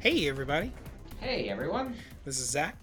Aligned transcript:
Hey, 0.00 0.28
everybody. 0.28 0.72
Hey, 1.20 1.48
everyone. 1.50 1.94
This 2.24 2.40
is 2.40 2.48
Zach. 2.50 2.76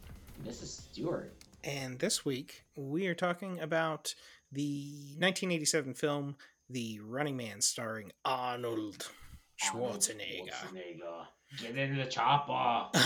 This 0.46 0.62
is 0.62 0.88
Stuart. 0.92 1.34
And 1.64 1.98
this 2.00 2.24
week 2.24 2.64
we 2.76 3.08
are 3.08 3.16
talking 3.16 3.60
about 3.60 4.14
the 4.52 4.92
1987 5.18 5.96
film 5.96 6.36
The 6.70 7.00
Running 7.04 7.36
Man 7.36 7.62
starring 7.62 8.12
Arnold 8.24 9.08
Schwarzenegger. 9.64 10.50
Schwarzenegger. 10.52 11.26
Get 11.60 11.78
in 11.78 11.98
the 11.98 12.06
chopper. 12.06 12.90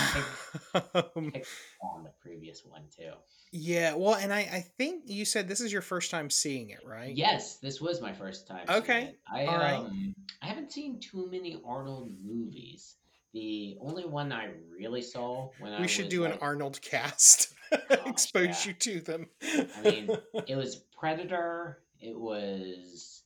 Um, 0.73 1.33
on 1.81 2.03
the 2.03 2.11
previous 2.21 2.63
one, 2.66 2.83
too. 2.95 3.11
yeah, 3.52 3.93
well, 3.93 4.16
and 4.16 4.33
I, 4.33 4.39
I 4.39 4.66
think 4.77 5.03
you 5.05 5.25
said 5.25 5.47
this 5.47 5.59
is 5.59 5.71
your 5.71 5.81
first 5.81 6.09
time 6.11 6.30
seeing 6.30 6.69
it, 6.69 6.80
right? 6.85 7.13
Yes, 7.16 7.57
this 7.57 7.81
was 7.81 8.02
my 8.02 8.13
first 8.13 8.47
time. 8.47 8.66
seeing 8.67 8.81
Okay. 8.81 9.16
I, 9.31 9.45
all 9.45 9.57
right. 9.57 9.75
um, 9.75 10.16
I 10.41 10.47
haven't 10.47 10.71
seen 10.71 10.99
too 10.99 11.27
many 11.30 11.61
Arnold 11.66 12.09
movies. 12.23 12.95
The 13.34 13.77
only 13.81 14.05
one 14.05 14.34
I 14.34 14.49
really 14.77 15.02
saw 15.02 15.49
when 15.59 15.73
I 15.73 15.81
We 15.81 15.88
should 15.88 16.05
was, 16.05 16.13
do 16.13 16.26
an 16.26 16.34
Arnold 16.41 16.81
cast. 16.81 17.53
Expose 18.05 18.66
yeah. 18.66 18.72
you 18.72 18.73
to 18.73 18.99
them. 18.99 19.27
I 19.41 19.81
mean, 19.84 20.09
it 20.48 20.55
was 20.55 20.76
Predator. 20.98 21.80
It 22.02 22.17
was 22.17 23.23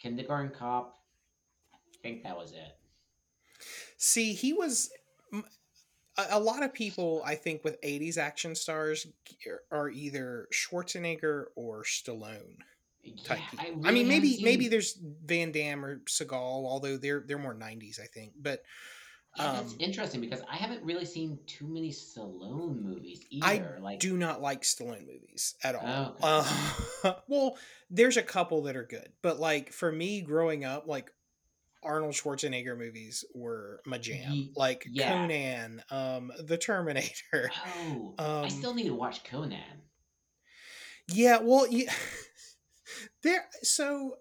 Kindergarten 0.00 0.52
Cop. 0.58 0.98
I 1.74 1.78
think 2.02 2.22
that 2.22 2.36
was 2.36 2.52
it. 2.52 2.76
See, 3.98 4.32
he 4.32 4.52
was. 4.54 4.90
a 6.16 6.40
lot 6.40 6.62
of 6.62 6.72
people, 6.72 7.22
I 7.24 7.34
think, 7.34 7.62
with 7.62 7.80
80s 7.82 8.16
action 8.16 8.54
stars 8.54 9.06
are 9.70 9.90
either 9.90 10.48
Schwarzenegger 10.52 11.46
or 11.56 11.84
Stallone. 11.84 12.56
type 13.24 13.38
Yeah. 13.52 13.60
I, 13.60 13.68
really 13.76 13.92
mean, 13.92 14.08
maybe 14.08 14.32
seen- 14.34 14.44
maybe 14.44 14.68
there's 14.68 14.98
Van 15.24 15.52
Damme 15.52 15.84
or 15.84 15.96
Seagal, 16.08 16.32
although 16.32 16.96
they're 16.96 17.22
they're 17.26 17.38
more 17.38 17.54
'90s, 17.54 18.00
I 18.00 18.06
think. 18.06 18.32
But 18.40 18.62
Yeah, 19.36 19.52
that's 19.52 19.72
um, 19.72 19.78
interesting 19.78 20.20
because 20.20 20.42
I 20.50 20.56
haven't 20.56 20.84
really 20.84 21.06
seen 21.06 21.38
too 21.46 21.66
many 21.66 21.90
Stallone 21.90 22.82
movies 22.82 23.24
I 23.40 23.54
either. 23.54 23.78
like, 23.80 23.98
do 23.98 24.16
not 24.16 24.42
like 24.42 24.62
Stallone 24.62 25.06
movies 25.06 25.54
at 25.64 25.74
all. 25.74 26.16
Oh, 26.22 26.44
Uh, 27.04 27.14
well, 27.28 27.56
there's 27.88 28.18
a 28.18 28.22
couple 28.22 28.62
that 28.64 28.76
are 28.76 28.84
good, 28.84 29.08
but 29.22 29.40
like 29.40 29.72
for 29.72 29.90
me, 29.90 30.20
growing 30.20 30.66
up, 30.66 30.86
like 30.86 31.10
Arnold 31.82 32.14
Schwarzenegger 32.14 32.76
movies 32.78 33.24
were 33.34 33.80
my 33.86 33.98
jam. 33.98 34.50
Like 34.54 34.86
yeah. 34.90 35.12
Conan, 35.12 35.82
um, 35.90 36.30
The 36.38 36.58
Terminator. 36.58 37.50
oh, 37.86 38.14
I 38.18 38.42
um, 38.42 38.50
still 38.50 38.74
need 38.74 38.86
to 38.86 38.94
watch 38.94 39.24
Conan. 39.24 39.58
Yeah, 41.08 41.38
well, 41.42 41.66
you, 41.66 41.88
there. 43.22 43.46
So 43.62 44.16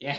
Yeah, 0.00 0.18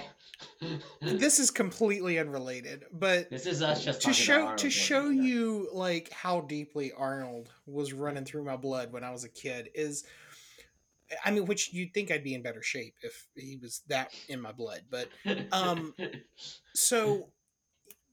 this 1.01 1.39
is 1.39 1.51
completely 1.51 2.19
unrelated, 2.19 2.85
but 2.91 3.29
this 3.29 3.45
is 3.45 3.61
us 3.61 3.83
just 3.83 4.01
to 4.03 4.13
show 4.13 4.55
to 4.55 4.69
show 4.69 5.09
you 5.09 5.69
like 5.73 6.11
how 6.11 6.41
deeply 6.41 6.91
Arnold 6.91 7.49
was 7.65 7.93
running 7.93 8.25
through 8.25 8.43
my 8.43 8.55
blood 8.57 8.91
when 8.91 9.03
I 9.03 9.11
was 9.11 9.23
a 9.23 9.29
kid 9.29 9.69
is 9.73 10.03
I 11.23 11.31
mean 11.31 11.45
which 11.45 11.71
you'd 11.73 11.93
think 11.93 12.11
I'd 12.11 12.23
be 12.23 12.33
in 12.33 12.41
better 12.41 12.63
shape 12.63 12.95
if 13.03 13.27
he 13.35 13.57
was 13.61 13.81
that 13.87 14.11
in 14.27 14.41
my 14.41 14.51
blood 14.51 14.81
but 14.89 15.09
um, 15.51 15.93
so 16.73 17.29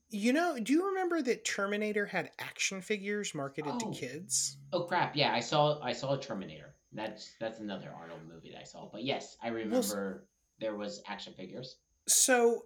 you 0.09 0.31
know 0.31 0.59
do 0.61 0.73
you 0.73 0.87
remember 0.89 1.21
that 1.23 1.43
Terminator 1.43 2.05
had 2.05 2.29
action 2.39 2.81
figures 2.81 3.33
marketed 3.33 3.73
Oh. 3.75 3.79
to 3.91 3.99
kids 3.99 4.57
oh 4.71 4.81
crap! 4.81 5.15
Yeah, 5.15 5.33
I 5.33 5.39
saw 5.39 5.81
I 5.81 5.91
saw 5.93 6.13
a 6.13 6.19
Terminator. 6.19 6.75
That's 6.95 7.31
that's 7.39 7.59
another 7.59 7.91
Arnold 7.99 8.19
movie 8.31 8.51
that 8.51 8.59
I 8.59 8.63
saw. 8.63 8.87
But 8.91 9.03
yes, 9.03 9.35
I 9.41 9.47
remember 9.47 10.25
there 10.59 10.75
was 10.75 11.01
action 11.07 11.33
figures. 11.33 11.77
So 12.07 12.65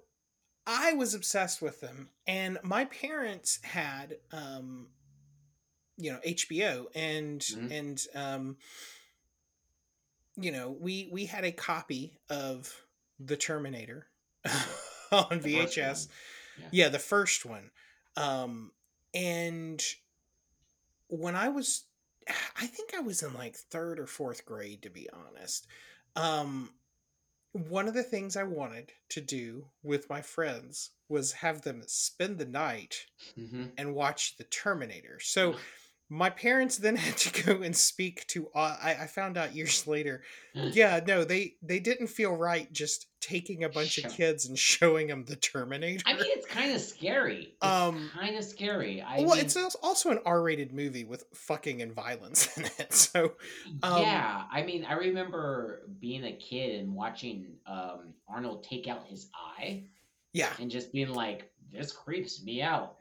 I 0.65 0.93
was 0.93 1.13
obsessed 1.13 1.61
with 1.61 1.79
them 1.81 2.09
and 2.25 2.57
my 2.63 2.85
parents 2.85 3.59
had 3.63 4.17
um 4.31 4.87
you 5.97 6.11
know 6.11 6.19
HBO 6.25 6.87
and 6.95 7.39
Mhm. 7.41 7.71
and 7.71 8.07
um 8.15 8.57
you 10.35 10.51
know 10.51 10.71
we 10.79 11.09
we 11.11 11.25
had 11.25 11.43
a 11.45 11.51
copy 11.51 12.19
of 12.29 12.73
the 13.19 13.37
Terminator 13.37 14.07
on 15.11 15.39
The 15.39 15.55
VHS. 15.55 16.07
Yeah. 16.59 16.67
yeah 16.71 16.89
the 16.89 16.99
first 16.99 17.45
one 17.45 17.71
um 18.15 18.71
and 19.13 19.81
when 21.07 21.35
I 21.35 21.49
was 21.49 21.83
I 22.57 22.67
think 22.67 22.93
I 22.93 22.99
was 22.99 23.23
in 23.23 23.33
like 23.33 23.55
3rd 23.55 23.99
or 23.99 24.05
4th 24.05 24.45
grade 24.45 24.81
to 24.83 24.89
be 24.89 25.07
honest 25.11 25.65
um 26.15 26.69
one 27.57 27.87
of 27.87 27.93
the 27.93 28.03
things 28.03 28.35
I 28.35 28.43
wanted 28.43 28.91
to 29.09 29.21
do 29.21 29.69
with 29.83 30.09
my 30.09 30.21
friends 30.21 30.91
was 31.09 31.31
have 31.33 31.61
them 31.61 31.83
spend 31.87 32.37
the 32.37 32.45
night 32.45 33.05
Mhm. 33.37 33.71
and 33.77 33.95
watch 33.95 34.37
the 34.37 34.43
Terminator. 34.45 35.19
So 35.19 35.57
my 36.09 36.29
parents 36.29 36.77
then 36.77 36.95
had 37.05 37.17
to 37.17 37.43
go 37.43 37.61
and 37.61 37.75
speak 37.75 38.25
to. 38.27 38.47
Uh, 38.55 38.77
I, 38.81 38.91
I 39.01 39.07
found 39.07 39.37
out 39.37 39.55
years 39.55 39.85
later. 39.87 40.21
Yeah, 40.53 41.01
no, 41.05 41.23
they 41.23 41.53
they 41.61 41.79
didn't 41.79 42.07
feel 42.07 42.35
right 42.35 42.71
just 42.73 43.05
taking 43.21 43.63
a 43.63 43.69
bunch 43.69 43.89
Show- 43.91 44.07
of 44.07 44.13
kids 44.13 44.47
and 44.47 44.57
showing 44.57 45.07
them 45.07 45.25
the 45.25 45.35
Terminator. 45.35 46.01
I 46.05 46.13
mean, 46.13 46.23
it's 46.27 46.47
kind 46.47 46.73
of 46.73 46.81
scary. 46.81 47.53
It's 47.61 47.65
Um, 47.65 48.09
kind 48.13 48.35
of 48.37 48.43
scary. 48.43 49.01
I 49.01 49.19
well, 49.19 49.35
mean, 49.35 49.45
it's 49.45 49.55
also 49.83 50.09
an 50.11 50.19
R-rated 50.25 50.73
movie 50.73 51.03
with 51.03 51.25
fucking 51.33 51.81
and 51.81 51.93
violence 51.93 52.47
in 52.57 52.65
it. 52.79 52.93
So 52.93 53.33
um, 53.83 54.01
yeah. 54.01 54.43
I 54.51 54.63
mean, 54.63 54.85
I 54.85 54.93
remember 54.93 55.83
being 55.99 56.23
a 56.23 56.33
kid 56.33 56.79
and 56.79 56.95
watching 56.95 57.47
um, 57.67 58.13
Arnold 58.27 58.63
take 58.63 58.87
out 58.87 59.05
his 59.07 59.29
eye 59.35 59.83
yeah, 60.33 60.49
and 60.59 60.71
just 60.71 60.91
being 60.91 61.09
like, 61.09 61.51
"This 61.71 61.91
creeps 61.91 62.43
me 62.43 62.61
out." 62.61 62.95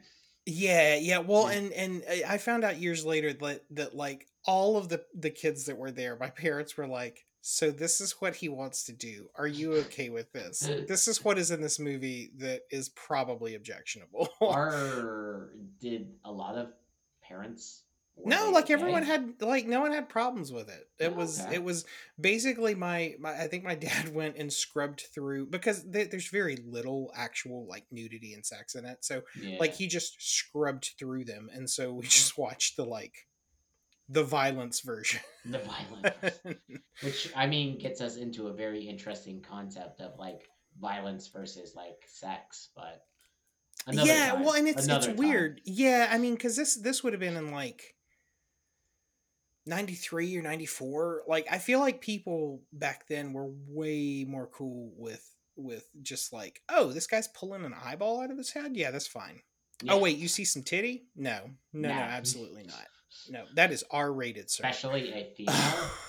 Yeah, 0.47 0.95
yeah. 0.97 1.19
Well, 1.19 1.51
Yeah. 1.51 1.59
and 1.59 1.73
and 1.73 2.03
I 2.09 2.35
I 2.35 2.39
found 2.39 2.65
out 2.65 2.79
years 2.81 3.05
later 3.05 3.33
that 3.33 3.65
that 3.71 3.95
like 3.97 4.29
all 4.45 4.77
of 4.77 4.89
the 4.89 5.05
the 5.15 5.31
kids 5.31 5.67
that 5.67 5.77
were 5.77 5.91
there, 5.91 6.17
my 6.17 6.31
parents 6.31 6.77
were 6.77 6.87
like, 6.87 7.27
"So 7.41 7.71
this 7.73 8.01
is 8.01 8.13
what 8.21 8.37
he 8.37 8.49
wants 8.49 8.85
to 8.85 8.93
do. 8.93 9.29
Are 9.35 9.49
you 9.49 9.75
okay 9.75 10.09
with 10.09 10.33
this? 10.33 10.61
This 10.89 11.09
is 11.09 11.25
what 11.25 11.37
is 11.39 11.51
in 11.51 11.61
this 11.61 11.79
movie 11.81 12.31
that 12.39 12.63
is 12.71 12.89
probably 12.91 13.55
objectionable." 13.57 14.29
Or 14.41 15.51
did 15.81 16.15
a 16.25 16.31
lot 16.31 16.55
of 16.57 16.73
parents? 17.23 17.83
No, 18.25 18.51
like 18.53 18.71
everyone 18.71 19.03
had 19.03 19.35
like 19.41 19.67
no 19.67 19.81
one 19.81 19.93
had 19.93 20.09
problems 20.09 20.53
with 20.53 20.69
it. 20.69 20.89
It 20.99 21.13
Oh, 21.13 21.17
was 21.17 21.41
okay. 21.41 21.57
it 21.57 21.63
was 21.63 21.85
basically 22.21 22.75
my 22.75 23.15
my 23.21 23.33
I 23.33 23.47
think 23.49 23.65
my 23.65 23.75
dad 23.89 24.15
went 24.15 24.37
and 24.37 24.53
scrubbed 24.53 25.03
through 25.15 25.47
because 25.47 25.85
th- 25.85 26.11
there's 26.11 26.29
very 26.29 26.57
little 26.57 27.13
actual 27.15 27.67
like 27.69 27.85
nudity 27.91 28.33
and 28.35 28.45
sex 28.45 28.75
in 28.75 28.85
it. 28.85 29.05
So 29.05 29.23
Yeah. 29.41 29.59
like 29.61 29.75
he 29.75 29.87
just 29.87 30.17
scrubbed 30.21 30.93
through 30.99 31.25
them 31.25 31.49
and 31.53 31.69
so 31.69 31.93
we 31.93 32.03
just 32.07 32.39
watched 32.39 32.77
the 32.77 32.85
like 32.85 33.27
the 34.09 34.25
violence 34.25 34.81
version 34.81 35.21
the 35.45 35.59
violence, 35.59 36.41
which 37.03 37.33
I 37.37 37.47
mean, 37.47 37.79
gets 37.79 38.01
us 38.01 38.17
into 38.17 38.47
a 38.49 38.53
very 38.53 38.83
interesting 38.89 39.43
concept 39.43 40.01
of 40.01 40.19
like 40.19 40.49
violence 40.81 41.27
versus 41.29 41.75
like 41.75 41.97
sex, 42.07 42.71
but 42.77 43.03
another 43.87 44.09
yeah 44.09 44.31
time, 44.31 44.45
well 44.45 44.55
and 44.55 44.69
it's 44.69 44.87
it's 44.87 45.07
time. 45.07 45.17
weird 45.17 45.61
yeah 45.65 46.09
i 46.11 46.19
mean 46.19 46.35
because 46.35 46.57
this 46.57 46.75
this 46.77 47.05
would 47.05 47.13
have 47.13 47.21
been 47.21 47.37
in 47.37 47.51
like 47.53 47.95
93 49.67 50.37
or 50.39 50.43
94 50.43 51.23
like 51.27 51.47
i 51.51 51.59
feel 51.59 51.81
like 51.81 52.01
people 52.01 52.63
back 52.73 53.07
then 53.09 53.33
were 53.33 53.51
way 53.69 54.25
more 54.29 54.47
cool 54.47 54.93
with 54.97 55.29
with 55.57 55.89
just 56.03 56.33
like 56.33 56.63
oh 56.69 56.93
this 56.93 57.07
guy's 57.07 57.29
pulling 57.29 57.65
an 57.65 57.75
eyeball 57.85 58.21
out 58.23 58.31
of 58.31 58.39
his 58.39 58.53
head 58.53 58.77
yeah 58.77 58.91
that's 58.91 59.07
fine 59.07 59.41
Yeah. 59.83 59.95
oh 59.95 59.99
wait 59.99 60.19
you 60.19 60.29
see 60.29 60.45
some 60.45 60.63
titty 60.63 61.07
no 61.17 61.51
no 61.73 61.89
no, 61.89 61.95
No. 61.95 62.01
absolutely 62.01 62.63
not 62.67 62.87
no 63.31 63.45
that 63.55 63.73
is 63.73 63.83
r-rated 63.91 64.51
sir 64.51 64.65
especially 64.67 65.13
a 65.13 65.33
female. 65.37 65.55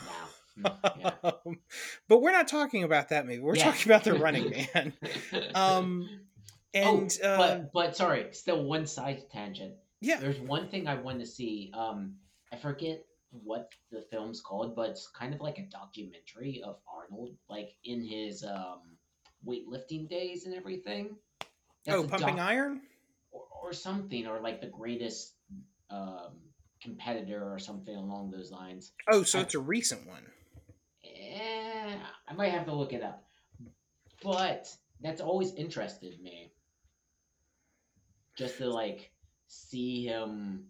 no. 0.05 0.69
Mm, 0.69 0.77
Yeah. 0.99 1.31
but 2.09 2.21
we're 2.21 2.31
not 2.31 2.47
talking 2.47 2.83
about 2.83 3.09
that 3.09 3.25
movie 3.25 3.39
we're 3.39 3.55
Yeah. 3.55 3.65
talking 3.71 3.91
about 3.91 4.03
the 4.03 4.13
running 4.15 4.49
man 4.73 4.93
um 5.55 6.09
and 6.73 7.17
oh, 7.23 7.27
uh 7.27 7.37
but 7.37 7.71
but 7.73 7.95
sorry, 7.95 8.27
still 8.33 8.63
one 8.65 8.85
side 8.85 9.23
tangent. 9.31 9.73
yeah 10.01 10.19
There's 10.19 10.39
one 10.39 10.67
thing 10.69 10.87
I 10.87 10.95
want 10.95 11.19
to 11.21 11.25
see. 11.25 11.71
Um, 11.73 12.15
I 12.51 12.57
forget 12.57 13.03
what 13.31 13.71
the 13.91 14.03
film's 14.09 14.41
called, 14.41 14.75
but 14.75 14.89
it's 14.91 15.07
kind 15.07 15.33
of 15.33 15.41
like 15.41 15.57
a 15.59 15.67
documentary 15.69 16.61
of 16.63 16.77
Arnold, 16.91 17.35
like 17.49 17.69
in 17.83 18.03
his 18.03 18.43
um 18.43 18.81
weightlifting 19.45 20.09
days 20.09 20.45
and 20.45 20.55
everything. 20.55 21.15
That's 21.85 21.99
oh 21.99 22.07
pumping 22.07 22.35
doc- 22.37 22.45
iron 22.45 22.81
or, 23.31 23.43
or 23.63 23.73
something, 23.73 24.27
or 24.27 24.39
like 24.39 24.61
the 24.61 24.67
greatest 24.67 25.33
um 25.89 26.37
competitor 26.81 27.51
or 27.51 27.59
something 27.59 27.95
along 27.95 28.31
those 28.31 28.51
lines. 28.51 28.91
Oh, 29.09 29.23
so 29.23 29.39
I- 29.39 29.41
it's 29.43 29.55
a 29.55 29.59
recent 29.59 30.07
one. 30.07 30.23
Eh, 31.03 31.95
I 32.27 32.33
might 32.33 32.51
have 32.51 32.65
to 32.65 32.73
look 32.73 32.93
it 32.93 33.01
up, 33.03 33.23
but 34.23 34.69
that's 35.01 35.21
always 35.21 35.53
interested 35.55 36.19
me. 36.21 36.51
Just 38.37 38.57
to 38.57 38.69
like 38.69 39.11
see 39.47 40.05
him 40.05 40.65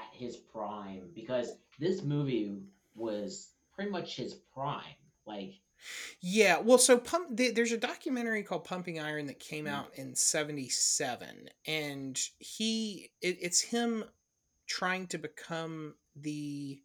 at 0.00 0.08
his 0.18 0.36
prime, 0.36 1.10
because 1.14 1.56
this 1.78 2.02
movie 2.02 2.56
was 2.94 3.50
pretty 3.74 3.90
much 3.90 4.16
his 4.16 4.34
prime. 4.54 4.82
Like 5.26 5.54
Yeah, 6.20 6.58
well, 6.58 6.78
so 6.78 6.98
pump. 6.98 7.36
th- 7.36 7.54
There's 7.54 7.72
a 7.72 7.76
documentary 7.78 8.42
called 8.42 8.64
Pumping 8.64 9.00
Iron 9.00 9.26
that 9.26 9.38
came 9.38 9.64
Mm. 9.66 9.70
out 9.72 9.94
in 9.98 10.14
'77, 10.14 11.48
and 11.66 12.18
he 12.38 13.10
it, 13.20 13.38
it's 13.40 13.60
him 13.60 14.04
trying 14.66 15.06
to 15.08 15.18
become 15.18 15.94
the. 16.16 16.80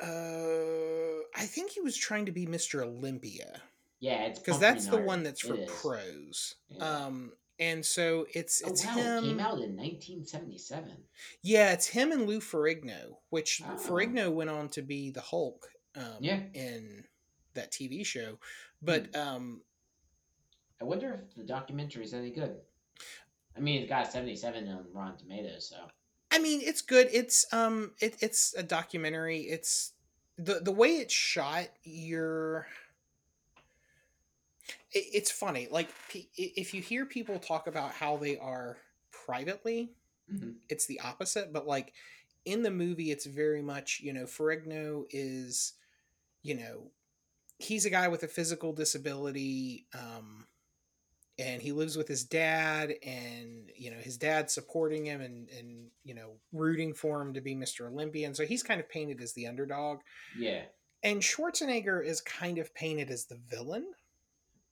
Uh, 0.00 1.22
I 1.36 1.46
think 1.46 1.70
he 1.70 1.80
was 1.80 1.96
trying 1.96 2.26
to 2.26 2.32
be 2.32 2.46
Mr. 2.46 2.82
Olympia 2.84 3.62
Yeah, 4.00 4.24
it's 4.24 4.38
because 4.40 4.58
that's 4.58 4.86
the 4.86 4.96
Iron. 4.96 5.06
one 5.06 5.22
that's 5.22 5.40
for 5.40 5.56
pros. 5.66 6.56
Yeah. 6.68 6.84
Um, 6.84 7.32
and 7.58 7.84
so 7.84 8.26
it's 8.34 8.62
Oh 8.64 8.68
it's 8.70 8.84
wow, 8.84 8.92
him. 8.94 9.24
it 9.24 9.28
came 9.28 9.40
out 9.40 9.58
in 9.60 9.76
1977. 9.76 10.90
Yeah, 11.42 11.72
it's 11.72 11.86
him 11.86 12.12
and 12.12 12.26
Lou 12.26 12.40
Ferrigno, 12.40 13.16
which 13.30 13.62
Oh. 13.64 13.76
Ferrigno 13.76 14.32
went 14.32 14.50
on 14.50 14.68
to 14.70 14.82
be 14.82 15.10
the 15.10 15.20
Hulk 15.20 15.68
um, 15.96 16.16
Yeah. 16.20 16.40
in 16.54 17.04
that 17.54 17.70
TV 17.72 18.04
show. 18.04 18.38
But 18.82 19.14
um, 19.16 19.62
I 20.80 20.84
wonder 20.84 21.14
if 21.28 21.34
the 21.36 21.44
documentary 21.44 22.04
is 22.04 22.12
any 22.14 22.30
good. 22.30 22.56
I 23.56 23.60
mean, 23.60 23.82
it's 23.82 23.88
got 23.88 24.10
77 24.10 24.68
on 24.68 24.84
Rotten 24.92 25.16
Tomatoes, 25.18 25.68
so 25.68 25.76
I 26.32 26.40
mean, 26.40 26.60
it's 26.62 26.82
good. 26.82 27.08
It's 27.12 27.46
um, 27.52 27.92
it, 28.00 28.16
it's 28.20 28.52
a 28.54 28.62
documentary. 28.64 29.42
It's 29.42 29.92
the 30.36 30.54
the 30.60 30.72
way 30.72 30.96
it's 30.96 31.14
shot. 31.14 31.68
You're. 31.84 32.66
It, 34.94 35.06
it's 35.12 35.30
funny. 35.30 35.68
Like 35.70 35.88
if 36.36 36.72
you 36.74 36.80
hear 36.82 37.04
people 37.06 37.38
talk 37.38 37.66
about 37.66 37.92
how 37.92 38.16
they 38.16 38.38
are 38.38 38.78
privately, 39.10 39.92
Mhm. 40.32 40.56
it's 40.68 40.86
the 40.86 41.00
opposite. 41.00 41.52
But 41.52 41.66
like 41.66 41.92
in 42.44 42.62
the 42.62 42.70
movie, 42.70 43.10
it's 43.10 43.26
very 43.26 43.62
much 43.62 44.00
you 44.00 44.12
know 44.12 44.24
Ferrigno 44.24 45.04
is, 45.10 45.74
you 46.42 46.54
know, 46.54 46.90
he's 47.58 47.84
a 47.84 47.90
guy 47.90 48.08
with 48.08 48.22
a 48.22 48.28
physical 48.28 48.72
disability. 48.72 49.86
Um, 49.94 50.46
and 51.38 51.60
he 51.60 51.72
lives 51.72 51.96
with 51.96 52.06
his 52.06 52.24
dad 52.24 52.94
and 53.02 53.70
you 53.76 53.90
know 53.90 53.96
his 53.98 54.16
dad 54.16 54.50
supporting 54.50 55.04
him 55.04 55.20
and 55.20 55.48
and 55.50 55.90
you 56.04 56.14
know 56.14 56.36
rooting 56.52 56.94
for 56.94 57.20
him 57.20 57.34
to 57.34 57.40
be 57.40 57.56
mr 57.56 57.88
olympian 57.88 58.34
so 58.34 58.44
he's 58.46 58.62
kind 58.62 58.80
of 58.80 58.88
painted 58.88 59.20
as 59.20 59.32
the 59.32 59.46
underdog 59.46 60.00
yeah, 60.38 60.62
and 61.02 61.20
schwarzenegger 61.20 62.04
is 62.04 62.20
kind 62.20 62.58
of 62.58 62.72
painted 62.74 63.10
as 63.10 63.24
the 63.26 63.34
villain 63.48 63.84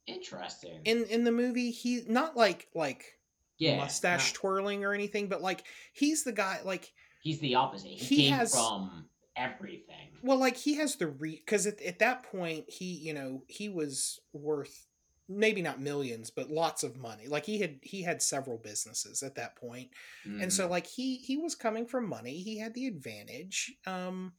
interesting. 0.07 0.81
in 0.85 1.05
in 1.05 1.25
the 1.25 1.33
movie 1.33 1.71
he 1.71 2.03
not 2.07 2.37
like 2.37 2.69
like 2.75 3.19
yeah, 3.59 3.77
mustache 3.77 4.31
not- 4.31 4.35
twirling 4.35 4.85
or 4.85 4.93
anything 4.93 5.29
but 5.29 5.41
like 5.43 5.65
he's 5.93 6.25
the 6.25 6.33
guy 6.33 6.61
like 6.65 6.93
he's 7.23 7.39
the 7.41 7.55
opposite. 7.55 7.89
He, 7.89 8.17
He 8.17 8.17
came 8.29 8.33
has- 8.35 8.53
from 8.55 9.07
everything. 9.37 10.11
well 10.23 10.37
like 10.39 10.57
he 10.57 10.75
has 10.75 10.97
the 10.97 11.07
re 11.07 11.37
because 11.37 11.67
at, 11.67 11.81
at 11.83 11.99
that 12.01 12.23
point 12.25 12.65
he 12.69 12.85
you 12.97 13.15
know 13.15 13.43
he 13.49 13.69
was 13.69 14.21
worth 14.35 14.87
maybe 15.29 15.63
not 15.63 15.81
millions 15.81 16.29
but 16.31 16.51
lots 16.51 16.83
of 16.83 16.97
money 16.99 17.29
like 17.29 17.47
he 17.47 17.59
had 17.59 17.79
he 17.83 18.03
had 18.03 18.21
several 18.21 18.59
businesses 18.59 19.23
at 19.23 19.37
that 19.37 19.57
point 19.57 19.89
and 20.25 20.43
Mhm. 20.43 20.53
so 20.53 20.67
like 20.69 20.87
he 20.87 21.17
he 21.17 21.39
was 21.39 21.55
coming 21.55 21.87
from 21.87 22.07
money 22.07 22.39
he 22.43 22.59
had 22.59 22.75
the 22.75 22.87
advantage 22.87 23.73
um 23.87 24.35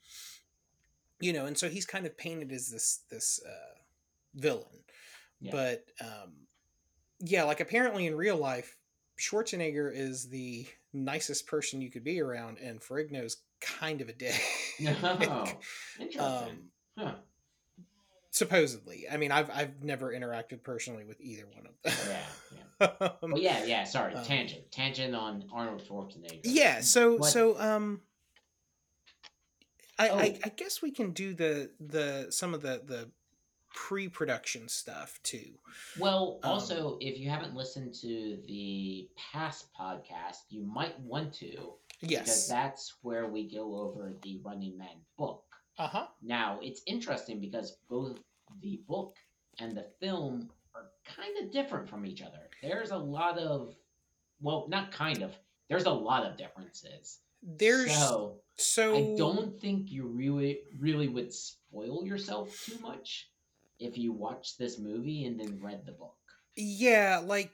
you 1.19 1.33
know 1.33 1.45
and 1.48 1.57
so 1.57 1.69
he's 1.69 1.86
kind 1.88 2.06
of 2.06 2.15
painted 2.18 2.51
as 2.51 2.69
this 2.69 3.00
this 3.10 3.39
uh 3.44 3.80
villain 4.36 4.82
Yeah. 5.43 5.51
but 5.51 5.85
um 6.01 6.33
yeah 7.19 7.43
like 7.43 7.59
apparently 7.59 8.07
in 8.07 8.15
real 8.15 8.37
life 8.37 8.75
schwarzenegger 9.19 9.91
is 9.93 10.29
the 10.29 10.65
nicest 10.93 11.45
person 11.47 11.81
you 11.81 11.91
could 11.91 12.03
be 12.03 12.19
around 12.21 12.57
and 12.59 12.79
ferrigno's 12.81 13.37
kind 13.61 14.01
of 14.01 14.09
a 14.09 14.13
dick 14.13 14.41
Oh, 14.81 15.45
interesting. 15.99 16.19
um 16.21 16.49
huh. 16.97 17.13
supposedly 18.31 19.05
i 19.11 19.17
mean 19.17 19.31
i've 19.31 19.49
i've 19.51 19.83
never 19.83 20.11
interacted 20.11 20.63
personally 20.63 21.03
with 21.05 21.19
either 21.21 21.45
one 21.53 21.67
of 21.67 21.73
them 21.83 21.93
Yeah, 22.07 22.17
yeah. 22.81 23.09
Well, 23.21 23.37
yeah, 23.37 23.63
yeah. 23.65 23.83
Sorry, 23.85 24.13
um, 24.15 24.25
tangent, 24.25 24.69
tangent 24.71 25.15
on 25.15 25.45
Arnold 25.53 25.83
Schwarzenegger. 25.87 26.41
yeah 26.43 26.81
so 26.81 27.17
What- 27.17 27.31
so 27.31 27.59
um 27.59 28.01
I, 29.99 30.09
I 30.09 30.11
Oh. 30.11 30.17
i 30.45 30.49
guess 30.49 30.81
we 30.81 30.91
can 30.91 31.11
do 31.11 31.33
the 31.33 31.69
the 31.79 32.27
some 32.31 32.53
of 32.53 32.61
the 32.61 32.81
the 32.85 33.09
pre-production 33.73 34.67
stuff 34.69 35.19
too 35.23 35.53
Well, 35.99 36.39
Um, 36.43 36.51
also, 36.51 36.97
if 37.01 37.17
you 37.19 37.29
haven't 37.29 37.55
listened 37.55 37.93
to 37.95 38.37
the 38.47 39.09
past 39.17 39.73
podcast, 39.73 40.43
you 40.49 40.63
might 40.63 40.99
want 41.01 41.33
to 41.35 41.73
Yes. 42.01 42.21
because 42.23 42.47
that's 42.47 42.93
where 43.01 43.27
we 43.27 43.49
go 43.49 43.75
over 43.77 44.13
the 44.21 44.37
Running 44.43 44.77
Man 44.77 44.97
book. 45.17 45.43
uh-huh 45.77 46.07
Now, 46.21 46.59
it's 46.61 46.81
interesting 46.85 47.39
because 47.39 47.77
both 47.89 48.19
the 48.61 48.81
book 48.87 49.15
and 49.59 49.75
the 49.75 49.85
film 49.99 50.49
are 50.75 50.89
kind 51.05 51.37
of 51.41 51.51
different 51.51 51.87
from 51.89 52.05
each 52.05 52.21
other. 52.21 52.49
There's 52.61 52.91
a 52.91 52.97
lot 52.97 53.37
of, 53.37 53.75
well, 54.41 54.67
not 54.69 54.91
kind 54.91 55.21
of, 55.23 55.35
there's 55.69 55.85
a 55.85 55.91
lot 55.91 56.25
of 56.25 56.37
differences. 56.37 57.19
there's 57.41 57.93
so, 57.95 58.39
so 58.57 58.95
I 58.95 59.15
don't 59.17 59.59
think 59.59 59.91
you 59.91 60.05
really, 60.07 60.61
really 60.79 61.07
would 61.07 61.33
spoil 61.33 62.05
yourself 62.05 62.63
too 62.65 62.77
much 62.79 63.29
if 63.83 63.97
you 63.97 64.12
watched 64.12 64.57
this 64.57 64.80
movie 64.80 65.25
and 65.25 65.39
then 65.39 65.59
read 65.62 65.85
the 65.85 65.91
book. 65.91 66.15
yeah 66.56 67.21
like 67.24 67.51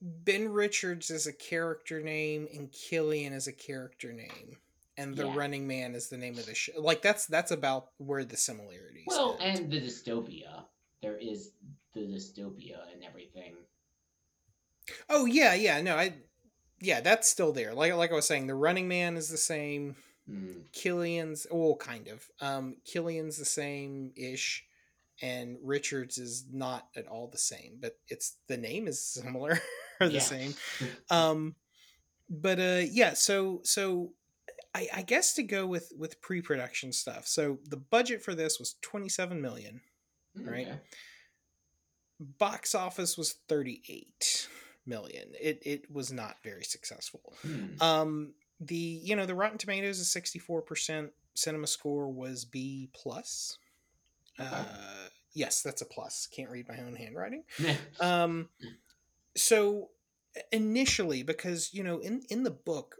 ben 0.00 0.48
richards 0.48 1.10
is 1.10 1.26
a 1.26 1.32
character 1.32 2.00
name 2.00 2.48
and 2.54 2.72
killian 2.72 3.32
is 3.32 3.46
a 3.46 3.52
character 3.52 4.12
name 4.12 4.56
and 4.96 5.16
the 5.16 5.24
Yeah. 5.26 5.36
running 5.36 5.66
man 5.66 5.94
is 5.94 6.08
the 6.08 6.16
name 6.16 6.36
of 6.38 6.46
the 6.46 6.54
show 6.54 6.72
like 6.80 7.02
that's 7.02 7.26
that's 7.26 7.52
about 7.52 7.90
where 7.98 8.24
the 8.24 8.36
similarities 8.36 9.04
Well, 9.06 9.36
end. 9.40 9.58
and 9.60 9.70
the 9.72 9.80
dystopia. 9.80 10.64
There 11.02 11.16
is 11.16 11.52
the 11.94 12.00
dystopia 12.00 12.78
and 12.92 13.02
everything. 13.04 13.54
oh 15.08 15.24
yeah 15.26 15.54
yeah 15.54 15.80
no 15.80 15.96
i 15.96 16.14
yeah 16.80 17.00
that's 17.00 17.28
still 17.28 17.52
there 17.52 17.72
like 17.72 17.94
like 17.94 18.10
i 18.10 18.14
was 18.14 18.26
saying 18.26 18.48
the 18.48 18.54
running 18.56 18.88
man 18.88 19.16
is 19.16 19.28
the 19.28 19.36
same 19.36 19.94
Mm, 20.30 20.70
killian's 20.72 21.46
well 21.50 21.74
kind 21.76 22.06
of 22.06 22.24
um 22.40 22.76
killian's 22.84 23.38
the 23.38 23.44
same 23.44 24.12
ish 24.16 24.64
and 25.20 25.58
richards 25.62 26.16
is 26.16 26.44
not 26.52 26.86
at 26.96 27.08
all 27.08 27.26
the 27.26 27.36
same 27.38 27.78
but 27.80 27.98
it's 28.08 28.36
the 28.46 28.56
name 28.56 28.86
is 28.86 29.04
similar 29.04 29.60
or 30.00 30.06
the 30.08 30.14
Yeah. 30.14 30.20
same 30.20 30.54
um 31.10 31.56
but 32.30 32.60
uh 32.60 32.82
yeah 32.88 33.14
so 33.14 33.60
so 33.64 34.12
I, 34.74 34.88
I 34.94 35.02
guess 35.02 35.34
to 35.34 35.42
go 35.42 35.66
with 35.66 35.92
with 35.98 36.20
pre-production 36.20 36.92
stuff 36.92 37.26
so 37.26 37.58
the 37.68 37.76
budget 37.76 38.22
for 38.22 38.34
this 38.34 38.60
was 38.60 38.76
27 38.82 39.40
million 39.42 39.80
right? 40.36 40.68
okay. 40.68 40.78
box 42.20 42.74
office 42.74 43.18
was 43.18 43.32
38 43.48 44.48
million 44.86 45.32
it 45.40 45.60
it 45.66 45.90
was 45.90 46.12
not 46.12 46.36
very 46.44 46.64
successful 46.64 47.34
Hmm. 47.42 47.66
um 47.80 48.34
the 48.66 49.00
you 49.02 49.16
know 49.16 49.26
the 49.26 49.34
rotten 49.34 49.58
tomatoes 49.58 49.98
is 49.98 50.08
64% 50.08 51.10
cinema 51.34 51.66
score 51.66 52.08
was 52.10 52.44
b 52.44 52.88
plus. 52.94 53.58
Okay. 54.40 54.48
uh 54.50 55.08
yes 55.34 55.62
that's 55.62 55.82
a 55.82 55.86
plus. 55.86 56.28
Can't 56.34 56.50
read 56.50 56.68
my 56.68 56.78
own 56.78 56.94
handwriting. 56.94 57.44
Um 58.00 58.48
so 59.36 59.90
initially 60.50 61.22
because 61.22 61.70
you 61.74 61.82
know 61.82 61.98
in 61.98 62.22
in 62.30 62.42
the 62.42 62.50
book 62.50 62.96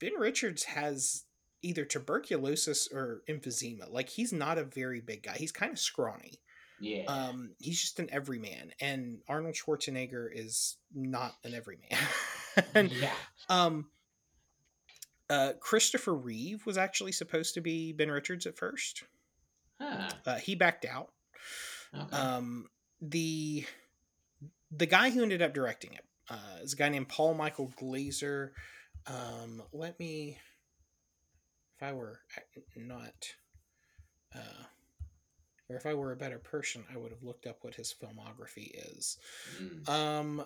ben 0.00 0.14
richards 0.18 0.64
has 0.64 1.24
either 1.62 1.84
tuberculosis 1.84 2.88
or 2.92 3.22
emphysema. 3.28 3.92
Like 3.92 4.08
he's 4.08 4.32
not 4.32 4.58
a 4.58 4.64
very 4.64 5.00
big 5.00 5.22
guy. 5.24 5.36
He's 5.36 5.52
kind 5.52 5.72
of 5.72 5.78
scrawny. 5.78 6.40
Yeah. 6.80 7.04
um 7.06 7.50
he's 7.58 7.80
just 7.80 7.98
an 7.98 8.08
everyman 8.12 8.72
and 8.80 9.18
arnold 9.28 9.56
schwarzenegger 9.56 10.28
is 10.32 10.76
not 10.94 11.34
an 11.44 11.54
everyman. 11.54 11.88
And 12.74 12.90
yeah. 12.90 13.12
um 13.48 13.86
uh 15.30 15.52
christopher 15.60 16.14
reeve 16.14 16.64
was 16.66 16.78
actually 16.78 17.12
supposed 17.12 17.54
to 17.54 17.60
be 17.60 17.92
ben 17.92 18.10
richards 18.10 18.46
at 18.46 18.56
first 18.56 19.04
Huh. 19.80 20.08
uh, 20.26 20.36
he 20.36 20.54
backed 20.56 20.84
out 20.84 21.10
Okay. 21.94 22.16
um 22.16 22.66
the 23.00 23.64
the 24.70 24.86
guy 24.86 25.10
who 25.10 25.22
ended 25.22 25.40
up 25.42 25.54
directing 25.54 25.92
it 25.94 26.04
uh 26.30 26.58
is 26.62 26.72
a 26.72 26.76
guy 26.76 26.88
named 26.88 27.08
paul 27.08 27.34
michael 27.34 27.72
glaser 27.76 28.52
um 29.06 29.62
let 29.72 29.98
me 30.00 30.36
if 31.76 31.82
i 31.86 31.92
were 31.92 32.18
not 32.76 33.34
uh 34.34 34.64
or 35.68 35.76
if 35.76 35.86
i 35.86 35.94
were 35.94 36.12
a 36.12 36.16
better 36.16 36.38
person 36.38 36.84
i 36.92 36.96
would 36.96 37.12
have 37.12 37.22
looked 37.22 37.46
up 37.46 37.58
what 37.62 37.74
his 37.74 37.94
filmography 37.94 38.70
is 38.96 39.16
Mm. 39.62 39.88
um 39.88 40.44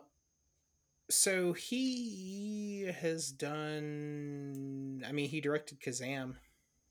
so 1.10 1.52
he 1.52 2.90
has 3.00 3.30
done 3.30 5.02
i 5.06 5.12
mean 5.12 5.28
he 5.28 5.40
directed 5.40 5.80
kazaam 5.80 6.34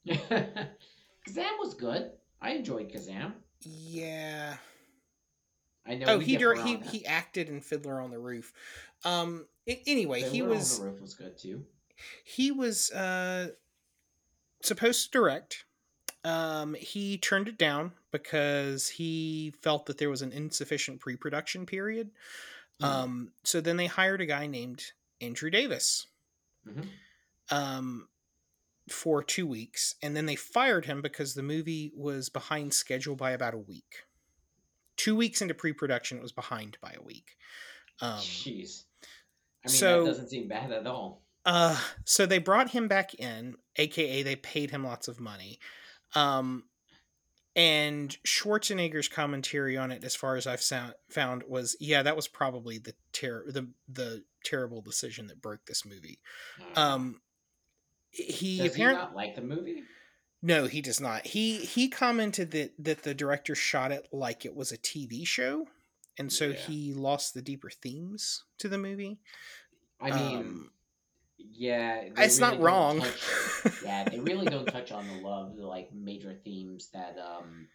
Kazaam 0.08 1.58
was 1.60 1.74
good. 1.74 2.10
I 2.40 2.52
enjoyed 2.54 2.90
Kazaam. 2.90 3.34
yeah 3.64 4.56
I 5.86 5.94
know. 5.94 6.06
oh 6.08 6.18
he 6.18 6.36
dir- 6.36 6.60
he 6.60 6.76
he 6.78 7.06
acted 7.06 7.48
in 7.48 7.60
Fiddler 7.60 8.00
on 8.00 8.10
the 8.10 8.18
Roof. 8.18 8.52
Um. 9.04 9.46
anyway, 9.86 10.22
he 10.22 10.40
Fiddler 10.40 10.48
was 10.56 10.80
on 10.80 10.86
the 10.86 10.90
Roof 10.92 11.00
was 11.00 11.14
good 11.14 11.38
too. 11.38 11.64
he 12.24 12.50
was 12.50 12.90
uh 12.90 13.50
supposed 14.62 15.04
to 15.04 15.10
direct. 15.18 15.64
Um, 16.24 16.74
he 16.74 17.18
turned 17.18 17.48
it 17.48 17.58
down 17.58 17.92
because 18.12 18.88
he 18.88 19.52
felt 19.60 19.86
that 19.86 19.98
there 19.98 20.10
was 20.10 20.22
an 20.22 20.30
insufficient 20.32 21.00
pre-production 21.00 21.66
period. 21.66 22.10
Mhm. 22.82 22.84
Um, 22.84 23.32
so 23.44 23.60
then 23.60 23.76
they 23.76 23.86
hired 23.86 24.20
a 24.20 24.26
guy 24.26 24.46
named 24.46 24.92
Andrew 25.20 25.50
Davis. 25.50 26.06
Mhm. 26.66 26.88
Um, 27.50 28.08
for 28.88 29.22
two 29.22 29.46
weeks, 29.46 29.94
and 30.02 30.16
then 30.16 30.26
they 30.26 30.36
fired 30.36 30.86
him 30.86 31.00
because 31.02 31.34
the 31.34 31.42
movie 31.42 31.92
was 31.94 32.28
behind 32.28 32.74
schedule 32.74 33.14
by 33.14 33.30
about 33.30 33.54
a 33.54 33.58
week. 33.58 34.04
Two 34.96 35.14
weeks 35.16 35.40
into 35.40 35.54
pre-production, 35.54 36.18
it 36.18 36.22
was 36.22 36.32
behind 36.32 36.78
by 36.80 36.92
a 36.92 37.02
week. 37.02 37.36
Um, 38.00 38.18
Jeez. 38.20 38.84
I 39.64 39.68
mean, 39.68 39.76
so- 39.76 40.04
that 40.04 40.10
doesn't 40.10 40.28
seem 40.30 40.48
bad 40.48 40.72
at 40.72 40.86
all. 40.86 41.22
Uh, 41.44 41.80
so 42.04 42.26
they 42.26 42.38
brought 42.38 42.70
him 42.70 42.88
back 42.88 43.14
in, 43.14 43.56
aka 43.76 44.22
they 44.22 44.36
paid 44.36 44.70
him 44.70 44.84
lots 44.84 45.08
of 45.08 45.18
money. 45.20 45.58
Um, 46.14 46.68
and 47.54 48.16
Schwarzenegger's 48.26 49.08
commentary 49.08 49.76
on 49.76 49.92
it, 49.92 50.04
as 50.04 50.14
far 50.16 50.36
as 50.36 50.46
I've 50.46 50.62
sound, 50.62 50.94
found, 51.10 51.42
was 51.46 51.76
yeah, 51.80 52.02
that 52.02 52.16
was 52.16 52.28
probably 52.28 52.78
the 52.78 52.94
ter- 53.12 53.50
the 53.50 53.68
the 53.88 54.24
terrible 54.44 54.80
decision 54.80 55.26
that 55.28 55.40
broke 55.42 55.66
this 55.66 55.84
movie. 55.84 56.18
Uh, 56.76 56.80
Um, 56.80 57.20
he 58.10 58.58
Does 58.58 58.74
he 58.74 58.82
apparently 58.82 59.04
not 59.04 59.14
like 59.14 59.34
the 59.36 59.42
movie? 59.42 59.82
no, 60.42 60.66
he 60.66 60.80
does 60.82 61.00
not. 61.00 61.26
He 61.26 61.58
he 61.58 61.88
commented 61.88 62.50
that 62.52 62.72
that 62.78 63.02
the 63.02 63.14
director 63.14 63.54
shot 63.54 63.92
it 63.92 64.08
like 64.12 64.44
it 64.44 64.54
was 64.54 64.72
a 64.72 64.78
TV 64.78 65.26
show, 65.26 65.66
and 66.18 66.32
so 66.32 66.48
Yeah. 66.48 66.54
he 66.56 66.92
lost 66.94 67.34
the 67.34 67.42
deeper 67.42 67.70
themes 67.70 68.44
to 68.58 68.68
the 68.68 68.78
movie. 68.78 69.18
I 70.00 70.10
mean, 70.10 70.36
Um, 70.38 70.70
yeah, 71.50 72.02
it's 72.16 72.38
not 72.38 72.58
really 72.58 72.58
don't 72.58 72.62
wrong. 72.62 73.00
touch- 73.00 73.30
yeah, 73.82 74.04
they 74.08 74.20
really 74.20 74.46
don't 74.48 74.68
touch 74.68 74.92
on 74.92 75.06
the 75.08 75.14
love, 75.14 75.56
the 75.56 75.66
like 75.66 75.92
major 75.92 76.34
themes 76.44 76.88
that 76.92 77.16
um 77.18 77.68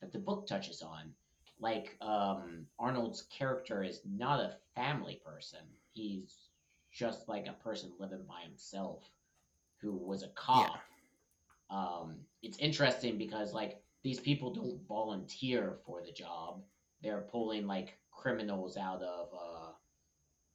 that 0.00 0.12
the 0.12 0.18
book 0.18 0.46
touches 0.46 0.82
on. 0.82 1.12
Like 1.58 1.96
um 2.00 2.66
Arnold's 2.78 3.22
character 3.36 3.82
is 3.82 4.00
not 4.04 4.40
a 4.40 4.56
family 4.74 5.20
person. 5.24 5.60
He's 5.92 6.48
just 6.92 7.28
like 7.28 7.46
a 7.46 7.62
person 7.64 7.92
living 7.98 8.24
by 8.28 8.40
himself 8.42 9.04
who 9.80 9.92
was 9.96 10.22
a 10.22 10.28
cop. 10.28 10.80
Um 11.70 12.16
it's 12.42 12.58
interesting 12.58 13.18
because 13.18 13.52
like 13.52 13.82
these 14.02 14.20
people 14.20 14.52
don't 14.54 14.80
volunteer 14.88 15.78
for 15.84 16.02
the 16.02 16.12
job. 16.12 16.62
They're 17.02 17.26
pulling 17.30 17.66
like 17.66 17.98
criminals 18.10 18.76
out 18.76 19.02
of 19.02 19.28
uh 19.34 19.72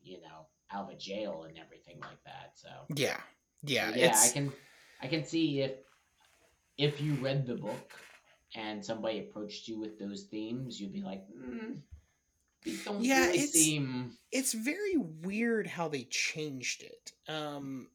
you 0.02 0.22
know, 0.22 0.48
out 0.76 0.86
of 0.86 0.90
a 0.90 0.98
jail 0.98 1.46
and 1.48 1.58
everything 1.58 2.00
like 2.02 2.22
that. 2.26 2.52
So 2.56 2.70
yeah, 2.96 3.18
yeah, 3.64 3.92
so, 3.92 3.96
yeah, 3.98 4.06
it's, 4.08 4.30
I 4.30 4.34
can 4.34 4.54
I 5.02 5.08
can 5.08 5.24
see 5.26 5.62
if 5.62 5.72
if 6.78 7.00
you 7.02 7.14
read 7.16 7.46
the 7.46 7.56
book 7.56 7.94
and 8.56 8.84
somebody 8.84 9.20
approached 9.20 9.68
you 9.68 9.80
with 9.80 9.98
those 10.00 10.24
themes, 10.24 10.80
you'd 10.80 10.94
be 10.94 11.02
like, 11.02 11.24
mm, 11.30 11.78
these 12.64 12.84
don't 12.86 13.02
Yeah, 13.04 13.26
really 13.28 13.38
it's- 13.40 13.52
seem. 13.52 14.18
it's 14.32 14.54
very 14.54 14.98
weird 14.98 15.68
how 15.68 15.88
they 15.88 16.04
changed 16.06 16.84
it. 16.84 17.14
Um, 17.28 17.90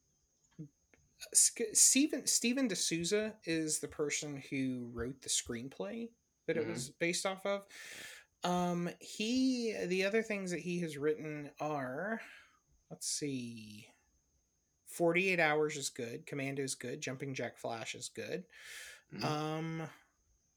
Steven 1.35 2.27
Steven 2.27 2.67
de 2.69 2.75
Souza 2.77 3.35
is 3.45 3.79
the 3.79 3.89
person 3.89 4.43
who 4.51 4.91
wrote 4.95 5.21
the 5.21 5.29
screenplay 5.29 6.09
that 6.47 6.57
it 6.57 6.65
Mhm. 6.67 6.71
was 6.71 6.91
based 6.91 7.27
off 7.27 7.45
of. 7.45 7.67
Um, 8.43 8.89
he 9.01 9.75
the 9.87 10.05
other 10.05 10.23
things 10.23 10.51
that 10.51 10.61
he 10.61 10.81
has 10.81 10.97
written 10.97 11.51
are, 11.61 12.23
let's 12.91 13.07
see, 13.09 13.89
Forty 14.87 15.31
Eight 15.31 15.41
Hours 15.41 15.77
is 15.77 15.89
good, 15.89 16.27
Commando 16.27 16.63
is 16.63 16.75
good, 16.75 17.01
Jumping 17.01 17.35
Jack 17.35 17.57
Flash 17.57 17.95
is 17.95 18.09
good. 18.09 18.45
Mhm. 19.15 19.25
Um, 19.25 19.91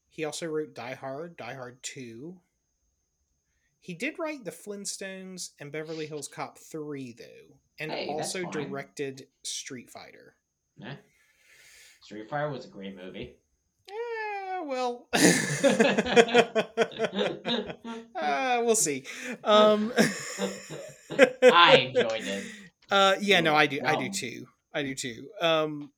he 0.10 0.26
also 0.26 0.48
wrote 0.48 0.74
Die 0.74 0.94
Hard, 0.96 1.38
Die 1.38 1.54
Hard 1.54 1.82
Two. 1.84 2.40
He 3.80 3.94
did 3.94 4.18
write 4.18 4.46
The 4.46 4.52
Flintstones 4.52 5.52
and 5.60 5.70
Beverly 5.72 6.06
Hills 6.06 6.30
Cop 6.30 6.58
3, 6.58 7.12
though, 7.12 7.58
and 7.80 7.92
Hey, 7.92 8.08
also 8.08 8.50
directed 8.50 9.28
Street 9.44 9.90
Fighter. 9.90 10.36
Yeah. 10.78 10.96
Street 12.02 12.30
Fighter 12.30 12.50
was 12.50 12.64
a 12.64 12.70
great 12.70 12.96
movie. 12.96 13.36
Yeah, 13.90 14.62
well, 14.62 15.10
uh, 18.16 18.62
we'll 18.64 18.76
see. 18.78 19.04
Um, 19.44 19.92
I 21.12 21.92
enjoyed 21.96 22.24
it. 22.28 22.46
Uh, 22.92 23.16
yeah, 23.22 23.40
no, 23.42 23.56
I 23.56 23.66
do, 23.68 23.80
I 23.84 23.96
do 23.96 24.10
too. 24.10 24.46
I 24.74 24.84
do 24.84 24.96
too. 24.96 25.28
Um, 25.42 25.92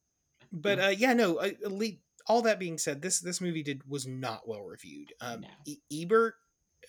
but 0.51 0.79
uh, 0.79 0.87
yeah, 0.95 1.13
no. 1.13 1.37
Uh, 1.37 1.49
le- 1.63 1.97
all 2.27 2.41
that 2.43 2.59
being 2.59 2.77
said, 2.77 3.01
this 3.01 3.19
this 3.19 3.39
movie 3.41 3.63
did 3.63 3.87
was 3.89 4.07
not 4.07 4.47
well 4.47 4.63
reviewed. 4.63 5.13
Um, 5.21 5.41
No. 5.41 5.47
e- 5.65 5.81
Ebert 6.03 6.35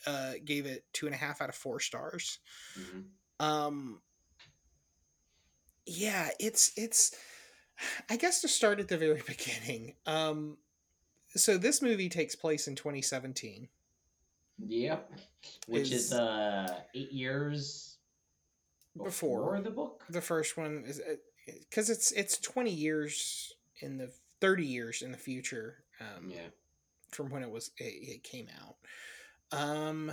uh, 0.06 0.32
gave 0.44 0.66
it 0.66 0.84
two 0.92 1.06
and 1.06 1.14
a 1.14 1.18
half 1.18 1.40
out 1.42 1.48
of 1.48 1.54
four 1.54 1.80
stars. 1.80 2.38
Mhm. 2.78 3.04
um 3.38 4.00
yeah 5.84 6.30
it's 6.40 6.72
it's 6.76 7.14
i 8.10 8.16
guess 8.16 8.40
to 8.40 8.48
start 8.48 8.80
at 8.80 8.88
the 8.88 8.96
very 8.96 9.22
beginning 9.26 9.94
um 10.06 10.56
so 11.34 11.58
this 11.58 11.82
movie 11.82 12.08
takes 12.08 12.34
place 12.34 12.66
in 12.66 12.74
2017 12.74 13.68
Yep. 14.68 15.12
Which 15.68 15.92
is, 15.92 16.06
Is- 16.06 16.12
uh 16.14 16.80
eight 16.94 17.12
years 17.12 17.95
Before. 19.04 19.60
the 19.60 19.70
book. 19.70 20.04
the 20.10 20.20
first 20.20 20.56
one 20.56 20.84
is 20.86 21.00
because 21.46 21.90
it's 21.90 22.12
it's 22.12 22.38
20 22.38 22.70
years 22.70 23.54
in 23.80 23.98
the 23.98 24.10
30 24.40 24.64
years 24.64 25.02
in 25.02 25.12
the 25.12 25.18
future 25.18 25.84
um 26.00 26.30
Yeah. 26.30 26.48
from 27.10 27.30
when 27.30 27.42
it 27.42 27.50
was 27.50 27.70
it, 27.78 27.84
it 27.84 28.22
came 28.22 28.48
out 28.60 28.76
um 29.52 30.12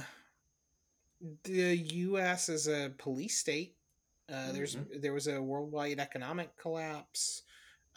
the 1.44 1.76
us 1.78 2.50
is 2.50 2.68
a 2.68 2.92
police 2.98 3.38
state 3.38 3.76
uh, 4.32 4.52
there's 4.52 4.78
there 5.00 5.14
was 5.14 5.28
a 5.28 5.42
worldwide 5.42 6.00
economic 6.00 6.56
collapse 6.58 7.44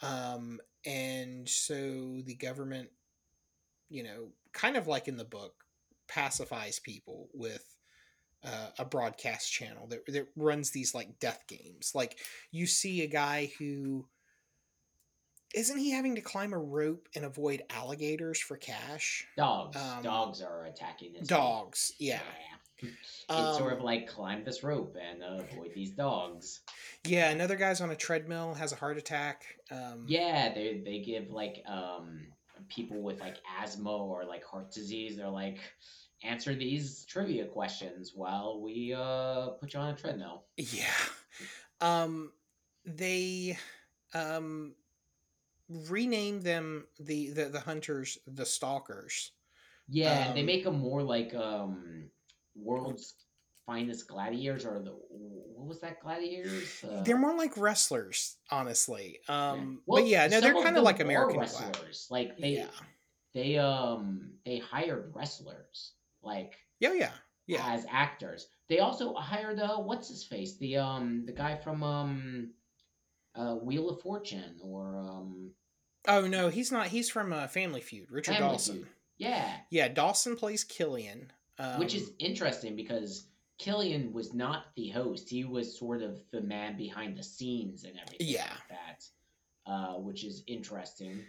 um 0.01 0.59
and 0.85 1.47
so 1.47 2.21
the 2.25 2.35
government 2.35 2.89
you 3.89 4.03
know 4.03 4.29
kind 4.53 4.75
of 4.77 4.87
like 4.87 5.07
in 5.07 5.17
the 5.17 5.23
book 5.25 5.53
pacifies 6.07 6.79
people 6.79 7.29
with 7.33 7.76
uh, 8.45 8.69
a 8.79 8.85
broadcast 8.85 9.51
channel 9.51 9.87
that, 9.87 10.05
that 10.07 10.27
runs 10.35 10.71
these 10.71 10.93
like 10.93 11.19
death 11.19 11.43
games 11.47 11.91
like 11.95 12.17
you 12.51 12.65
see 12.67 13.01
a 13.03 13.07
guy 13.07 13.51
who 13.59 14.05
isn't 15.55 15.77
he 15.79 15.91
having 15.91 16.15
to 16.15 16.21
climb 16.21 16.53
a 16.53 16.57
rope 16.57 17.07
and 17.15 17.25
avoid 17.25 17.63
alligators 17.69 18.39
for 18.39 18.57
cash 18.57 19.25
Dogs. 19.37 19.77
Um, 19.77 20.03
Dogs 20.03 20.41
are 20.41 20.65
attacking 20.65 21.13
this. 21.13 21.27
dogs 21.27 21.93
yeah 21.99 22.19
It's 22.81 23.57
sort 23.57 23.71
Um, 23.73 23.79
of 23.79 23.83
like 23.83 24.07
climb 24.07 24.43
this 24.43 24.61
rope 24.63 24.95
and 25.01 25.23
uh, 25.23 25.43
avoid 25.51 25.71
these 25.73 25.91
dogs. 25.91 26.61
yeah 27.07 27.29
another 27.31 27.55
guy's 27.55 27.81
on 27.81 27.89
a 27.91 27.95
treadmill 27.95 28.53
has 28.53 28.71
a 28.71 28.75
heart 28.75 28.97
attack 28.97 29.43
um 29.71 30.05
Yeah, 30.07 30.53
they 30.53 30.81
they 30.85 30.99
give 30.99 31.31
like 31.31 31.63
um 31.67 32.27
people 32.69 33.01
with 33.01 33.19
like 33.19 33.37
asthma 33.61 33.95
or 33.95 34.25
like 34.25 34.43
heart 34.43 34.71
disease. 34.71 35.17
They're 35.17 35.29
like 35.29 35.59
answer 36.23 36.55
these 36.55 37.05
trivia 37.05 37.47
questions 37.47 38.13
while 38.15 38.61
we 38.61 38.93
uh 38.95 39.51
put 39.59 39.73
you 39.73 39.79
on 39.79 39.93
a 39.93 39.97
treadmill. 39.97 40.47
Yeah. 40.57 40.93
Um 41.81 42.33
they 42.85 43.57
um 44.13 44.75
renamed 45.69 46.43
them 46.43 46.87
the 46.99 47.29
the, 47.31 47.45
the 47.45 47.59
hunters 47.61 48.17
the 48.27 48.45
stalkers. 48.45 49.33
Yeah, 49.87 50.31
they 50.33 50.43
Um, 50.43 50.45
make 50.45 50.63
them 50.63 50.79
more 50.79 51.03
like 51.03 51.33
um 51.33 52.11
world's 52.55 53.15
finest 53.65 54.07
gladiators 54.07 54.65
or 54.65 54.79
the 54.81 54.91
what 54.91 55.67
was 55.67 55.79
that 55.81 55.99
gladiators? 56.01 56.83
Uh, 56.83 57.03
they're 57.03 57.17
more 57.17 57.35
like 57.37 57.57
wrestlers, 57.57 58.37
honestly. 58.49 59.19
yeah. 59.49 59.65
Um 59.65 59.83
Well, 59.85 60.01
but 60.01 60.07
yeah, 60.07 60.27
no, 60.27 60.41
they're 60.41 60.55
kind 60.55 60.77
of 60.77 60.83
like 60.83 60.99
American 60.99 61.39
Glad. 61.39 61.39
wrestlers. 61.39 62.07
Like 62.09 62.39
they 62.39 62.55
Yeah. 62.55 62.71
they 63.33 63.57
um 63.57 64.39
they 64.45 64.59
hired 64.59 65.13
wrestlers 65.15 65.96
like 66.27 66.53
Yeah, 66.79 66.93
yeah. 66.93 67.11
Yeah. 67.47 67.63
as 67.65 67.85
actors. 67.89 68.47
They 68.69 68.79
also 68.79 69.13
hired 69.15 69.59
uh 69.59 69.77
what's 69.77 70.09
his 70.09 70.23
face 70.23 70.57
the 70.57 70.77
um 70.77 71.25
the 71.25 71.31
guy 71.31 71.55
from 71.55 71.81
um 71.83 72.51
uh 73.35 73.55
Wheel 73.55 73.89
of 73.89 74.01
Fortune 74.01 74.57
or 74.61 74.97
um 74.97 75.51
Oh 76.07 76.27
no, 76.27 76.49
he's 76.49 76.71
not 76.71 76.87
he's 76.87 77.09
from 77.09 77.33
uh, 77.33 77.47
Family 77.47 77.81
Feud, 77.81 78.11
Richard 78.11 78.35
Family 78.35 78.49
Dawson. 78.51 78.75
Feud. 78.75 78.87
yeah, 79.17 79.57
Yeah, 79.69 79.87
Dawson 79.89 80.35
plays 80.37 80.63
Killian. 80.63 81.31
Um, 81.59 81.79
which 81.79 81.95
is 81.95 82.11
interesting 82.19 82.75
because 82.75 83.25
Killian 83.57 84.13
was 84.13 84.33
not 84.33 84.65
the 84.75 84.89
host. 84.89 85.27
He 85.27 85.43
was 85.43 85.77
sort 85.77 86.01
of 86.03 86.19
the 86.31 86.39
man 86.41 86.77
behind 86.77 87.17
the 87.17 87.23
scenes 87.23 87.83
and 87.83 87.93
everything 87.99 88.27
Yeah. 88.27 88.43
like 88.43 88.69
that. 88.69 89.03
Uh, 89.69 89.95
which 89.99 90.23
is 90.23 90.43
interesting. 90.47 91.23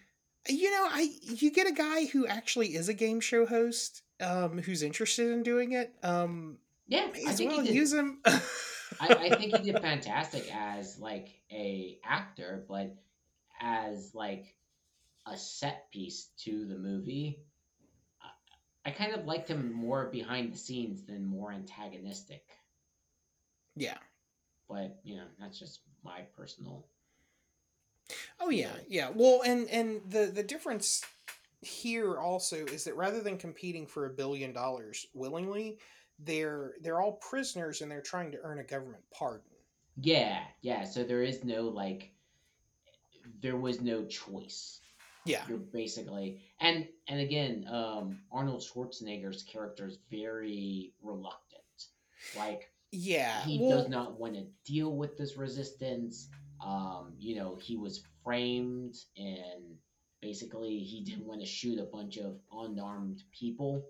You 0.49 0.71
know 0.71 0.87
i 0.91 1.11
you 1.23 1.51
get 1.51 1.67
a 1.67 1.73
guy 1.73 2.07
who 2.07 2.27
actually 2.27 2.75
is 2.75 2.89
a 2.89 2.95
game 2.95 3.21
show 3.21 3.47
host 3.47 4.03
um 4.21 4.59
who's 4.59 4.83
interested 4.83 5.31
in 5.31 5.43
doing 5.43 5.73
it 5.73 5.95
um 6.03 6.59
Yeah, 6.87 7.09
I 7.27 7.33
think 7.33 7.51
well 7.51 7.61
he 7.61 7.69
did. 7.69 7.77
use 7.77 7.93
him 7.93 8.21
I, 9.01 9.09
I 9.09 9.29
think 9.37 9.57
he 9.57 9.63
did 9.73 9.81
fantastic 9.81 10.51
as 10.55 10.99
like 10.99 11.29
a 11.53 11.99
actor, 12.05 12.65
but 12.69 12.97
as 13.61 14.15
like 14.15 14.55
a 15.27 15.37
set 15.37 15.91
piece 15.93 16.29
to 16.45 16.65
the 16.67 16.77
movie. 16.77 17.39
I, 18.85 18.91
I 18.91 18.93
kind 18.93 19.15
of 19.15 19.27
liked 19.27 19.49
him 19.49 19.73
more 19.73 20.07
behind 20.07 20.53
the 20.53 20.59
scenes 20.59 21.03
than 21.05 21.25
more 21.25 21.53
antagonistic. 21.53 22.43
Yeah. 23.77 23.99
But 24.69 24.99
you 25.05 25.17
know, 25.17 25.25
that's 25.39 25.59
just 25.59 25.81
my 26.05 26.23
personal. 26.37 26.87
Oh 28.41 28.51
yeah, 28.51 28.73
yeah. 28.89 29.11
Well, 29.15 29.43
and 29.45 29.69
and 29.69 30.01
the 30.09 30.27
the 30.27 30.43
difference 30.43 31.03
here 31.61 32.19
also 32.19 32.65
is 32.67 32.85
that 32.85 32.97
rather 32.97 33.21
than 33.21 33.37
competing 33.37 33.87
for 33.87 34.07
a 34.07 34.11
billion 34.11 34.53
dollars 34.53 35.07
willingly, 35.15 35.79
they're 36.19 36.75
they're 36.83 37.01
all 37.01 37.13
prisoners 37.13 37.81
and 37.81 37.91
they're 37.91 38.01
trying 38.01 38.31
to 38.33 38.39
earn 38.43 38.59
a 38.59 38.65
government 38.65 39.03
pardon. 39.17 39.43
Yeah, 40.01 40.41
yeah. 40.63 40.85
So 40.85 41.03
there 41.03 41.23
is 41.23 41.45
no 41.45 41.63
like, 41.63 42.13
there 43.43 43.57
was 43.57 43.81
no 43.81 44.05
choice. 44.05 44.81
Yeah, 45.25 45.43
You're 45.49 45.59
basically 45.59 46.41
and 46.61 46.87
and 47.09 47.21
again, 47.21 47.67
um, 47.71 48.21
Arnold 48.33 48.63
Schwarzenegger's 48.63 49.43
character 49.43 49.87
is 49.87 49.99
very 50.11 50.93
reluctant. 51.03 51.63
Like 52.37 52.71
yeah. 52.93 53.43
he 53.43 53.59
well, 53.61 53.79
does 53.79 53.89
not 53.89 54.19
want 54.19 54.35
to 54.35 54.47
deal 54.65 54.97
with 54.97 55.19
this 55.19 55.37
resistance. 55.37 56.29
Um, 56.65 57.13
you 57.19 57.37
know, 57.37 57.57
he 57.61 57.77
was 57.77 58.03
framed 58.29 58.97
and 59.17 59.77
basically 60.21 60.79
he 60.79 61.03
didn't 61.03 61.27
want 61.27 61.41
to 61.41 61.47
shoot 61.47 61.79
a 61.79 61.85
bunch 61.85 62.19
of 62.19 62.37
unarmed 62.53 63.23
people. 63.33 63.85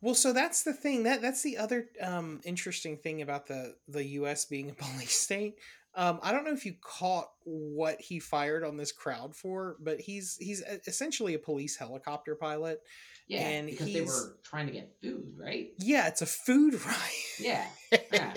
Well, 0.00 0.14
so 0.14 0.32
that's 0.32 0.62
the 0.62 0.72
thing. 0.72 1.02
That 1.02 1.20
that's 1.20 1.42
the 1.42 1.58
other 1.58 1.86
um, 2.00 2.40
interesting 2.44 2.96
thing 2.96 3.22
about 3.22 3.46
the 3.46 3.76
the 3.88 4.04
U.S. 4.04 4.44
being 4.44 4.70
a 4.70 4.74
police 4.82 5.18
state. 5.18 5.56
Um, 5.94 6.20
I 6.22 6.32
don't 6.32 6.44
know 6.44 6.52
if 6.52 6.64
you 6.64 6.74
caught 6.80 7.28
what 7.44 8.00
he 8.00 8.18
fired 8.18 8.64
on 8.64 8.78
this 8.78 8.92
crowd 8.92 9.34
for, 9.34 9.76
but 9.80 10.00
he's 10.00 10.38
he's 10.40 10.62
essentially 10.86 11.34
a 11.34 11.38
police 11.38 11.76
helicopter 11.76 12.34
pilot. 12.34 12.80
Yeah, 13.28 13.48
And 13.48 13.66
because 13.68 13.92
they 13.92 14.00
were 14.00 14.36
trying 14.42 14.66
to 14.66 14.72
get 14.72 14.92
food, 15.00 15.34
right? 15.38 15.68
Yeah, 15.78 16.08
it's 16.08 16.22
a 16.22 16.26
food 16.26 16.74
riot. 16.86 17.38
Yeah, 17.38 17.66
yeah. 18.12 18.32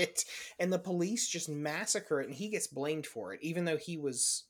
and 0.59 0.71
the 0.71 0.79
police 0.79 1.27
just 1.27 1.49
massacre 1.49 2.21
it, 2.21 2.27
and 2.27 2.35
he 2.35 2.49
gets 2.49 2.67
blamed 2.67 3.07
for 3.07 3.33
it, 3.33 3.39
even 3.41 3.65
though 3.65 3.77
he 3.77 3.97
was. 3.97 4.43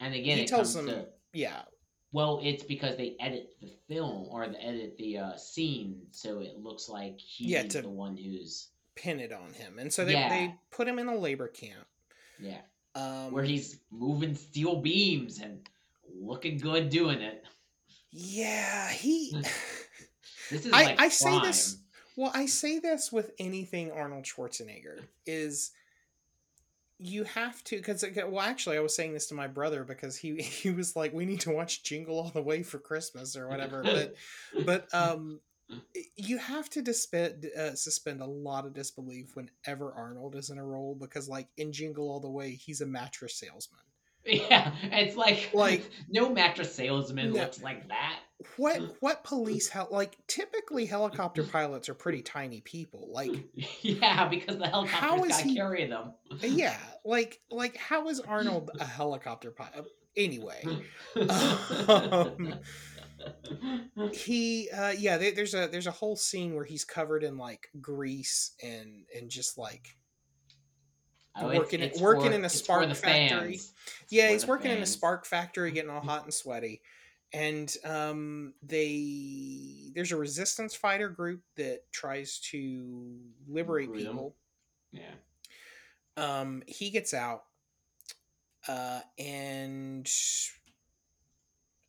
And 0.00 0.14
again, 0.14 0.38
He 0.38 0.44
it 0.44 0.48
tells 0.48 0.74
comes 0.74 0.86
them- 0.86 1.04
to 1.04 1.08
Yeah, 1.32 1.62
well, 2.12 2.40
it's 2.42 2.62
because 2.64 2.96
they 2.96 3.16
edit 3.20 3.54
the 3.60 3.72
film 3.88 4.28
or 4.30 4.46
they 4.48 4.56
edit 4.58 4.96
the 4.98 5.18
uh, 5.18 5.36
scene 5.36 6.06
so 6.12 6.40
it 6.40 6.56
looks 6.58 6.88
like 6.88 7.18
he's 7.18 7.48
Yeah, 7.48 7.62
the 7.64 7.88
one 7.88 8.16
who's 8.16 8.68
pin 8.94 9.20
it 9.20 9.32
on 9.32 9.52
him, 9.52 9.78
and 9.78 9.92
so 9.92 10.04
they 10.04 10.12
Yeah. 10.12 10.28
they 10.28 10.54
put 10.70 10.88
him 10.88 10.98
in 10.98 11.08
a 11.08 11.14
labor 11.16 11.48
camp. 11.48 11.86
yeah, 12.38 12.60
Um, 12.94 13.32
where 13.32 13.44
he's 13.44 13.78
moving 13.90 14.34
steel 14.34 14.80
beams 14.80 15.40
and 15.40 15.66
looking 16.14 16.58
good 16.58 16.88
doing 16.90 17.20
it. 17.20 17.44
Yeah, 18.10 18.90
he. 18.90 19.32
This 20.50 20.64
is 20.64 20.72
I- 20.72 20.84
like 20.84 21.00
I 21.00 21.08
say 21.08 21.40
this- 21.40 21.78
Well, 22.14 22.30
I 22.34 22.46
say 22.46 22.78
this 22.78 23.10
with 23.12 23.32
anything 23.38 23.90
Arnold 23.90 24.24
Schwarzenegger 24.24 25.04
is 25.26 25.72
you 26.98 27.24
have 27.24 27.62
to 27.64 27.76
because 27.76 28.04
well 28.28 28.40
actually 28.40 28.76
I 28.76 28.80
was 28.80 28.94
saying 28.94 29.12
this 29.12 29.26
to 29.28 29.34
my 29.34 29.46
brother 29.46 29.84
because 29.84 30.16
he 30.16 30.36
he 30.42 30.70
was 30.70 30.96
like 30.96 31.12
we 31.12 31.26
need 31.26 31.40
to 31.40 31.50
watch 31.50 31.82
Jingle 31.82 32.18
All 32.18 32.30
the 32.30 32.42
Way 32.42 32.62
for 32.62 32.78
Christmas 32.78 33.36
or 33.36 33.48
whatever 33.48 33.82
but 33.82 34.14
but 34.64 34.88
um 34.94 35.40
you 36.16 36.38
have 36.38 36.70
to 36.70 36.80
disp- 36.80 37.14
uh, 37.14 37.74
suspend 37.74 38.20
a 38.20 38.26
lot 38.26 38.66
of 38.66 38.72
disbelief 38.72 39.34
whenever 39.34 39.92
Arnold 39.92 40.36
is 40.36 40.50
in 40.50 40.58
a 40.58 40.64
role 40.64 40.94
because 40.94 41.28
like 41.28 41.48
in 41.56 41.72
Jingle 41.72 42.08
All 42.08 42.20
the 42.20 42.30
Way 42.30 42.52
he's 42.52 42.80
a 42.80 42.86
mattress 42.86 43.34
salesman. 43.38 43.80
Yeah, 44.26 44.72
it's 44.82 45.16
like 45.16 45.50
Like- 45.54 45.88
no 46.08 46.28
mattress 46.30 46.74
salesman 46.74 47.32
No. 47.32 47.40
looks 47.42 47.62
like 47.62 47.88
that. 47.88 48.20
What 48.58 48.96
what 49.00 49.24
police 49.24 49.68
hel- 49.68 49.88
like 49.90 50.16
typically 50.26 50.84
helicopter 50.84 51.42
pilots 51.42 51.88
are 51.88 51.94
pretty 51.94 52.20
tiny 52.22 52.60
people 52.60 53.08
like 53.10 53.30
yeah, 53.82 54.28
because 54.28 54.58
the 54.58 54.66
helicopter's 54.68 55.00
How 55.10 55.24
is 55.24 55.30
got 55.30 55.40
to 55.40 55.48
he- 55.48 55.54
carry 55.56 55.86
them. 55.86 56.12
yeah 56.42 56.76
like 57.04 57.40
like 57.50 57.76
how 57.78 58.08
is 58.08 58.20
arnold 58.20 58.70
a 58.78 58.84
helicopter 58.84 59.50
pilot 59.50 59.86
anyway 60.16 60.62
um, 61.88 62.54
he 64.12 64.68
uh 64.70 64.90
yeah 64.98 65.16
there, 65.16 65.32
there's 65.32 65.54
a 65.54 65.68
there's 65.70 65.86
a 65.86 65.90
whole 65.92 66.16
scene 66.16 66.54
where 66.54 66.64
he's 66.64 66.84
covered 66.84 67.22
in 67.24 67.38
like 67.38 67.68
grease 67.80 68.52
and 68.62 69.04
and 69.16 69.30
just 69.30 69.56
like 69.58 69.96
Oh, 71.38 71.46
working 71.54 71.80
in- 71.80 71.86
it's 71.90 72.00
working 72.00 72.30
for- 72.30 72.32
in 72.34 72.44
a 72.44 72.48
spark 72.48 72.94
factory. 72.94 73.58
fans. 73.58 73.72
Yeah 74.08 74.30
he's 74.30 74.46
working 74.46 74.70
in 74.70 74.82
a 74.82 74.86
spark 74.86 75.26
factory 75.26 75.70
getting 75.72 75.90
all 75.90 76.00
hot 76.12 76.24
and 76.24 76.32
sweaty 76.34 76.82
and 77.32 77.74
um 77.84 78.54
they 78.62 79.90
there's 79.94 80.12
a 80.12 80.16
resistance 80.16 80.74
fighter 80.74 81.08
group 81.08 81.42
that 81.56 81.80
tries 81.92 82.38
to 82.50 83.18
liberate 83.48 83.92
people 83.92 84.34
Yeah. 84.92 85.02
um 86.16 86.62
he 86.66 86.90
gets 86.90 87.12
out 87.12 87.44
uh 88.68 89.00
and 89.18 90.08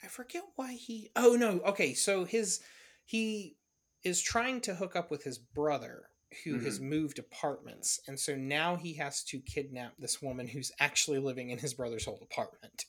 i 0.03 0.07
forget 0.07 0.43
why 0.55 0.73
he 0.73 1.11
oh 1.15 1.35
no 1.39 1.59
okay 1.65 1.93
so 1.93 2.25
his 2.25 2.59
he 3.05 3.55
is 4.03 4.21
trying 4.21 4.61
to 4.61 4.75
hook 4.75 4.95
up 4.95 5.09
with 5.11 5.23
his 5.23 5.37
brother 5.37 6.09
who 6.43 6.59
has 6.59 6.79
moved 6.79 7.19
apartments 7.19 8.01
and 8.07 8.19
so 8.19 8.35
now 8.35 8.75
he 8.75 8.93
has 8.93 9.23
to 9.23 9.39
kidnap 9.39 9.93
this 9.97 10.21
woman 10.21 10.47
who's 10.47 10.71
actually 10.79 11.19
living 11.19 11.51
in 11.51 11.57
his 11.57 11.73
brother's 11.73 12.07
old 12.07 12.21
apartment 12.21 12.85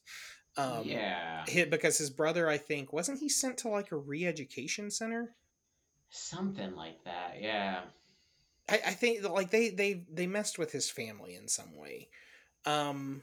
um 0.57 0.83
yeah. 0.85 1.45
because 1.71 1.99
his 1.99 2.11
brother 2.11 2.49
i 2.49 2.57
think 2.57 2.93
wasn't 2.93 3.19
he 3.19 3.29
sent 3.29 3.57
to 3.57 3.69
like 3.69 3.93
a 3.93 3.97
re-education 3.97 4.91
center 4.91 5.37
Something 6.11 6.75
like 6.75 7.05
that. 7.05 7.37
Yeah. 7.41 7.81
I, 8.69 8.81
I 8.87 8.93
think 8.93 9.29
like 9.29 9.51
they 9.51 9.71
they 9.71 10.05
they 10.13 10.27
messed 10.27 10.59
with 10.59 10.73
his 10.73 10.91
family 10.91 11.35
in 11.35 11.49
some 11.49 11.77
way. 11.77 12.09
Um, 12.65 13.23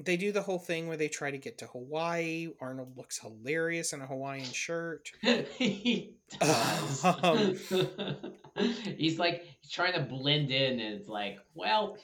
they 0.00 0.16
do 0.16 0.30
the 0.32 0.42
whole 0.42 0.58
thing 0.58 0.86
where 0.86 0.96
they 0.96 1.08
try 1.08 1.30
to 1.30 1.38
get 1.38 1.58
to 1.58 1.66
Hawaii. 1.66 2.48
Arnold 2.60 2.96
looks 2.96 3.18
hilarious 3.18 3.92
in 3.92 4.00
a 4.00 4.06
Hawaiian 4.06 4.44
shirt. 4.44 5.10
he 5.22 6.14
does. 6.40 7.04
Um, 7.04 7.56
he's 8.96 9.18
like 9.18 9.44
he's 9.60 9.70
trying 9.70 9.94
to 9.94 10.00
blend 10.00 10.50
in, 10.50 10.78
and 10.80 10.94
it's 10.94 11.08
like, 11.08 11.38
well, 11.54 11.96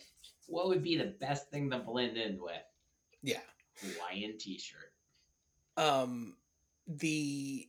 what 0.46 0.68
would 0.68 0.82
be 0.82 0.96
the 0.96 1.14
best 1.20 1.50
thing 1.50 1.70
to 1.70 1.78
blend 1.78 2.16
in 2.16 2.40
with? 2.40 2.52
Yeah. 3.22 3.40
Hawaiian 3.80 4.38
T-shirt. 4.38 4.92
Um, 5.76 6.36
the 6.86 7.68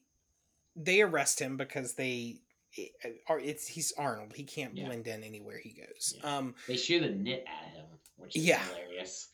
they 0.75 1.01
arrest 1.01 1.39
him 1.39 1.55
because 1.57 1.93
they 1.93 2.41
are 3.29 3.39
it's 3.39 3.67
he's 3.67 3.93
Arnold. 3.97 4.33
He 4.35 4.43
can't 4.43 4.75
Yeah. 4.75 4.85
blend 4.85 5.07
in 5.07 5.23
anywhere 5.23 5.57
he 5.57 5.69
goes. 5.71 6.15
Yeah. 6.17 6.37
Um, 6.37 6.55
They 6.67 6.77
shoot 6.77 7.03
a 7.03 7.11
knit 7.15 7.45
at 7.47 7.71
him, 7.73 7.85
which 8.17 8.35
is 8.35 8.45
Yeah. 8.45 8.61
hilarious. 8.67 9.29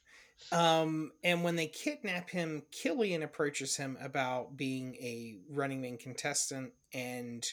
Um, 0.52 1.12
and 1.24 1.44
when 1.44 1.56
they 1.56 1.68
kidnap 1.68 2.30
him, 2.30 2.64
Killian 2.72 3.24
approaches 3.24 3.76
him 3.78 3.98
about 4.02 4.58
being 4.58 4.96
a 4.96 5.38
Running 5.50 5.82
Man 5.82 5.98
contestant 5.98 6.74
and 6.94 7.46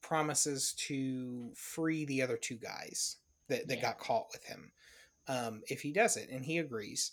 promises 0.00 0.72
to 0.86 1.50
free 1.54 2.04
the 2.06 2.22
other 2.22 2.36
two 2.36 2.56
guys 2.56 3.16
that, 3.48 3.68
that 3.68 3.76
Yeah. 3.76 3.82
got 3.82 3.98
caught 3.98 4.26
with 4.32 4.44
him 4.44 4.72
um, 5.28 5.62
if 5.68 5.80
he 5.82 5.92
does 5.92 6.16
it, 6.16 6.30
and 6.30 6.44
he 6.44 6.58
agrees. 6.58 7.12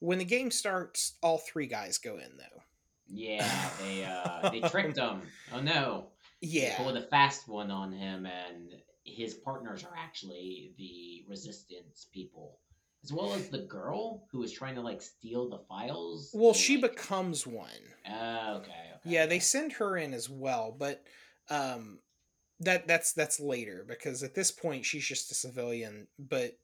When 0.00 0.18
the 0.18 0.24
game 0.24 0.50
starts, 0.50 1.14
all 1.22 1.38
three 1.38 1.66
guys 1.66 1.98
go 1.98 2.14
in 2.18 2.36
though. 2.36 2.62
Yeah, 3.08 3.70
they 3.80 4.04
uh 4.04 4.50
they 4.50 4.60
tricked 4.60 4.96
him. 4.98 5.22
Oh 5.52 5.60
no. 5.60 6.08
They 6.40 6.48
Yeah, 6.48 6.76
pulled 6.76 6.96
a 6.96 7.02
fast 7.08 7.48
one 7.48 7.70
on 7.70 7.90
him, 7.92 8.24
and 8.26 8.70
his 9.04 9.34
partners 9.34 9.82
are 9.84 9.96
actually 9.96 10.72
the 10.78 11.24
resistance 11.28 12.06
people, 12.12 12.60
as 13.08 13.12
well 13.12 13.32
as 13.32 13.48
the 13.48 13.58
girl 13.58 14.26
who 14.30 14.38
was 14.38 14.52
trying 14.52 14.74
to 14.74 14.82
like 14.82 15.00
steal 15.00 15.48
the 15.48 15.58
files. 15.68 16.30
well, 16.34 16.52
she 16.52 16.76
like- 16.80 16.92
becomes 16.92 17.46
one. 17.46 17.68
Oh, 18.06 18.56
okay, 18.58 18.70
okay. 18.70 19.00
Yeah, 19.04 19.26
they 19.26 19.38
send 19.38 19.72
her 19.74 19.96
in 19.96 20.12
as 20.14 20.28
well, 20.28 20.74
but 20.76 21.02
um 21.50 22.00
that 22.60 22.86
that's 22.86 23.12
that's 23.12 23.40
later 23.40 23.84
because 23.88 24.22
at 24.22 24.34
this 24.34 24.50
point 24.50 24.84
she's 24.84 25.06
just 25.06 25.30
a 25.30 25.34
civilian, 25.34 26.08
but 26.18 26.58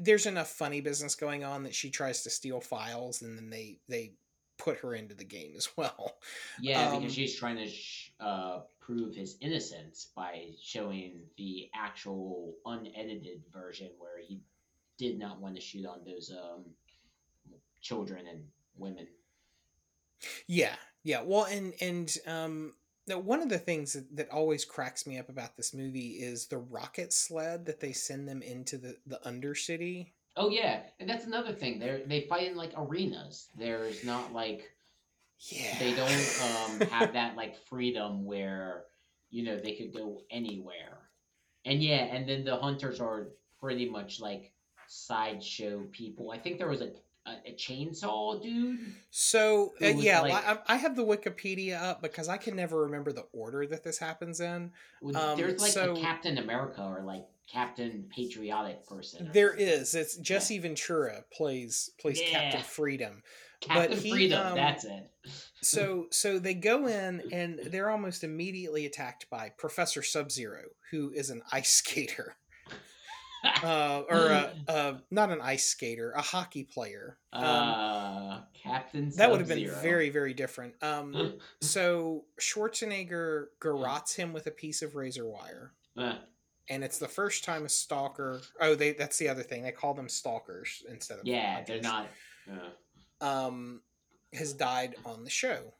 there's 0.00 0.26
enough 0.26 0.48
funny 0.48 0.80
business 0.80 1.14
going 1.14 1.44
on 1.44 1.62
that 1.64 1.74
she 1.74 1.90
tries 1.90 2.22
to 2.22 2.30
steal 2.30 2.60
files 2.60 3.22
and 3.22 3.36
then 3.36 3.50
they 3.50 3.78
they 3.88 4.14
put 4.58 4.78
her 4.78 4.94
into 4.94 5.14
the 5.14 5.24
game 5.24 5.52
as 5.56 5.68
well. 5.76 6.16
Yeah, 6.60 6.88
um, 6.90 7.00
because 7.00 7.14
she's 7.14 7.36
trying 7.36 7.56
to 7.56 7.68
sh- 7.68 8.12
uh, 8.20 8.60
prove 8.80 9.14
his 9.14 9.36
innocence 9.42 10.08
by 10.16 10.46
showing 10.62 11.20
the 11.36 11.68
actual 11.74 12.54
unedited 12.64 13.42
version 13.52 13.90
where 13.98 14.18
he 14.26 14.40
did 14.98 15.18
not 15.18 15.40
want 15.40 15.54
to 15.54 15.60
shoot 15.60 15.86
on 15.86 16.00
those 16.04 16.30
um 16.30 16.64
children 17.80 18.26
and 18.26 18.44
women. 18.76 19.06
Yeah, 20.46 20.74
yeah. 21.02 21.22
Well, 21.22 21.44
and 21.44 21.72
and 21.80 22.16
um, 22.26 22.74
one 23.06 23.40
of 23.40 23.48
the 23.48 23.58
things 23.58 23.92
that, 23.92 24.16
that 24.16 24.30
always 24.30 24.64
cracks 24.64 25.06
me 25.06 25.18
up 25.18 25.28
about 25.28 25.56
this 25.56 25.74
movie 25.74 26.18
is 26.20 26.46
the 26.46 26.58
rocket 26.58 27.12
sled 27.12 27.66
that 27.66 27.80
they 27.80 27.92
send 27.92 28.28
them 28.28 28.42
into 28.42 28.78
the 28.78 28.96
the 29.06 29.20
Undercity. 29.24 30.12
Oh 30.36 30.50
yeah, 30.50 30.80
and 31.00 31.08
that's 31.08 31.26
another 31.26 31.52
thing. 31.52 31.78
They 31.78 32.02
they 32.06 32.22
fight 32.22 32.50
in 32.50 32.56
like 32.56 32.72
arenas. 32.76 33.48
There's 33.56 34.04
not 34.04 34.32
like 34.32 34.70
Yeah. 35.50 35.78
They 35.78 35.94
don't 35.94 36.40
um, 36.42 36.88
have 36.90 37.12
that 37.12 37.36
like 37.36 37.56
freedom 37.68 38.24
where 38.24 38.84
you 39.30 39.44
know 39.44 39.58
they 39.58 39.72
could 39.74 39.92
go 39.92 40.22
anywhere. 40.30 40.98
And 41.64 41.82
yeah, 41.82 42.04
and 42.04 42.28
then 42.28 42.44
the 42.44 42.56
hunters 42.56 43.00
are 43.00 43.28
pretty 43.60 43.88
much 43.88 44.20
like 44.20 44.52
sideshow 44.88 45.84
people. 45.92 46.30
I 46.30 46.38
think 46.38 46.58
there 46.58 46.68
was 46.68 46.80
a 46.80 46.90
a, 47.26 47.50
a 47.50 47.54
chainsaw 47.54 48.40
dude. 48.40 48.78
So 49.10 49.74
uh, 49.82 49.88
yeah, 49.88 50.20
like- 50.20 50.46
I, 50.46 50.58
I 50.66 50.76
have 50.76 50.96
the 50.96 51.04
Wikipedia 51.04 51.80
up 51.80 52.00
because 52.00 52.28
I 52.28 52.36
can 52.36 52.56
never 52.56 52.82
remember 52.82 53.12
the 53.12 53.26
order 53.32 53.66
that 53.66 53.82
this 53.82 53.98
happens 53.98 54.40
in. 54.40 54.70
Um, 55.14 55.36
There's 55.36 55.60
like 55.60 55.72
so- 55.72 55.94
a 55.94 56.00
Captain 56.00 56.38
America 56.38 56.82
or 56.82 57.02
like 57.02 57.26
Captain 57.50 58.06
Patriotic 58.14 58.86
person. 58.86 59.30
There 59.32 59.50
something. 59.50 59.66
is. 59.66 59.94
It's 59.94 60.16
Jesse 60.16 60.58
Ventura 60.58 61.24
plays 61.32 61.90
plays 62.00 62.20
Captain 62.24 62.62
Freedom. 62.62 63.22
Captain 63.60 63.90
but 63.90 63.98
he, 63.98 64.10
Freedom. 64.10 64.46
um, 64.48 64.54
that's 64.54 64.84
it. 64.84 65.10
So 65.62 66.06
so 66.12 66.38
they 66.38 66.54
go 66.54 66.86
in 66.86 67.22
and 67.32 67.58
they're 67.70 67.90
almost 67.90 68.22
immediately 68.22 68.86
attacked 68.86 69.28
by 69.30 69.50
Professor 69.58 70.00
Sub 70.00 70.30
Zero, 70.30 70.60
who 70.92 71.10
is 71.12 71.28
an 71.30 71.42
ice 71.50 71.72
skater. 71.72 72.36
Uh, 73.44 74.02
or 74.10 74.16
uh, 74.32 74.50
uh, 74.68 74.94
not 75.10 75.30
an 75.30 75.40
ice 75.40 75.66
skater, 75.66 76.12
a 76.12 76.22
hockey 76.22 76.64
player. 76.64 77.16
Um, 77.32 77.44
uh, 77.44 78.40
Captain. 78.54 79.10
that 79.16 79.30
would 79.30 79.40
have 79.40 79.48
been 79.48 79.70
very 79.82 80.10
very 80.10 80.34
different. 80.34 80.74
Um, 80.82 81.34
so 81.60 82.24
Schwarzenegger 82.40 83.46
garrots 83.60 84.14
him 84.14 84.32
with 84.32 84.46
a 84.46 84.50
piece 84.50 84.82
of 84.82 84.96
razor 84.96 85.26
wire. 85.26 85.72
Uh, 85.96 86.16
and 86.68 86.82
it's 86.82 86.98
the 86.98 87.08
first 87.08 87.44
time 87.44 87.64
a 87.64 87.68
stalker. 87.68 88.40
Oh, 88.60 88.74
they 88.74 88.92
that's 88.92 89.18
the 89.18 89.28
other 89.28 89.42
thing. 89.42 89.62
They 89.62 89.72
call 89.72 89.94
them 89.94 90.08
stalkers 90.08 90.82
instead 90.88 91.18
of 91.18 91.26
yeah, 91.26 91.62
they're 91.62 91.80
not. 91.80 92.08
Uh, 92.50 93.24
Um, 93.24 93.82
has 94.32 94.52
died 94.52 94.96
on 95.04 95.24
the 95.24 95.30
show. 95.30 95.74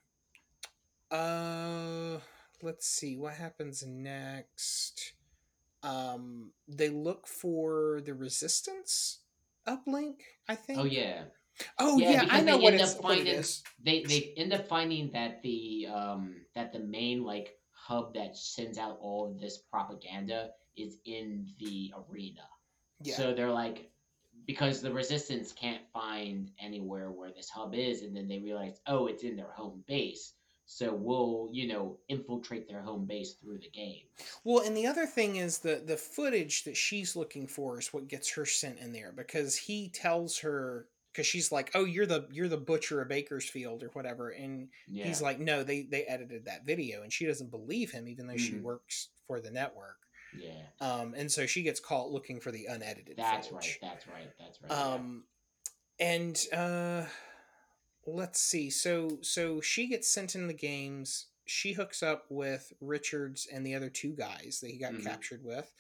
Uh, 1.11 2.19
let's 2.63 2.87
see 2.87 3.17
what 3.17 3.35
happens 3.35 3.85
next. 3.87 5.13
Um, 5.83 6.53
they 6.69 6.89
look 6.89 7.27
for 7.27 8.01
the 8.05 8.15
resistance 8.15 9.21
uplink. 9.69 10.21
I 10.49 10.55
think. 10.55 10.79
oh 10.81 10.85
yeah, 10.85 11.25
Oh 11.79 11.99
Yeah, 11.99 12.11
yeah, 12.23 12.29
I 12.31 12.41
know 12.43 12.59
what 12.59 12.75
it's 12.75 12.95
what 12.97 13.13
it 13.13 13.17
finding- 13.25 13.35
is. 13.35 13.63
they 13.83 14.03
they 14.03 14.35
end 14.37 14.53
up 14.53 14.67
finding 14.69 15.11
that 15.13 15.43
the 15.43 15.87
um 15.93 16.37
that 16.55 16.73
the 16.73 16.81
main 16.81 17.23
like 17.25 17.55
hub 17.71 18.15
that 18.15 18.37
sends 18.37 18.79
out 18.79 18.99
all 19.01 19.31
of 19.31 19.41
this 19.41 19.59
propaganda 19.71 20.51
is 20.77 20.99
in 21.05 21.47
the 21.59 21.93
arena. 22.11 22.43
Yeah. 23.03 23.15
So 23.17 23.35
they're 23.35 23.53
like, 23.53 23.91
because 24.47 24.83
the 24.83 24.93
resistance 24.93 25.53
can't 25.53 25.83
find 25.93 26.51
anywhere 26.61 27.11
where 27.11 27.31
this 27.33 27.49
hub 27.49 27.75
is, 27.75 28.03
and 28.03 28.15
then 28.17 28.29
they 28.29 28.39
realize, 28.39 28.81
oh, 28.87 29.07
it's 29.07 29.23
in 29.23 29.37
their 29.37 29.51
home 29.53 29.85
base. 29.87 30.33
So 30.67 30.95
we'll, 30.95 31.49
you 31.53 31.67
know, 31.69 32.01
infiltrate 32.09 32.69
their 32.69 32.83
home 32.83 33.07
base 33.07 33.35
through 33.35 33.59
the 33.61 33.71
game. 33.71 34.09
Well, 34.45 34.65
and 34.65 34.77
the 34.77 34.87
other 34.87 35.07
thing 35.07 35.37
is 35.37 35.59
the 35.59 35.77
the 35.85 35.97
footage 35.97 36.65
that 36.65 36.77
she's 36.77 37.17
looking 37.17 37.47
for 37.47 37.79
is 37.79 37.93
what 37.93 38.09
gets 38.09 38.31
her 38.35 38.47
sent 38.47 38.79
in 38.79 38.93
there 38.93 39.13
because 39.13 39.57
he 39.57 39.91
tells 39.91 40.39
her 40.39 40.89
because 41.13 41.27
she's 41.27 41.53
like, 41.53 41.71
"Oh, 41.75 41.85
you're 41.85 42.07
the 42.07 42.27
you're 42.31 42.49
the 42.49 42.57
butcher 42.57 43.01
of 43.03 43.09
Bakersfield 43.09 43.83
or 43.83 43.89
whatever," 43.89 44.31
and 44.31 44.71
Yeah. 44.87 45.03
he's 45.03 45.21
like, 45.21 45.39
"No, 45.39 45.63
they 45.65 45.83
they 45.83 46.05
edited 46.07 46.45
that 46.47 46.65
video," 46.65 47.03
and 47.03 47.13
she 47.13 47.27
doesn't 47.27 47.51
believe 47.51 47.91
him 47.93 48.09
even 48.09 48.27
though 48.27 48.37
she 48.37 48.55
Mhm. 48.55 48.63
works 48.63 49.11
for 49.27 49.41
the 49.41 49.51
network. 49.51 49.99
yeah, 50.33 50.67
Um, 50.81 51.15
and 51.15 51.31
so 51.33 51.47
she 51.47 51.63
gets 51.63 51.81
caught 51.81 52.11
looking 52.11 52.41
for 52.41 52.53
the 52.53 52.67
unedited. 52.67 53.17
that's 53.17 53.51
footage. 53.51 53.53
right. 53.53 53.79
That's 53.81 54.07
right. 54.07 54.33
That's 54.39 54.63
right. 54.63 54.79
yeah. 54.83 55.03
Um, 55.03 55.27
and 56.01 56.39
uh, 56.53 57.07
let's 58.07 58.41
see. 58.41 58.71
So 58.71 59.19
so 59.23 59.61
she 59.61 59.89
gets 59.89 60.09
sent 60.09 60.35
in 60.35 60.47
the 60.47 60.55
games. 60.55 61.27
She 61.47 61.73
hooks 61.73 62.03
up 62.03 62.25
with 62.29 62.73
Richards 62.81 63.47
and 63.53 63.65
the 63.67 63.75
other 63.75 63.89
two 63.91 64.13
guys 64.13 64.59
that 64.63 64.71
he 64.71 64.79
got 64.79 64.93
Mhm. 64.93 65.05
captured 65.05 65.45
with, 65.45 65.73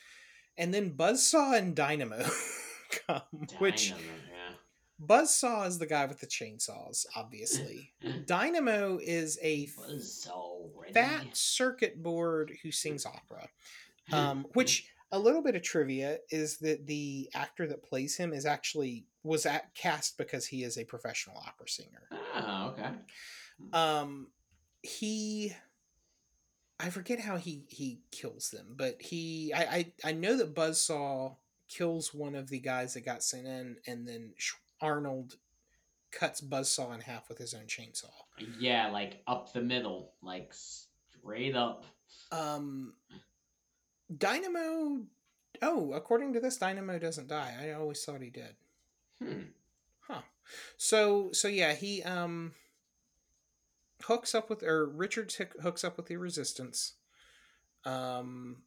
and 0.56 0.72
then 0.72 0.96
Buzzsaw 0.96 1.56
and 1.58 1.74
Dynamo 1.74 2.24
come. 3.06 3.22
Which 3.58 3.90
Dynamo, 3.90 4.08
yeah. 4.32 4.54
Buzzsaw 5.04 5.66
is 5.66 5.78
the 5.78 5.86
guy 5.86 6.06
with 6.06 6.20
the 6.20 6.26
chainsaws, 6.26 7.04
obviously. 7.16 7.92
Dynamo 8.26 8.98
is 9.02 9.38
a 9.42 9.66
Buzzsaw 9.66 10.70
ready. 10.74 10.92
fat 10.94 11.36
circuit 11.36 12.02
board 12.02 12.56
who 12.62 12.70
sings 12.70 13.04
opera. 13.06 13.48
Um, 14.12 14.46
which 14.52 14.88
a 15.10 15.18
little 15.18 15.42
bit 15.42 15.56
of 15.56 15.62
trivia 15.62 16.18
is 16.30 16.58
that 16.58 16.86
the 16.86 17.28
actor 17.34 17.66
that 17.66 17.82
plays 17.82 18.16
him 18.16 18.32
is 18.32 18.46
actually 18.46 19.04
was 19.26 19.46
at 19.46 19.74
cast 19.74 20.16
because 20.16 20.46
he 20.46 20.62
is 20.62 20.78
a 20.78 20.84
professional 20.84 21.36
opera 21.46 21.68
singer. 21.68 22.08
Oh, 22.34 22.74
okay. 22.74 22.90
Um, 23.72 24.28
he, 24.82 25.52
I 26.78 26.90
forget 26.90 27.20
how 27.20 27.36
he 27.36 27.64
he 27.68 28.00
kills 28.10 28.50
them, 28.50 28.74
but 28.76 29.00
he 29.00 29.52
I 29.54 29.60
I, 29.60 29.92
I 30.04 30.12
know 30.12 30.36
that 30.36 30.54
Buzzsaw 30.54 31.36
kills 31.68 32.14
one 32.14 32.34
of 32.34 32.48
the 32.48 32.60
guys 32.60 32.94
that 32.94 33.04
got 33.04 33.22
sent 33.22 33.46
in, 33.46 33.76
and 33.86 34.06
then 34.06 34.32
Arnold 34.80 35.36
cuts 36.12 36.40
Buzzsaw 36.40 36.94
in 36.94 37.00
half 37.00 37.28
with 37.28 37.38
his 37.38 37.54
own 37.54 37.66
chainsaw. 37.66 38.10
Yeah, 38.58 38.90
like 38.90 39.22
up 39.26 39.52
the 39.52 39.62
middle, 39.62 40.12
like 40.22 40.52
straight 40.52 41.56
up. 41.56 41.84
Um, 42.30 42.94
Dynamo. 44.16 45.02
Oh, 45.62 45.92
according 45.94 46.34
to 46.34 46.40
this, 46.40 46.58
Dynamo 46.58 46.98
doesn't 46.98 47.28
die. 47.28 47.54
I 47.60 47.72
always 47.72 48.04
thought 48.04 48.20
he 48.20 48.30
did. 48.30 48.54
Hmm. 49.22 49.42
Huh. 50.00 50.22
So 50.76 51.30
so 51.32 51.48
yeah, 51.48 51.74
he 51.74 52.02
um 52.02 52.52
hooks 54.04 54.34
up 54.34 54.50
with 54.50 54.62
or 54.62 54.86
Richards 54.86 55.36
hook- 55.36 55.60
hooks 55.62 55.84
up 55.84 55.96
with 55.96 56.06
the 56.06 56.16
Resistance. 56.16 56.94
Um, 57.84 58.58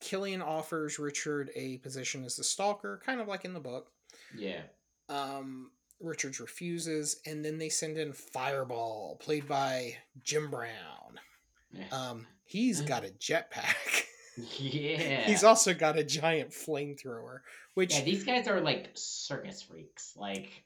Killian 0.00 0.42
offers 0.42 0.98
Richard 0.98 1.50
a 1.54 1.78
position 1.78 2.24
as 2.24 2.36
the 2.36 2.44
Stalker, 2.44 3.00
kind 3.04 3.20
of 3.20 3.28
like 3.28 3.44
in 3.44 3.54
the 3.54 3.60
book. 3.60 3.90
Yeah. 4.36 4.62
Um, 5.08 5.70
Richards 6.00 6.40
refuses, 6.40 7.20
and 7.26 7.44
then 7.44 7.58
they 7.58 7.68
send 7.68 7.98
in 7.98 8.12
Fireball, 8.12 9.16
played 9.20 9.48
by 9.48 9.96
Jim 10.22 10.50
Brown. 10.50 11.20
Yeah. 11.72 11.88
Um, 11.90 12.26
he's 12.44 12.80
got 12.82 13.04
a 13.04 13.08
jetpack. 13.08 14.04
yeah. 14.36 15.26
He's 15.26 15.44
also 15.44 15.74
got 15.74 15.98
a 15.98 16.04
giant 16.04 16.50
flamethrower, 16.50 17.40
which 17.74 17.94
yeah, 17.94 18.04
these 18.04 18.24
guys 18.24 18.48
are 18.48 18.60
like 18.60 18.90
circus 18.94 19.62
freaks. 19.62 20.14
Like 20.16 20.64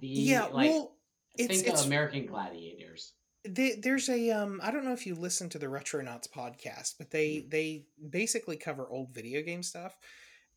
the 0.00 0.06
yeah, 0.08 0.44
like 0.52 0.70
well, 0.70 0.92
it's 1.36 1.48
think 1.48 1.66
it's 1.66 1.80
of 1.80 1.86
American 1.86 2.26
Gladiators. 2.26 3.12
they, 3.44 3.74
there's 3.76 4.08
a 4.08 4.30
um 4.30 4.60
I 4.62 4.70
don't 4.70 4.84
know 4.84 4.92
if 4.92 5.06
you 5.06 5.14
listen 5.14 5.48
to 5.50 5.58
the 5.58 5.66
Retronauts 5.66 6.28
podcast, 6.30 6.94
but 6.98 7.10
they 7.10 7.44
they 7.48 7.86
basically 8.10 8.56
cover 8.56 8.88
old 8.88 9.14
video 9.14 9.42
game 9.42 9.62
stuff. 9.62 9.96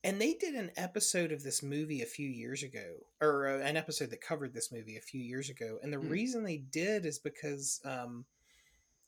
And 0.04 0.19
they 0.19 0.34
did 0.34 0.56
an 0.56 0.71
episode 0.78 1.32
of 1.32 1.43
this 1.43 1.62
movie 1.62 2.02
a 2.02 2.08
few 2.08 2.28
years 2.28 2.63
ago, 2.63 2.95
or 3.21 3.47
uh, 3.47 3.60
an 3.60 3.78
episode 3.78 4.10
that 4.10 4.19
covered 4.21 4.52
this 4.52 4.71
movie 4.71 4.97
a 4.97 5.02
few 5.02 5.21
years 5.21 5.47
ago. 5.50 5.78
And 5.84 5.93
the 5.93 6.00
Hmm. 6.00 6.10
reason 6.10 6.43
they 6.43 6.58
did 6.58 7.06
is 7.06 7.19
because 7.19 7.80
um, 7.86 8.26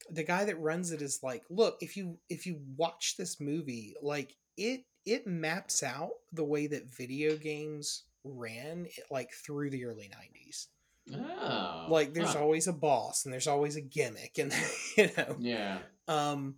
the 0.10 0.24
guy 0.24 0.46
that 0.46 0.60
runs 0.60 0.92
it 0.92 1.02
is 1.02 1.22
like, 1.24 1.44
look, 1.50 1.78
if 1.82 1.98
you 1.98 2.18
if 2.30 2.46
you 2.46 2.60
watch 2.78 3.16
this 3.18 3.40
movie, 3.40 3.96
like 4.02 4.36
it 4.58 4.86
it 5.06 5.28
maps 5.28 5.84
out 5.84 6.12
the 6.32 6.44
way 6.44 6.68
that 6.68 6.94
video 6.94 7.36
games 7.36 8.04
ran, 8.24 8.88
like 9.12 9.32
through 9.34 9.70
the 9.70 9.86
early 9.86 10.10
'90s. 10.10 10.68
Oh. 11.14 11.88
Like 11.90 12.14
there's 12.14 12.34
huh. 12.34 12.42
always 12.42 12.68
a 12.68 12.74
boss 12.74 13.26
and 13.26 13.34
there's 13.34 13.48
always 13.48 13.76
a 13.76 13.82
gimmick, 13.82 14.38
and 14.38 14.54
you 14.98 15.10
know, 15.18 15.36
Yeah. 15.40 15.80
um, 16.08 16.56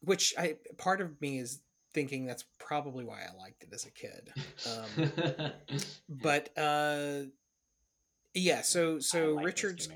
which 0.00 0.34
I 0.38 0.56
part 0.78 1.00
of 1.00 1.20
me 1.20 1.38
is 1.38 1.60
thinking 1.92 2.26
that's 2.26 2.44
probably 2.58 3.04
why 3.04 3.20
I 3.22 3.36
liked 3.38 3.62
it 3.62 3.72
as 3.72 3.86
a 3.86 3.90
kid. 3.90 4.32
Um, 4.66 5.52
but 6.08 6.56
uh, 6.56 7.26
yeah, 8.34 8.62
so 8.62 8.98
so 8.98 9.34
like 9.34 9.46
Richards. 9.46 9.88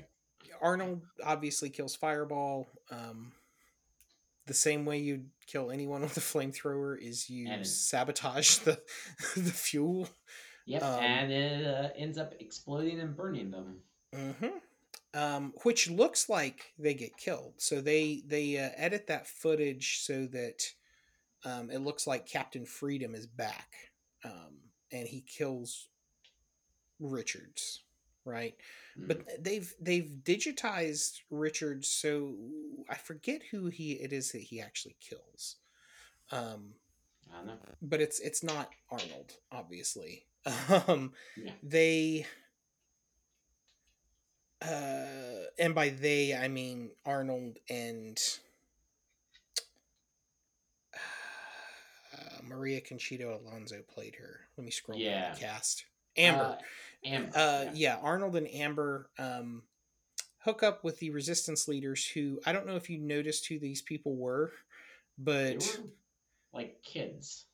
Arnold 0.61 1.01
obviously 1.23 1.69
kills 1.69 1.95
Fireball. 1.95 2.67
Um, 2.91 3.31
the 4.45 4.53
same 4.53 4.85
way 4.85 4.99
you'd 4.99 5.29
kill 5.45 5.71
anyone 5.71 6.01
with 6.03 6.17
a 6.17 6.21
flamethrower 6.21 6.97
is 7.01 7.29
you 7.29 7.47
And- 7.49 7.65
sabotage 7.67 8.57
the 8.59 8.81
the 9.35 9.51
fuel. 9.51 10.09
Yep, 10.65 10.83
um, 10.83 10.99
and 11.03 11.31
it 11.31 11.65
uh, 11.65 11.89
ends 11.95 12.17
up 12.17 12.33
exploding 12.39 12.99
and 12.99 13.15
burning 13.15 13.51
them. 13.51 13.77
hmm 14.13 14.47
Um, 15.13 15.53
which 15.63 15.89
looks 15.89 16.27
like 16.27 16.73
they 16.77 16.93
get 16.93 17.15
killed. 17.17 17.53
So 17.57 17.79
they 17.81 18.21
they 18.27 18.57
uh, 18.57 18.69
edit 18.75 19.07
that 19.07 19.27
footage 19.27 19.99
so 20.01 20.25
that 20.27 20.63
um, 21.45 21.69
it 21.71 21.79
looks 21.79 22.05
like 22.05 22.25
Captain 22.25 22.65
Freedom 22.65 23.15
is 23.15 23.25
back, 23.27 23.69
um, 24.25 24.57
and 24.91 25.07
he 25.07 25.21
kills 25.21 25.87
Richards, 26.99 27.83
right? 28.27 28.55
Mm. 28.99 29.07
But 29.07 29.43
they've 29.43 29.73
they've 29.79 30.11
digitized 30.23 31.21
Richard, 31.31 31.85
so 31.85 32.33
I 32.89 32.95
forget 32.95 33.41
who 33.51 33.67
he 33.67 33.93
it 33.93 34.11
is 34.13 34.31
that 34.33 34.41
he 34.41 34.61
actually 34.61 34.95
kills. 34.99 35.55
Um, 36.31 36.73
I 37.33 37.37
don't 37.37 37.47
know. 37.47 37.57
but 37.81 38.01
it's 38.01 38.19
it's 38.19 38.43
not 38.43 38.69
Arnold, 38.91 39.33
obviously. 39.51 40.25
Um, 40.87 41.11
Yeah. 41.35 41.51
they 41.61 42.25
uh, 44.61 45.45
and 45.59 45.75
by 45.75 45.89
they 45.89 46.33
I 46.35 46.47
mean 46.47 46.91
Arnold 47.05 47.57
and 47.69 48.17
uh, 52.13 52.41
Maria 52.43 52.81
Conchita 52.81 53.29
Alonso 53.35 53.81
played 53.93 54.15
her. 54.15 54.39
Let 54.57 54.65
me 54.65 54.71
scroll 54.71 54.99
down 54.99 55.33
the 55.33 55.39
cast. 55.39 55.85
Amber. 56.17 56.43
Uh, 56.43 56.55
Amber. 57.07 57.31
Uh, 57.35 57.63
yeah. 57.65 57.71
yeah. 57.73 57.97
Arnold 58.01 58.35
and 58.35 58.47
Amber 58.53 59.09
um, 59.19 59.63
hook 60.39 60.63
up 60.63 60.83
with 60.83 60.99
the 60.99 61.09
resistance 61.11 61.67
leaders 61.67 62.05
who 62.05 62.39
I 62.45 62.51
don't 62.51 62.65
know 62.67 62.75
if 62.75 62.89
you 62.89 62.97
noticed 62.99 63.47
who 63.47 63.59
these 63.59 63.81
people 63.81 64.15
were, 64.15 64.51
but 65.17 65.57
were 65.81 65.89
like 66.53 66.81
kids. 66.83 67.45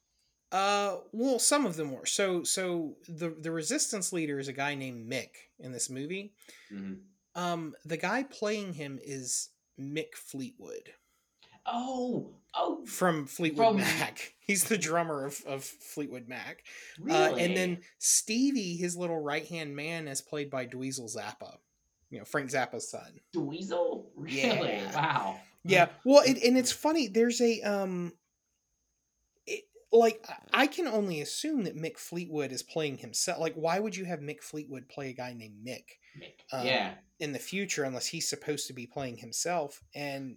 uh, 0.51 0.97
well, 1.11 1.39
some 1.39 1.65
of 1.65 1.75
them 1.75 1.91
were. 1.91 2.05
So, 2.05 2.43
so 2.43 2.95
the 3.07 3.29
the 3.39 3.51
resistance 3.51 4.13
leader 4.13 4.39
is 4.39 4.47
a 4.47 4.53
guy 4.53 4.75
named 4.75 5.09
Mick 5.11 5.29
in 5.59 5.71
this 5.71 5.89
movie. 5.89 6.33
hmm 6.69 6.93
Um, 7.35 7.73
the 7.85 7.97
guy 7.97 8.23
playing 8.23 8.73
him 8.73 8.99
is 9.03 9.49
Mick 9.79 10.13
Fleetwood 10.15 10.91
Oh, 11.65 12.31
oh, 12.55 12.85
from 12.85 13.25
Fleetwood 13.25 13.65
From- 13.67 13.77
Mac. 13.77 14.33
He's 14.45 14.65
the 14.65 14.77
drummer 14.77 15.25
of, 15.25 15.41
of 15.47 15.63
Fleetwood 15.63 16.27
Mac. 16.27 16.63
really? 16.99 17.17
Uh, 17.17 17.35
and 17.45 17.55
then 17.55 17.77
Stevie, 17.99 18.75
his 18.75 18.97
little 18.97 19.19
right 19.21 19.45
hand 19.47 19.73
man, 19.75 20.07
is 20.09 20.21
played 20.21 20.49
by 20.49 20.65
Dweezil 20.65 21.09
Zappa. 21.15 21.55
You 22.09 22.19
know, 22.19 22.25
Frank 22.25 22.49
Zappa's 22.51 22.89
son. 22.91 23.19
Dweezil? 23.35 24.05
Really? 24.15 24.37
Yeah. 24.73 24.93
Wow. 24.93 25.39
Yeah. 25.63 25.87
Well, 26.03 26.23
it, 26.25 26.43
and 26.43 26.57
it's 26.57 26.73
funny. 26.73 27.07
There's 27.07 27.39
a 27.39 27.61
um, 27.61 28.11
it, 29.47 29.63
like 29.91 30.23
I- 30.27 30.63
I 30.63 30.67
can 30.67 30.87
only 30.87 31.21
assume 31.21 31.63
that 31.63 31.77
Mick 31.77 31.97
Fleetwood 31.97 32.51
is 32.51 32.61
playing 32.63 32.97
himself. 32.97 33.39
Like, 33.39 33.55
why 33.55 33.79
would 33.79 33.95
you 33.95 34.03
have 34.05 34.19
Mick 34.19 34.41
Fleetwood 34.43 34.89
play 34.89 35.09
a 35.09 35.13
guy 35.13 35.33
named 35.33 35.65
Mick 35.65 35.85
Mick. 36.21 36.33
Um, 36.51 36.67
yeah. 36.67 36.95
in 37.19 37.31
the 37.31 37.39
future 37.39 37.85
unless 37.85 38.07
he's 38.07 38.27
supposed 38.29 38.67
to 38.67 38.73
be 38.73 38.85
playing 38.85 39.17
himself? 39.17 39.81
And 39.95 40.35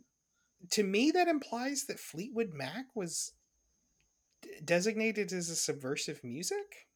to 0.71 0.83
me, 0.83 1.11
that 1.13 1.29
implies 1.29 1.85
that 1.85 1.99
Fleetwood 2.01 2.53
Mac 2.55 2.87
was 2.95 3.33
d- 4.43 4.51
designated 4.65 5.33
as 5.33 5.49
a 5.51 5.57
subversive 5.57 6.23
music. 6.25 6.87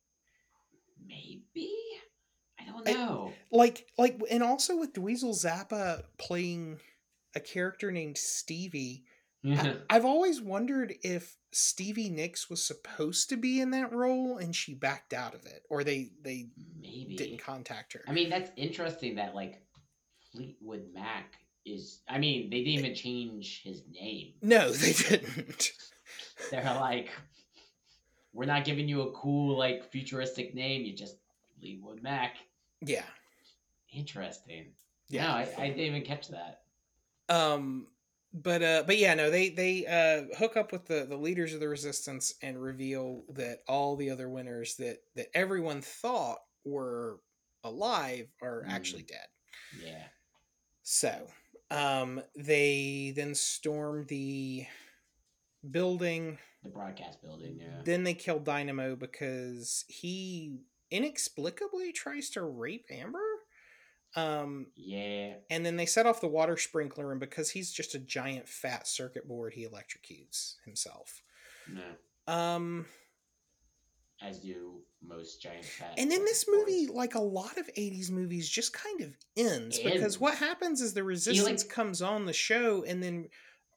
Maybe. 1.06 1.70
I 2.58 2.64
don't 2.66 2.88
I- 2.88 2.92
know. 2.92 3.32
like 3.50 3.86
like 3.98 4.20
and 4.30 4.42
also 4.42 4.76
with 4.76 4.92
Dweezil 4.92 5.34
Zappa 5.34 6.02
playing 6.18 6.78
a 7.34 7.40
character 7.40 7.90
named 7.90 8.18
Stevie 8.18 9.04
I, 9.44 9.76
I've 9.90 10.04
always 10.04 10.42
wondered 10.42 10.94
if 11.02 11.36
Stevie 11.52 12.10
Nicks 12.10 12.50
was 12.50 12.62
supposed 12.62 13.30
to 13.30 13.36
be 13.38 13.60
in 13.60 13.70
that 13.70 13.92
role 13.92 14.36
and 14.36 14.54
she 14.54 14.74
backed 14.74 15.14
out 15.14 15.34
of 15.34 15.46
it 15.46 15.62
or 15.70 15.82
they 15.84 16.10
they 16.22 16.48
Maybe. 16.78 17.16
didn't 17.16 17.38
contact 17.42 17.94
her 17.94 18.04
I 18.06 18.12
mean, 18.12 18.28
that's 18.28 18.50
interesting 18.56 19.14
that 19.16 19.34
like 19.34 19.62
Fleetwood 20.32 20.92
Mac 20.92 21.32
is. 21.74 22.00
I 22.08 22.18
mean, 22.18 22.50
they 22.50 22.58
didn't 22.64 22.80
even 22.80 22.94
change 22.94 23.62
his 23.62 23.82
name. 23.92 24.32
no 24.42 24.70
they 24.72 24.92
didn't 24.92 25.72
They're 26.50 26.62
like, 26.80 27.10
we're 28.32 28.46
not 28.46 28.64
giving 28.64 28.88
you 28.88 29.02
a 29.02 29.12
cool 29.12 29.56
like 29.58 29.90
futuristic 29.90 30.54
name. 30.54 30.84
You 30.84 30.94
just 30.94 31.16
Fleetwood 31.58 32.02
Mac. 32.02 32.36
yeah 32.80 33.04
Interesting. 33.92 34.66
Yeah. 35.08 35.26
No, 35.26 35.32
I, 35.32 35.48
I 35.58 35.68
didn't 35.68 35.80
even 35.80 36.02
catch 36.02 36.28
that. 36.28 36.60
um 37.28 37.88
but 38.32 38.62
uh 38.62 38.84
but 38.86 38.96
yeah 38.96 39.14
no 39.14 39.28
they 39.28 39.48
they 39.50 39.84
uh 39.86 40.36
hook 40.38 40.56
up 40.56 40.70
with 40.70 40.86
the 40.86 41.04
the 41.08 41.16
leaders 41.16 41.52
of 41.52 41.58
the 41.58 41.68
resistance 41.68 42.34
and 42.42 42.62
reveal 42.62 43.24
that 43.34 43.58
all 43.66 43.96
the 43.96 44.10
other 44.10 44.28
winners 44.28 44.76
that 44.76 44.98
that 45.16 45.26
everyone 45.34 45.80
thought 45.80 46.38
were 46.64 47.18
alive 47.64 48.28
are 48.40 48.62
Mm. 48.68 48.70
actually 48.72 49.02
dead 49.02 49.26
Yeah. 49.82 50.04
So, 50.82 51.26
um, 51.70 52.22
they 52.36 53.12
then 53.14 53.34
storm 53.34 54.04
the 54.08 54.66
building. 55.70 56.38
The 56.62 56.70
broadcast 56.70 57.22
building. 57.22 57.58
Yeah. 57.60 57.82
Then 57.84 58.04
they 58.04 58.14
kill 58.14 58.38
Dynamo 58.40 58.96
because 58.96 59.84
he 59.88 60.58
inexplicably 60.90 61.92
tries 61.92 62.30
to 62.30 62.42
rape 62.42 62.86
Amber. 62.90 63.18
Um, 64.16 64.66
Yeah. 64.74 65.34
and 65.50 65.64
then 65.64 65.76
they 65.76 65.86
set 65.86 66.04
off 66.06 66.20
the 66.20 66.26
water 66.26 66.56
sprinkler, 66.56 67.12
and 67.12 67.20
because 67.20 67.50
he's 67.50 67.70
just 67.70 67.94
a 67.94 67.98
giant 68.00 68.48
fat 68.48 68.88
circuit 68.88 69.28
board, 69.28 69.54
he 69.54 69.64
electrocutes 69.66 70.56
himself. 70.64 71.22
No. 71.68 71.84
Um, 72.26 72.86
As 74.22 74.38
do 74.38 74.80
most 75.02 75.40
giant 75.40 75.64
fat. 75.64 75.94
and 75.96 76.10
then 76.10 76.24
this 76.24 76.44
movie, 76.48 76.86
like 76.86 77.14
a 77.14 77.20
lot 77.20 77.56
of 77.56 77.68
80s 77.76 78.10
movies, 78.10 78.48
just 78.48 78.72
kind 78.72 79.00
of 79.00 79.16
ends 79.36 79.78
It 79.78 79.84
because 79.84 80.02
ends. 80.02 80.20
what 80.20 80.36
happens 80.36 80.80
is 80.82 80.92
the 80.92 81.04
resistance 81.04 81.62
comes 81.62 82.02
on 82.02 82.26
the 82.26 82.32
show, 82.32 82.84
and 82.84 83.02
then 83.02 83.28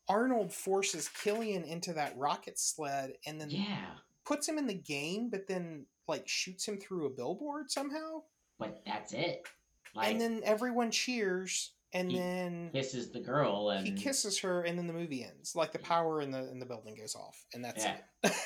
Arnold 0.10 0.52
forces 0.54 1.08
Killian 1.10 1.64
into 1.64 1.94
that 1.94 2.18
rocket 2.18 2.60
sled 2.60 3.14
and 3.26 3.40
then 3.40 3.52
Yeah. 3.52 3.92
puts 4.26 4.48
him 4.48 4.58
in 4.58 4.68
the 4.68 4.74
game, 4.74 5.30
but 5.30 5.48
then 5.48 5.86
like 6.08 6.28
shoots 6.28 6.68
him 6.68 6.78
through 6.78 7.06
a 7.06 7.10
billboard 7.10 7.72
somehow. 7.72 8.24
But 8.60 8.82
that's 8.86 9.14
it. 9.14 9.48
Like, 9.96 10.12
and 10.12 10.20
then 10.20 10.42
everyone 10.44 10.92
cheers, 10.92 11.72
and 11.94 12.12
He 12.12 12.18
then 12.18 12.72
kisses 12.74 13.12
the 13.12 13.20
girl 13.22 13.70
and 13.70 13.86
he 13.88 13.94
kisses 13.94 14.40
her, 14.40 14.64
and 14.64 14.78
then 14.78 14.88
the 14.88 14.94
movie 14.94 15.24
ends. 15.24 15.56
Like 15.56 15.72
the 15.72 15.80
power 15.80 16.20
in 16.20 16.32
the 16.32 16.50
in 16.52 16.60
the 16.60 16.66
building 16.66 16.96
goes 16.96 17.16
off, 17.16 17.46
and 17.54 17.64
that's 17.64 17.86
Yeah. 17.86 17.96
it. 18.24 18.34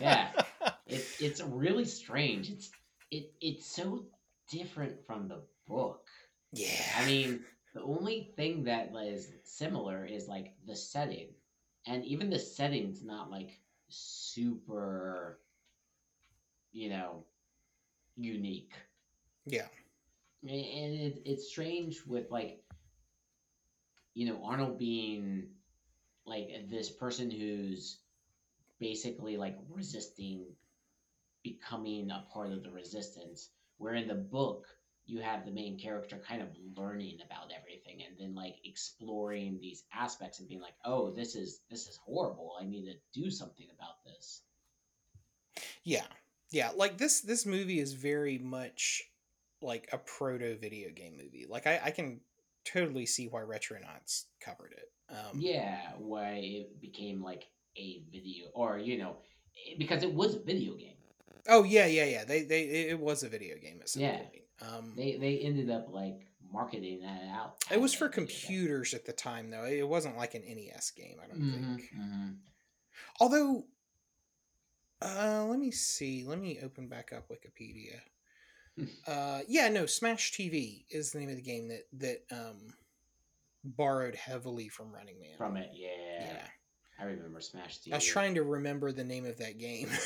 Yeah. 0.00 0.30
it, 0.86 1.04
it's 1.20 1.40
really 1.42 1.84
strange. 1.84 2.50
It's 2.50 2.70
it 3.10 3.32
it's 3.40 3.66
so 3.66 4.04
different 4.50 5.04
from 5.06 5.28
the 5.28 5.42
book. 5.66 6.06
yeah. 6.52 6.82
I 6.98 7.06
mean, 7.06 7.40
the 7.74 7.82
only 7.82 8.32
thing 8.36 8.64
that 8.64 8.92
is 9.04 9.32
similar 9.44 10.04
is 10.04 10.28
like 10.28 10.54
the 10.66 10.76
setting, 10.76 11.28
and 11.86 12.04
even 12.04 12.30
the 12.30 12.38
setting's 12.38 13.02
not 13.04 13.30
like 13.30 13.58
super, 13.88 15.40
you 16.72 16.90
know, 16.90 17.24
unique. 18.16 18.72
yeah. 19.46 19.66
and 20.42 20.50
it, 20.52 21.22
it's 21.24 21.48
strange 21.48 22.02
with 22.06 22.30
like 22.30 22.62
you 24.14 24.26
know 24.26 24.40
arnold 24.44 24.78
being 24.78 25.48
like 26.26 26.48
this 26.70 26.90
person 26.90 27.30
who's 27.30 27.98
basically 28.80 29.36
like 29.36 29.56
resisting 29.68 30.46
becoming 31.44 32.10
a 32.10 32.24
part 32.32 32.52
of 32.52 32.62
the 32.62 32.70
resistance 32.70 33.50
where 33.78 33.94
in 33.94 34.08
the 34.08 34.14
book 34.14 34.66
you 35.06 35.20
have 35.20 35.44
the 35.44 35.50
main 35.50 35.78
character 35.78 36.20
kind 36.26 36.42
of 36.42 36.48
learning 36.76 37.18
about 37.24 37.50
everything 37.56 38.02
and 38.06 38.16
then 38.18 38.34
like 38.34 38.56
exploring 38.64 39.58
these 39.60 39.84
aspects 39.94 40.38
and 40.40 40.48
being 40.48 40.60
like 40.60 40.74
oh 40.84 41.10
this 41.10 41.34
is 41.34 41.60
this 41.70 41.86
is 41.86 41.98
horrible 42.04 42.54
i 42.60 42.64
need 42.64 42.84
to 42.84 43.20
do 43.20 43.30
something 43.30 43.66
about 43.74 44.04
this 44.04 44.42
Yeah. 45.84 46.06
Yeah, 46.52 46.70
like 46.76 46.98
this 46.98 47.20
this 47.20 47.46
movie 47.46 47.78
is 47.78 47.92
very 47.92 48.38
much 48.38 49.02
like 49.62 49.88
a 49.92 49.98
proto 49.98 50.56
video 50.56 50.90
game 50.90 51.16
movie. 51.16 51.46
Like 51.48 51.66
I, 51.66 51.80
I 51.84 51.90
can 51.92 52.20
totally 52.64 53.06
see 53.06 53.28
why 53.28 53.42
Retronauts 53.42 54.24
covered 54.40 54.74
it. 54.76 54.90
Um 55.10 55.40
yeah 55.40 55.92
why 55.98 56.40
it 56.42 56.80
became 56.80 57.22
like 57.22 57.44
a 57.76 58.02
video 58.12 58.46
or 58.54 58.78
you 58.78 58.98
know 58.98 59.16
because 59.78 60.02
it 60.02 60.12
was 60.12 60.34
a 60.36 60.40
video 60.40 60.74
game 60.74 60.96
Oh 61.48 61.64
yeah, 61.64 61.86
yeah, 61.86 62.04
yeah. 62.04 62.24
They 62.24 62.42
they 62.44 62.62
it 62.90 63.00
was 63.00 63.22
a 63.22 63.28
video 63.28 63.56
game 63.56 63.78
at 63.80 63.88
some 63.88 64.02
Yeah. 64.02 64.18
point. 64.18 64.42
Um 64.60 64.94
They 64.96 65.16
they 65.16 65.38
ended 65.38 65.70
up 65.70 65.88
like 65.90 66.26
marketing 66.52 67.00
that 67.00 67.22
out. 67.32 67.56
it 67.70 67.80
was 67.80 67.94
for 67.94 68.08
computers 68.08 68.94
at 68.94 69.06
the 69.06 69.12
time 69.12 69.50
though. 69.50 69.64
It 69.64 69.88
wasn't 69.88 70.16
like 70.16 70.34
an 70.34 70.42
NES 70.42 70.90
game, 70.92 71.16
I 71.22 71.26
don't 71.28 71.40
Mhm, 71.40 71.76
think. 71.76 71.90
mhm. 71.96 72.36
Although 73.20 73.64
uh 75.02 75.46
let 75.48 75.58
me 75.58 75.70
see. 75.70 76.24
Let 76.24 76.38
me 76.38 76.60
open 76.62 76.88
back 76.88 77.12
up 77.12 77.28
Wikipedia. 77.28 78.00
Uh 79.06 79.40
yeah, 79.48 79.68
no, 79.68 79.86
Smash 79.86 80.32
TV 80.32 80.84
is 80.90 81.10
the 81.10 81.18
name 81.20 81.30
of 81.30 81.36
the 81.36 81.42
game 81.42 81.68
that 81.68 81.84
that 81.94 82.18
um 82.30 82.74
borrowed 83.64 84.14
heavily 84.14 84.68
from 84.68 84.92
Running 84.92 85.18
Man. 85.20 85.36
From 85.36 85.56
it, 85.56 85.70
yeah. 85.72 85.88
yeah. 86.18 86.46
I 87.00 87.04
remember 87.04 87.40
Smash 87.40 87.78
TV. 87.80 87.92
I 87.92 87.96
was 87.96 88.04
trying 88.04 88.34
to 88.34 88.42
remember 88.42 88.92
the 88.92 89.04
name 89.04 89.24
of 89.26 89.38
that 89.38 89.58
game. 89.58 89.88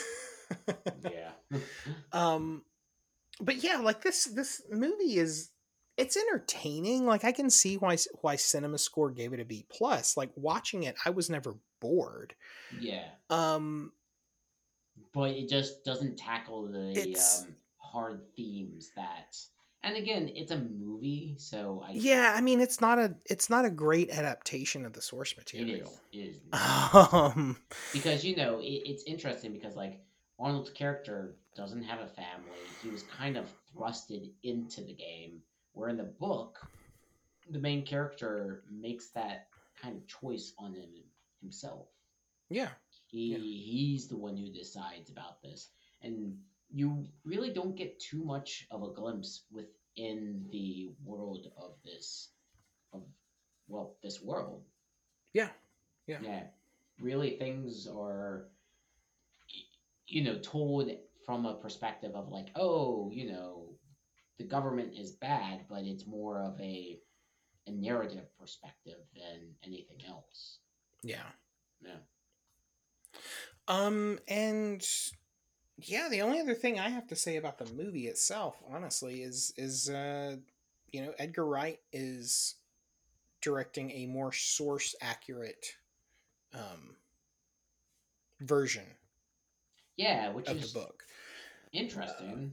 Yeah. 1.11 1.59
um 2.13 2.63
but 3.41 3.65
yeah, 3.65 3.79
like 3.79 4.03
this 4.03 4.27
this 4.27 4.63
movie 4.71 5.17
is 5.17 5.51
it's 5.97 6.17
entertaining. 6.17 7.07
Like 7.07 7.25
I 7.25 7.33
can 7.33 7.49
see 7.51 7.77
why 7.77 7.97
why 8.21 8.37
Cinema 8.37 8.79
Score 8.79 9.11
gave 9.11 9.33
it 9.33 9.41
a 9.41 9.45
B 9.45 9.65
plus. 9.71 10.17
Like 10.17 10.31
watching 10.37 10.83
it, 10.83 10.97
I 11.05 11.11
was 11.11 11.31
never 11.31 11.57
bored. 11.81 12.35
yeah. 12.79 13.07
Um 13.31 13.93
But 15.13 15.31
it 15.31 15.49
just 15.49 15.83
doesn't 15.85 16.17
tackle 16.19 16.67
the 16.67 17.17
um, 17.19 17.57
hard 17.79 18.21
themes 18.37 18.91
that. 18.97 19.37
And 19.85 19.97
again, 19.97 20.31
it's 20.35 20.51
a 20.51 20.59
movie, 20.59 21.35
so 21.39 21.85
I. 21.87 21.93
yeah, 21.93 22.33
I 22.35 22.41
mean 22.41 22.61
it's 22.61 22.81
not 22.81 22.99
a 22.99 23.15
it's 23.27 23.51
not 23.51 23.65
a 23.65 23.71
great 23.71 24.11
adaptation 24.11 24.87
of 24.87 24.93
the 24.95 25.03
source 25.03 25.37
material. 25.37 25.93
is. 26.13 26.19
It 26.19 26.19
is. 26.19 26.41
Um 26.53 27.57
because 27.93 28.25
you 28.25 28.37
know 28.37 28.59
it, 28.61 28.83
it's 28.87 29.05
interesting 29.05 29.53
because 29.53 29.77
like 29.77 30.01
Arnold's 30.39 30.71
character 30.71 31.37
doesn't 31.57 31.83
have 31.83 32.01
a 32.01 32.09
family. 32.09 32.59
He 32.83 32.89
was 32.89 33.03
kind 33.05 33.37
of 33.37 33.47
thrusted 33.77 34.31
into 34.43 34.81
the 34.83 34.95
game 34.95 35.43
Where 35.73 35.89
in 35.91 35.97
the 35.97 36.05
book, 36.05 36.59
the 37.51 37.59
main 37.59 37.85
character 37.85 38.63
makes 38.71 39.09
that 39.11 39.49
kind 39.81 39.97
of 39.97 40.07
choice 40.07 40.55
on 40.59 40.75
him 40.75 40.89
himself. 41.41 41.89
Yeah. 42.49 42.71
He 43.07 43.33
Yeah. 43.33 43.39
he's 43.39 44.09
the 44.09 44.17
one 44.17 44.37
who 44.37 44.51
decides 44.51 45.11
about 45.11 45.43
this, 45.43 45.69
and 46.03 46.39
you 46.75 47.07
really 47.25 47.51
don't 47.51 47.77
get 47.77 48.01
too 48.01 48.25
much 48.25 48.67
of 48.71 48.83
a 48.83 48.93
glimpse 48.93 49.45
within 49.51 50.45
the 50.51 50.91
world 51.05 51.47
of 51.57 51.75
this 51.85 52.31
of 52.93 53.03
well 53.69 53.95
this 54.03 54.21
world. 54.21 54.63
Yeah. 55.33 55.51
Yeah. 56.09 56.19
Yeah. 56.21 56.43
Really, 57.01 57.37
things 57.39 57.87
are 57.87 58.49
you 60.09 60.25
know 60.25 60.39
told 60.43 60.91
from 61.25 61.47
a 61.47 61.55
perspective 61.55 62.13
of 62.15 62.29
like 62.29 62.49
oh 62.57 63.11
you 63.13 63.31
know 63.31 63.69
the 64.39 64.45
government 64.45 64.95
is 64.99 65.13
bad, 65.13 65.61
but 65.71 65.85
it's 65.85 66.07
more 66.07 66.43
of 66.43 66.61
a 66.61 66.99
a 67.69 67.71
narrative 67.71 68.27
perspective 68.39 68.99
than 69.15 69.55
anything 69.65 69.99
else. 70.09 70.59
Yeah. 71.05 71.31
Yeah. 71.81 72.03
Um, 73.69 74.19
and 74.29 74.87
yeah, 75.89 76.09
the 76.09 76.23
only 76.23 76.41
other 76.41 76.55
thing 76.55 76.79
I 76.79 76.89
have 76.89 77.07
to 77.09 77.17
say 77.17 77.37
about 77.37 77.59
the 77.59 77.73
movie 77.75 78.07
itself, 78.07 78.57
honestly, 78.73 79.23
is 79.23 79.53
is 79.57 79.89
uh, 79.91 80.37
you 80.93 81.03
know, 81.03 81.15
Edgar 81.19 81.47
Wright 81.47 81.81
is 81.93 82.57
directing 83.41 83.91
a 83.91 84.07
more 84.07 84.33
source 84.33 84.95
accurate 85.03 85.77
um 86.55 86.97
version 88.41 88.85
Yeah, 89.97 90.33
which 90.33 90.49
of 90.49 90.61
is 90.61 90.73
the 90.73 90.81
book. 90.81 91.05
interesting. 91.73 92.53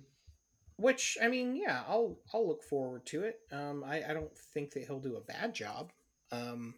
Which 0.77 1.17
I 1.21 1.27
mean, 1.27 1.55
yeah, 1.55 1.83
I'll 1.87 2.17
I'll 2.33 2.47
look 2.47 2.63
forward 2.63 3.05
to 3.07 3.23
it. 3.23 3.39
Um, 3.51 3.83
I 3.83 4.03
I 4.09 4.13
don't 4.13 4.35
think 4.53 4.71
that 4.71 4.85
he'll 4.85 4.99
do 4.99 5.17
a 5.17 5.21
bad 5.21 5.53
job. 5.53 5.91
Um, 6.31 6.75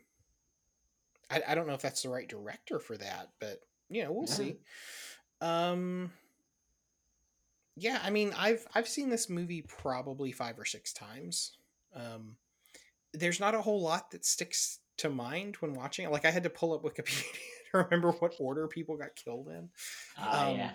I 1.31 1.41
I 1.49 1.55
don't 1.55 1.67
know 1.67 1.73
if 1.73 1.81
that's 1.81 2.03
the 2.03 2.09
right 2.09 2.27
director 2.27 2.79
for 2.79 2.97
that, 2.97 3.29
but 3.39 3.61
you 3.89 4.03
know, 4.03 4.11
we'll 4.11 4.27
Yeah. 4.27 4.33
see. 4.33 4.57
Um, 5.41 6.11
yeah, 7.75 7.99
I 8.03 8.09
mean, 8.09 8.33
I've 8.37 8.65
I've 8.75 8.87
seen 8.87 9.09
this 9.09 9.29
movie 9.29 9.63
probably 9.63 10.31
five 10.31 10.59
or 10.59 10.65
six 10.65 10.93
times. 10.93 11.57
Um, 11.95 12.37
there's 13.13 13.39
not 13.39 13.55
a 13.55 13.61
whole 13.61 13.81
lot 13.81 14.11
that 14.11 14.25
sticks 14.25 14.79
to 14.97 15.09
mind 15.09 15.55
when 15.57 15.73
watching 15.73 16.05
it. 16.05 16.11
Like 16.11 16.25
I 16.25 16.31
had 16.31 16.43
to 16.43 16.49
pull 16.49 16.73
up 16.73 16.83
Wikipedia 16.83 17.23
to 17.71 17.77
remember 17.79 18.11
what 18.13 18.35
order 18.39 18.67
people 18.67 18.97
got 18.97 19.15
killed 19.15 19.47
in 19.47 19.69
Ah, 20.17 20.49
um, 20.49 20.57
yeah. 20.57 20.71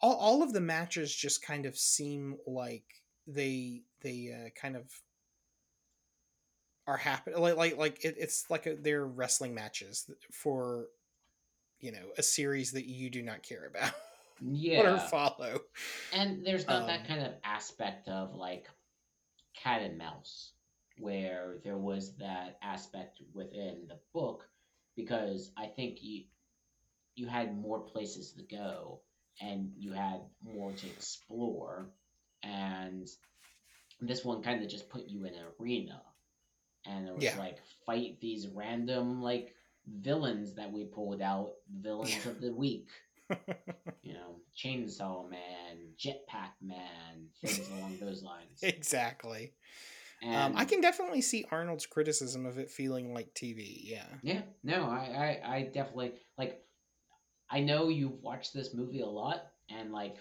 all, 0.00 0.16
all 0.16 0.42
of 0.42 0.52
the 0.52 0.60
matches 0.60 1.14
just 1.14 1.42
kind 1.42 1.66
of 1.66 1.76
seem 1.76 2.36
like 2.46 2.84
they 3.26 3.82
they 4.02 4.34
uh, 4.34 4.50
kind 4.60 4.76
of 4.76 4.84
are 6.86 6.96
happen 6.96 7.34
like 7.36 7.56
like 7.56 7.76
like 7.76 8.04
it, 8.04 8.16
it's 8.18 8.50
like 8.50 8.66
a, 8.66 8.74
they're 8.74 9.06
wrestling 9.06 9.54
matches 9.54 10.10
for 10.32 10.86
you 11.78 11.92
know 11.92 12.10
a 12.18 12.22
series 12.22 12.72
that 12.72 12.86
you 12.86 13.10
do 13.10 13.22
not 13.22 13.42
care 13.42 13.66
about 13.66 13.92
or 14.40 14.48
Yeah. 14.52 14.98
follow 15.08 15.60
And 16.12 16.44
there's 16.44 16.66
not 16.66 16.82
Um, 16.82 16.86
that 16.88 17.06
kind 17.06 17.22
of 17.22 17.34
aspect 17.44 18.08
of 18.08 18.34
like 18.34 18.68
cat 19.54 19.82
and 19.82 19.98
mouse 19.98 20.52
where 20.98 21.58
there 21.64 21.78
was 21.78 22.16
that 22.16 22.58
aspect 22.62 23.22
within 23.32 23.86
the 23.88 23.98
book 24.12 24.48
because 24.96 25.52
I 25.56 25.66
think 25.66 26.02
you 26.02 26.24
you 27.16 27.26
had 27.26 27.56
more 27.56 27.80
places 27.80 28.32
to 28.32 28.42
go 28.44 29.02
and 29.40 29.72
you 29.76 29.92
had 29.92 30.22
more 30.42 30.72
to 30.72 30.86
explore 30.86 31.90
and 32.42 33.08
this 34.00 34.24
one 34.24 34.42
kind 34.42 34.62
of 34.62 34.68
just 34.68 34.88
put 34.88 35.06
you 35.06 35.24
in 35.24 35.34
an 35.34 35.44
arena 35.60 36.02
and 36.86 37.08
it 37.08 37.14
was 37.14 37.24
Yeah. 37.24 37.38
like 37.38 37.58
fight 37.84 38.18
these 38.20 38.48
random 38.48 39.20
like 39.22 39.54
villains 39.86 40.54
that 40.54 40.70
we 40.72 40.84
pulled 40.84 41.20
out 41.20 41.54
villains 41.70 42.24
Yeah. 42.24 42.30
of 42.30 42.40
the 42.40 42.52
week 42.54 42.88
you 44.02 44.14
know, 44.14 44.36
Chainsaw 44.56 45.28
Man, 45.28 45.94
Jetpack 45.98 46.52
Man, 46.62 47.28
things 47.44 47.68
along 47.70 47.98
those 48.00 48.22
lines. 48.22 48.58
exactly 48.62 49.52
um, 50.22 50.52
i 50.54 50.66
can 50.66 50.82
definitely 50.82 51.22
see 51.22 51.46
arnold's 51.50 51.86
criticism 51.86 52.44
of 52.44 52.58
it 52.58 52.70
feeling 52.70 53.14
like 53.14 53.32
tv 53.34 53.80
yeah 53.84 54.04
yeah, 54.22 54.42
no, 54.62 54.84
I, 54.84 55.40
I, 55.44 55.56
I 55.56 55.62
definitely 55.72 56.12
like. 56.36 56.62
I 57.52 57.60
know 57.60 57.88
you've 57.88 58.22
watched 58.22 58.54
this 58.54 58.74
movie 58.74 59.00
a 59.00 59.06
lot, 59.06 59.46
and 59.68 59.92
like, 59.92 60.16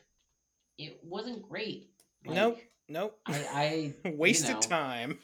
it 0.78 1.00
wasn't 1.04 1.48
great. 1.48 1.92
Like, 2.26 2.36
nope 2.36 2.60
nope 2.88 3.20
I, 3.28 3.94
I 4.04 4.10
wasted 4.18 4.56
know, 4.56 4.62
time 4.62 5.20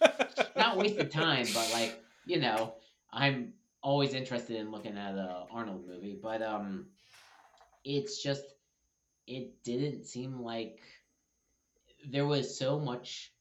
not 0.55 0.77
wasted 0.77 1.11
time, 1.11 1.47
but 1.53 1.69
like, 1.73 2.01
you 2.25 2.39
know, 2.39 2.75
I'm 3.11 3.53
always 3.81 4.13
interested 4.13 4.57
in 4.57 4.71
looking 4.71 4.97
at 4.97 5.15
a 5.15 5.45
Arnold 5.51 5.87
movie, 5.87 6.17
but 6.21 6.41
um, 6.41 6.87
it's 7.85 8.21
just 8.23 8.43
it 9.27 9.63
didn't 9.63 10.05
seem 10.05 10.41
like 10.41 10.81
there 12.11 12.27
was 12.27 12.57
so 12.57 12.79
much 12.79 13.33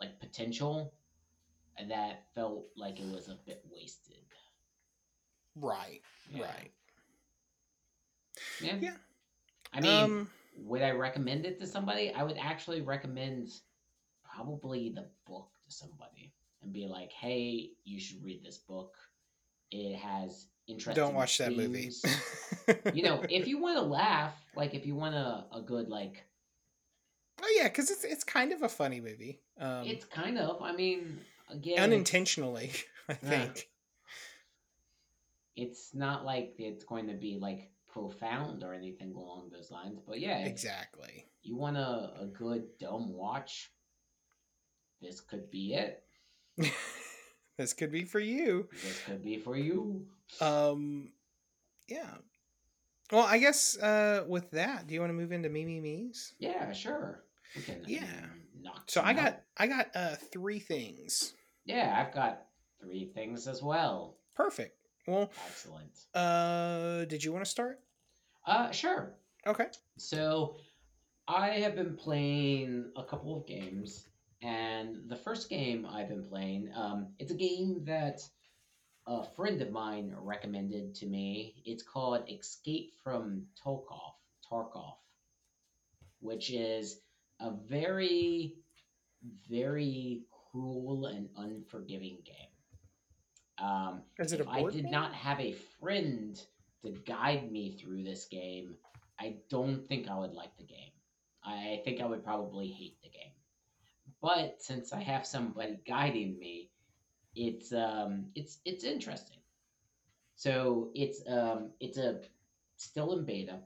like 0.00 0.20
potential 0.20 0.94
that 1.88 2.24
felt 2.34 2.66
like 2.76 3.00
it 3.00 3.08
was 3.08 3.28
a 3.28 3.38
bit 3.46 3.62
wasted. 3.70 4.16
right 5.56 6.02
Yeah. 6.30 6.42
right 6.44 6.72
Yeah. 8.60 8.76
Yeah. 8.80 8.96
I 9.74 9.80
mean, 9.80 10.02
um 10.04 10.30
would 10.56 10.82
I 10.82 10.90
recommend 10.92 11.46
it 11.46 11.60
to 11.60 11.66
somebody? 11.66 12.12
I 12.12 12.24
would 12.24 12.38
actually 12.38 12.82
recommend 12.82 13.48
probably 14.24 14.90
the 14.94 15.06
book 15.26 15.50
to 15.66 15.72
somebody 15.72 16.34
and 16.62 16.72
be 16.72 16.86
like, 16.86 17.12
"Hey, 17.12 17.72
you 17.84 18.00
should 18.00 18.24
read 18.24 18.44
this 18.44 18.58
book. 18.58 18.96
It 19.70 19.96
has 19.96 20.48
interesting 20.68 21.02
don't 21.04 21.14
watch 21.14 21.38
that 21.38 21.56
movie 21.56 21.90
you 22.92 23.02
know, 23.02 23.24
if 23.28 23.48
you 23.48 23.58
want 23.58 23.76
to 23.76 23.82
laugh, 23.82 24.34
like 24.54 24.74
if 24.74 24.86
you 24.86 24.94
want 24.94 25.14
a, 25.14 25.44
a 25.52 25.62
good 25.64 25.88
like 25.88 26.24
Oh 27.42 27.54
yeah, 27.56 27.64
because 27.68 27.90
it's 27.90 28.04
it's 28.04 28.24
kind 28.24 28.52
of 28.52 28.62
a 28.62 28.68
funny 28.68 29.00
movie. 29.00 29.40
Um, 29.60 29.84
it's 29.86 30.04
kind 30.04 30.38
of, 30.38 30.60
I 30.60 30.72
mean, 30.72 31.20
again, 31.48 31.78
unintentionally, 31.78 32.72
I 33.08 33.12
Yeah. 33.22 33.28
think. 33.30 33.68
it's 35.56 35.94
not 35.94 36.24
like 36.24 36.54
it's 36.58 36.84
going 36.84 37.06
to 37.08 37.14
be 37.14 37.38
like 37.40 37.70
profound 37.92 38.62
or 38.62 38.74
anything 38.74 39.12
along 39.14 39.50
those 39.52 39.70
lines. 39.70 40.00
But 40.06 40.20
yeah, 40.20 40.38
Exactly. 40.44 41.26
you 41.42 41.56
want 41.56 41.76
a, 41.76 42.12
a 42.20 42.26
good 42.26 42.64
dumb 42.78 43.12
watch, 43.12 43.70
this 45.00 45.20
could 45.20 45.50
be 45.50 45.74
it. 45.74 46.02
this 47.58 47.72
could 47.72 47.92
be 47.92 48.04
for 48.04 48.20
you. 48.20 48.68
This 48.82 49.00
could 49.06 49.22
be 49.22 49.38
for 49.38 49.56
you. 49.56 50.06
Um, 50.40 51.10
yeah. 51.88 52.14
Well, 53.10 53.24
I 53.24 53.38
guess 53.38 53.76
uh, 53.78 54.24
with 54.28 54.50
that, 54.50 54.86
do 54.86 54.94
you 54.94 55.00
want 55.00 55.10
to 55.10 55.14
move 55.14 55.32
into 55.32 55.48
Mimi 55.48 55.80
Me's? 55.80 56.34
Yeah, 56.38 56.72
sure. 56.72 57.24
Yeah. 57.86 58.02
So 58.86 59.00
I 59.00 59.10
out. 59.10 59.16
got 59.16 59.40
I 59.56 59.66
got 59.66 59.86
uh, 59.94 60.16
three 60.32 60.58
things. 60.58 61.32
Yeah, 61.64 61.94
I've 61.98 62.14
got 62.14 62.42
three 62.80 63.06
things 63.14 63.46
as 63.48 63.62
well. 63.62 64.16
Perfect. 64.34 64.76
Well, 65.06 65.30
Excellent. 65.46 65.90
uh, 66.14 67.06
did 67.06 67.24
you 67.24 67.32
want 67.32 67.44
to 67.44 67.50
start? 67.50 67.80
Uh, 68.46 68.70
sure. 68.70 69.14
Okay. 69.46 69.66
So, 69.96 70.56
I 71.26 71.48
have 71.60 71.74
been 71.74 71.96
playing 71.96 72.90
a 72.96 73.04
couple 73.04 73.36
of 73.36 73.46
games, 73.46 74.06
and 74.42 75.08
the 75.08 75.16
first 75.16 75.48
game 75.48 75.86
I've 75.86 76.08
been 76.08 76.24
playing, 76.24 76.70
um, 76.74 77.08
it's 77.18 77.30
a 77.32 77.34
game 77.34 77.82
that 77.86 78.20
a 79.08 79.24
friend 79.24 79.60
of 79.62 79.70
mine 79.70 80.14
recommended 80.20 80.94
to 80.96 81.06
me. 81.06 81.62
It's 81.64 81.82
called 81.82 82.28
Escape 82.28 82.92
from 83.02 83.46
Tarkov, 83.64 84.12
Tarkov, 84.50 84.96
which 86.20 86.50
is 86.50 87.00
a 87.40 87.50
very, 87.50 88.54
very 89.50 90.22
cruel 90.52 91.06
and 91.06 91.28
unforgiving 91.36 92.18
game. 92.24 93.66
Um, 93.66 94.02
Is 94.18 94.32
it 94.32 94.40
if 94.40 94.48
I 94.48 94.62
did 94.64 94.82
game? 94.84 94.90
not 94.90 95.14
have 95.14 95.40
a 95.40 95.56
friend 95.80 96.38
to 96.84 96.90
guide 97.06 97.50
me 97.50 97.78
through 97.80 98.04
this 98.04 98.26
game, 98.26 98.76
I 99.18 99.36
don't 99.48 99.88
think 99.88 100.08
I 100.08 100.18
would 100.18 100.34
like 100.34 100.56
the 100.58 100.64
game. 100.64 100.92
I 101.42 101.80
think 101.84 102.00
I 102.00 102.06
would 102.06 102.22
probably 102.24 102.68
hate 102.68 103.00
the 103.02 103.08
game. 103.08 103.32
But 104.20 104.56
since 104.62 104.92
I 104.92 105.00
have 105.00 105.26
somebody 105.26 105.78
guiding 105.86 106.38
me, 106.38 106.70
it's 107.38 107.72
um 107.72 108.26
it's 108.34 108.58
it's 108.64 108.84
interesting. 108.84 109.38
So 110.34 110.90
it's 110.94 111.22
um 111.28 111.70
it's 111.80 111.96
a 111.98 112.20
still 112.76 113.12
in 113.12 113.24
beta. 113.24 113.60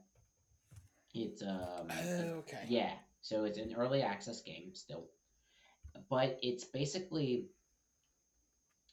It's 1.13 1.41
um 1.41 1.87
Oh, 1.89 2.23
okay. 2.39 2.65
yeah, 2.67 2.93
so 3.21 3.45
it's 3.45 3.57
an 3.57 3.73
early 3.75 4.01
access 4.01 4.41
game 4.41 4.71
still, 4.73 5.05
but 6.09 6.39
it's 6.41 6.63
basically 6.65 7.47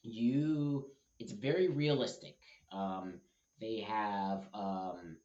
you. 0.03 0.87
It's 1.18 1.33
very 1.33 1.68
realistic. 1.68 2.37
Um, 2.72 3.20
they 3.61 3.81
have 3.81 4.49
um, 4.55 5.16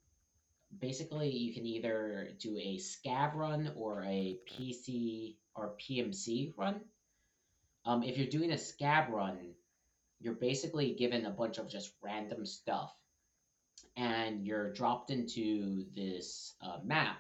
basically 0.82 1.30
you 1.30 1.54
can 1.54 1.66
either 1.66 2.28
do 2.42 2.58
a 2.58 2.78
scav 2.78 3.34
run 3.36 3.72
or 3.78 4.04
a 4.04 4.38
PC 4.50 5.38
or 5.56 5.76
PMC 5.80 6.54
run. 6.58 6.82
Um, 7.86 8.04
if 8.04 8.18
you're 8.18 8.28
doing 8.28 8.52
a 8.52 8.56
scav 8.56 9.10
run, 9.10 9.54
you're 10.20 10.34
basically 10.34 10.94
given 10.94 11.26
a 11.26 11.32
bunch 11.32 11.58
of 11.58 11.70
just 11.70 11.92
random 12.04 12.46
stuff, 12.46 12.92
and 13.96 14.46
you're 14.46 14.74
dropped 14.74 15.12
into 15.12 15.86
this 15.96 16.56
uh, 16.62 16.78
map 16.84 17.18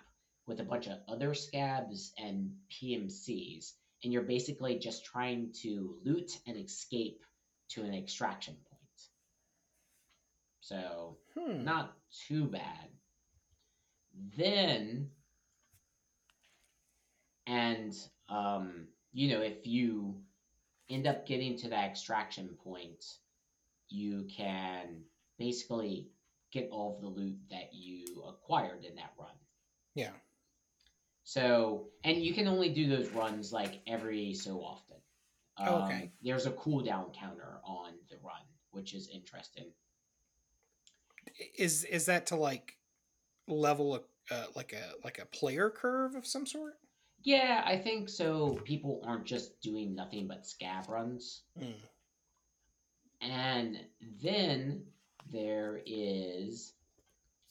with 0.48 0.60
a 0.60 0.64
bunch 0.64 0.88
of 0.88 0.98
other 1.08 1.32
scavs 1.32 2.12
and 2.18 2.52
PMCs, 2.72 3.74
and 4.04 4.12
you're 4.12 4.24
basically 4.24 4.80
just 4.80 5.06
trying 5.06 5.52
to 5.62 5.96
loot 6.04 6.40
and 6.48 6.58
escape 6.58 7.24
to 7.70 7.84
an 7.84 7.94
extraction 7.94 8.56
point. 8.56 8.82
So, 10.62 11.18
Hmm. 11.36 11.64
not 11.64 11.94
too 12.28 12.46
bad. 12.46 12.90
Then, 14.36 15.12
and 17.46 17.94
um, 18.30 18.88
you 19.14 19.30
know, 19.30 19.42
if 19.42 19.68
you 19.68 20.25
end 20.90 21.08
up 21.08 21.26
getting 21.26 21.58
to 21.58 21.70
that 21.70 21.90
extraction 21.90 22.50
point, 22.64 23.06
you 23.90 24.28
can 24.30 25.04
basically 25.38 26.08
get 26.52 26.70
all 26.72 26.96
of 26.96 27.02
the 27.02 27.08
loot 27.08 27.38
that 27.50 27.74
you 27.74 28.24
acquired 28.28 28.84
in 28.84 28.96
that 28.96 29.14
run. 29.20 29.36
Yeah. 29.94 30.12
So, 31.24 31.88
and 32.04 32.24
you 32.24 32.34
can 32.34 32.48
only 32.48 32.70
do 32.70 32.88
those 32.88 33.10
runs 33.10 33.52
like 33.52 33.82
every 33.88 34.34
so 34.34 34.60
often. 34.60 34.98
Um, 35.58 35.68
Oh, 35.68 35.86
okay. 35.86 36.12
There's 36.22 36.46
a 36.46 36.52
cooldown 36.52 37.14
counter 37.14 37.60
on 37.64 37.94
the 38.10 38.18
run, 38.24 38.42
which 38.72 38.94
is 38.94 39.10
interesting. 39.14 39.72
Is 41.58 41.84
is 41.86 42.06
that 42.06 42.28
to 42.28 42.36
like 42.36 42.78
level 43.48 43.96
a 43.96 44.34
uh, 44.34 44.46
like 44.56 44.74
a 44.74 44.94
like 45.04 45.20
a 45.20 45.26
player 45.26 45.70
curve 45.70 46.16
of 46.16 46.28
some 46.28 46.46
sort? 46.46 46.76
Yeah, 47.26 47.64
I 47.66 47.78
think 47.78 48.08
so. 48.08 48.60
People 48.66 49.02
aren't 49.04 49.26
just 49.26 49.60
doing 49.60 49.96
nothing 49.96 50.28
but 50.28 50.44
scav 50.44 50.88
runs. 50.88 51.42
Hmm. 51.60 51.72
And 53.20 53.80
then 54.22 54.84
there 55.32 55.82
is 55.88 56.74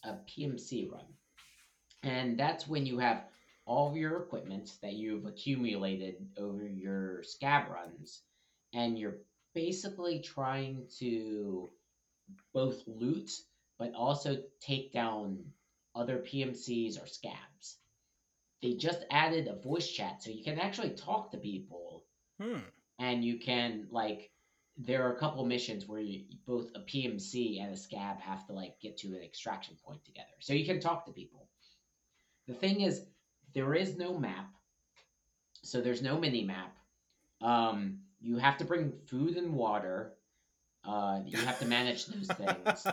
a 0.05 0.13
PMC 0.13 0.93
run. 0.93 1.07
And 2.05 2.39
that's 2.39 2.69
when 2.69 2.87
you 2.87 2.99
have 2.99 3.25
all 3.67 3.91
of 3.91 3.97
your 3.97 4.23
equipment 4.23 4.71
that 4.81 4.93
you've 4.93 5.27
accumulated 5.27 6.25
over 6.39 6.65
your 6.65 7.25
scab 7.25 7.69
runs, 7.69 8.23
and 8.73 8.97
you're 8.97 9.17
basically 9.55 10.21
trying 10.21 10.87
to 10.99 11.69
both 12.53 12.81
loot 12.87 13.31
but 13.77 13.93
also 13.95 14.37
take 14.61 14.93
down 14.93 15.39
other 15.97 16.19
PMCs 16.19 16.97
or 16.97 17.07
scavs. 17.07 17.75
They 18.65 18.73
just 18.73 19.05
added 19.11 19.47
a 19.47 19.57
voice 19.57 19.87
chat 19.87 20.23
so 20.23 20.31
you 20.31 20.43
can 20.43 20.59
actually 20.59 20.91
talk 20.93 21.31
to 21.33 21.37
people 21.37 22.07
Hmm. 22.41 22.61
and 22.99 23.23
you 23.23 23.39
can 23.39 23.87
like 23.91 24.31
there 24.79 25.07
are 25.07 25.13
a 25.13 25.19
couple 25.19 25.45
missions 25.45 25.87
where 25.87 26.01
you, 26.01 26.25
both 26.47 26.71
a 26.75 26.81
PMC 26.81 27.61
and 27.63 27.75
a 27.75 27.77
scav 27.77 28.19
have 28.21 28.47
to 28.47 28.55
like 28.55 28.81
get 28.81 28.97
to 28.99 29.09
an 29.09 29.23
extraction 29.23 29.77
point 29.85 30.03
together. 30.07 30.35
So 30.41 30.55
you 30.55 30.65
can 30.65 30.81
talk 30.81 31.05
to 31.05 31.13
people. 31.13 31.47
The 32.49 32.55
thing 32.55 32.81
is, 32.81 33.05
there 33.53 33.75
is 33.75 33.99
no 33.99 34.19
map, 34.19 34.51
so 35.63 35.83
there's 35.83 36.03
no 36.03 36.19
mini 36.19 36.43
map. 36.43 36.75
Um, 37.43 37.99
you 38.23 38.39
have 38.39 38.57
to 38.59 38.65
bring 38.65 38.95
food 39.07 39.37
and 39.37 39.55
water. 39.55 40.15
Uh, 40.85 41.21
you 41.27 41.37
have 41.39 41.59
to 41.61 41.67
manage 41.67 42.07
those 42.07 42.27
things. 42.37 42.87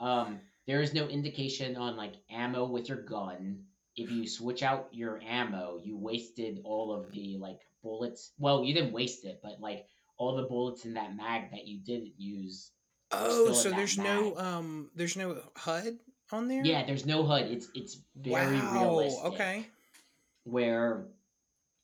Um, 0.00 0.40
there 0.66 0.82
is 0.82 0.92
no 0.92 1.06
indication 1.06 1.76
on 1.76 1.96
like 1.96 2.14
ammo 2.28 2.66
with 2.66 2.88
your 2.88 3.02
gun. 3.02 3.64
If 3.96 4.10
you 4.10 4.26
switch 4.28 4.62
out 4.62 4.88
your 4.92 5.20
ammo, 5.26 5.80
you 5.82 5.96
wasted 5.96 6.60
all 6.64 6.92
of 6.92 7.10
the 7.12 7.38
like 7.38 7.60
bullets. 7.82 8.32
Well, 8.38 8.62
you 8.62 8.74
didn't 8.74 8.92
waste 8.92 9.24
it, 9.24 9.40
but 9.42 9.60
like 9.60 9.86
all 10.18 10.36
the 10.36 10.42
bullets 10.42 10.84
in 10.84 10.94
that 10.94 11.16
mag 11.16 11.50
that 11.50 11.66
you 11.66 11.78
didn't 11.78 12.12
use. 12.18 12.72
oh, 13.12 13.52
so 13.52 13.70
there's 13.70 13.98
no 13.98 14.36
um 14.36 14.90
there's 14.94 15.16
no 15.16 15.38
HUD 15.56 15.98
on 16.32 16.48
there? 16.48 16.64
Yeah, 16.64 16.84
there's 16.84 17.06
no 17.06 17.24
HUD. 17.24 17.42
It's 17.42 17.68
it's 17.74 17.98
very 18.16 18.56
wow. 18.56 18.82
realistic. 18.82 19.24
Okay. 19.24 19.66
Where, 20.44 21.06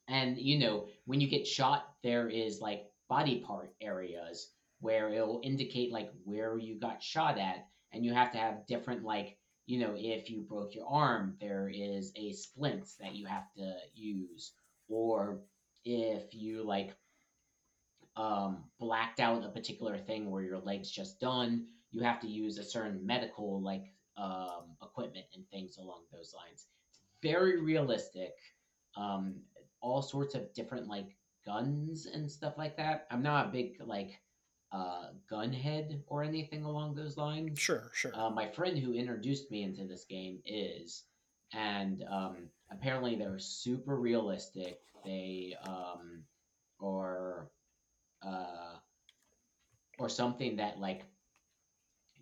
and 0.08 0.38
you 0.38 0.58
know, 0.58 0.86
when 1.06 1.20
you 1.20 1.28
get 1.28 1.46
shot, 1.46 1.88
there 2.02 2.28
is 2.28 2.60
like 2.60 2.84
body 3.08 3.40
part 3.40 3.72
areas 3.80 4.50
where 4.80 5.08
it'll 5.08 5.40
indicate 5.44 5.92
like 5.92 6.10
where 6.24 6.58
you 6.58 6.78
got 6.78 7.02
shot 7.02 7.38
at, 7.38 7.66
and 7.92 8.04
you 8.04 8.12
have 8.14 8.32
to 8.32 8.38
have 8.38 8.66
different 8.66 9.04
like 9.04 9.36
you 9.66 9.78
know 9.78 9.94
if 9.96 10.30
you 10.30 10.40
broke 10.40 10.74
your 10.74 10.86
arm, 10.88 11.36
there 11.40 11.70
is 11.72 12.12
a 12.16 12.32
splint 12.32 12.88
that 13.00 13.14
you 13.14 13.26
have 13.26 13.52
to 13.56 13.74
use, 13.94 14.52
or 14.88 15.40
if 15.84 16.34
you 16.34 16.62
like 16.62 16.96
um, 18.16 18.64
blacked 18.78 19.20
out 19.20 19.44
a 19.44 19.48
particular 19.48 19.96
thing 19.98 20.30
where 20.30 20.42
your 20.42 20.58
leg's 20.58 20.90
just 20.90 21.20
done, 21.20 21.66
you 21.90 22.02
have 22.02 22.20
to 22.20 22.28
use 22.28 22.58
a 22.58 22.64
certain 22.64 23.04
medical 23.06 23.60
like 23.62 23.92
um, 24.16 24.76
equipment 24.82 25.26
and 25.34 25.48
things 25.48 25.78
along 25.78 26.02
those 26.12 26.34
lines. 26.34 26.66
It's 26.90 27.00
very 27.22 27.60
realistic. 27.60 28.32
Um, 28.96 29.36
all 29.80 30.02
sorts 30.02 30.34
of 30.34 30.52
different 30.54 30.88
like 30.88 31.16
guns 31.44 32.06
and 32.06 32.30
stuff 32.30 32.54
like 32.58 32.76
that. 32.76 33.06
I'm 33.10 33.22
not 33.22 33.46
a 33.46 33.52
big 33.52 33.76
like 33.84 34.20
uh, 34.72 35.08
gun 35.28 35.52
head 35.52 36.02
or 36.06 36.22
anything 36.22 36.64
along 36.64 36.94
those 36.94 37.16
lines. 37.16 37.58
Sure, 37.58 37.90
sure. 37.92 38.12
Uh, 38.14 38.30
my 38.30 38.48
friend 38.48 38.78
who 38.78 38.94
introduced 38.94 39.50
me 39.50 39.62
into 39.62 39.84
this 39.84 40.04
game 40.04 40.38
is, 40.46 41.04
and 41.52 42.04
um, 42.10 42.36
apparently 42.70 43.14
they're 43.16 43.38
super 43.38 43.96
realistic. 43.96 44.80
They 45.04 45.54
um, 45.62 46.22
or 46.78 47.50
uh, 48.24 48.76
or 49.98 50.08
something 50.08 50.56
that 50.56 50.78
like 50.80 51.02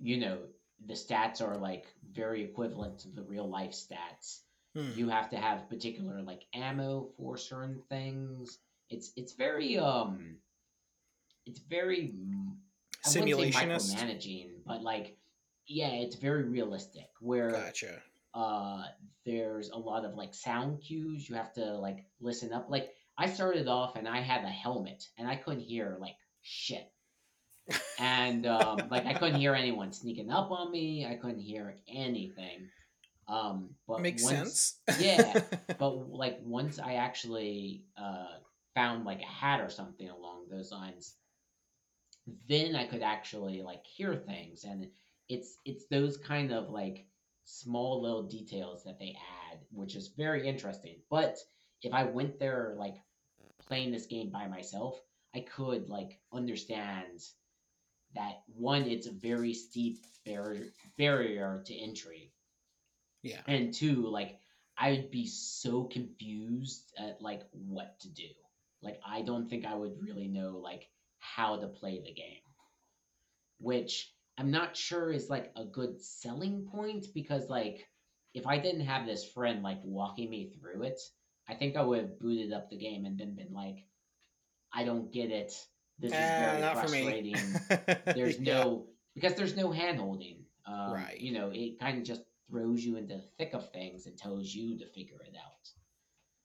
you 0.01 0.19
know 0.19 0.39
the 0.87 0.95
stats 0.95 1.43
are 1.43 1.57
like 1.57 1.87
very 2.13 2.43
equivalent 2.43 2.99
to 3.01 3.09
the 3.09 3.23
real 3.23 3.49
life 3.49 3.73
stats. 3.73 4.41
Hmm. 4.75 4.91
You 4.95 5.09
have 5.09 5.31
to 5.31 5.37
have 5.37 5.69
particular 5.69 6.23
like 6.23 6.43
ammo 6.55 7.11
for 7.17 7.37
certain 7.37 7.83
things. 7.89 8.59
It's 8.89 9.13
it's 9.17 9.35
very 9.35 9.79
um, 9.79 10.37
it's 11.51 11.61
very 11.61 12.15
I 13.05 13.09
Simulationist. 13.09 13.95
micromanaging, 13.95 14.51
but 14.67 14.83
like 14.83 15.17
yeah, 15.67 15.89
it's 15.89 16.17
very 16.17 16.45
realistic. 16.45 17.07
Where 17.21 17.51
Gotcha. 17.51 18.03
uh 18.35 18.83
there's 19.27 19.71
a 19.71 19.79
lot 19.79 20.05
of 20.05 20.15
like 20.15 20.35
sound 20.35 20.81
cues 20.81 21.29
you 21.29 21.35
have 21.35 21.53
to 21.53 21.77
like 21.77 22.05
listen 22.21 22.53
up 22.53 22.67
like 22.69 22.91
i 23.19 23.29
started 23.29 23.69
off 23.69 23.97
and 23.97 24.09
i 24.09 24.21
had 24.21 24.45
a 24.45 24.49
helmet 24.49 25.05
and 25.19 25.29
i 25.29 25.37
couldn't 25.37 25.61
hear 25.61 25.97
like 26.01 26.15
shit 26.43 26.91
and 27.99 28.47
um 28.47 28.79
like 28.91 29.07
i 29.07 29.13
couldn't 29.13 29.39
hear 29.39 29.55
anyone 29.55 29.93
sneaking 29.93 30.31
up 30.31 30.51
on 30.51 30.71
me 30.71 31.07
i 31.07 31.15
couldn't 31.15 31.41
hear 31.41 31.77
anything 31.89 32.69
um 33.29 33.71
but 33.87 34.01
Makes 34.01 34.25
once, 34.25 34.81
sense. 34.89 35.01
yeah. 35.01 35.41
but 35.79 36.11
like 36.11 36.39
once 36.43 36.79
i 36.79 36.95
actually 36.95 37.85
uh 37.97 38.39
found 38.75 39.05
like 39.05 39.21
a 39.21 39.27
hat 39.27 39.61
or 39.61 39.69
something 39.71 40.09
along 40.09 40.47
those 40.51 40.73
lines 40.73 41.15
then 42.49 42.77
i 42.77 42.87
could 42.87 43.03
actually 43.03 43.62
like 43.62 43.85
hear 43.85 44.14
things. 44.16 44.64
And 44.64 44.89
it's 45.29 45.59
it's 45.64 45.87
those 45.87 46.16
kind 46.16 46.53
of 46.53 46.71
like 46.71 47.07
small 47.45 48.03
little 48.03 48.25
details 48.25 48.85
that 48.85 48.99
they 48.99 49.16
add 49.51 49.59
which 49.73 49.97
is 49.97 50.09
very 50.16 50.47
interesting. 50.47 50.97
But 51.11 51.39
if 51.83 51.93
i 51.95 52.05
went 52.05 52.39
there 52.39 52.75
like 52.77 52.97
playing 53.66 53.91
this 53.91 54.07
game 54.07 54.31
by 54.31 54.47
myself 54.49 55.01
i 55.35 55.41
could 55.41 55.89
like 55.89 56.18
understand 56.33 57.21
that 58.14 58.43
one 58.55 58.83
it's 58.83 59.07
a 59.07 59.12
very 59.12 59.55
steep 59.55 60.05
barrier 60.25 60.66
barrier 60.99 61.62
to 61.66 61.75
entry. 61.75 62.33
Yeah. 63.23 63.41
and 63.47 63.73
two 63.73 64.07
like 64.09 64.39
i 64.79 64.93
would 64.93 65.11
be 65.11 65.27
so 65.27 65.85
confused 65.85 66.93
at 66.99 67.21
like 67.21 67.43
what 67.53 67.99
to 68.01 68.09
do. 68.09 68.29
Like 68.83 69.01
i 69.07 69.23
don't 69.23 69.49
think 69.49 69.66
i 69.66 69.75
would 69.75 70.03
really 70.03 70.29
know 70.29 70.59
like 70.62 70.89
how 71.21 71.57
to 71.57 71.68
play 71.68 72.01
the 72.01 72.12
game 72.12 72.43
which 73.59 74.12
i'm 74.39 74.51
not 74.51 74.77
sure 74.77 75.11
is 75.12 75.29
like 75.31 75.53
a 75.57 75.64
good 75.64 76.01
selling 76.01 76.66
point 76.73 77.07
because 77.14 77.49
like 77.49 77.87
if 78.35 78.47
i 78.47 78.59
didn't 78.59 78.81
have 78.87 79.07
this 79.07 79.25
friend 79.25 79.62
like 79.62 79.81
walking 79.85 80.31
me 80.31 80.51
through 80.51 80.83
it 80.83 81.01
i 81.49 81.55
think 81.55 81.77
i 81.77 81.83
would 81.83 81.99
have 82.01 82.18
booted 82.21 82.53
up 82.53 82.68
the 82.71 82.77
game 82.79 83.05
and 83.05 83.18
then 83.18 83.35
been 83.35 83.53
like 83.53 83.85
i 84.73 84.85
don't 84.85 85.12
get 85.12 85.31
it 85.31 85.53
this 85.99 86.12
is 86.12 86.33
Ah, 86.33 86.39
very 86.39 86.61
not 86.61 86.73
for 86.81 86.89
me. 86.89 87.01
frustrating 87.01 87.61
there's 88.14 88.41
Yeah. 88.41 88.55
no 88.55 88.87
because 89.14 89.35
there's 89.35 89.57
no 89.57 89.71
hand 89.71 89.99
holding 89.99 90.45
um, 90.66 90.93
Right. 90.93 91.18
you 91.21 91.33
know 91.33 91.51
it 91.53 91.79
kind 91.81 91.99
of 91.99 92.05
just 92.05 92.23
throws 92.51 92.85
you 92.85 92.97
into 92.97 93.16
the 93.16 93.23
thick 93.39 93.55
of 93.55 93.71
things 93.73 94.07
and 94.07 94.16
tells 94.16 94.55
you 94.55 94.79
to 94.79 94.87
figure 94.87 95.21
it 95.27 95.35
out 95.37 95.68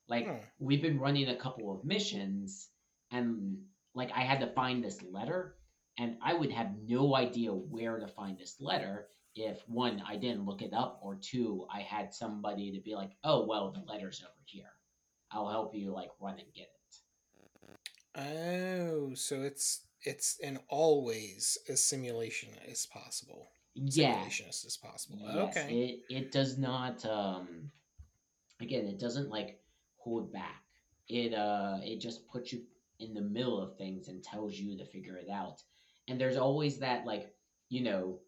like 0.07 0.27
Hmm. 0.27 0.37
we've 0.59 0.81
been 0.81 0.99
running 0.99 1.29
a 1.29 1.35
couple 1.35 1.71
of 1.73 1.85
missions 1.85 2.69
and 3.11 3.57
like 3.95 4.11
i 4.15 4.21
had 4.21 4.39
to 4.39 4.47
find 4.47 4.83
this 4.83 5.01
letter 5.11 5.55
and 5.97 6.17
i 6.23 6.33
would 6.33 6.51
have 6.51 6.71
no 6.87 7.15
idea 7.15 7.51
where 7.51 7.99
to 7.99 8.07
find 8.07 8.37
this 8.37 8.57
letter 8.59 9.07
if 9.35 9.67
one 9.67 10.01
i 10.07 10.15
didn't 10.15 10.45
look 10.45 10.61
it 10.61 10.73
up 10.73 10.99
or 11.01 11.15
two 11.15 11.65
i 11.73 11.81
had 11.81 12.13
somebody 12.13 12.71
to 12.71 12.81
be 12.81 12.95
like 12.95 13.11
oh 13.23 13.45
well 13.45 13.71
the 13.71 13.91
letter's 13.91 14.21
over 14.21 14.43
here 14.45 14.71
i'll 15.31 15.49
help 15.49 15.73
you 15.73 15.91
like 15.91 16.09
run 16.19 16.37
and 16.39 16.53
get 16.53 16.63
it 16.63 16.75
Oh, 18.17 19.13
so 19.13 19.41
it's 19.41 19.81
it's 20.03 20.37
in 20.39 20.59
always 20.69 21.57
as 21.67 21.83
simulation 21.83 22.49
as 22.69 22.85
possible. 22.85 23.49
Yeah. 23.73 24.15
Simulationist 24.15 24.65
as 24.65 24.77
possible. 24.77 25.19
Yes. 25.21 25.57
Okay. 25.57 26.01
It 26.09 26.15
it 26.15 26.31
does 26.31 26.57
not 26.57 27.05
um 27.05 27.71
again, 28.61 28.85
it 28.85 28.99
doesn't 28.99 29.29
like 29.29 29.59
hold 29.97 30.31
back. 30.31 30.63
It 31.09 31.33
uh 31.33 31.79
it 31.83 31.99
just 31.99 32.27
puts 32.27 32.53
you 32.53 32.61
in 32.99 33.13
the 33.13 33.21
middle 33.21 33.61
of 33.61 33.77
things 33.77 34.07
and 34.07 34.23
tells 34.23 34.55
you 34.55 34.77
to 34.77 34.85
figure 34.85 35.17
it 35.17 35.29
out. 35.29 35.61
And 36.07 36.19
there's 36.19 36.37
always 36.37 36.79
that 36.79 37.05
like, 37.05 37.33
you 37.69 37.83
know, 37.83 38.19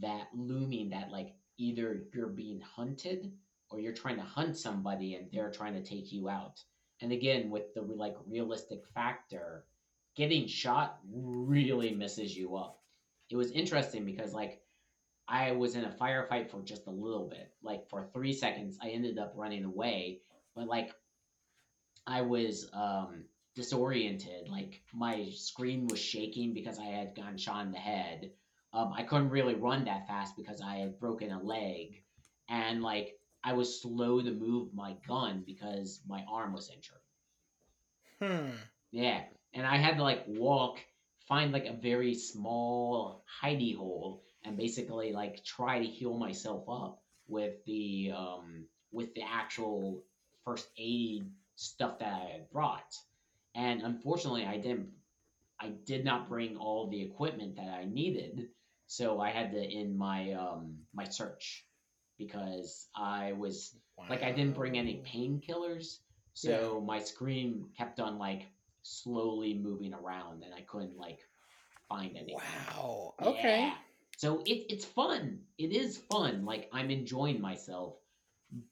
that 0.00 0.28
looming 0.34 0.90
that 0.90 1.10
like 1.10 1.34
either 1.58 2.04
you're 2.14 2.28
being 2.28 2.60
hunted 2.60 3.32
or 3.70 3.80
you're 3.80 3.92
trying 3.92 4.16
to 4.16 4.22
hunt 4.22 4.56
somebody 4.56 5.14
and 5.14 5.28
they're 5.32 5.50
trying 5.50 5.74
to 5.74 5.82
take 5.82 6.12
you 6.12 6.28
out. 6.28 6.60
And 7.00 7.12
again, 7.12 7.50
with 7.50 7.72
the 7.74 7.82
like 7.82 8.16
realistic 8.26 8.84
factor, 8.94 9.64
getting 10.16 10.46
shot 10.46 10.98
really 11.10 11.94
messes 11.94 12.36
you 12.36 12.56
up. 12.56 12.80
It 13.30 13.36
was 13.36 13.52
interesting 13.52 14.04
because 14.04 14.34
like 14.34 14.60
I 15.28 15.52
was 15.52 15.76
in 15.76 15.84
a 15.84 15.90
firefight 15.90 16.50
for 16.50 16.60
just 16.62 16.88
a 16.88 16.90
little 16.90 17.28
bit. 17.28 17.52
Like 17.62 17.88
for 17.88 18.08
three 18.12 18.32
seconds, 18.32 18.78
I 18.82 18.88
ended 18.88 19.18
up 19.18 19.32
running 19.36 19.64
away, 19.64 20.20
but 20.56 20.66
like 20.66 20.92
I 22.06 22.22
was 22.22 22.68
um, 22.72 23.24
disoriented. 23.60 24.48
Like 24.48 24.82
my 24.92 25.30
screen 25.36 25.86
was 25.86 25.98
shaking 26.00 26.54
because 26.54 26.78
I 26.78 26.86
had 26.86 27.14
gotten 27.14 27.36
shot 27.36 27.66
in 27.66 27.72
the 27.72 27.78
head. 27.78 28.32
Um, 28.72 28.92
I 28.96 29.02
couldn't 29.02 29.30
really 29.30 29.54
run 29.54 29.84
that 29.84 30.06
fast 30.06 30.36
because 30.36 30.60
I 30.60 30.76
had 30.76 30.98
broken 30.98 31.30
a 31.30 31.42
leg, 31.42 32.02
and 32.48 32.82
like 32.82 33.18
I 33.44 33.52
was 33.52 33.82
slow 33.82 34.22
to 34.22 34.30
move 34.30 34.72
my 34.72 34.96
gun 35.06 35.42
because 35.46 36.00
my 36.06 36.24
arm 36.30 36.52
was 36.52 36.70
injured. 36.70 36.96
Hmm. 38.22 38.56
Yeah, 38.92 39.22
and 39.54 39.66
I 39.66 39.76
had 39.76 39.96
to 39.96 40.02
like 40.02 40.24
walk, 40.26 40.78
find 41.28 41.52
like 41.52 41.66
a 41.66 41.72
very 41.72 42.14
small 42.14 43.24
hidey 43.42 43.76
hole, 43.76 44.22
and 44.44 44.56
basically 44.56 45.12
like 45.12 45.44
try 45.44 45.78
to 45.78 45.86
heal 45.86 46.16
myself 46.16 46.64
up 46.68 47.02
with 47.28 47.64
the 47.66 48.12
um 48.16 48.64
with 48.92 49.14
the 49.14 49.22
actual 49.22 50.02
first 50.44 50.68
aid 50.78 51.30
stuff 51.56 51.98
that 51.98 52.12
I 52.12 52.32
had 52.32 52.50
brought. 52.50 52.94
And 53.54 53.82
unfortunately, 53.82 54.46
I 54.46 54.56
didn't. 54.56 54.88
I 55.60 55.68
did 55.84 56.04
not 56.04 56.28
bring 56.28 56.56
all 56.56 56.88
the 56.88 57.02
equipment 57.02 57.56
that 57.56 57.68
I 57.68 57.84
needed, 57.84 58.48
so 58.86 59.20
I 59.20 59.30
had 59.30 59.52
to 59.52 59.60
end 59.62 59.96
my 59.98 60.32
um 60.32 60.78
my 60.94 61.04
search 61.04 61.66
because 62.18 62.88
I 62.96 63.32
was 63.32 63.76
like 64.08 64.22
I 64.22 64.32
didn't 64.32 64.54
bring 64.54 64.78
any 64.78 65.02
painkillers, 65.06 65.98
so 66.34 66.80
my 66.80 67.00
screen 67.00 67.66
kept 67.76 68.00
on 68.00 68.18
like 68.18 68.46
slowly 68.82 69.54
moving 69.54 69.92
around, 69.92 70.44
and 70.44 70.54
I 70.54 70.62
couldn't 70.62 70.96
like 70.96 71.20
find 71.88 72.16
anything. 72.16 72.36
Wow. 72.68 73.14
Okay. 73.22 73.64
Yeah. 73.64 73.74
So 74.16 74.40
it, 74.46 74.66
it's 74.72 74.84
fun. 74.84 75.40
It 75.58 75.72
is 75.72 75.98
fun. 76.10 76.44
Like 76.44 76.68
I'm 76.72 76.90
enjoying 76.90 77.40
myself, 77.40 77.96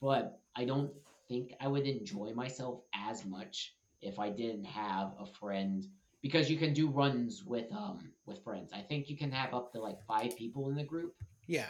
but 0.01 0.41
I 0.57 0.64
don't 0.64 0.93
think 1.29 1.53
I 1.61 1.68
would 1.68 1.87
enjoy 1.87 2.33
myself 2.35 2.81
as 2.95 3.24
much 3.26 3.74
if 4.03 4.18
I 4.18 4.30
didn't 4.30 4.64
have 4.64 5.12
a 5.18 5.26
friend 5.26 5.86
because 6.22 6.51
you 6.51 6.57
can 6.57 6.72
do 6.72 6.88
runs 6.88 7.44
with 7.44 7.70
um 7.72 8.12
with 8.26 8.42
friends. 8.44 8.72
I 8.74 8.80
think 8.82 9.09
you 9.09 9.16
can 9.16 9.30
have 9.32 9.55
up 9.55 9.72
to 9.72 9.80
like 9.80 9.99
five 10.07 10.36
people 10.36 10.68
in 10.68 10.76
the 10.76 10.84
group. 10.84 11.14
Yeah. 11.46 11.66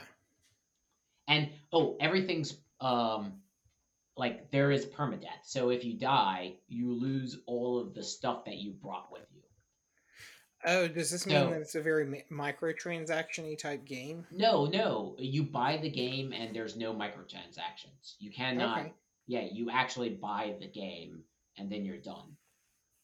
And 1.27 1.51
oh, 1.73 1.97
everything's 2.01 2.57
um 2.81 3.35
like 4.17 4.51
there 4.51 4.71
is 4.71 4.87
permadeath. 4.87 5.45
So 5.45 5.71
if 5.71 5.85
you 5.85 5.99
die, 5.99 6.55
you 6.67 6.93
lose 6.93 7.39
all 7.47 7.79
of 7.81 7.95
the 7.95 8.03
stuff 8.03 8.45
that 8.47 8.57
you 8.57 8.73
brought 8.73 9.13
with 9.13 9.23
you. 9.35 9.43
Oh, 10.65 10.89
does 10.89 11.13
this 11.13 11.25
mean 11.25 11.37
So- 11.37 11.51
that 11.51 11.61
it's 11.61 11.75
a 11.77 11.83
very 11.83 12.05
mi- 12.05 12.25
microtransaction-y 12.33 13.55
type 13.55 13.85
game? 13.85 14.27
No, 14.33 14.67
no, 14.67 15.15
you 15.19 15.45
buy 15.45 15.77
the 15.77 15.89
game 15.91 16.33
and 16.33 16.55
there's 16.55 16.77
no 16.77 16.93
microtransactions. 16.93 18.15
You 18.19 18.33
cannot. 18.33 18.81
Okay. 18.81 18.93
Yeah, 19.29 19.47
you 19.53 19.71
actually 19.71 20.11
buy 20.11 20.57
the 20.59 20.67
game 20.67 21.23
and 21.59 21.71
then 21.71 21.85
you're 21.85 21.97
done. 21.99 22.37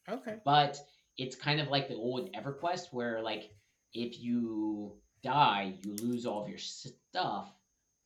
Okay. 0.08 0.36
But 0.44 0.78
it's 1.16 1.36
kind 1.36 1.60
of 1.60 1.68
like 1.68 1.88
the 1.88 1.94
old 1.94 2.32
EverQuest 2.34 2.92
where 2.92 3.22
like 3.22 3.50
if 3.92 4.20
you 4.20 4.96
die, 5.22 5.74
you 5.82 5.94
lose 5.96 6.26
all 6.26 6.42
of 6.42 6.48
your 6.48 6.58
stuff, 6.58 7.48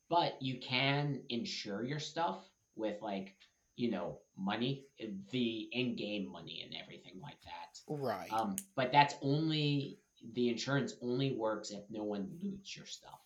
but 0.09 0.37
you 0.41 0.59
can 0.59 1.21
insure 1.29 1.83
your 1.83 1.99
stuff 1.99 2.37
with 2.75 3.01
like, 3.01 3.35
you 3.75 3.91
know, 3.91 4.19
money, 4.37 4.85
the 5.31 5.69
in-game 5.71 6.31
money 6.31 6.63
and 6.65 6.75
everything 6.81 7.19
like 7.21 7.37
that. 7.43 7.79
Right. 7.87 8.31
Um, 8.31 8.55
but 8.75 8.91
that's 8.91 9.15
only 9.21 9.99
the 10.33 10.49
insurance 10.49 10.93
only 11.01 11.31
works 11.35 11.71
if 11.71 11.83
no 11.89 12.03
one 12.03 12.29
loots 12.41 12.75
your 12.75 12.85
stuff. 12.85 13.19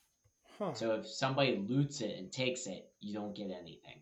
huh. 0.59 0.73
So 0.73 0.93
if 0.95 1.07
somebody 1.07 1.57
loots 1.57 2.01
it 2.01 2.17
and 2.17 2.31
takes 2.31 2.67
it, 2.67 2.87
you 2.99 3.13
don't 3.13 3.35
get 3.35 3.51
anything. 3.51 4.01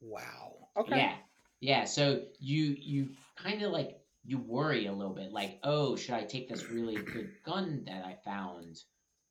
wow. 0.00 0.54
Okay. 0.76 0.96
Yeah. 0.98 1.14
Yeah. 1.60 1.84
So 1.84 2.22
you 2.38 2.76
you 2.78 3.10
kind 3.36 3.62
of 3.62 3.72
like 3.72 4.00
you 4.24 4.38
worry 4.38 4.86
a 4.86 4.92
little 4.92 5.14
bit, 5.14 5.32
like, 5.32 5.58
oh, 5.62 5.96
should 5.96 6.14
I 6.14 6.22
take 6.22 6.48
this 6.48 6.68
really 6.68 6.96
good 6.96 7.30
gun 7.44 7.84
that 7.86 8.04
I 8.04 8.16
found? 8.24 8.82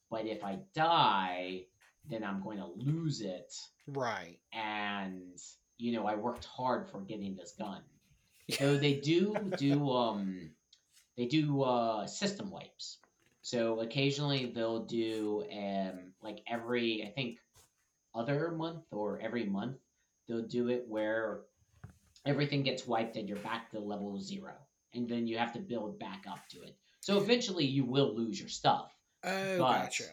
But 0.09 0.25
if 0.25 0.43
I 0.43 0.59
die, 0.73 1.65
then 2.09 2.23
I'm 2.23 2.41
going 2.41 2.57
to 2.57 2.65
lose 2.65 3.21
it. 3.21 3.53
Right. 3.87 4.39
And 4.51 5.37
you 5.77 5.93
know, 5.93 6.05
I 6.05 6.15
worked 6.15 6.45
hard 6.45 6.89
for 6.89 7.01
getting 7.01 7.35
this 7.35 7.53
gun. 7.57 7.81
So 8.51 8.77
they 8.77 8.95
do 8.95 9.35
do 9.57 9.91
um 9.91 10.49
they 11.15 11.25
do 11.25 11.61
uh 11.61 12.07
system 12.07 12.49
wipes. 12.51 12.97
So 13.41 13.79
occasionally 13.79 14.51
they'll 14.53 14.85
do 14.85 15.45
um 15.51 16.13
like 16.21 16.41
every 16.47 17.03
I 17.05 17.11
think 17.11 17.37
other 18.13 18.51
month 18.51 18.85
or 18.91 19.19
every 19.21 19.45
month 19.45 19.77
they'll 20.27 20.47
do 20.47 20.69
it 20.69 20.85
where 20.87 21.41
everything 22.25 22.63
gets 22.63 22.85
wiped 22.87 23.15
and 23.17 23.27
you're 23.27 23.37
back 23.39 23.71
to 23.71 23.79
level 23.79 24.19
zero. 24.19 24.53
And 24.93 25.07
then 25.07 25.27
you 25.27 25.37
have 25.37 25.53
to 25.53 25.59
build 25.59 25.99
back 25.99 26.25
up 26.29 26.39
to 26.49 26.63
it. 26.63 26.75
So 27.01 27.17
eventually 27.17 27.65
you 27.65 27.85
will 27.85 28.15
lose 28.15 28.39
your 28.39 28.49
stuff. 28.49 28.91
Oh, 29.23 29.57
But- 29.57 29.83
gotcha. 29.83 30.03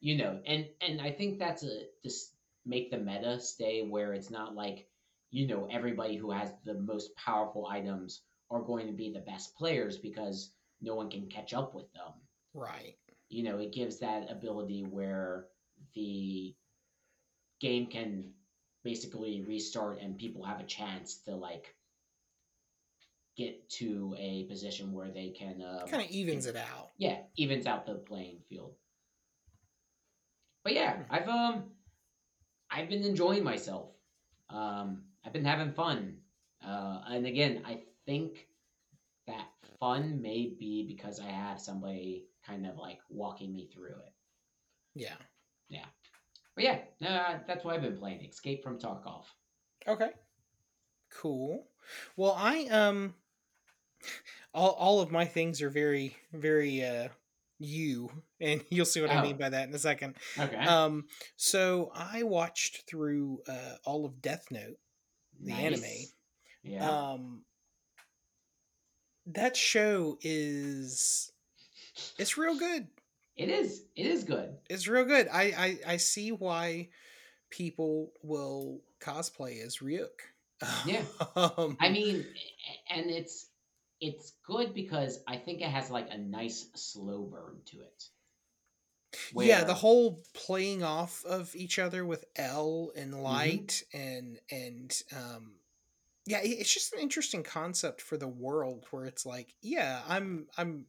You 0.00 0.16
know, 0.18 0.40
and 0.46 0.66
and 0.82 1.00
I 1.00 1.10
think 1.10 1.38
that's 1.38 1.64
a 1.64 1.84
just 2.02 2.32
make 2.66 2.90
the 2.90 2.98
meta 2.98 3.40
stay 3.40 3.82
where 3.82 4.12
it's 4.12 4.30
not 4.30 4.54
like 4.54 4.86
you 5.30 5.46
know 5.46 5.66
everybody 5.70 6.16
who 6.16 6.30
has 6.30 6.52
the 6.64 6.74
most 6.74 7.16
powerful 7.16 7.66
items 7.66 8.20
are 8.50 8.60
going 8.60 8.86
to 8.88 8.92
be 8.92 9.10
the 9.10 9.20
best 9.20 9.56
players 9.56 9.96
because 9.96 10.50
no 10.82 10.94
one 10.94 11.10
can 11.10 11.26
catch 11.28 11.54
up 11.54 11.74
with 11.74 11.90
them. 11.94 12.12
Right. 12.52 12.96
You 13.30 13.42
know, 13.42 13.58
it 13.58 13.72
gives 13.72 13.98
that 14.00 14.30
ability 14.30 14.82
where 14.84 15.46
the 15.94 16.54
game 17.60 17.86
can 17.86 18.32
basically 18.86 19.42
restart 19.46 20.00
and 20.00 20.16
people 20.16 20.42
have 20.44 20.60
a 20.60 20.64
chance 20.64 21.16
to 21.26 21.34
like 21.34 21.74
get 23.36 23.68
to 23.68 24.14
a 24.18 24.44
position 24.44 24.92
where 24.92 25.10
they 25.10 25.28
can 25.30 25.62
um, 25.62 25.86
Kind 25.88 26.02
of 26.04 26.10
evens 26.10 26.46
it 26.46 26.56
out. 26.56 26.90
yeah, 26.96 27.18
evens 27.36 27.66
out 27.66 27.84
the 27.84 27.94
playing 27.94 28.38
field. 28.48 28.72
But 30.64 30.72
yeah, 30.72 30.96
I've 31.10 31.28
um 31.28 31.64
I've 32.70 32.88
been 32.88 33.02
enjoying 33.04 33.44
myself. 33.44 33.90
Um 34.50 35.02
I've 35.24 35.32
been 35.32 35.44
having 35.44 35.72
fun. 35.72 36.16
Uh 36.66 37.00
and 37.08 37.26
again, 37.26 37.62
I 37.66 37.82
think 38.06 38.46
that 39.26 39.46
fun 39.80 40.22
may 40.22 40.54
be 40.58 40.84
because 40.86 41.20
I 41.20 41.30
have 41.30 41.60
somebody 41.60 42.26
kind 42.46 42.66
of 42.66 42.76
like 42.78 43.00
walking 43.10 43.52
me 43.52 43.68
through 43.72 43.90
it. 44.06 44.12
Yeah. 44.94 45.18
Yeah. 45.68 45.84
But 46.56 46.64
yeah, 46.64 46.78
uh, 47.06 47.38
that's 47.46 47.64
why 47.64 47.74
I've 47.74 47.82
been 47.82 47.96
playing 47.98 48.24
Escape 48.24 48.64
from 48.64 48.78
Tarkov. 48.78 49.24
Okay. 49.86 50.10
Cool. 51.14 51.68
Well, 52.16 52.34
I 52.36 52.64
um 52.66 53.14
all 54.52 54.70
all 54.70 55.00
of 55.00 55.12
my 55.12 55.24
things 55.26 55.62
are 55.62 55.70
very 55.70 56.16
very 56.32 56.82
uh 56.82 57.08
you 57.58 58.10
and 58.40 58.62
you'll 58.70 58.84
see 58.86 59.00
what 59.00 59.10
I 59.10 59.18
Oh. 59.18 59.22
mean 59.22 59.36
by 59.36 59.48
that 59.50 59.68
in 59.68 59.74
a 59.74 59.78
second. 59.78 60.16
Okay. 60.38 60.56
Um 60.56 61.04
so 61.36 61.92
I 61.94 62.22
watched 62.24 62.88
through 62.88 63.42
uh 63.46 63.76
all 63.84 64.04
of 64.06 64.20
Death 64.20 64.46
Note, 64.50 64.78
the 65.40 65.52
anime. 65.52 65.84
Yeah. 66.62 66.88
Um 66.90 67.44
that 69.26 69.56
show 69.56 70.18
is 70.22 71.32
it's 72.18 72.36
real 72.36 72.56
good. 72.58 72.88
It 73.36 73.48
is. 73.48 73.82
It 73.94 74.06
is 74.06 74.24
good. 74.24 74.56
It's 74.68 74.88
real 74.88 75.04
good. 75.04 75.28
I 75.32 75.42
I, 75.86 75.92
I 75.92 75.96
see 75.98 76.32
why 76.32 76.88
people 77.50 78.12
will 78.22 78.80
cosplay 79.00 79.64
as 79.64 79.78
Ryuk. 79.78 80.08
Yeah. 80.86 81.02
um, 81.36 81.76
I 81.80 81.90
mean, 81.90 82.24
and 82.90 83.10
it's 83.10 83.46
it's 84.00 84.32
good 84.46 84.74
because 84.74 85.20
I 85.26 85.36
think 85.36 85.60
it 85.60 85.68
has 85.68 85.90
like 85.90 86.08
a 86.10 86.18
nice 86.18 86.68
slow 86.74 87.22
burn 87.22 87.60
to 87.66 87.78
it. 87.80 88.04
yeah, 89.34 89.64
the 89.64 89.74
whole 89.74 90.22
playing 90.34 90.82
off 90.82 91.24
of 91.24 91.54
each 91.54 91.78
other 91.78 92.04
with 92.04 92.24
L 92.36 92.90
Mm-hmm. 92.96 93.02
and 93.02 93.22
light 93.22 93.82
and 93.92 94.38
and 94.50 95.02
um 95.14 95.52
yeah, 96.26 96.40
it's 96.42 96.74
just 96.74 96.92
an 96.92 96.98
interesting 96.98 97.44
concept 97.44 98.02
for 98.02 98.16
the 98.16 98.26
world 98.26 98.84
where 98.90 99.04
it's 99.04 99.24
like, 99.24 99.54
yeah, 99.62 100.00
I'm 100.08 100.46
I'm 100.58 100.86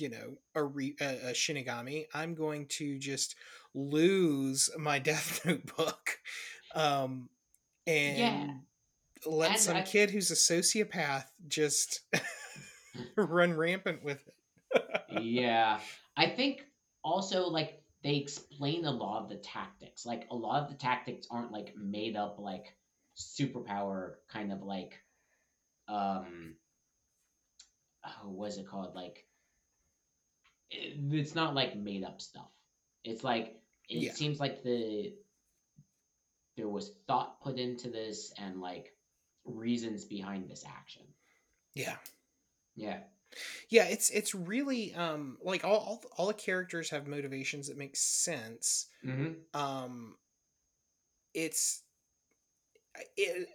you 0.00 0.08
know 0.08 0.36
a, 0.54 0.62
re, 0.62 0.94
a, 1.00 1.30
a 1.30 1.32
Shinigami. 1.32 2.06
I'm 2.14 2.34
going 2.34 2.66
to 2.78 2.98
just 2.98 3.34
lose 3.74 4.70
my 4.78 4.98
Death 5.10 5.44
Note 5.44 5.76
book, 5.76 6.18
um, 6.74 7.28
and 7.86 8.18
yeah. 8.18 8.50
let 9.26 9.52
and 9.52 9.60
some 9.60 9.76
I... 9.76 9.82
kid 9.82 10.10
who's 10.10 10.30
a 10.30 10.34
sociopath 10.34 11.26
just 11.48 12.00
run 13.16 13.54
rampant 13.54 14.02
with 14.04 14.22
it. 14.26 14.92
yeah, 15.22 15.80
I 16.16 16.28
think 16.28 16.64
also 17.02 17.46
like 17.48 17.82
they 18.02 18.16
explain 18.16 18.84
a 18.84 18.90
lot 18.90 19.22
of 19.22 19.28
the 19.28 19.36
tactics. 19.36 20.06
Like 20.06 20.26
a 20.30 20.34
lot 20.34 20.62
of 20.62 20.70
the 20.70 20.76
tactics 20.76 21.26
aren't 21.30 21.52
like 21.52 21.74
made 21.76 22.16
up 22.16 22.38
like 22.38 22.74
superpower 23.16 24.14
kind 24.32 24.52
of 24.52 24.62
like 24.62 24.94
um 25.88 26.54
oh, 28.06 28.28
what 28.30 28.48
is 28.48 28.56
it 28.56 28.66
called 28.66 28.94
like 28.94 29.26
it's 30.70 31.34
not 31.34 31.54
like 31.54 31.76
made 31.76 32.04
up 32.04 32.20
stuff. 32.20 32.50
It's 33.04 33.24
like 33.24 33.56
it 33.88 33.98
yeah. 33.98 34.12
seems 34.12 34.40
like 34.40 34.62
the 34.62 35.12
there 36.56 36.68
was 36.68 36.92
thought 37.06 37.40
put 37.40 37.58
into 37.58 37.88
this 37.88 38.32
and 38.38 38.60
like 38.60 38.92
reasons 39.44 40.04
behind 40.04 40.48
this 40.48 40.64
action. 40.66 41.02
Yeah. 41.74 41.96
Yeah. 42.76 42.98
Yeah 43.68 43.84
it's 43.84 44.10
it's 44.10 44.34
really 44.34 44.94
um 44.94 45.38
like 45.42 45.64
all 45.64 45.78
all, 45.78 46.02
all 46.16 46.26
the 46.26 46.34
characters 46.34 46.90
have 46.90 47.06
motivations 47.06 47.68
that 47.68 47.78
make 47.78 47.96
sense. 47.96 48.86
Mm-hmm. 49.04 49.60
um 49.60 50.16
it's 51.32 51.82
it, 53.16 53.48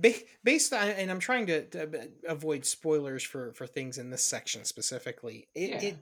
based 0.00 0.72
on 0.72 0.88
and 0.88 1.10
i'm 1.10 1.20
trying 1.20 1.46
to, 1.46 1.64
to, 1.66 2.08
avoid 2.28 2.64
spoilers 2.64 3.22
for 3.22 3.52
for 3.52 3.66
things 3.66 3.98
in 3.98 4.10
this 4.10 4.24
section 4.24 4.64
specifically 4.64 5.48
it, 5.54 5.70
yeah. 5.70 5.88
it, 5.88 5.96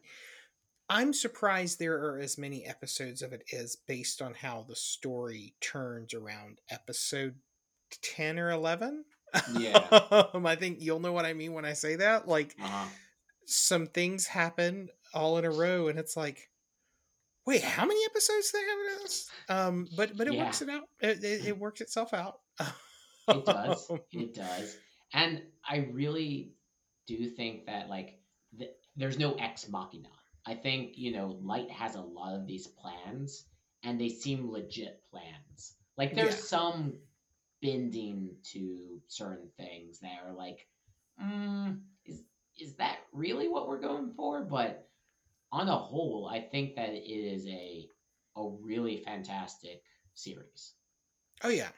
i'm 0.89 1.13
surprised 1.13 1.79
there 1.79 1.97
are 1.97 2.19
as 2.19 2.39
many 2.39 2.65
episodes 2.65 3.23
of 3.23 3.33
it 3.33 3.45
as 3.53 3.77
based 3.87 4.23
on 4.23 4.35
how 4.35 4.65
the 4.69 4.77
story 4.77 5.55
turns 5.61 6.15
around 6.15 6.59
episode 6.71 7.35
10 8.03 8.39
or 8.39 8.51
11 8.51 9.05
yeah 9.59 9.77
um, 10.33 10.47
i 10.47 10.57
think 10.57 10.79
you'll 10.81 11.01
know 11.01 11.13
what 11.13 11.27
i 11.27 11.33
mean 11.33 11.53
when 11.53 11.65
i 11.65 11.73
say 11.73 11.97
that 11.97 12.27
like 12.27 12.57
uh-huh. 12.63 12.87
some 13.45 13.87
things 13.87 14.27
happen 14.27 14.89
all 15.15 15.37
in 15.37 15.45
a 15.45 15.51
row 15.51 15.89
and 15.89 15.99
it's 15.99 16.17
like 16.17 16.49
wait, 17.45 17.63
how 17.63 17.85
many 17.85 18.05
episodes 18.05 18.53
they 18.53 18.61
have 18.61 18.79
of 18.79 19.03
this? 19.03 19.31
Um, 19.49 19.89
but 19.97 20.17
but 20.17 20.29
it 20.29 20.35
yeah. 20.35 20.45
works 20.45 20.63
it 20.63 20.69
out. 20.69 20.85
It, 21.01 21.25
it, 21.25 21.47
it, 21.49 21.59
works 21.59 21.81
itself 21.81 22.15
out. 22.15 22.39
it 23.29 23.45
does. 23.45 23.91
It 24.13 24.35
does. 24.35 24.77
And 25.13 25.43
I 25.69 25.89
really 25.93 26.53
do 27.07 27.29
think 27.29 27.67
that 27.67 27.89
like 27.89 28.19
th- 28.59 28.71
there's 28.97 29.19
no 29.19 29.35
ex 29.35 29.69
machina. 29.69 30.09
I 30.47 30.55
think 30.55 30.93
you 30.97 31.13
know 31.13 31.39
Light 31.43 31.71
has 31.71 31.95
a 31.95 32.01
lot 32.01 32.35
of 32.35 32.47
these 32.47 32.67
plans, 32.67 33.45
and 33.83 34.01
they 34.01 34.09
seem 34.09 34.51
legit 34.51 35.03
plans. 35.11 35.75
Like 35.97 36.15
there's 36.15 36.35
yeah. 36.35 36.41
some 36.41 36.95
bending 37.61 38.35
to 38.53 39.01
certain 39.07 39.49
things 39.57 40.01
that 40.01 40.19
are 40.27 40.35
like, 40.35 40.67
mm, 41.23 41.79
is 42.07 42.23
is 42.59 42.75
that 42.77 42.99
really 43.13 43.49
what 43.49 43.69
we're 43.69 43.81
going 43.81 44.13
for? 44.17 44.43
But 44.43 44.89
on 45.53 45.69
a 45.69 45.77
whole, 45.77 46.29
I 46.31 46.41
think 46.41 46.77
that 46.77 46.91
it 46.91 47.09
is 47.09 47.47
a 47.47 47.89
a 48.37 48.49
really 48.63 49.03
fantastic 49.05 49.83
series. 50.15 50.73
Oh 51.43 51.51
yeah. 51.51 51.69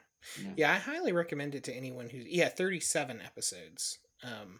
Yeah, 0.41 0.51
yeah 0.57 0.71
I 0.73 0.77
highly 0.77 1.11
recommend 1.11 1.55
it 1.55 1.63
to 1.65 1.73
anyone 1.73 2.09
who's 2.09 2.25
yeah, 2.27 2.49
37 2.49 3.21
episodes. 3.21 3.99
Um 4.23 4.59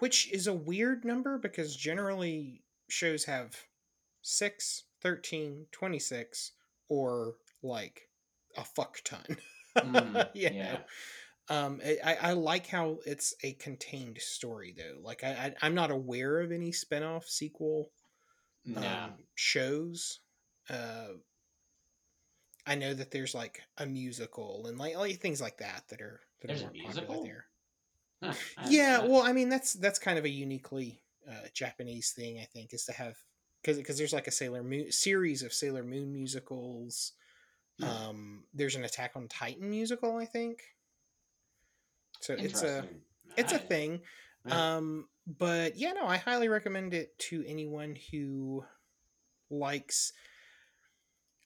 which 0.00 0.30
is 0.32 0.46
a 0.46 0.52
weird 0.52 1.04
number 1.04 1.38
because 1.38 1.76
generally 1.76 2.62
shows 2.88 3.24
have 3.24 3.56
6, 4.22 4.84
13, 5.02 5.66
26 5.70 6.52
or 6.88 7.34
like 7.62 8.08
a 8.56 8.64
fuck 8.64 8.98
ton. 9.04 9.36
Mm, 9.76 10.28
yeah. 10.34 10.78
Um, 11.48 11.80
I, 11.84 12.16
I 12.22 12.32
like 12.34 12.68
how 12.68 12.98
it's 13.06 13.34
a 13.42 13.54
contained 13.54 14.18
story 14.18 14.72
though. 14.76 15.00
Like 15.02 15.24
I, 15.24 15.52
I 15.60 15.66
am 15.66 15.74
not 15.74 15.90
aware 15.90 16.40
of 16.40 16.52
any 16.52 16.70
spinoff 16.70 17.24
sequel 17.24 17.90
um, 18.76 19.14
shows. 19.34 20.20
Uh, 20.70 21.14
I 22.66 22.74
know 22.74 22.94
that 22.94 23.10
there's 23.10 23.34
like 23.34 23.62
a 23.78 23.86
musical 23.86 24.66
and 24.66 24.78
like, 24.78 24.96
like 24.96 25.20
things 25.20 25.40
like 25.40 25.58
that 25.58 25.84
that 25.88 26.00
are 26.00 26.20
that 26.40 26.48
there's 26.48 26.62
are 26.62 26.72
more 26.72 26.92
popular 26.92 27.24
there. 27.24 27.44
Huh, 28.22 28.32
yeah, 28.68 29.04
well, 29.04 29.22
I 29.22 29.32
mean 29.32 29.48
that's 29.48 29.74
that's 29.74 29.98
kind 29.98 30.18
of 30.18 30.24
a 30.24 30.30
uniquely 30.30 31.00
uh, 31.28 31.48
Japanese 31.52 32.12
thing, 32.12 32.38
I 32.38 32.44
think, 32.44 32.72
is 32.72 32.84
to 32.86 32.92
have 32.92 33.16
because 33.60 33.78
because 33.78 33.98
there's 33.98 34.12
like 34.12 34.26
a 34.26 34.32
Sailor 34.32 34.62
Moon 34.62 34.92
series 34.92 35.42
of 35.42 35.52
Sailor 35.52 35.84
Moon 35.84 36.12
musicals. 36.12 37.12
Hmm. 37.78 37.84
Um, 37.84 38.44
there's 38.54 38.76
an 38.76 38.84
Attack 38.84 39.12
on 39.16 39.28
Titan 39.28 39.70
musical, 39.70 40.16
I 40.16 40.26
think. 40.26 40.62
So 42.20 42.34
it's 42.38 42.62
a 42.62 42.86
it's 43.36 43.52
a 43.52 43.58
thing. 43.58 44.00
Um, 44.50 45.08
but 45.26 45.76
yeah, 45.76 45.92
no, 45.92 46.06
I 46.06 46.16
highly 46.18 46.48
recommend 46.48 46.94
it 46.94 47.18
to 47.30 47.44
anyone 47.46 47.96
who 48.10 48.64
likes. 49.50 50.12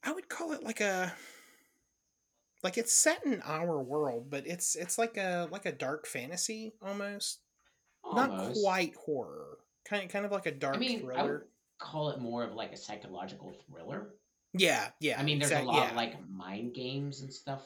I 0.05 0.13
would 0.13 0.29
call 0.29 0.53
it 0.53 0.63
like 0.63 0.81
a 0.81 1.13
like 2.63 2.79
it's 2.79 2.93
set 2.93 3.25
in 3.25 3.41
our 3.43 3.81
world, 3.81 4.31
but 4.31 4.47
it's 4.47 4.75
it's 4.75 4.99
like 4.99 5.17
a 5.17 5.49
like 5.51 5.67
a 5.67 5.73
dark 5.73 6.07
fantasy 6.07 6.75
almost. 6.83 7.41
almost. 8.03 8.31
Not 8.31 8.55
quite 8.55 8.95
horror. 8.97 9.59
Kind 9.85 10.05
of, 10.05 10.11
kind 10.11 10.25
of 10.25 10.33
like 10.33 10.47
a 10.47 10.53
dark 10.53 10.77
I 10.77 10.79
mean, 10.79 11.01
thriller. 11.01 11.19
I 11.19 11.23
would 11.23 11.41
call 11.79 12.11
it 12.11 12.21
more 12.21 12.45
of 12.45 12.55
like 12.55 12.73
a 12.73 12.77
psychological 12.77 13.53
thriller. 13.67 14.15
Yeah, 14.55 14.89
yeah. 15.01 15.19
I 15.19 15.23
mean, 15.23 15.39
there's 15.39 15.53
a 15.53 15.63
lot 15.63 15.77
yeah. 15.77 15.91
of 15.91 15.97
like 15.97 16.15
mind 16.29 16.75
games 16.75 17.21
and 17.21 17.33
stuff. 17.33 17.63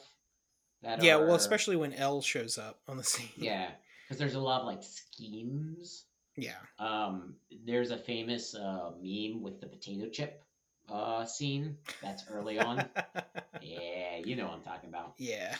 That 0.83 1.01
yeah, 1.01 1.15
are... 1.15 1.25
well, 1.25 1.35
especially 1.35 1.75
when 1.75 1.93
L 1.93 2.21
shows 2.21 2.57
up 2.57 2.79
on 2.87 2.97
the 2.97 3.03
scene. 3.03 3.29
Yeah, 3.35 3.69
because 4.05 4.19
there's 4.19 4.35
a 4.35 4.39
lot 4.39 4.61
of 4.61 4.67
like 4.67 4.83
schemes. 4.83 6.05
Yeah. 6.35 6.53
Um, 6.79 7.35
there's 7.65 7.91
a 7.91 7.97
famous 7.97 8.55
uh, 8.55 8.91
meme 9.01 9.41
with 9.41 9.61
the 9.61 9.67
potato 9.67 10.09
chip 10.09 10.42
uh, 10.89 11.25
scene 11.25 11.77
that's 12.01 12.23
early 12.29 12.59
on. 12.59 12.85
yeah, 13.61 14.17
you 14.23 14.35
know 14.35 14.45
what 14.45 14.53
I'm 14.55 14.61
talking 14.61 14.89
about. 14.89 15.13
Yeah. 15.17 15.55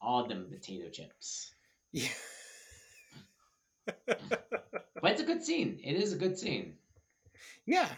All 0.00 0.26
them 0.26 0.46
potato 0.50 0.88
chips. 0.90 1.52
Yeah. 1.92 2.08
but 4.06 4.20
it's 5.04 5.20
a 5.20 5.26
good 5.26 5.42
scene. 5.42 5.80
It 5.82 5.94
is 5.96 6.12
a 6.12 6.16
good 6.16 6.38
scene. 6.38 6.74
Yeah. 7.66 7.88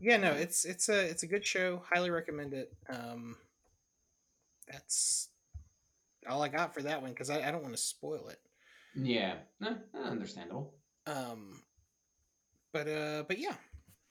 Yeah, 0.00 0.16
no, 0.18 0.32
it's 0.32 0.64
it's 0.64 0.88
a 0.88 1.08
it's 1.08 1.24
a 1.24 1.26
good 1.26 1.44
show. 1.44 1.82
Highly 1.90 2.10
recommend 2.10 2.54
it. 2.54 2.72
Um 2.88 3.36
that's 4.70 5.28
all 6.28 6.42
I 6.42 6.48
got 6.48 6.74
for 6.74 6.82
that 6.82 7.02
one 7.02 7.10
because 7.10 7.30
I, 7.30 7.46
I 7.46 7.50
don't 7.50 7.62
want 7.62 7.74
to 7.74 7.80
spoil 7.80 8.28
it. 8.28 8.38
Yeah, 8.94 9.34
no, 9.60 9.76
understandable. 9.94 10.74
Um, 11.06 11.62
but 12.72 12.88
uh, 12.88 13.24
but 13.26 13.38
yeah, 13.38 13.54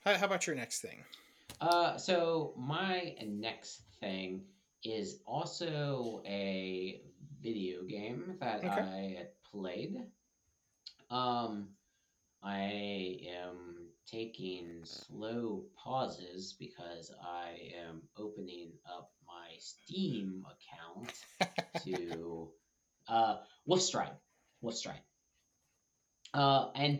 how, 0.04 0.16
how 0.16 0.26
about 0.26 0.48
your 0.48 0.56
next 0.56 0.82
thing? 0.82 1.04
Uh, 1.60 1.98
so 1.98 2.54
my 2.58 3.16
next 3.26 3.82
thing 4.00 4.44
is 4.84 5.22
also 5.26 6.22
a 6.26 7.02
video 7.42 7.84
game 7.84 8.36
that 8.40 8.60
okay. 8.60 8.70
I 8.70 9.28
played. 9.52 9.98
Um, 11.10 11.70
I 12.44 13.20
am 13.30 13.88
taking 14.06 14.82
slow 14.84 15.64
pauses 15.76 16.56
because 16.60 17.12
I 17.22 17.72
am 17.88 18.04
opening 18.18 18.72
up 18.90 19.12
my 19.26 19.56
Steam 19.60 20.46
account 20.46 21.14
to 21.84 22.50
uh, 23.08 23.38
Wolfstride. 23.68 24.16
Wolfstride. 24.64 25.02
Uh, 26.34 26.70
and 26.76 27.00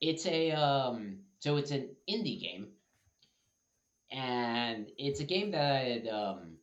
it's 0.00 0.26
a 0.26 0.52
um, 0.52 1.18
so 1.40 1.56
it's 1.56 1.70
an 1.70 1.88
indie 2.08 2.40
game, 2.40 2.68
it's 5.06 5.20
a 5.20 5.24
game 5.24 5.52
that 5.52 5.62
I 5.62 5.78
had 5.78 6.08
um, 6.08 6.56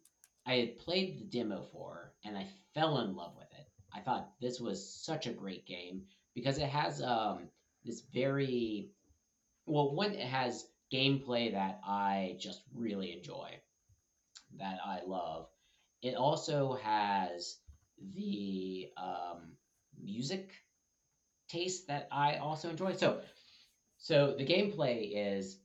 I 0.46 0.56
had 0.56 0.78
played 0.80 1.20
the 1.20 1.38
demo 1.38 1.64
for, 1.72 2.14
and 2.26 2.38
I 2.38 2.48
fell 2.74 3.00
in 3.00 3.16
love 3.16 3.34
with 3.38 3.48
it. 3.58 3.68
I 3.96 4.02
thought 4.02 4.32
this 4.42 4.60
was 4.60 4.86
such 4.86 5.28
a 5.28 5.34
great 5.34 5.66
game 5.66 6.04
because 6.36 6.58
it 6.58 6.68
has 6.68 7.02
um, 7.02 7.48
this 7.86 8.02
very 8.14 8.90
well 9.66 9.96
one 9.96 10.12
it 10.12 10.28
has 10.28 10.68
gameplay 10.92 11.54
that 11.54 11.80
I 11.86 12.36
just 12.40 12.64
really 12.76 13.14
enjoy, 13.14 13.52
that 14.60 14.80
I 14.86 15.00
love. 15.08 15.48
It 16.02 16.16
also 16.16 16.78
has 16.84 17.60
the 18.14 18.90
um, 18.98 19.54
music 20.04 20.52
taste 21.48 21.88
that 21.88 22.10
I 22.12 22.36
also 22.38 22.72
enjoy. 22.72 22.94
So, 22.94 23.22
so 23.98 24.36
the 24.38 24.46
gameplay 24.46 25.14
is 25.16 25.60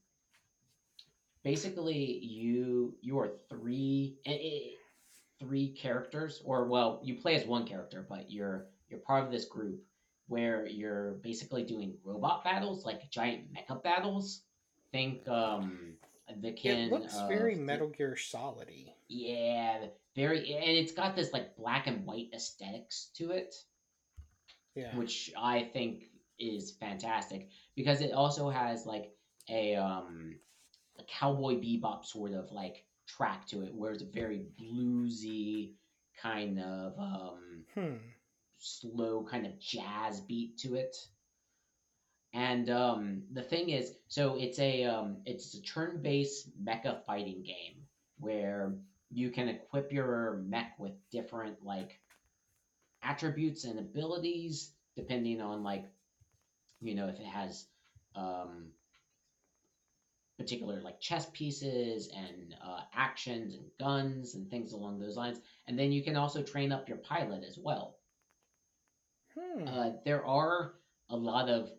basically 1.48 2.18
you 2.22 2.94
you 3.00 3.18
are 3.18 3.30
three 3.48 4.18
eh, 4.26 4.32
eh, 4.32 4.60
three 5.40 5.68
characters, 5.68 6.42
or 6.44 6.66
well, 6.66 7.00
you 7.02 7.14
play 7.14 7.34
as 7.36 7.46
one 7.46 7.66
character, 7.66 8.04
but 8.06 8.30
you're 8.30 8.66
you're 8.90 9.00
part 9.00 9.24
of 9.24 9.30
this 9.30 9.46
group 9.46 9.80
where 10.26 10.66
you're 10.66 11.12
basically 11.22 11.62
doing 11.64 11.94
robot 12.04 12.44
battles, 12.44 12.84
like 12.84 13.10
giant 13.10 13.44
mecha 13.54 13.82
battles. 13.82 14.42
Think 14.92 15.26
um 15.26 15.94
the 16.42 16.52
kin. 16.52 16.78
It 16.80 16.92
looks 16.92 17.16
of 17.16 17.28
very 17.30 17.54
Metal 17.54 17.88
Gear 17.88 18.14
Solid-y. 18.14 18.92
Yeah, 19.08 19.86
very, 20.14 20.54
and 20.54 20.76
it's 20.76 20.92
got 20.92 21.16
this 21.16 21.32
like 21.32 21.56
black 21.56 21.86
and 21.86 22.04
white 22.04 22.28
aesthetics 22.34 23.08
to 23.16 23.30
it, 23.30 23.54
Yeah. 24.74 24.94
which 24.96 25.32
I 25.34 25.62
think 25.72 26.10
is 26.38 26.72
fantastic 26.72 27.48
because 27.74 28.02
it 28.02 28.12
also 28.12 28.50
has 28.50 28.84
like 28.84 29.14
a 29.48 29.76
um 29.76 30.34
a 30.34 30.47
cowboy 31.04 31.54
bebop 31.54 32.04
sort 32.04 32.32
of 32.32 32.50
like 32.52 32.84
track 33.06 33.46
to 33.48 33.62
it, 33.62 33.74
where 33.74 33.92
it's 33.92 34.02
a 34.02 34.06
very 34.06 34.46
bluesy 34.60 35.74
kind 36.20 36.58
of 36.60 36.98
um 36.98 37.64
Hmm. 37.74 37.96
slow 38.58 39.24
kind 39.24 39.46
of 39.46 39.58
jazz 39.58 40.20
beat 40.20 40.56
to 40.58 40.74
it. 40.74 40.96
And 42.32 42.68
um, 42.70 43.22
the 43.32 43.42
thing 43.42 43.70
is, 43.70 43.96
so 44.08 44.36
it's 44.36 44.58
a 44.58 44.84
um, 44.84 45.18
it's 45.24 45.54
a 45.54 45.62
turn-based 45.62 46.62
mecha 46.62 47.04
fighting 47.04 47.42
game 47.42 47.86
where 48.18 48.74
you 49.10 49.30
can 49.30 49.48
equip 49.48 49.92
your 49.92 50.42
mech 50.46 50.78
with 50.78 50.92
different 51.10 51.62
like 51.64 52.00
attributes 53.02 53.64
and 53.64 53.78
abilities 53.78 54.72
depending 54.96 55.40
on 55.40 55.62
like 55.62 55.84
you 56.80 56.94
know 56.94 57.08
if 57.08 57.18
it 57.20 57.26
has 57.26 57.66
um, 58.14 58.72
particular 60.38 60.80
like 60.80 61.00
chess 61.00 61.28
pieces 61.32 62.10
and 62.16 62.54
uh, 62.64 62.80
actions 62.94 63.54
and 63.54 63.64
guns 63.78 64.34
and 64.34 64.48
things 64.48 64.72
along 64.72 65.00
those 65.00 65.16
lines. 65.16 65.40
And 65.66 65.78
then 65.78 65.92
you 65.92 66.02
can 66.02 66.16
also 66.16 66.42
train 66.42 66.72
up 66.72 66.88
your 66.88 66.98
pilot 66.98 67.44
as 67.46 67.58
well. 67.58 67.96
Hmm. 69.36 69.68
Uh, 69.68 69.90
there 70.04 70.24
are 70.24 70.74
a 71.10 71.16
lot 71.16 71.48
of 71.48 71.70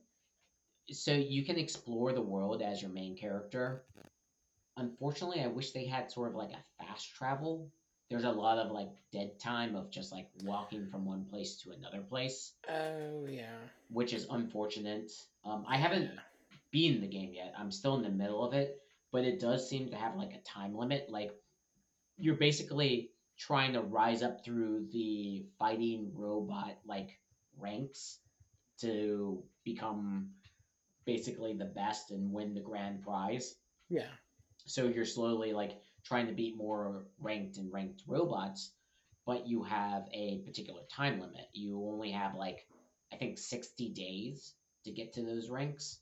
so 0.92 1.14
you 1.14 1.46
can 1.46 1.58
explore 1.58 2.14
the 2.14 2.22
world 2.22 2.62
as 2.62 2.82
your 2.82 2.92
main 2.92 3.16
character. 3.16 3.84
Unfortunately, 4.78 5.42
I 5.44 5.48
wish 5.48 5.72
they 5.72 5.86
had 5.86 6.12
sort 6.12 6.30
of 6.30 6.36
like 6.36 6.52
a 6.52 6.84
fast 6.84 7.14
travel. 7.14 7.70
There's 8.10 8.24
a 8.24 8.32
lot 8.32 8.58
of 8.58 8.72
like 8.72 8.90
dead 9.12 9.40
time 9.40 9.76
of 9.76 9.92
just 9.92 10.12
like 10.12 10.28
walking 10.44 10.88
from 10.88 11.06
one 11.06 11.26
place 11.26 11.58
to 11.58 11.72
another 11.72 12.02
place, 12.02 12.54
oh 12.70 13.28
yeah. 13.30 13.58
which 13.90 14.14
is 14.14 14.26
unfortunate. 14.32 15.12
Um, 15.46 15.64
I 15.68 15.78
haven't 15.78 16.04
Yeah. 16.04 16.20
Beaten 16.72 17.02
the 17.02 17.08
game 17.08 17.34
yet. 17.34 17.54
I'm 17.58 17.72
still 17.72 17.96
in 17.96 18.04
the 18.04 18.10
middle 18.10 18.44
of 18.46 18.54
it, 18.54 18.80
but 19.12 19.24
it 19.24 19.40
does 19.40 19.70
seem 19.70 19.90
to 19.90 19.96
have 19.96 20.16
like 20.16 20.34
a 20.34 20.42
time 20.42 20.76
limit. 20.76 21.08
Like 21.10 21.32
you're 22.18 22.36
basically 22.36 23.12
trying 23.38 23.74
to 23.74 23.82
rise 23.82 24.22
up 24.22 24.44
through 24.44 24.88
the 24.92 25.46
fighting 25.58 26.12
robot 26.14 26.78
like 26.86 27.18
ranks 27.58 28.20
to 28.82 29.44
become 29.64 30.30
basically 31.06 31.54
the 31.54 31.66
best 31.66 32.12
and 32.12 32.32
win 32.32 32.54
the 32.54 32.62
grand 32.62 33.02
prize. 33.02 33.56
Yeah. 33.90 34.12
So 34.66 34.88
you're 34.88 35.06
slowly 35.06 35.54
like 35.54 35.82
trying 36.06 36.28
to 36.28 36.34
beat 36.34 36.58
more 36.58 37.06
ranked 37.20 37.58
and 37.58 37.72
ranked 37.72 38.04
robots, 38.08 38.74
but 39.26 39.48
you 39.48 39.64
have 39.64 40.08
a 40.14 40.42
particular 40.46 40.82
time 40.92 41.20
limit. 41.20 41.48
You 41.54 41.82
only 41.92 42.12
have 42.12 42.36
like 42.36 42.68
I 43.12 43.16
think 43.16 43.38
60 43.38 43.90
days 43.90 44.54
to 44.86 44.92
get 44.92 45.14
to 45.14 45.24
those 45.24 45.50
ranks. 45.50 46.00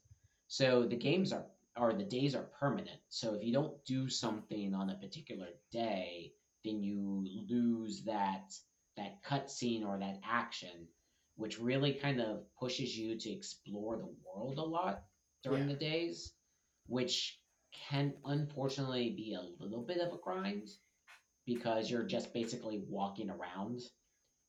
So 0.47 0.85
the 0.87 0.97
games 0.97 1.31
are 1.33 1.45
or 1.77 1.93
the 1.93 2.03
days 2.05 2.35
are 2.35 2.43
permanent. 2.59 2.99
So 3.09 3.35
if 3.35 3.43
you 3.43 3.53
don't 3.53 3.83
do 3.85 4.09
something 4.09 4.73
on 4.73 4.89
a 4.89 4.95
particular 4.97 5.47
day, 5.71 6.33
then 6.65 6.81
you 6.83 7.25
lose 7.49 8.03
that 8.05 8.53
that 8.97 9.23
cutscene 9.23 9.85
or 9.85 9.99
that 9.99 10.19
action, 10.23 10.87
which 11.35 11.59
really 11.59 11.93
kind 11.93 12.19
of 12.19 12.43
pushes 12.59 12.97
you 12.97 13.17
to 13.19 13.29
explore 13.29 13.97
the 13.97 14.15
world 14.25 14.57
a 14.57 14.63
lot 14.63 15.03
during 15.43 15.67
Yeah. 15.67 15.73
the 15.73 15.79
days, 15.79 16.33
which 16.87 17.39
can 17.71 18.15
unfortunately 18.25 19.11
be 19.11 19.33
a 19.35 19.41
little 19.63 19.83
bit 19.83 19.99
of 19.99 20.13
a 20.13 20.17
grind 20.17 20.69
because 21.45 21.89
you're 21.89 22.03
just 22.03 22.33
basically 22.33 22.79
walking 22.89 23.29
around. 23.29 23.81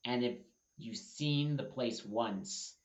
And 0.05 0.23
if 0.23 0.39
you've 0.77 0.97
seen 0.97 1.57
the 1.57 1.63
place 1.63 2.05
once, 2.05 2.78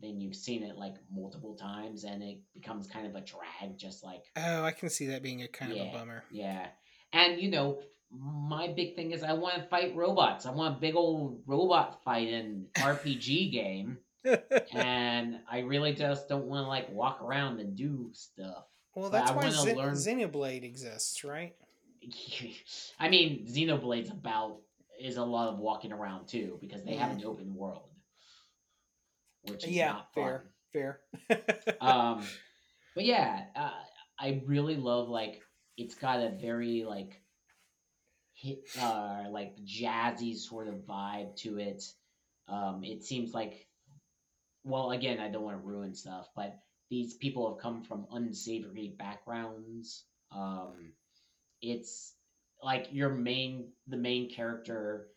then 0.00 0.20
you've 0.20 0.36
seen 0.36 0.62
it 0.62 0.76
like 0.76 0.94
multiple 1.12 1.54
times 1.54 2.04
and 2.04 2.22
it 2.22 2.38
becomes 2.54 2.86
kind 2.86 3.06
of 3.06 3.14
a 3.14 3.20
drag, 3.20 3.76
just 3.76 4.04
like 4.04 4.24
Oh, 4.36 4.64
I 4.64 4.70
can 4.72 4.90
see 4.90 5.06
that 5.08 5.22
being 5.22 5.42
a 5.42 5.48
kind 5.48 5.72
of 5.72 5.78
a 5.78 5.90
bummer. 5.92 6.24
yeah. 6.30 6.68
And 7.12 7.40
you 7.40 7.50
know, 7.50 7.80
my 8.10 8.68
big 8.68 8.94
thing 8.96 9.12
is 9.12 9.22
I 9.22 9.32
want 9.32 9.56
to 9.56 9.62
fight 9.62 9.94
robots. 9.94 10.46
I 10.46 10.50
want 10.50 10.76
a 10.76 10.80
big 10.80 10.94
old 10.94 11.42
robot 11.46 12.02
fighting 12.04 12.66
RPG 12.76 13.52
game. 13.52 13.98
And 14.72 15.38
I 15.50 15.60
really 15.60 15.94
just 15.94 16.28
don't 16.28 16.44
want 16.44 16.64
to 16.64 16.68
like 16.68 16.90
walk 16.90 17.22
around 17.22 17.60
and 17.60 17.76
do 17.76 18.10
stuff. 18.12 18.64
well, 18.94 19.10
that's 19.10 19.30
I 19.30 19.34
why 19.34 19.50
Zen- 19.50 19.76
learn- 19.76 19.94
Xenoblade 19.94 20.64
exists, 20.64 21.24
right? 21.24 21.54
I 23.00 23.08
mean, 23.08 23.46
Xenoblade's 23.48 24.10
about 24.10 24.58
is 25.00 25.16
a 25.16 25.24
lot 25.24 25.48
of 25.48 25.58
walking 25.58 25.92
around 25.92 26.26
too 26.26 26.58
because 26.60 26.82
they 26.82 26.94
have 26.94 27.10
an 27.10 27.20
mm. 27.20 27.26
open 27.26 27.54
world, 27.54 27.87
which 29.50 29.64
is 29.64 29.70
Yeah, 29.70 29.92
not 29.92 30.14
fun. 30.14 30.24
fair. 30.24 30.42
Fair. 30.72 31.00
um, 31.80 32.22
but 32.94 33.04
yeah, 33.04 33.44
uh, 33.56 33.70
I 34.18 34.42
really 34.46 34.76
love 34.76 35.08
like 35.08 35.40
it's 35.76 35.94
got 35.94 36.20
a 36.20 36.30
very 36.40 36.84
like 36.84 37.22
hit 38.34 38.58
uh 38.80 39.24
like 39.30 39.56
jazzy 39.64 40.36
sort 40.36 40.68
of 40.68 40.86
vibe 40.86 41.36
to 41.36 41.58
it. 41.58 41.82
Um, 42.48 42.82
it 42.82 43.04
seems 43.04 43.34
like, 43.34 43.66
well, 44.64 44.92
again, 44.92 45.20
I 45.20 45.28
don't 45.28 45.42
want 45.42 45.60
to 45.60 45.66
ruin 45.66 45.94
stuff, 45.94 46.28
but 46.34 46.58
these 46.90 47.14
people 47.14 47.48
have 47.52 47.62
come 47.62 47.82
from 47.82 48.06
unsavory 48.10 48.94
backgrounds. 48.98 50.04
Um, 50.34 50.92
it's 51.60 52.14
like 52.62 52.88
your 52.90 53.10
main 53.10 53.68
the 53.86 53.96
main 53.96 54.30
character 54.30 55.08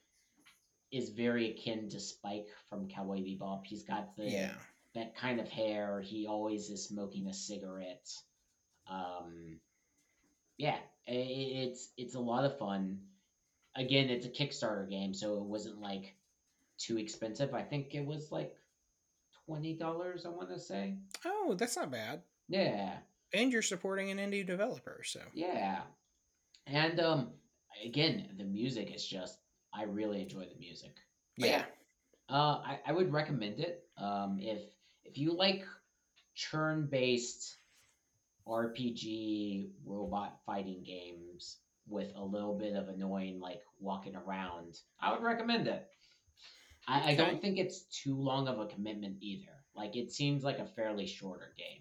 is 0.92 1.10
very 1.10 1.52
akin 1.52 1.90
to 1.90 2.00
Spike 2.00 2.48
from 2.70 2.88
Cowboy 2.90 3.18
Bebop. 3.20 3.62
He's 3.66 3.84
got 3.84 4.16
the 4.18 4.26
yeah. 4.30 4.52
that 4.96 5.16
kind 5.16 5.40
of 5.40 5.48
hair. 5.48 6.02
He 6.02 6.28
always 6.28 6.70
is 6.70 6.86
smoking 6.88 7.28
a 7.28 7.34
cigarette. 7.34 8.10
Um, 8.90 9.60
yeah, 10.58 10.78
i- 11.08 11.12
i- 11.12 11.52
it's 11.64 11.90
it's 11.98 12.16
a 12.16 12.20
lot 12.20 12.46
of 12.46 12.58
fun. 12.58 13.00
Again, 13.76 14.10
it's 14.10 14.26
a 14.26 14.30
Kickstarter 14.30 14.90
game, 14.90 15.14
so 15.14 15.38
it 15.38 15.44
wasn't 15.44 15.80
like 15.80 16.16
too 16.78 16.98
expensive. 16.98 17.54
I 17.54 17.62
think 17.64 17.96
it 17.96 18.06
was 18.06 18.32
like 18.32 18.54
twenty 19.46 19.74
dollars. 19.78 20.26
I 20.26 20.30
want 20.30 20.50
to 20.50 20.60
say. 20.60 20.98
Oh, 21.26 21.56
that's 21.58 21.78
not 21.78 21.92
bad. 21.92 22.22
Yeah, 22.50 22.98
And 23.34 23.50
you're 23.54 23.62
supporting 23.62 24.12
an 24.12 24.18
indie 24.18 24.46
developer, 24.46 25.04
so 25.06 25.22
yeah, 25.34 25.84
and 26.68 27.00
um, 27.00 27.32
again, 27.86 28.28
the 28.38 28.44
music 28.44 28.94
is 28.94 29.08
just. 29.08 29.38
I 29.74 29.84
really 29.84 30.22
enjoy 30.22 30.46
the 30.46 30.60
music. 30.60 30.96
But 31.38 31.50
yeah. 31.50 31.64
Uh, 32.30 32.62
I, 32.64 32.80
I 32.88 32.92
would 32.94 33.12
recommend 33.12 33.60
it. 33.60 33.84
Um, 33.98 34.38
if 34.40 34.62
if 35.04 35.18
you 35.18 35.34
like 35.34 35.66
turn 36.50 36.88
based 36.90 37.58
RPG 38.48 39.70
robot 39.86 40.38
fighting 40.46 40.84
games 40.84 41.58
with 41.88 42.12
a 42.16 42.24
little 42.24 42.58
bit 42.58 42.76
of 42.76 42.88
annoying 42.88 43.40
like 43.40 43.62
walking 43.80 44.16
around, 44.16 44.80
I 45.00 45.12
would 45.12 45.24
recommend 45.24 45.68
it. 45.68 45.88
I, 46.88 47.12
I 47.12 47.16
don't 47.16 47.42
think 47.42 47.58
it's 47.58 47.82
too 47.84 48.16
long 48.16 48.48
of 48.48 48.60
a 48.60 48.66
commitment 48.66 49.18
either. 49.20 49.52
Like 49.76 49.96
it 49.96 50.12
seems 50.12 50.44
like 50.44 50.60
a 50.60 50.66
fairly 50.66 51.06
shorter 51.06 51.54
game. 51.58 51.81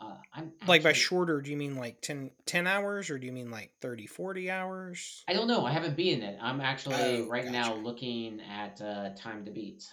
Uh, 0.00 0.14
I'm 0.32 0.52
Like 0.66 0.82
by 0.84 0.92
shorter, 0.92 1.40
do 1.40 1.50
you 1.50 1.56
mean 1.56 1.74
like 1.76 2.00
10, 2.02 2.30
10 2.46 2.66
hours 2.68 3.10
or 3.10 3.18
do 3.18 3.26
you 3.26 3.32
mean 3.32 3.50
like 3.50 3.72
30, 3.80 4.06
40 4.06 4.48
hours? 4.50 5.24
I 5.26 5.32
don't 5.32 5.48
know. 5.48 5.66
I 5.66 5.72
haven't 5.72 5.96
beaten 5.96 6.22
it. 6.22 6.38
I'm 6.40 6.60
actually 6.60 6.94
Oh, 6.96 7.26
right 7.28 7.46
now 7.46 7.74
looking 7.74 8.40
at 8.40 8.80
uh, 8.80 9.10
time 9.16 9.44
to 9.44 9.50
beat. 9.50 9.84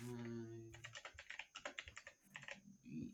Time 0.00 0.46
beat. 2.84 3.10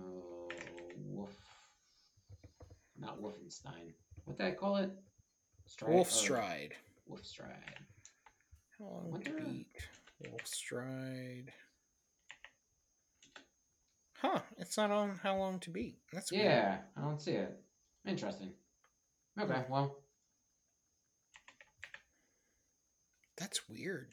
Oh. 0.00 1.28
Not 3.00 3.20
Wolfenstein. 3.20 3.94
What 4.26 4.38
did 4.38 4.46
I 4.46 4.52
call 4.52 4.76
it? 4.76 4.90
Stride? 5.66 5.92
Wolf 5.92 6.08
or- 6.08 6.10
Stride. 6.12 6.74
Wolf 7.06 7.24
Stride. 7.26 7.80
How 8.78 8.84
long 9.10 9.20
to 9.24 9.30
beat? 9.32 9.66
Wolf 10.30 10.46
Stride. 10.46 11.52
Huh, 14.22 14.40
it's 14.56 14.76
not 14.76 14.92
on 14.92 15.18
How 15.20 15.36
Long 15.36 15.58
to 15.60 15.70
Beat. 15.70 15.96
That's 16.12 16.30
weird. 16.30 16.44
Yeah, 16.44 16.76
I 16.96 17.00
don't 17.00 17.20
see 17.20 17.32
it. 17.32 17.60
Interesting. 18.06 18.52
Okay, 19.38 19.52
hmm. 19.52 19.72
well. 19.72 19.96
That's 23.36 23.68
weird. 23.68 24.10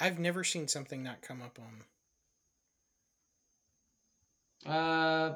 I've 0.00 0.18
never 0.18 0.42
seen 0.42 0.66
something 0.66 1.00
not 1.00 1.22
come 1.22 1.42
up 1.42 1.60
on. 4.66 4.72
Uh, 4.72 5.34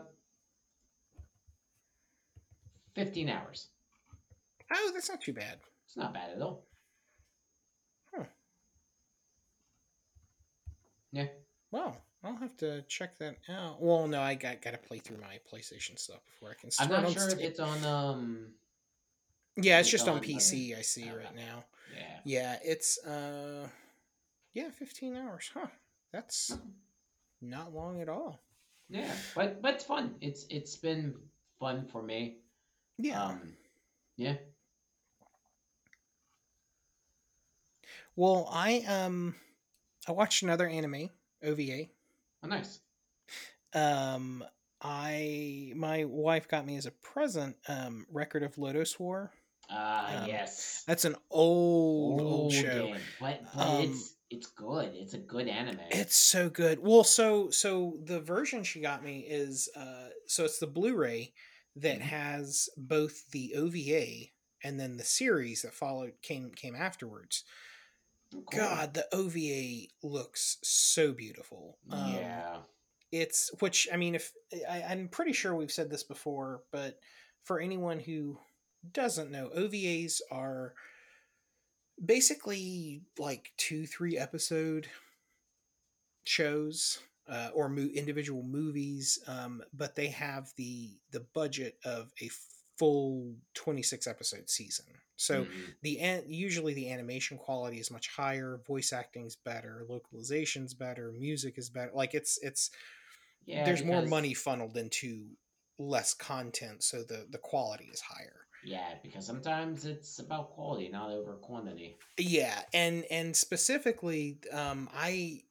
15 2.97 3.29
hours. 3.29 3.69
Oh, 4.73 4.91
that's 4.93 5.09
not 5.09 5.21
too 5.21 5.33
bad. 5.35 5.59
It's 5.87 5.97
not 5.97 6.13
bad 6.13 6.31
at 6.35 6.43
all. 6.43 6.67
Huh. 8.13 8.25
Yeah. 11.13 11.27
Wow. 11.71 11.99
I'll 12.27 12.37
have 12.37 12.57
to 12.59 12.83
check 12.83 13.17
that 13.19 13.37
out. 13.49 13.81
Well, 13.81 14.07
no, 14.09 14.21
I 14.21 14.35
got 14.35 14.61
got 14.61 14.73
to 14.73 14.79
play 14.79 14.99
through 14.99 15.19
my 15.19 15.39
PlayStation 15.53 15.99
stuff 15.99 16.21
before 16.27 16.51
I 16.51 16.55
can 16.61 16.71
I'm 16.81 16.89
not 16.91 17.13
sure 17.13 17.29
if 17.29 17.39
it's 17.39 17.61
on. 17.61 17.85
Um. 17.85 18.47
Yeah, 19.57 19.79
it's 19.79 19.87
It's 19.87 19.93
just 19.93 20.09
on 20.09 20.17
on-. 20.17 20.23
PC. 20.23 20.77
I 20.77 20.83
see 20.83 21.09
right 21.11 21.35
now. 21.35 21.65
Yeah. 21.97 22.19
Yeah, 22.25 22.59
it's 22.65 22.99
uh, 23.05 23.69
yeah, 24.55 24.71
fifteen 24.71 25.17
hours. 25.17 25.51
Huh? 25.55 25.69
That's 26.13 26.51
Oh. 26.53 26.61
not 27.41 27.73
long 27.73 28.01
at 28.01 28.09
all. 28.09 28.41
Yeah, 28.89 29.11
but 29.35 29.63
but 29.63 29.75
it's 29.75 29.85
fun. 29.85 30.17
It's 30.21 30.47
it's 30.51 30.77
been 30.77 31.15
fun 31.61 31.87
for 31.87 32.03
me. 32.03 32.39
Yeah. 32.99 33.23
Um. 33.25 33.57
Yeah. 34.17 34.35
well, 38.17 38.49
I 38.51 38.79
um, 38.81 39.35
I 40.09 40.13
watched 40.13 40.43
another 40.43 40.67
anime 40.69 41.11
OVA. 41.43 41.89
Oh, 42.47 42.49
nice. 42.49 42.81
Um, 43.73 44.45
I 44.81 45.73
my 45.75 46.05
wife 46.05 46.49
got 46.49 46.65
me 46.67 46.77
as 46.77 46.87
a 46.87 46.91
present 46.93 47.57
um, 47.69 48.07
Record 48.11 48.43
of 48.43 48.55
Lodoss 48.57 48.99
War. 49.01 49.33
Ah, 49.69 50.23
Um, 50.23 50.29
yes. 50.29 50.85
That's 50.87 51.05
an 51.05 51.17
old 51.31 52.21
old, 52.21 52.53
show. 52.53 52.87
game, 52.87 53.15
but 53.19 53.43
but 53.57 53.61
Um, 53.61 53.85
it's 53.85 54.15
it's 54.31 54.47
good. 54.49 54.95
It's 54.95 55.15
a 55.15 55.19
good 55.19 55.49
anime. 55.49 55.81
It's 55.91 56.17
so 56.17 56.49
good. 56.49 56.79
Well, 56.81 57.05
so 57.05 57.51
so 57.51 57.99
the 58.05 58.21
version 58.21 58.63
she 58.63 58.81
got 58.81 59.03
me 59.03 59.21
is 59.21 59.69
uh 59.75 60.11
so 60.27 60.45
it's 60.45 60.59
the 60.59 60.67
Blu-ray 60.69 61.33
that 61.77 61.99
Mhm. 61.99 62.03
has 62.03 62.69
both 62.77 63.29
the 63.31 63.55
OVA 63.57 64.33
and 64.63 64.79
then 64.81 64.97
the 64.97 65.05
series 65.05 65.63
that 65.63 65.75
followed 65.75 66.15
came 66.23 66.53
came 66.53 66.77
afterwards. 66.77 67.45
Cool. 68.51 68.61
God, 68.61 68.95
the 68.95 69.07
OVA 69.15 69.89
looks 70.03 70.59
so 70.63 71.13
beautiful. 71.13 71.79
Um, 71.91 72.15
yeah. 72.15 72.57
it's 73.13 73.51
which 73.61 73.89
I 73.93 73.97
mean, 73.97 74.15
if 74.15 74.33
I, 74.69 74.83
I'm 74.83 75.09
pretty 75.09 75.33
sure 75.33 75.55
we've 75.55 75.73
said 75.73 75.91
this 75.91 76.03
before, 76.03 76.63
but 76.73 76.99
for 77.45 77.61
anyone 77.61 78.01
who 78.01 78.39
doesn't 78.93 79.31
know, 79.31 79.51
OVAs 79.57 80.21
are 80.31 80.75
basically 82.05 83.03
like 83.19 83.53
two, 83.57 83.87
three 83.87 84.19
episode 84.19 84.89
shows 86.25 86.99
uh, 87.29 87.51
or 87.55 87.69
mo- 87.69 87.89
individual 87.95 88.43
movies, 88.43 89.19
um, 89.27 89.63
but 89.73 89.97
they 89.97 90.09
have 90.09 90.53
the 90.57 90.91
the 91.11 91.27
budget 91.35 91.79
of 91.85 92.13
a 92.21 92.31
full 92.79 93.35
26 93.55 94.07
episode 94.07 94.49
season. 94.51 94.87
So 95.17 95.49
Mhm. 95.49 95.75
the 95.83 95.99
an- 96.01 96.25
usually 96.31 96.75
the 96.75 96.91
animation 96.91 97.39
quality 97.39 97.79
is 97.81 97.91
much 97.91 98.09
higher, 98.09 98.61
voice 98.67 98.93
acting's 98.93 99.37
better, 99.37 99.87
localization's 99.89 100.75
better, 100.75 101.13
music 101.13 101.59
is 101.59 101.71
better. 101.71 101.91
Like 101.95 102.15
it's 102.15 102.39
it's 102.43 102.71
yeah, 103.47 103.63
there's 103.65 103.85
more 103.85 104.03
money 104.03 104.35
funneled 104.35 104.77
into 104.77 105.27
less 105.79 106.15
content, 106.15 106.83
so 106.85 107.03
the 107.03 107.27
the 107.31 107.39
quality 107.39 107.87
is 107.93 108.01
higher. 108.01 108.47
Yeah, 108.63 108.95
because 109.03 109.25
sometimes 109.27 109.85
it's 109.87 110.19
about 110.19 110.51
quality, 110.51 110.89
not 110.89 111.11
over 111.11 111.35
quantity. 111.37 111.97
Yeah, 112.19 112.63
and 112.73 113.05
and 113.11 113.37
specifically, 113.37 114.39
um, 114.53 114.89
I 114.93 115.43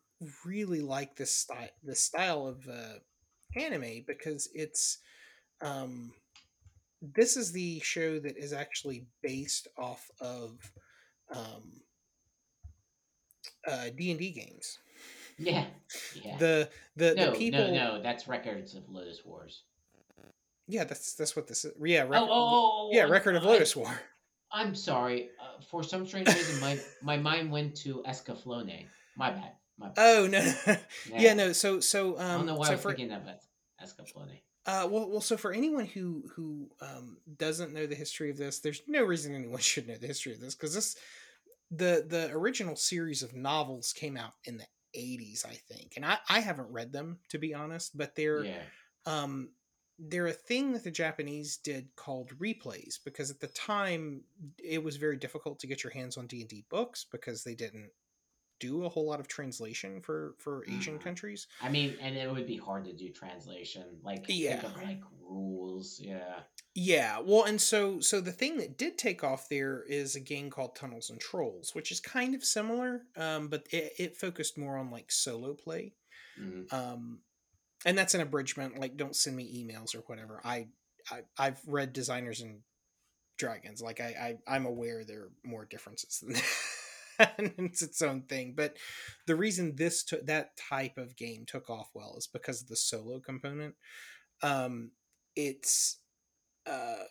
really 0.46 0.82
like 0.82 1.16
this 1.16 1.32
style 1.32 1.70
this 1.84 2.02
style 2.02 2.48
of 2.48 2.68
uh, 2.68 3.00
anime 3.56 4.04
because 4.08 4.50
it's 4.54 4.98
um, 5.62 6.14
this 7.14 7.38
is 7.38 7.52
the 7.52 7.80
show 7.82 8.20
that 8.20 8.38
is 8.38 8.54
actually 8.54 9.06
based 9.22 9.68
off 9.78 10.10
of 10.20 10.72
um, 11.34 11.82
uh, 13.68 13.86
D 13.96 14.12
and 14.12 14.20
D 14.20 14.32
games. 14.32 14.80
Yeah. 15.38 15.66
Yeah. 16.24 16.38
The 16.38 16.70
the 16.96 17.14
no, 17.16 17.32
the 17.32 17.38
people. 17.38 17.60
no, 17.60 17.74
no. 17.74 18.02
That's 18.02 18.28
records 18.28 18.74
of 18.76 18.84
Lodoss 18.88 19.26
Wars. 19.26 19.64
Yeah, 20.68 20.86
that's 20.86 21.14
that's 21.14 21.36
what 21.36 21.48
this 21.48 21.66
is. 21.66 21.74
Yeah, 21.84 22.04
Oh, 22.04 22.08
record, 22.08 22.28
oh, 22.30 22.32
oh, 22.32 22.88
oh, 22.88 22.90
yeah, 22.94 23.02
I'm- 23.02 23.12
record 23.12 23.36
of 23.36 23.44
I- 23.44 23.48
Lodoss 23.48 23.76
War. 23.76 24.00
I'm 24.52 24.74
sorry. 24.74 25.30
Uh, 25.42 25.62
for 25.70 25.84
some 25.84 26.08
strange 26.08 26.28
reason, 26.30 26.60
my 26.62 26.80
my 27.04 27.18
mind 27.18 27.52
went 27.52 27.76
to 27.78 28.02
Escaflowne. 28.08 28.86
My 29.18 29.32
bad. 29.32 29.52
My 29.78 29.90
bad. 29.90 29.96
Oh 29.98 30.28
no, 30.28 30.40
no. 30.68 30.76
yeah. 31.18 31.34
no. 31.34 31.52
So 31.52 31.80
so 31.82 32.18
um, 32.18 32.22
I 32.26 32.38
don't 32.38 32.46
know 32.46 32.56
why 32.56 32.66
so 32.68 32.72
I 32.72 32.76
was 32.76 32.82
for 32.82 32.94
thinking 32.94 33.12
of 33.12 33.24
Es- 33.28 33.94
Escaflowne. 33.94 34.40
Uh, 34.66 34.88
well, 34.90 35.10
well, 35.10 35.22
so 35.22 35.38
for 35.38 35.52
anyone 35.54 35.86
who 35.86 36.24
who 36.34 36.70
um, 36.82 37.18
doesn't 37.38 37.74
know 37.74 37.86
the 37.86 37.96
history 37.96 38.32
of 38.32 38.38
this, 38.38 38.60
there's 38.60 38.82
no 38.88 39.04
reason 39.04 39.36
anyone 39.36 39.60
should 39.62 39.88
know 39.88 39.98
the 39.98 40.08
history 40.08 40.34
of 40.34 40.40
this 40.40 40.56
because 40.56 40.74
this 40.74 40.98
the 41.72 42.06
the 42.08 42.32
original 42.32 42.76
series 42.76 43.24
of 43.24 43.36
novels 43.36 43.94
came 43.94 44.18
out 44.18 44.34
in 44.46 44.58
the 44.58 44.68
80s, 44.94 45.46
I 45.46 45.54
think, 45.54 45.94
and 45.96 46.06
I 46.06 46.20
I 46.30 46.40
haven't 46.40 46.72
read 46.72 46.92
them 46.92 47.20
to 47.30 47.38
be 47.38 47.54
honest, 47.54 47.98
but 47.98 48.16
they're 48.16 48.46
Yeah. 48.46 48.64
um 49.06 49.52
they're 50.00 50.28
a 50.28 50.34
thing 50.34 50.74
that 50.74 50.84
the 50.84 50.92
Japanese 50.92 51.58
did 51.58 51.96
called 51.96 52.38
replays 52.40 52.96
because 53.04 53.32
at 53.32 53.40
the 53.40 53.48
time 53.48 54.24
it 54.64 54.84
was 54.84 54.98
very 54.98 55.18
difficult 55.18 55.60
to 55.60 55.68
get 55.68 55.84
your 55.84 55.94
hands 55.94 56.18
on 56.18 56.28
D 56.28 56.42
and 56.42 56.50
D 56.50 56.66
books 56.70 57.06
because 57.12 57.44
they 57.44 57.56
didn't 57.56 57.92
do 58.60 58.86
a 58.86 58.90
whole 58.90 59.06
lot 59.08 59.20
of 59.20 59.28
translation 59.28 60.02
for 60.02 60.36
for 60.40 60.66
Asian 60.68 60.98
Mhm. 60.98 61.00
countries. 61.00 61.48
I 61.60 61.70
mean, 61.70 61.98
and 62.00 62.18
it 62.18 62.32
would 62.32 62.46
be 62.46 62.58
hard 62.58 62.86
to 62.86 62.94
do 62.94 63.12
translation. 63.12 64.00
Like, 64.04 64.26
Yeah. 64.28 64.62
think 64.62 64.64
of 64.64 64.76
like 64.78 65.02
rules. 65.22 66.00
Yeah. 66.00 66.44
Yeah, 66.78 67.20
well, 67.20 67.46
and 67.46 67.62
so 67.62 68.02
so 68.02 68.20
the 68.20 68.34
thing 68.34 68.58
that 68.58 68.78
did 68.78 68.98
take 68.98 69.24
off 69.24 69.48
there 69.48 69.84
is 69.84 70.16
a 70.16 70.20
game 70.20 70.50
called 70.50 70.76
Tunnels 70.76 71.10
and 71.10 71.22
Trolls, 71.22 71.74
which 71.74 71.90
is 71.92 72.02
kind 72.02 72.36
of 72.36 72.44
similar, 72.44 73.04
um, 73.16 73.48
but 73.48 73.66
it, 73.72 73.94
it 73.98 74.18
focused 74.18 74.58
more 74.58 74.78
on 74.78 74.92
like 74.92 75.10
solo 75.12 75.54
play, 75.54 75.94
Mhm. 76.36 76.68
um, 76.72 77.22
and 77.86 77.98
that's 77.98 78.16
an 78.16 78.22
abridgment. 78.22 78.80
Like, 78.80 78.98
don't 78.98 79.16
send 79.16 79.36
me 79.38 79.66
emails 79.66 79.96
or 79.96 80.02
whatever. 80.02 80.42
I, 80.46 80.70
I 81.12 81.24
I've 81.38 81.62
read 81.68 81.94
Designers 81.94 82.42
and 82.42 82.62
Dragons. 83.38 83.82
Like, 83.82 84.02
I, 84.02 84.40
I 84.48 84.56
I'm 84.56 84.66
aware 84.68 85.06
there 85.06 85.24
are 85.24 85.34
more 85.46 85.66
differences 85.66 86.20
than 86.22 86.34
that. 86.34 86.44
And 87.20 87.54
it's 87.58 87.82
its 87.82 88.02
own 88.02 88.24
thing. 88.24 88.54
But 88.56 88.78
the 89.28 89.36
reason 89.36 89.76
this 89.76 90.04
took 90.04 90.26
that 90.28 90.58
type 90.58 90.98
of 90.98 91.16
game 91.16 91.46
took 91.46 91.70
off 91.70 91.90
well 91.94 92.16
is 92.18 92.28
because 92.28 92.62
of 92.62 92.68
the 92.68 92.76
solo 92.76 93.20
component. 93.20 93.76
Um, 94.42 94.92
it's 95.36 95.98
uh, 96.66 97.04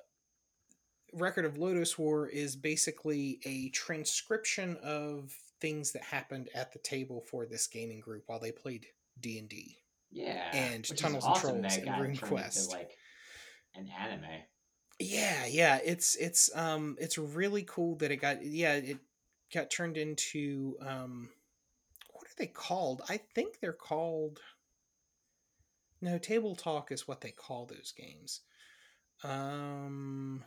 record 1.13 1.45
of 1.45 1.55
Lodoss 1.55 1.99
War 1.99 2.29
is 2.29 2.57
basically 2.57 3.41
a 3.45 3.71
transcription 3.71 4.77
of 4.83 5.33
things 5.61 5.93
that 5.93 6.03
happened 6.03 6.49
at 6.55 6.73
the 6.73 6.79
table 6.81 7.25
for 7.31 7.47
this 7.47 7.67
gaming 7.67 8.01
group 8.01 8.25
while 8.27 8.41
they 8.41 8.53
played 8.53 8.87
D 9.21 9.39
and 9.39 9.49
D. 9.49 9.79
Yeah. 10.11 10.51
And 10.53 10.85
Tunnels 10.97 11.25
and 11.25 11.37
Trolls 11.37 11.77
and 11.77 11.85
turned 11.85 12.21
into, 12.21 12.71
like 12.71 12.93
an 13.75 13.89
anime. 13.99 14.25
Yeah, 15.01 15.47
yeah, 15.47 15.81
it's 15.85 16.15
it's 16.17 16.55
um 16.55 16.97
it's 17.01 17.19
really 17.19 17.65
cool 17.67 17.97
that 17.97 18.13
it 18.13 18.19
got 18.19 18.45
yeah 18.45 18.75
it 18.75 18.99
got 19.55 19.71
turned 19.71 19.97
into 19.97 20.77
um 20.81 21.31
what 22.13 22.27
are 22.27 22.37
they 22.39 22.47
called? 22.47 23.03
I 23.09 23.17
think 23.19 23.61
they're 23.61 23.73
called 23.73 24.41
no 26.01 26.19
table 26.19 26.55
talk 26.55 26.93
is 26.93 27.09
what 27.09 27.21
they 27.21 27.31
call 27.31 27.67
those 27.67 27.93
games. 27.97 28.41
Um 29.23 30.45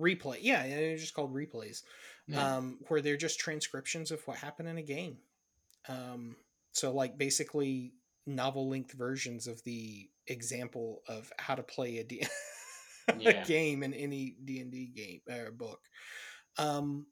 replay 0.00 0.38
yeah 0.40 0.66
they're 0.66 0.96
just 0.96 1.14
called 1.14 1.32
replays 1.32 1.82
Yeah. 2.26 2.56
um, 2.56 2.78
where 2.88 3.00
they're 3.00 3.16
just 3.16 3.38
transcriptions 3.38 4.10
of 4.10 4.26
what 4.26 4.38
happened 4.38 4.68
in 4.68 4.78
a 4.78 4.82
game. 4.82 5.18
Um, 5.88 6.36
so, 6.72 6.92
like, 6.92 7.18
basically 7.18 7.92
novel 8.26 8.68
length 8.68 8.92
versions 8.92 9.46
of 9.46 9.62
the 9.64 10.08
example 10.26 11.02
of 11.08 11.30
how 11.38 11.54
to 11.54 11.62
play 11.62 11.98
a, 11.98 12.04
D- 12.04 12.26
a 13.08 13.16
Yeah. 13.20 13.44
game 13.44 13.82
in 13.82 13.94
any 13.94 14.36
D 14.42 14.60
and 14.60 14.72
D 14.72 14.86
game 14.86 15.20
or 15.30 15.50
book. 15.52 15.80
Um, 16.58 17.06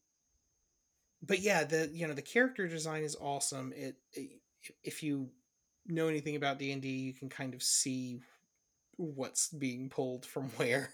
but 1.22 1.40
yeah, 1.40 1.64
the 1.64 1.90
you 1.92 2.06
know 2.06 2.14
the 2.14 2.22
character 2.22 2.66
design 2.66 3.02
is 3.02 3.16
awesome. 3.20 3.72
It, 3.76 3.96
it 4.12 4.40
if 4.82 5.02
you 5.02 5.30
know 5.86 6.08
anything 6.08 6.36
about 6.36 6.58
D 6.58 6.72
and 6.72 6.82
D, 6.82 6.88
you 6.88 7.14
can 7.14 7.28
kind 7.28 7.54
of 7.54 7.62
see 7.62 8.20
what's 8.96 9.48
being 9.48 9.88
pulled 9.88 10.26
from 10.26 10.44
where. 10.56 10.90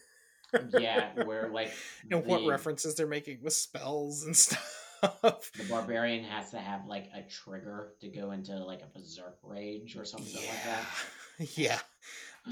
yeah, 0.78 1.24
where 1.24 1.48
like 1.48 1.72
and 2.10 2.24
what 2.24 2.46
references 2.46 2.94
they're 2.94 3.06
making 3.06 3.38
with 3.42 3.52
spells 3.52 4.24
and 4.24 4.36
stuff. 4.36 4.84
the 5.00 5.64
barbarian 5.68 6.24
has 6.24 6.50
to 6.50 6.58
have 6.58 6.86
like 6.86 7.08
a 7.14 7.22
trigger 7.22 7.92
to 8.00 8.08
go 8.08 8.32
into 8.32 8.52
like 8.64 8.82
a 8.82 8.98
berserk 8.98 9.38
rage 9.42 9.96
or 9.96 10.04
something 10.04 10.34
like 10.34 10.64
that. 10.64 11.48
yeah. 11.56 11.78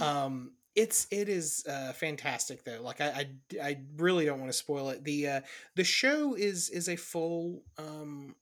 Um 0.01 0.53
it's 0.77 1.07
it 1.11 1.29
is 1.29 1.65
uh 1.69 1.93
fantastic 1.93 2.65
though. 2.65 2.81
Like 2.83 3.01
I 3.01 3.27
I, 3.63 3.63
I 3.63 3.79
really 3.97 4.27
don't 4.27 4.41
want 4.41 4.53
to 4.53 4.59
spoil 4.59 4.91
it. 4.91 5.05
The 5.05 5.29
uh 5.29 5.41
the 5.77 5.85
show 5.85 6.35
is 6.35 6.71
is 6.71 6.89
a 6.89 6.97
full 6.97 7.63
um 7.79 8.37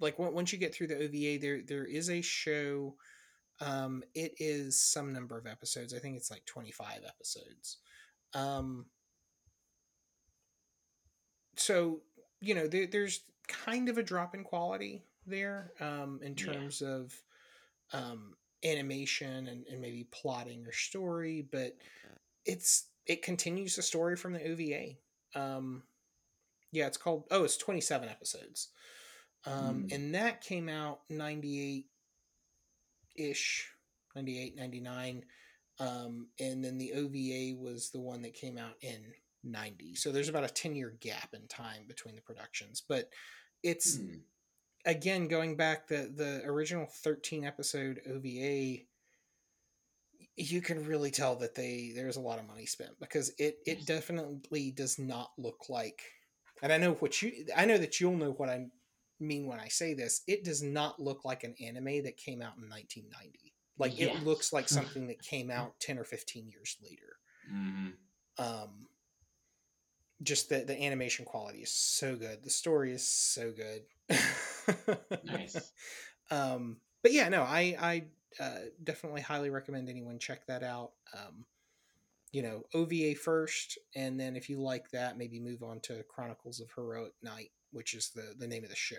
like 0.00 0.18
once 0.18 0.52
you 0.52 0.58
get 0.58 0.74
through 0.74 0.88
the 0.88 0.96
OVA 1.04 1.38
there 1.40 1.62
there 1.66 1.84
is 1.86 2.10
a 2.10 2.20
show 2.22 2.96
um 3.60 4.02
it 4.14 4.34
is 4.38 4.80
some 4.80 5.12
number 5.12 5.38
of 5.38 5.46
episodes. 5.46 5.94
I 5.94 5.98
think 5.98 6.16
it's 6.16 6.30
like 6.30 6.44
25 6.46 7.00
episodes. 7.06 7.78
Um 8.34 8.86
so 11.56 12.00
you 12.40 12.54
know 12.54 12.66
there, 12.68 12.86
there's 12.86 13.20
kind 13.48 13.88
of 13.88 13.98
a 13.98 14.02
drop 14.02 14.34
in 14.34 14.44
quality 14.44 15.02
there 15.26 15.72
um, 15.80 16.20
in 16.22 16.34
Yeah. 16.36 16.44
terms 16.52 16.82
of 16.82 17.12
um, 17.92 18.34
animation 18.64 19.46
and, 19.48 19.64
and 19.70 19.80
maybe 19.80 20.04
plotting 20.10 20.66
or 20.66 20.72
story, 20.72 21.46
but 21.50 21.76
it's 22.44 22.86
it 23.06 23.22
continues 23.22 23.76
the 23.76 23.82
story 23.82 24.16
from 24.16 24.32
the 24.32 24.44
OVA. 24.50 24.96
Um, 25.34 25.82
yeah, 26.72 26.86
it's 26.86 26.96
called 26.98 27.24
oh, 27.30 27.44
it's 27.44 27.56
twenty 27.56 27.80
seven 27.80 28.08
episodes, 28.08 28.68
um, 29.46 29.84
Mm. 29.88 29.92
and 29.94 30.14
that 30.14 30.40
came 30.42 30.68
out 30.68 31.00
ninety 31.08 31.60
eight 31.60 31.86
ish, 33.16 33.68
98, 34.14 34.56
99. 34.56 35.24
Um, 35.80 36.28
and 36.38 36.64
then 36.64 36.78
the 36.78 36.92
OVA 36.92 37.56
was 37.60 37.90
the 37.90 38.00
one 38.00 38.22
that 38.22 38.34
came 38.34 38.56
out 38.58 38.74
in 38.80 39.12
90. 39.42 39.96
So 39.96 40.12
there's 40.12 40.28
about 40.28 40.44
a 40.44 40.48
10 40.48 40.76
year 40.76 40.94
gap 41.00 41.30
in 41.34 41.46
time 41.48 41.82
between 41.88 42.14
the 42.14 42.20
productions. 42.22 42.80
But 42.86 43.10
it's, 43.64 43.96
Hmm. 43.96 44.18
Again, 44.84 45.28
going 45.28 45.56
back, 45.56 45.88
the, 45.88 46.12
the 46.14 46.42
original 46.44 46.86
13 46.86 47.44
episode 47.44 48.00
OVA, 48.08 48.84
you 50.36 50.60
can 50.60 50.86
really 50.86 51.10
tell 51.10 51.34
that 51.36 51.54
they 51.54 51.92
there's 51.94 52.16
a 52.16 52.20
lot 52.20 52.38
of 52.38 52.46
money 52.46 52.64
spent 52.64 52.92
because 53.00 53.32
it 53.38 53.58
it 53.66 53.86
definitely 53.86 54.70
does 54.70 54.96
not 54.96 55.30
look 55.36 55.68
like 55.68 56.00
and 56.62 56.72
I 56.72 56.78
know 56.78 56.92
what 56.94 57.20
you 57.22 57.46
I 57.56 57.64
know 57.64 57.78
that 57.78 58.00
you'll 58.00 58.16
know 58.16 58.32
what 58.32 58.48
I 58.48 58.66
mean 59.20 59.46
when 59.46 59.60
I 59.60 59.68
say 59.68 59.94
this. 59.94 60.22
It 60.26 60.44
does 60.44 60.62
not 60.62 61.00
look 61.00 61.24
like 61.24 61.44
an 61.44 61.54
anime 61.60 62.04
that 62.04 62.16
came 62.16 62.40
out 62.40 62.56
in 62.56 62.68
1990. 62.68 63.54
Like 63.78 64.00
it 64.00 64.24
looks 64.24 64.52
like 64.52 64.68
something 64.68 65.06
that 65.08 65.22
came 65.22 65.50
out 65.50 65.78
10 65.80 65.98
or 65.98 66.04
15 66.04 66.48
years 66.48 66.76
later. 66.82 67.16
Mhm. 67.52 67.92
Um 68.38 68.86
just 70.22 70.48
the 70.48 70.60
the 70.60 70.80
animation 70.82 71.24
quality 71.24 71.60
is 71.60 71.72
so 71.72 72.16
good. 72.16 72.42
The 72.42 72.50
story 72.50 72.92
is 72.92 73.08
so 73.08 73.52
good. 73.52 73.82
Nice. 75.24 75.72
um 76.30 76.78
but 77.02 77.12
yeah, 77.12 77.28
no, 77.28 77.42
I 77.42 77.76
I 77.80 78.04
uh, 78.42 78.58
definitely 78.82 79.22
highly 79.22 79.50
recommend 79.50 79.88
anyone 79.88 80.18
check 80.18 80.46
that 80.46 80.62
out. 80.62 80.92
Um 81.14 81.44
you 82.32 82.42
know, 82.42 82.62
OVA 82.74 83.14
first, 83.14 83.78
and 83.96 84.20
then 84.20 84.36
if 84.36 84.50
you 84.50 84.60
like 84.60 84.90
that, 84.90 85.16
maybe 85.16 85.40
move 85.40 85.62
on 85.62 85.80
to 85.80 86.04
Chronicles 86.08 86.60
of 86.60 86.68
Heroic 86.74 87.14
Knight, 87.22 87.50
which 87.72 87.94
is 87.94 88.10
the 88.10 88.34
the 88.38 88.46
name 88.46 88.64
of 88.64 88.70
the 88.70 88.76
show. 88.76 88.96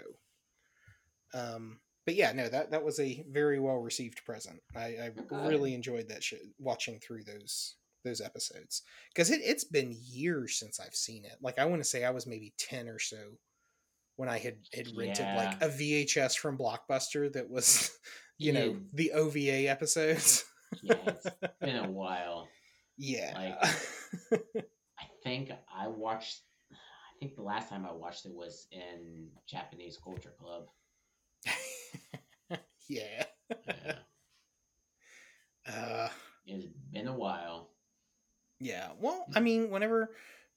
Um, 1.33 1.79
but 2.05 2.15
yeah, 2.15 2.31
no, 2.31 2.49
that 2.49 2.71
that 2.71 2.83
was 2.83 2.99
a 2.99 3.23
very 3.29 3.59
well 3.59 3.77
received 3.77 4.25
present. 4.25 4.61
I, 4.75 4.79
I 4.81 5.11
really 5.47 5.75
enjoyed 5.75 6.09
that 6.09 6.23
show, 6.23 6.37
watching 6.57 6.99
through 6.99 7.23
those 7.23 7.75
those 8.03 8.21
episodes 8.21 8.81
because 9.13 9.29
it 9.29 9.41
it's 9.43 9.65
been 9.65 9.95
years 10.03 10.57
since 10.57 10.79
I've 10.79 10.95
seen 10.95 11.25
it. 11.25 11.35
Like 11.41 11.59
I 11.59 11.65
want 11.65 11.81
to 11.81 11.87
say 11.87 12.05
I 12.05 12.11
was 12.11 12.25
maybe 12.25 12.53
ten 12.57 12.87
or 12.87 12.99
so 12.99 13.17
when 14.19 14.27
I 14.27 14.37
had 14.37 14.57
had 14.73 14.87
rented 14.97 15.25
like 15.37 15.61
a 15.61 15.69
VHS 15.69 16.37
from 16.37 16.57
Blockbuster 16.57 17.31
that 17.31 17.49
was, 17.49 17.89
you 18.37 18.51
know, 18.51 18.75
the 18.93 19.13
OVA 19.13 19.69
episodes. 19.69 20.43
Yeah, 20.83 20.95
it's 21.07 21.25
been 21.61 21.77
a 21.77 21.89
while. 21.89 22.49
yeah. 22.97 23.55
I 24.99 25.05
think 25.23 25.51
I 25.73 25.87
watched. 25.87 26.41
I 26.69 26.75
think 27.21 27.35
the 27.37 27.43
last 27.43 27.69
time 27.69 27.85
I 27.85 27.93
watched 27.93 28.25
it 28.25 28.33
was 28.33 28.67
in 28.73 29.29
Japanese 29.47 29.97
Culture 30.03 30.33
Club. 30.37 30.65
yeah. 32.89 33.23
Yeah, 33.49 33.93
Uh, 35.65 36.09
it's 36.45 36.65
been 36.91 37.07
a 37.07 37.15
while. 37.15 37.69
yeah. 38.59 38.89
Well, 38.99 39.25
I 39.33 39.39
mean, 39.39 39.69
whenever 39.69 40.09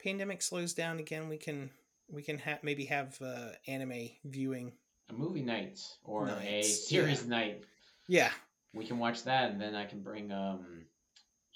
pandemic 0.03 0.43
slows 0.43 0.75
down 0.75 0.99
again, 0.99 1.29
we 1.29 1.37
can 1.37 1.71
we 2.13 2.23
can 2.23 2.39
ha- 2.39 2.59
maybe 2.63 2.85
have 2.85 3.19
uh, 3.21 3.49
anime 3.67 4.11
viewing. 4.25 4.73
A 5.11 5.13
movie 5.15 5.43
night 5.43 5.81
or 6.05 6.27
a 6.29 6.31
Nights, 6.37 6.89
series 6.89 7.23
yeah. 7.25 7.29
night. 7.29 7.65
Yeah. 8.09 8.31
We 8.75 8.87
can 8.87 8.99
watch 8.99 9.25
that, 9.25 9.51
and 9.51 9.61
then 9.61 9.75
I 9.75 9.85
can 9.85 10.01
bring 10.03 10.31
um, 10.33 10.85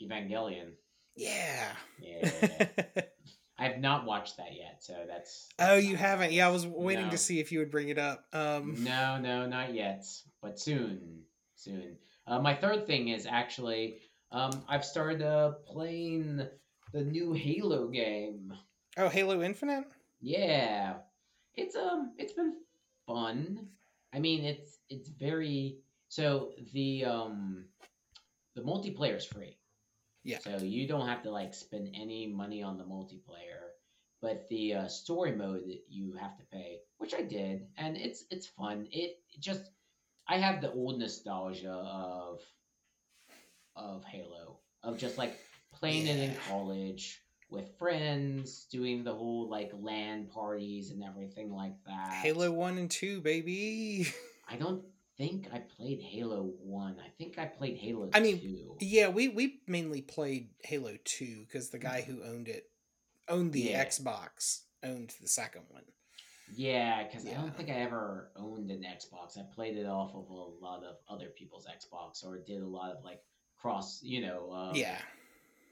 Evangelion. 0.03 0.73
Yeah. 1.15 1.69
Yeah, 1.99 2.31
I 3.59 3.69
have 3.69 3.79
not 3.79 4.05
watched 4.05 4.37
that 4.37 4.55
yet, 4.55 4.79
so 4.83 4.95
that's. 5.09 5.49
oh, 5.59 5.77
you 5.77 5.97
haven't? 5.97 6.33
Yeah, 6.33 6.47
I 6.47 6.51
was 6.51 6.67
waiting 6.67 7.07
No. 7.07 7.11
to 7.13 7.19
see 7.19 7.41
if 7.41 7.51
you 7.53 7.61
would 7.61 7.71
bring 7.71 7.89
it 7.89 7.99
up. 7.99 8.25
Um, 8.35 8.85
No, 8.85 9.19
no, 9.19 9.47
not 9.47 9.73
yet, 9.73 10.05
but 10.43 10.61
soon, 10.61 11.23
soon. 11.55 11.97
Uh, 12.27 12.39
my 12.41 12.55
third 12.55 12.87
thing 12.87 13.09
is 13.09 13.27
actually, 13.27 13.97
um, 14.31 14.63
I've 14.69 14.85
started 14.85 15.23
uh, 15.23 15.53
playing 15.67 16.47
the 16.93 17.03
new 17.03 17.33
Halo 17.33 17.87
game. 17.89 18.53
oh, 18.99 19.09
Halo 19.09 19.41
Infinite. 19.43 19.85
Yeah, 20.27 20.95
it's 21.55 21.77
um, 21.77 22.12
it's 22.18 22.33
been 22.33 22.55
fun. 23.07 23.68
I 24.12 24.18
mean, 24.18 24.45
it's 24.45 24.81
it's 24.91 25.09
very 25.09 25.79
so 26.09 26.51
the 26.72 27.05
um, 27.05 27.66
the 28.57 28.62
multiplayer 28.62 29.16
is 29.16 29.24
free. 29.24 29.57
Yeah. 30.24 30.39
So 30.41 30.57
you 30.57 30.89
don't 30.89 31.07
have 31.07 31.22
to 31.22 31.31
like 31.31 31.55
spend 31.55 31.95
any 31.95 32.27
money 32.27 32.61
on 32.61 32.77
the 32.77 32.83
multiplayer, 32.83 33.70
but 34.20 34.49
the 34.51 34.74
uh, 34.74 34.89
story 34.89 35.31
mode 35.31 35.62
that 35.68 35.85
you 35.89 36.14
have 36.14 36.37
to 36.39 36.43
pay, 36.53 36.81
which 36.99 37.14
I 37.14 37.22
did, 37.22 37.68
and 37.79 37.97
it's 37.97 38.24
it's 38.29 38.49
fun. 38.49 38.89
It, 38.91 39.20
it 39.33 39.39
just 39.39 39.70
I 40.27 40.39
have 40.39 40.61
the 40.61 40.72
old 40.72 40.99
nostalgia 40.99 41.70
of 41.70 42.41
of 43.77 44.03
Halo, 44.03 44.59
of 44.83 44.99
just 44.99 45.18
like 45.18 45.39
playing 45.72 46.09
it 46.09 46.18
in 46.18 46.35
college 46.49 47.22
with 47.51 47.76
friends, 47.78 48.66
doing 48.70 49.05
the 49.05 49.14
whole 49.14 49.49
like 49.49 49.70
LAN 49.78 50.26
parties 50.26 50.90
and 50.90 51.03
everything 51.05 51.53
like 51.53 51.74
that. 51.86 52.12
Halo 52.12 52.51
One 52.51 52.78
and 52.78 52.90
Two, 52.90 53.20
baby. 53.20 54.09
I 54.49 54.57
don't 54.57 54.82
think 55.16 55.49
I 55.53 55.59
played 55.61 56.01
Halo 56.01 56.53
One. 56.62 56.97
I 57.05 57.09
think 57.18 57.38
I 57.38 57.47
played 57.47 57.76
Halo 57.78 58.11
I 58.12 58.20
mean, 58.20 58.76
yeah, 58.80 59.09
we 59.09 59.28
we 59.28 59.61
mainly 59.66 60.03
played 60.03 60.51
Halo 60.64 60.97
Two 61.05 61.44
because 61.47 61.70
the 61.70 61.78
guy 61.78 62.03
who 62.03 62.22
owned 62.22 62.49
it 62.49 62.70
owned 63.28 63.53
the 63.53 63.61
Yeah. 63.61 63.84
Xbox, 63.84 64.62
owned 64.82 65.14
the 65.20 65.28
second 65.28 65.62
one. 65.68 65.82
Yeah, 66.55 67.03
because 67.03 67.26
I 67.26 67.32
don't 67.34 67.57
think 67.57 67.70
I 67.70 67.74
ever 67.74 68.30
owned 68.36 68.70
an 68.70 68.82
Xbox. 68.84 69.36
I 69.36 69.42
played 69.53 69.76
it 69.76 69.86
off 69.86 70.14
of 70.14 70.28
a 70.30 70.64
lot 70.64 70.84
of 70.84 70.97
other 71.09 71.26
people's 71.28 71.66
Xbox 71.66 72.24
or 72.24 72.38
did 72.38 72.62
a 72.62 72.66
lot 72.66 72.92
of 72.92 73.03
like 73.03 73.20
cross, 73.57 74.01
you 74.01 74.20
know, 74.20 74.53
um, 74.53 74.76
yeah, 74.76 74.99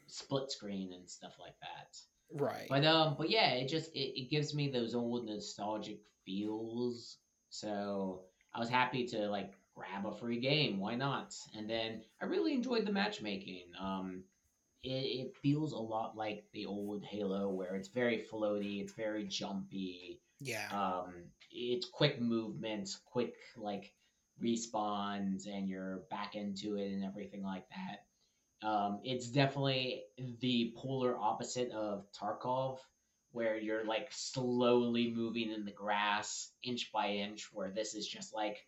split 0.07 0.51
screen 0.51 0.93
and 0.93 1.09
stuff 1.09 1.35
like 1.41 1.55
that. 1.61 1.97
right. 2.43 2.67
But 2.69 2.85
um, 2.85 3.17
but 3.19 3.31
yeah, 3.31 3.51
it 3.55 3.69
just 3.69 3.95
it, 3.95 4.21
it 4.21 4.31
gives 4.31 4.55
me 4.55 4.71
those 4.71 4.95
old 4.95 5.27
nostalgic 5.27 6.01
feels. 6.25 7.19
So 7.51 8.23
I 8.55 8.59
was 8.59 8.69
happy 8.69 9.07
to 9.09 9.29
like 9.29 9.53
grab 9.75 10.07
a 10.07 10.13
free 10.13 10.41
game. 10.41 10.79
Why 10.79 10.95
not? 10.95 11.35
And 11.57 11.69
then 11.69 12.03
I 12.21 12.27
really 12.27 12.55
enjoyed 12.55 12.87
the 12.87 12.93
matchmaking. 12.93 13.65
Um, 13.81 14.23
it, 14.83 14.89
it 14.91 15.37
feels 15.43 15.73
a 15.73 15.79
lot 15.79 16.17
like 16.17 16.45
the 16.53 16.67
old 16.67 17.05
Halo, 17.05 17.49
where 17.51 17.75
it's 17.75 17.89
very 17.89 18.25
floaty, 18.31 18.83
it's 18.83 18.93
very 18.93 19.25
jumpy. 19.25 20.21
yeah, 20.41 20.69
Um, 20.71 21.15
it's 21.51 21.87
quick 21.87 22.21
movements, 22.21 23.01
quick 23.05 23.35
like 23.57 23.93
respawns, 24.43 25.47
and 25.47 25.69
you're 25.69 26.03
back 26.11 26.35
into 26.35 26.77
it 26.77 26.93
and 26.93 27.05
everything 27.05 27.43
like 27.43 27.69
that. 27.71 28.05
Um, 28.65 29.01
it's 29.05 29.29
definitely 29.29 30.05
the 30.41 30.73
polar 30.77 31.17
opposite 31.19 31.71
of 31.73 32.07
Tarkov, 32.19 32.79
where 33.33 33.59
you're 33.59 33.85
like 33.85 34.09
slowly 34.11 35.13
moving 35.15 35.51
in 35.53 35.65
the 35.65 35.73
grass 35.73 36.51
inch 36.63 36.91
by 36.93 37.09
inch, 37.09 37.49
where 37.53 37.71
this 37.71 37.95
is 37.95 38.07
just 38.09 38.33
like, 38.35 38.59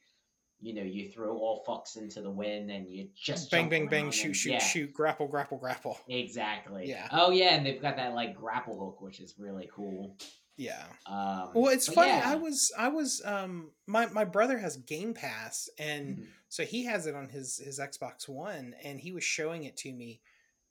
you 0.61 0.75
know, 0.75 0.83
you 0.83 1.09
throw 1.11 1.37
all 1.39 1.65
fucks 1.67 1.97
into 1.97 2.21
the 2.21 2.31
wind 2.31 2.71
and 2.71 2.89
you 2.91 3.09
just 3.15 3.51
bang, 3.51 3.69
bang, 3.69 3.87
bang, 3.89 4.11
shoot, 4.11 4.27
and- 4.29 4.37
shoot, 4.37 4.51
yeah, 4.53 4.59
shoot, 4.59 4.93
grapple, 4.93 5.29
grapple, 5.29 5.59
grapple. 5.59 5.99
Exactly. 6.09 6.89
Yeah. 6.89 7.09
Oh 7.13 7.31
yeah, 7.31 7.55
and 7.55 7.65
they've 7.65 7.81
got 7.81 7.97
that 7.97 8.15
like 8.15 8.35
grapple 8.35 8.79
hook, 8.79 9.01
which 9.01 9.21
is 9.21 9.35
really 9.39 9.69
cool. 9.75 10.17
Yeah. 10.59 10.83
Um, 11.05 11.51
Well, 11.55 11.73
it's 11.73 11.87
funny. 11.93 12.09
yeah. 12.09 12.23
I 12.25 12.35
was, 12.37 12.73
I 12.79 12.89
was, 12.89 13.21
um, 13.25 13.73
my 13.87 14.07
my 14.07 14.25
brother 14.25 14.57
has 14.59 14.79
Game 14.79 15.13
Pass, 15.15 15.69
and 15.79 16.17
Mhm. 16.17 16.27
So 16.57 16.65
he 16.65 16.85
has 16.87 17.07
it 17.07 17.15
on 17.15 17.29
his 17.29 17.59
his 17.59 17.79
Xbox 17.79 18.27
One, 18.27 18.75
and 18.83 18.99
he 18.99 19.13
was 19.13 19.23
showing 19.23 19.65
it 19.65 19.77
to 19.79 19.93
me, 19.93 20.23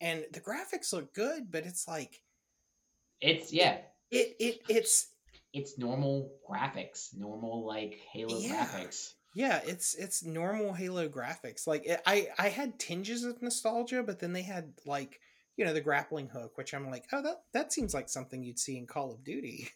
and 0.01 0.25
the 0.33 0.41
graphics 0.41 0.91
look 0.91 1.13
good, 1.13 1.51
but 1.51 1.63
it's 1.63 1.88
like 1.88 2.23
It's 3.21 3.53
yeah, 3.53 3.77
it 4.09 4.36
it 4.39 4.61
it's 4.67 5.09
it's 5.53 5.77
normal 5.77 6.31
graphics, 6.49 7.15
normal 7.15 7.67
like 7.67 7.99
Halo 8.11 8.39
Yeah. 8.39 8.65
graphics. 8.65 9.13
yeah, 9.36 9.61
it's 9.63 9.93
it's 9.93 10.23
normal 10.23 10.73
Halo 10.73 11.07
graphics. 11.07 11.67
Like 11.67 11.86
it, 11.86 12.01
I 12.07 12.29
I 12.39 12.49
had 12.49 12.79
tinges 12.79 13.23
of 13.23 13.43
nostalgia, 13.43 14.01
but 14.01 14.19
then 14.19 14.33
they 14.33 14.41
had 14.41 14.73
like 14.88 15.19
you 15.55 15.65
know 15.65 15.73
the 15.73 15.81
grappling 15.81 16.29
hook, 16.29 16.57
which 16.57 16.73
I'm 16.73 16.89
like, 16.89 17.05
oh 17.13 17.21
that 17.21 17.43
that 17.53 17.73
seems 17.73 17.93
like 17.93 18.09
something 18.09 18.41
you'd 18.41 18.57
see 18.57 18.75
in 18.79 18.88
Call 18.88 19.11
of 19.13 19.23
Duty. 19.23 19.69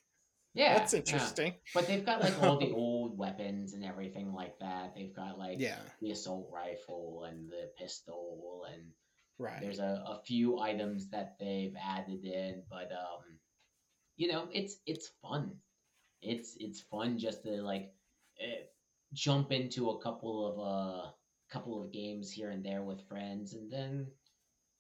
Yeah, 0.55 0.73
That's 0.79 0.93
yeah. 0.93 0.99
interesting. 1.01 1.53
But 1.73 1.87
they've 1.87 2.05
got 2.05 2.21
like 2.21 2.41
all 2.41 2.57
the 2.57 2.71
old 2.71 2.98
weapons 3.19 3.73
and 3.73 3.85
everything 3.85 4.33
like 4.33 4.57
that. 4.59 4.95
They've 4.95 5.15
got 5.15 5.37
like 5.37 5.59
Yeah, 5.59 5.79
the 6.01 6.11
assault 6.11 6.49
rifle 6.51 7.25
and 7.29 7.49
the 7.49 7.71
pistol, 7.77 8.65
and 8.73 8.93
right. 9.37 9.61
there's 9.61 9.79
a, 9.79 10.03
a 10.07 10.21
few 10.25 10.59
items 10.59 11.09
that 11.11 11.35
they've 11.39 11.75
added 11.79 12.25
in. 12.25 12.63
But 12.69 12.91
um, 12.91 13.39
you 14.17 14.29
know, 14.31 14.47
it's 14.51 14.77
it's 14.87 15.11
fun. 15.21 15.57
It's 16.21 16.57
it's 16.59 16.81
fun 16.81 17.17
just 17.19 17.43
to 17.43 17.61
like. 17.61 17.93
Eh, 18.41 18.63
jump 19.13 19.51
into 19.51 19.89
a 19.89 20.01
couple 20.01 20.45
of 20.47 20.59
uh 20.59 21.11
couple 21.51 21.81
of 21.83 21.91
games 21.91 22.31
here 22.31 22.51
and 22.51 22.63
there 22.63 22.83
with 22.83 23.07
friends 23.07 23.53
and 23.53 23.71
then 23.71 24.07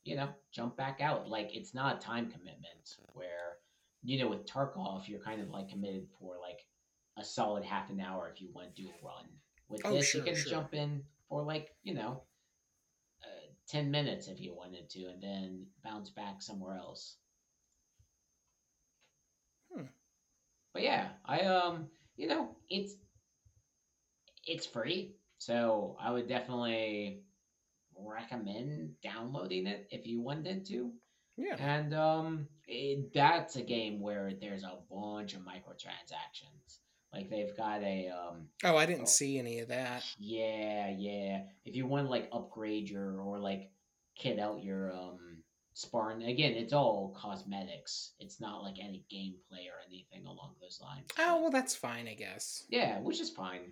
you 0.03 0.15
know 0.15 0.29
jump 0.51 0.77
back 0.77 1.01
out 1.01 1.27
like 1.27 1.55
it's 1.55 1.73
not 1.73 1.97
a 1.97 1.99
time 1.99 2.29
commitment 2.29 2.97
where 3.13 3.57
you 4.03 4.19
know 4.19 4.29
with 4.29 4.45
tarkov 4.45 5.07
you're 5.07 5.19
kind 5.19 5.41
of 5.41 5.49
like 5.49 5.67
committed 5.69 6.07
for 6.19 6.35
like 6.41 6.59
a 7.19 7.23
solid 7.23 7.63
half 7.63 7.89
an 7.89 7.99
hour 7.99 8.29
if 8.33 8.41
you 8.41 8.49
want 8.53 8.73
to 8.75 8.81
do 8.81 8.89
a 8.89 9.05
run 9.05 9.25
with 9.67 9.83
Oh, 9.85 9.91
this 9.91 10.05
sure, 10.05 10.21
you 10.21 10.25
can 10.25 10.35
sure. 10.35 10.51
jump 10.51 10.73
in 10.73 11.03
for 11.27 11.43
like 11.43 11.69
you 11.83 11.93
know 11.93 12.23
uh, 13.23 13.47
10 13.67 13.91
minutes 13.91 14.27
if 14.27 14.39
you 14.39 14.53
wanted 14.55 14.89
to 14.89 15.05
and 15.05 15.21
then 15.21 15.65
bounce 15.83 16.09
back 16.09 16.41
somewhere 16.41 16.75
else 16.77 17.17
Hmm. 19.73 19.83
but 20.73 20.81
yeah 20.83 21.09
i 21.25 21.41
um 21.41 21.87
you 22.15 22.27
know 22.27 22.55
it's 22.69 22.95
it's 24.47 24.65
free 24.65 25.15
so 25.37 25.95
i 26.01 26.11
would 26.11 26.27
definitely 26.27 27.21
recommend 27.97 28.91
downloading 29.03 29.67
it 29.67 29.87
if 29.91 30.07
you 30.07 30.21
wanted 30.21 30.65
to 30.65 30.91
Yeah. 31.37 31.55
and 31.57 31.93
um 31.93 32.47
it, 32.67 33.13
that's 33.13 33.55
a 33.55 33.61
game 33.61 33.99
where 33.99 34.33
there's 34.39 34.63
a 34.63 34.77
bunch 34.89 35.33
of 35.33 35.41
microtransactions 35.41 36.78
like 37.13 37.29
they've 37.29 37.55
got 37.57 37.81
a 37.81 38.09
um 38.09 38.47
Oh, 38.63 38.77
I 38.77 38.85
didn't 38.85 39.03
Oh. 39.03 39.05
see 39.05 39.39
any 39.39 39.59
of 39.59 39.69
that. 39.69 40.03
yeah, 40.17 40.89
yeah. 40.97 41.43
If 41.65 41.75
you 41.75 41.85
want 41.87 42.05
to 42.07 42.09
like 42.11 42.29
upgrade 42.31 42.89
your 42.89 43.19
or 43.21 43.39
like 43.39 43.71
kit 44.15 44.39
out 44.39 44.63
your 44.63 44.91
um 44.93 45.37
Spartan, 45.73 46.23
again, 46.23 46.53
it's 46.55 46.73
all 46.73 47.15
cosmetics. 47.17 48.11
It's 48.19 48.41
not 48.41 48.63
like 48.63 48.75
any 48.81 49.05
gameplay 49.11 49.67
or 49.69 49.79
anything 49.87 50.25
along 50.25 50.55
those 50.61 50.81
lines. 50.81 51.05
Oh, 51.17 51.41
well, 51.41 51.51
that's 51.51 51.73
fine, 51.73 52.05
I 52.07 52.15
guess. 52.15 52.65
yeah, 52.69 52.99
which 52.99 53.21
is 53.21 53.29
fine. 53.29 53.71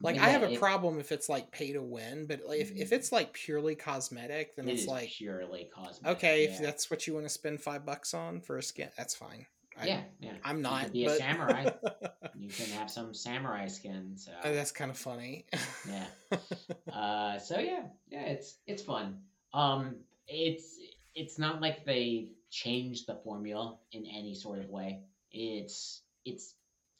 Like, 0.00 0.16
But 0.16 0.24
I 0.24 0.28
have 0.28 0.42
a 0.44 0.52
it- 0.52 0.60
problem 0.60 1.00
if 1.00 1.10
it's 1.10 1.28
like 1.28 1.50
pay 1.50 1.72
to 1.72 1.82
win, 1.82 2.26
but 2.26 2.42
like, 2.46 2.60
if, 2.60 2.70
if 2.76 2.92
it's 2.92 3.10
like 3.10 3.32
purely 3.32 3.74
cosmetic, 3.74 4.54
then 4.54 4.68
It 4.68 4.74
it's 4.74 4.86
like, 4.86 5.08
purely 5.08 5.68
cosmetic. 5.74 6.18
okay, 6.18 6.44
if 6.44 6.60
that's 6.60 6.90
what 6.92 7.06
you 7.08 7.14
want 7.14 7.24
to 7.26 7.30
spend 7.30 7.60
five 7.60 7.84
bucks 7.84 8.14
on 8.14 8.40
for 8.40 8.58
a 8.58 8.62
skin, 8.62 8.90
that's 8.96 9.16
fine. 9.16 9.46
I, 9.80 9.86
yeah, 9.86 10.00
yeah. 10.20 10.32
I'm 10.44 10.58
You 10.58 10.62
not. 10.62 10.84
could 10.84 10.92
be 10.92 11.04
but... 11.06 11.14
a 11.14 11.16
samurai. 11.18 11.70
you 12.36 12.48
can 12.48 12.66
have 12.78 12.90
some 12.90 13.14
samurai 13.14 13.66
skin. 13.68 14.12
So 14.16 14.32
Oh, 14.44 14.54
that's 14.54 14.72
kind 14.72 14.90
of 14.90 14.98
funny. 14.98 15.46
yeah. 15.88 16.06
uh, 16.92 17.38
so 17.38 17.58
yeah, 17.58 17.84
yeah, 18.08 18.26
it's 18.26 18.56
it's 18.66 18.82
fun. 18.82 19.18
Um, 19.54 19.96
it's 20.28 20.78
it's 21.14 21.38
not 21.38 21.60
like 21.60 21.84
they 21.84 22.32
changed 22.50 23.06
the 23.06 23.14
formula 23.24 23.76
in 23.92 24.04
any 24.06 24.34
sort 24.34 24.58
of 24.58 24.68
way. 24.68 25.00
It's 25.32 26.02
it's 26.24 26.54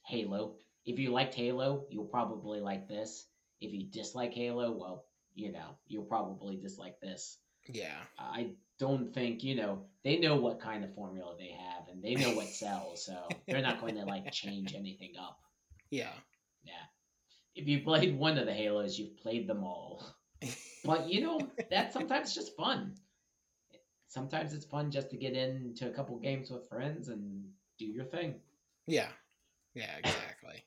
Halo. 0.05 0.55
If 0.85 0.99
you 0.99 1.11
liked 1.11 1.35
Halo, 1.35 1.85
you'll 1.91 2.05
probably 2.05 2.61
like 2.61 2.89
this. 2.89 3.27
If 3.61 3.73
you 3.73 3.87
dislike 3.91 4.33
Halo, 4.35 4.71
well, 4.73 5.05
you 5.35 5.53
know, 5.53 5.77
you'll 5.87 6.05
probably 6.05 6.57
dislike 6.57 7.01
this. 7.01 7.39
yeah. 7.69 7.97
I 8.19 8.51
don't 8.79 9.13
think 9.15 9.43
you 9.43 9.55
know 9.55 9.83
they 10.05 10.19
know 10.19 10.37
what 10.37 10.61
kind 10.61 10.85
of 10.85 10.95
formula 10.95 11.35
they 11.39 11.51
have 11.51 11.89
and 11.89 12.03
they 12.03 12.15
know 12.15 12.35
what 12.35 12.47
sells, 12.63 13.05
so 13.05 13.29
they're 13.49 13.63
not 13.63 13.81
going 13.81 13.97
to 13.97 14.05
like 14.05 14.31
change 14.33 14.75
anything 14.75 15.13
up. 15.21 15.39
Yeah. 15.91 16.13
Yeah. 16.65 16.73
If 17.55 17.67
you 17.67 17.81
played 17.81 18.19
one 18.19 18.39
of 18.39 18.47
the 18.47 18.53
Halos, 18.53 18.99
you've 18.99 19.17
played 19.17 19.47
them 19.47 19.65
all. 19.65 20.05
But 20.85 21.11
you 21.11 21.21
know, 21.21 21.41
that's 21.69 21.93
sometimes 21.93 22.33
just 22.33 22.55
fun. 22.57 22.95
Sometimes 24.07 24.53
it's 24.53 24.65
fun 24.65 24.93
just 24.93 25.11
to 25.11 25.17
get 25.17 25.33
into 25.35 25.89
a 25.89 25.91
couple 25.91 26.17
games 26.21 26.49
with 26.49 26.69
friends 26.69 27.09
and 27.09 27.45
do 27.77 27.87
your 27.87 28.05
thing. 28.05 28.37
Yeah. 28.87 29.09
Yeah, 29.75 29.91
exactly. 29.99 30.63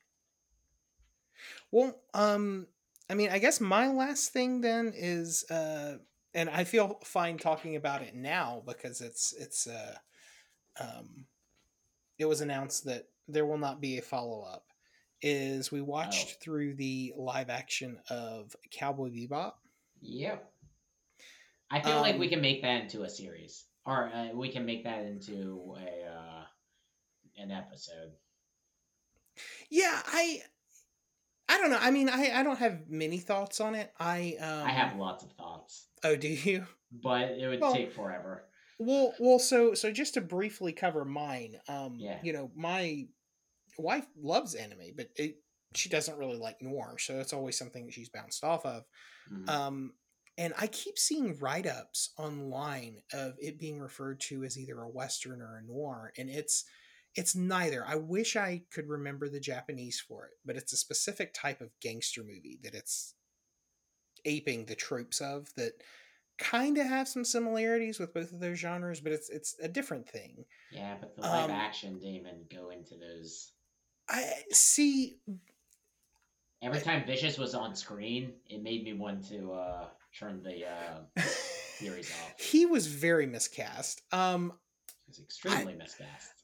well, 1.72 1.95
um 2.14 2.68
I 3.10 3.16
mean, 3.16 3.30
I 3.30 3.39
guess 3.39 3.62
my 3.62 3.88
last 3.88 4.34
thing 4.34 4.62
then 4.62 4.91
is 4.95 5.49
uh 5.49 5.99
and 6.34 6.50
I 6.50 6.64
feel 6.64 7.00
fine 7.04 7.38
talking 7.38 7.76
about 7.76 8.02
it 8.02 8.16
now 8.16 8.62
because 8.66 9.02
it's 9.02 9.34
it's 9.38 9.68
uh 9.68 9.96
um 10.80 11.26
it 12.18 12.26
was 12.26 12.42
announced 12.42 12.86
that 12.86 13.08
there 13.28 13.46
will 13.46 13.58
not 13.58 13.80
be 13.82 13.98
a 13.98 14.02
follow-up 14.02 14.66
is 15.22 15.72
we 15.72 15.82
watched 15.82 16.28
Oh. 16.32 16.38
through 16.42 16.76
the 16.76 17.14
live 17.18 17.50
action 17.50 18.00
of 18.10 18.56
Cowboy 18.72 19.10
Bebop. 19.10 19.54
Yep. 20.02 20.52
I 21.72 21.82
feel 21.82 22.02
like 22.02 22.18
we 22.18 22.26
Um, 22.28 22.32
can 22.32 22.42
make 22.42 22.62
that 22.64 22.82
into 22.84 23.04
a 23.04 23.10
series, 23.10 23.66
or 23.86 24.08
uh, 24.14 24.30
we 24.34 24.50
can 24.52 24.66
make 24.66 24.84
that 24.86 25.04
into 25.06 25.76
a 25.78 26.10
uh, 26.10 26.46
an 27.38 27.52
episode. 27.52 28.14
Yeah, 29.70 30.02
I 30.06 30.42
don't 31.62 31.70
know. 31.72 31.80
I 31.80 31.91
mean, 31.91 32.10
I 32.10 32.32
I 32.39 32.43
don't 32.43 32.60
have 32.60 32.89
many 32.89 33.18
thoughts 33.20 33.60
on 33.62 33.76
it. 33.76 33.91
I 33.99 34.36
um 34.39 34.68
I 34.68 34.72
have 34.72 34.97
lots 34.97 35.24
of 35.24 35.32
thoughts, 35.34 35.88
Oh, 36.03 36.16
do 36.16 36.28
you? 36.28 36.66
but 36.91 37.32
it 37.32 37.47
would 37.47 37.60
Well- 37.62 37.74
take 37.74 37.93
forever. 37.93 38.45
Well, 38.82 39.14
well, 39.20 39.39
so 39.39 39.74
so 39.74 39.91
just 39.91 40.14
to 40.14 40.22
briefly 40.22 40.72
cover 40.72 41.03
mine, 41.03 41.60
um, 41.68 41.95
Yeah. 41.99 42.20
you 42.24 42.32
know, 42.32 42.49
my 42.55 43.07
wife 43.78 44.07
loves 44.18 44.55
anime, 44.55 44.93
but 44.95 45.10
it 45.18 45.43
she 45.76 45.89
doesn't 45.89 46.18
really 46.18 46.38
like 46.38 46.62
noir, 46.62 46.97
so 46.97 47.20
it's 47.20 47.34
always 47.34 47.57
something 47.57 47.86
that 47.86 47.93
she's 47.93 48.10
bounced 48.10 48.43
off 48.43 48.66
of. 48.66 48.86
Mhm. 49.32 49.49
Um, 49.49 49.93
and 50.38 50.53
I 50.57 50.68
keep 50.68 50.97
seeing 50.97 51.38
write 51.39 51.68
ups 51.68 52.14
online 52.18 53.03
of 53.14 53.36
it 53.39 53.60
being 53.60 53.80
referred 53.80 54.22
to 54.22 54.43
as 54.45 54.57
either 54.57 54.80
a 54.82 54.89
western 54.89 55.41
or 55.41 55.57
a 55.57 55.62
noir, 55.62 56.14
and 56.18 56.30
it's 56.30 56.64
it's 57.20 57.36
neither. 57.36 57.84
I 57.86 57.96
wish 57.96 58.38
I 58.38 58.62
could 58.72 58.88
remember 58.88 59.28
the 59.28 59.42
Japanese 59.42 60.00
for 60.00 60.24
it, 60.24 60.32
but 60.46 60.56
it's 60.56 60.72
a 60.72 60.78
specific 60.78 61.34
type 61.34 61.60
of 61.60 61.78
gangster 61.82 62.22
movie 62.24 62.60
that 62.64 62.74
it's 62.74 63.14
aping 64.24 64.66
the 64.66 64.76
tropes 64.76 65.20
of 65.20 65.54
that 65.58 65.74
kind 66.38 66.78
of 66.78 66.88
have 66.88 67.10
some 67.10 67.26
similarities 67.26 68.00
with 68.00 68.14
both 68.14 68.32
of 68.32 68.40
those 68.40 68.58
genres, 68.58 69.02
but 69.02 69.12
it's 69.12 69.30
it's 69.30 69.58
a 69.62 69.68
different 69.68 70.08
thing. 70.08 70.46
yeah, 70.72 70.96
but 70.98 71.14
the 71.14 71.22
live 71.22 71.50
um, 71.50 71.52
action 71.52 72.00
didn't 72.00 72.50
go 72.50 72.70
into 72.70 72.96
those. 72.96 73.52
I 74.08 74.24
see. 74.52 75.18
Every 76.62 76.80
time 76.80 77.06
Vicious 77.06 77.38
was 77.38 77.54
on 77.54 77.76
screen, 77.76 78.32
it 78.50 78.64
made 78.64 78.86
me 78.86 78.94
want 78.94 79.28
to 79.28 79.52
uh, 79.52 79.86
turn 80.18 80.41
the 80.41 80.66
uh, 80.66 81.22
series 81.78 82.10
off. 82.12 82.40
he 82.40 82.66
was 82.66 82.88
very 82.88 83.26
miscast. 83.26 84.04
Um, 84.14 84.54
It 84.88 85.10
was 85.10 85.20
extremely 85.20 85.74
miscast. 85.74 86.39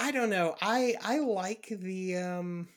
I 0.00 0.12
don't 0.12 0.30
know. 0.30 0.56
I 0.62 0.94
I 1.02 1.18
like 1.18 1.66
the 1.70 2.16
um 2.16 2.68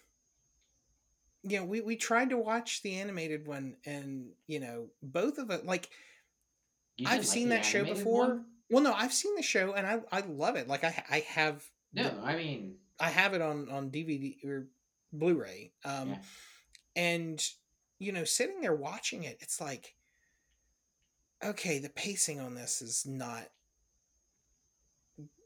you 1.44 1.60
know, 1.60 1.66
we 1.66 1.80
we 1.82 1.96
tried 1.96 2.30
to 2.32 2.38
watch 2.38 2.82
the 2.82 2.96
animated 2.96 3.48
one 3.48 3.78
and, 3.86 4.32
you 4.48 4.60
know, 4.60 4.88
both 5.02 5.38
of 5.38 5.50
it 5.50 5.66
like 5.66 5.90
I've 7.06 7.20
like 7.20 7.28
seen 7.28 7.50
that 7.50 7.66
show 7.66 7.86
before. 7.86 8.28
one? 8.28 8.46
Well, 8.70 8.84
no, 8.84 8.94
I've 8.94 9.14
seen 9.14 9.36
the 9.36 9.42
show 9.42 9.74
and 9.74 9.88
I 9.88 10.02
I 10.12 10.22
love 10.22 10.58
it. 10.58 10.68
Like 10.68 10.84
I 10.84 11.04
I 11.10 11.20
have 11.22 11.64
No, 11.94 12.04
the- 12.04 12.22
I 12.22 12.36
mean, 12.36 12.76
I 13.00 13.10
have 13.10 13.34
it 13.34 13.42
on 13.42 13.70
on 13.70 13.90
DVD 13.90 14.38
or 14.46 14.68
Blu-ray. 15.14 15.72
Um 15.86 16.10
Yeah. 16.10 16.18
and 16.98 17.46
you 18.00 18.12
know, 18.12 18.26
sitting 18.26 18.60
there 18.60 18.76
watching 18.76 19.24
it, 19.24 19.38
it's 19.40 19.62
like 19.62 19.96
okay, 21.42 21.80
the 21.80 21.90
pacing 21.90 22.40
on 22.42 22.54
this 22.56 22.82
is 22.82 23.06
not 23.06 23.44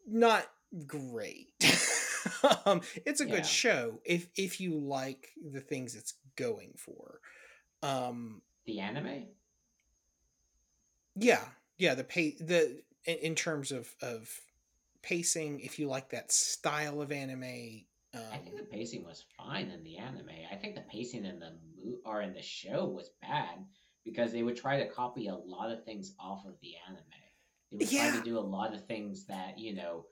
not 0.07 0.45
great. 0.85 1.53
um 2.65 2.81
it's 3.05 3.21
a 3.21 3.25
Yeah. 3.25 3.35
good 3.35 3.45
show 3.45 3.99
if 4.05 4.27
if 4.35 4.59
you 4.59 4.77
like 4.77 5.29
the 5.51 5.61
things 5.61 5.95
it's 5.95 6.13
going 6.35 6.73
for. 6.77 7.19
Um 7.83 8.41
the 8.65 8.79
anime. 8.79 9.27
yeah, 11.15 11.43
yeah, 11.77 11.95
the 11.95 12.03
pay 12.03 12.35
the 12.39 12.81
in, 13.05 13.17
in 13.17 13.35
terms 13.35 13.71
of 13.71 13.93
of 14.01 14.29
pacing 15.01 15.59
if 15.61 15.79
you 15.79 15.87
like 15.87 16.09
that 16.09 16.31
style 16.31 17.01
of 17.01 17.11
anime 17.11 17.83
um 18.13 18.21
I 18.33 18.37
think 18.37 18.57
the 18.57 18.63
pacing 18.63 19.05
was 19.05 19.23
fine 19.37 19.69
in 19.69 19.83
the 19.83 19.97
anime. 19.97 20.29
I 20.51 20.55
think 20.55 20.75
the 20.75 20.81
pacing 20.81 21.23
in 21.25 21.39
the 21.39 21.51
mo- 21.77 21.97
or 22.05 22.21
in 22.21 22.33
the 22.33 22.41
show 22.41 22.85
was 22.85 23.11
bad 23.21 23.63
because 24.03 24.31
they 24.31 24.43
would 24.43 24.57
try 24.57 24.79
to 24.79 24.89
copy 24.89 25.27
a 25.27 25.35
lot 25.35 25.71
of 25.71 25.83
things 25.85 26.13
off 26.19 26.45
of 26.45 26.55
the 26.61 26.73
anime. 26.87 27.03
They 27.71 27.77
would 27.77 27.89
try 27.89 28.11
to 28.17 28.23
do 28.23 28.37
a 28.37 28.41
lot 28.41 28.73
of 28.73 28.85
things 28.85 29.25
that 29.25 29.57
you 29.59 29.75
know 29.75 30.05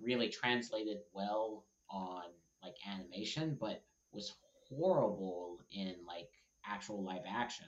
really 0.00 0.28
translated 0.28 0.98
well 1.12 1.64
on 1.90 2.22
like 2.62 2.74
animation, 2.90 3.56
but 3.60 3.82
was 4.12 4.32
horrible 4.68 5.58
in 5.70 5.94
like 6.06 6.28
actual 6.66 7.02
live 7.04 7.22
action. 7.28 7.66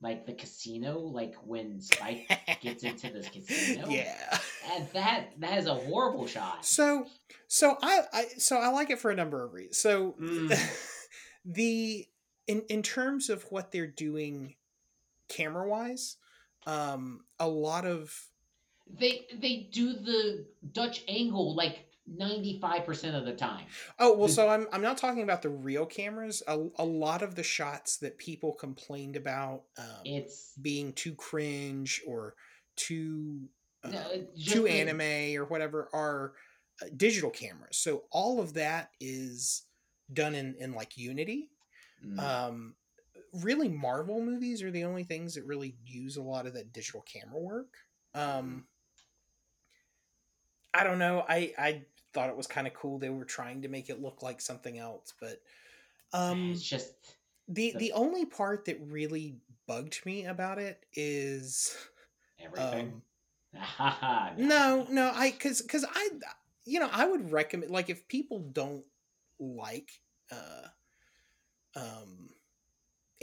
Like 0.00 0.26
the 0.26 0.32
casino, 0.34 0.98
like 0.98 1.34
when 1.44 1.80
Spike 1.80 2.28
gets 2.60 2.82
into 2.82 3.10
this 3.10 3.28
casino. 3.28 3.88
yeah. 3.88 4.36
and 4.74 4.88
that 4.94 5.28
that 5.38 5.58
is 5.58 5.66
a 5.66 5.74
horrible 5.74 6.26
shot. 6.26 6.64
So 6.66 7.06
so 7.46 7.76
I, 7.80 8.00
I 8.12 8.24
so 8.38 8.58
I 8.58 8.68
like 8.68 8.90
it 8.90 8.98
for 8.98 9.12
a 9.12 9.14
number 9.14 9.44
of 9.44 9.52
reasons. 9.52 9.78
So 9.78 10.16
Mm. 10.20 10.58
the 11.44 12.06
in 12.48 12.62
in 12.68 12.82
terms 12.82 13.30
of 13.30 13.44
what 13.50 13.70
they're 13.70 13.86
doing 13.86 14.56
camera 15.28 15.68
wise, 15.68 16.16
um 16.66 17.20
a 17.38 17.46
lot 17.48 17.84
of 17.86 18.12
They 18.86 19.26
they 19.40 19.68
do 19.72 19.94
the 19.94 20.46
Dutch 20.72 21.04
angle 21.08 21.54
like 21.54 21.86
95% 22.10 23.14
of 23.14 23.24
the 23.24 23.32
time. 23.32 23.66
Oh 23.98 24.16
well, 24.16 24.28
so 24.28 24.48
I'm 24.48 24.66
I'm 24.72 24.82
not 24.82 24.98
talking 24.98 25.22
about 25.22 25.42
the 25.42 25.50
real 25.50 25.86
cameras. 25.86 26.42
A, 26.46 26.66
a 26.76 26.84
lot 26.84 27.22
of 27.22 27.34
the 27.34 27.42
shots 27.42 27.98
that 27.98 28.18
people 28.18 28.54
complained 28.54 29.16
about 29.16 29.62
um, 29.78 29.86
It's 30.04 30.52
being 30.60 30.92
too 30.92 31.14
cringe 31.14 32.02
or 32.06 32.34
too 32.76 33.48
uh, 33.84 33.90
no, 33.90 34.26
too 34.44 34.66
anime 34.66 35.40
or 35.40 35.44
whatever 35.44 35.88
are 35.92 36.32
uh, 36.82 36.86
digital 36.96 37.30
cameras. 37.30 37.76
So 37.76 38.04
all 38.10 38.40
of 38.40 38.54
that 38.54 38.90
is 39.00 39.64
done 40.12 40.34
in 40.34 40.56
in 40.58 40.72
like 40.72 40.96
Unity. 40.96 41.50
Mm, 42.04 42.18
Um, 42.18 42.74
really, 43.32 43.68
Marvel 43.68 44.20
movies 44.20 44.62
are 44.62 44.70
the 44.70 44.84
only 44.84 45.04
things 45.04 45.34
that 45.34 45.44
really 45.44 45.76
use 45.84 46.16
a 46.16 46.22
lot 46.22 46.46
of 46.46 46.54
that 46.54 46.72
digital 46.72 47.02
camera 47.02 47.40
work. 47.40 47.74
Um, 48.14 48.66
I 50.74 50.84
don't 50.84 50.98
know. 50.98 51.24
I 51.28 51.54
I 51.58 51.82
thought 52.12 52.30
it 52.30 52.36
was 52.36 52.46
kind 52.46 52.66
of 52.66 52.74
cool. 52.74 52.98
They 52.98 53.10
were 53.10 53.24
trying 53.24 53.62
to 53.62 53.68
make 53.68 53.90
it 53.90 54.00
look 54.00 54.22
like 54.22 54.40
something 54.40 54.78
else, 54.78 55.12
but 55.20 55.40
um, 56.12 56.52
it's 56.52 56.62
just 56.62 56.94
the 57.48 57.74
the- 57.76 57.92
only 57.92 58.24
part 58.24 58.64
that 58.66 58.78
really 58.80 59.36
bugged 59.66 60.04
me 60.06 60.24
about 60.26 60.58
it 60.58 60.84
is 60.94 61.76
everything. 62.38 63.02
um, 63.54 64.34
no, 64.36 64.86
no, 64.90 65.10
I 65.14 65.30
because 65.30 65.62
because 65.62 65.84
I 65.84 66.10
you 66.64 66.80
know 66.80 66.88
I 66.92 67.06
would 67.06 67.30
recommend 67.32 67.70
like 67.70 67.90
if 67.90 68.08
people 68.08 68.40
don't 68.40 68.84
like 69.38 70.00
uh 70.30 70.68
um 71.76 72.30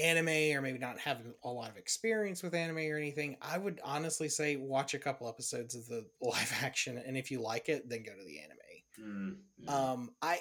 anime 0.02 0.58
or 0.58 0.62
maybe 0.62 0.80
not 0.80 1.00
have 1.00 1.20
a 1.44 1.50
lot 1.50 1.70
of 1.70 1.78
experience 1.78 2.44
with 2.44 2.54
anime 2.54 2.78
or 2.78 2.98
anything, 2.98 3.38
I 3.42 3.58
would 3.58 3.80
honestly 3.84 4.30
say 4.30 4.56
watch 4.56 4.94
a 4.94 5.00
couple 5.00 5.28
episodes 5.28 5.76
of 5.76 5.88
the 5.88 6.06
live 6.22 6.54
action 6.62 6.98
and 6.98 7.18
if 7.18 7.32
you 7.32 7.42
like 7.42 7.70
it, 7.70 7.90
then 7.90 8.04
go 8.04 8.12
to 8.14 8.26
the 8.26 8.40
anime. 8.40 8.58
Mm, 9.00 9.36
mm. 9.66 9.70
Um 9.74 10.12
I 10.22 10.40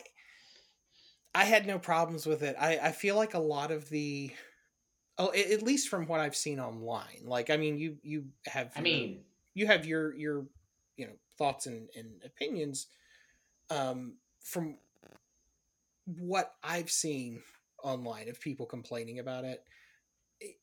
I 1.34 1.44
had 1.44 1.66
no 1.66 1.78
problems 1.78 2.26
with 2.26 2.42
it. 2.42 2.56
I 2.58 2.78
I 2.78 2.92
feel 2.92 3.16
like 3.16 3.34
a 3.34 3.38
lot 3.38 3.70
of 3.70 3.88
the 3.88 4.32
Oh, 5.20 5.32
at 5.32 5.62
least 5.62 5.88
from 5.88 6.06
what 6.06 6.20
I've 6.20 6.36
seen 6.36 6.60
online. 6.60 7.24
Like, 7.24 7.50
I 7.50 7.56
mean, 7.56 7.76
you 7.76 7.98
you 8.02 8.26
have. 8.46 8.72
I 8.76 8.80
your- 8.80 8.84
mean, 8.84 9.24
you 9.54 9.66
have 9.66 9.84
your 9.84 10.14
your 10.14 10.46
you 10.96 11.06
know 11.06 11.14
thoughts 11.36 11.66
and, 11.66 11.88
and 11.96 12.22
opinions 12.24 12.86
um 13.70 14.14
from 14.42 14.76
what 16.06 16.54
i've 16.62 16.90
seen 16.90 17.42
online 17.82 18.28
of 18.28 18.40
people 18.40 18.66
complaining 18.66 19.18
about 19.18 19.44
it 19.44 19.64
it- 20.40 20.56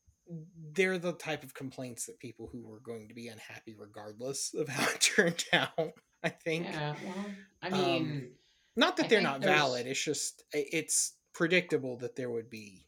they're 0.73 0.97
the 0.97 1.13
type 1.13 1.43
of 1.43 1.53
complaints 1.53 2.05
that 2.07 2.17
people 2.19 2.47
who 2.51 2.71
are 2.71 2.79
going 2.79 3.07
to 3.07 3.13
be 3.13 3.27
unhappy 3.27 3.75
regardless 3.77 4.53
of 4.53 4.67
how 4.67 4.87
it 4.93 4.99
turned 5.01 5.45
out 5.53 5.93
i 6.23 6.29
think 6.29 6.65
yeah, 6.65 6.95
well, 7.05 7.25
I 7.61 7.67
Um, 7.69 7.81
mean, 8.09 8.31
not 8.75 8.97
that 8.97 9.05
I 9.05 9.09
they're 9.09 9.21
not 9.21 9.41
there's- 9.41 9.57
valid 9.57 9.87
it's 9.87 10.03
just 10.03 10.43
it's 10.51 11.13
predictable 11.33 11.97
that 11.97 12.15
there 12.15 12.29
would 12.29 12.49
be 12.49 12.87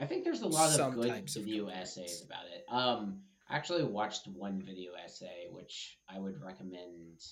I 0.00 0.06
think 0.06 0.24
there's 0.24 0.42
a 0.42 0.48
lot 0.48 0.78
of 0.80 0.94
good 0.96 1.08
types 1.08 1.36
of 1.36 1.44
video 1.44 1.68
essays 1.68 2.22
about 2.24 2.46
it. 2.52 2.64
Um, 2.68 3.20
I 3.48 3.54
actually 3.56 3.84
watched 3.84 4.26
one 4.26 4.60
video 4.60 4.94
essay, 4.94 5.46
which 5.52 5.98
I 6.08 6.18
would 6.18 6.42
recommend 6.42 7.22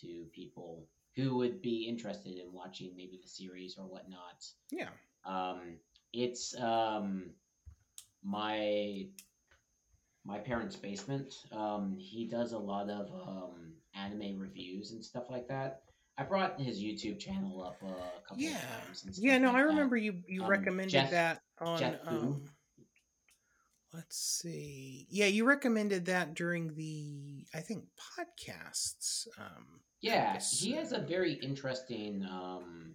to 0.00 0.26
people 0.32 0.86
who 1.16 1.36
would 1.38 1.60
be 1.60 1.88
interested 1.88 2.36
in 2.38 2.52
watching 2.52 2.92
maybe 2.96 3.18
the 3.20 3.26
series 3.28 3.76
or 3.76 3.84
whatnot. 3.86 4.46
yeah 4.70 4.90
Um, 5.24 5.78
it's 6.12 6.54
um, 6.58 7.30
my 8.22 9.06
my 10.24 10.38
parents' 10.38 10.76
basement. 10.76 11.34
Um, 11.52 11.96
he 11.98 12.26
does 12.26 12.52
a 12.52 12.58
lot 12.58 12.90
of 12.90 13.10
um, 13.26 13.72
anime 13.94 14.38
reviews 14.38 14.92
and 14.92 15.04
stuff 15.04 15.24
like 15.30 15.48
that. 15.48 15.82
I 16.18 16.22
brought 16.24 16.60
his 16.60 16.80
YouTube 16.82 17.18
channel 17.18 17.62
up 17.62 17.78
uh, 17.82 17.86
a 17.92 18.20
couple 18.28 18.42
yeah 18.42 18.56
of 18.56 18.84
times. 18.84 19.04
And 19.04 19.14
stuff 19.14 19.24
yeah 19.24 19.38
no 19.38 19.48
like 19.48 19.56
i 19.56 19.60
that. 19.62 19.68
remember 19.68 19.96
you 19.96 20.22
you 20.28 20.42
Um, 20.44 20.50
recommended 20.50 20.90
Jeff- 20.92 21.10
that 21.12 21.40
on 21.58 21.96
um 22.06 22.42
let's 23.94 24.16
see 24.18 25.06
yeah 25.10 25.26
you 25.26 25.44
recommended 25.46 26.04
that 26.06 26.34
during 26.34 26.74
the 26.74 27.44
i 27.54 27.60
think 27.60 27.84
podcasts 28.18 29.26
um 29.38 29.80
Yeah, 30.02 30.38
he 30.38 30.72
has 30.72 30.92
a 30.92 30.98
very 31.00 31.34
interesting. 31.34 32.24
Um. 32.24 32.94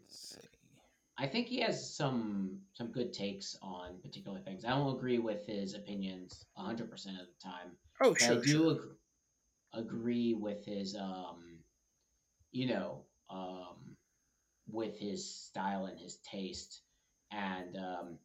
I 1.18 1.28
think 1.28 1.48
he 1.48 1.60
has 1.62 1.96
some 1.96 2.62
some 2.74 2.92
good 2.92 3.14
takes 3.14 3.58
on 3.62 4.00
particular 4.02 4.40
things. 4.42 4.66
I 4.66 4.70
don't 4.72 4.96
agree 4.96 5.20
with 5.20 5.46
his 5.46 5.74
opinions 5.74 6.46
hundred 6.56 6.90
percent 6.90 7.20
of 7.20 7.28
the 7.28 7.44
time, 7.44 7.78
oh 8.02 8.16
sure, 8.16 8.38
I 8.40 8.42
do 8.42 8.70
sure. 8.70 8.72
ag- 8.72 9.84
agree 9.86 10.34
with 10.34 10.66
his 10.66 10.96
um, 10.96 11.60
you 12.52 12.68
know, 12.68 13.04
um, 13.30 13.96
with 14.68 14.98
his 14.98 15.28
style 15.30 15.86
and 15.86 16.00
his 16.00 16.18
taste, 16.18 16.82
and 17.32 17.76
um, 17.78 18.20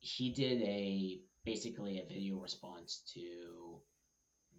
he 0.00 0.30
did 0.30 0.62
a 0.62 1.20
basically 1.44 1.98
a 2.00 2.06
video 2.06 2.36
response 2.38 3.02
to 3.14 3.80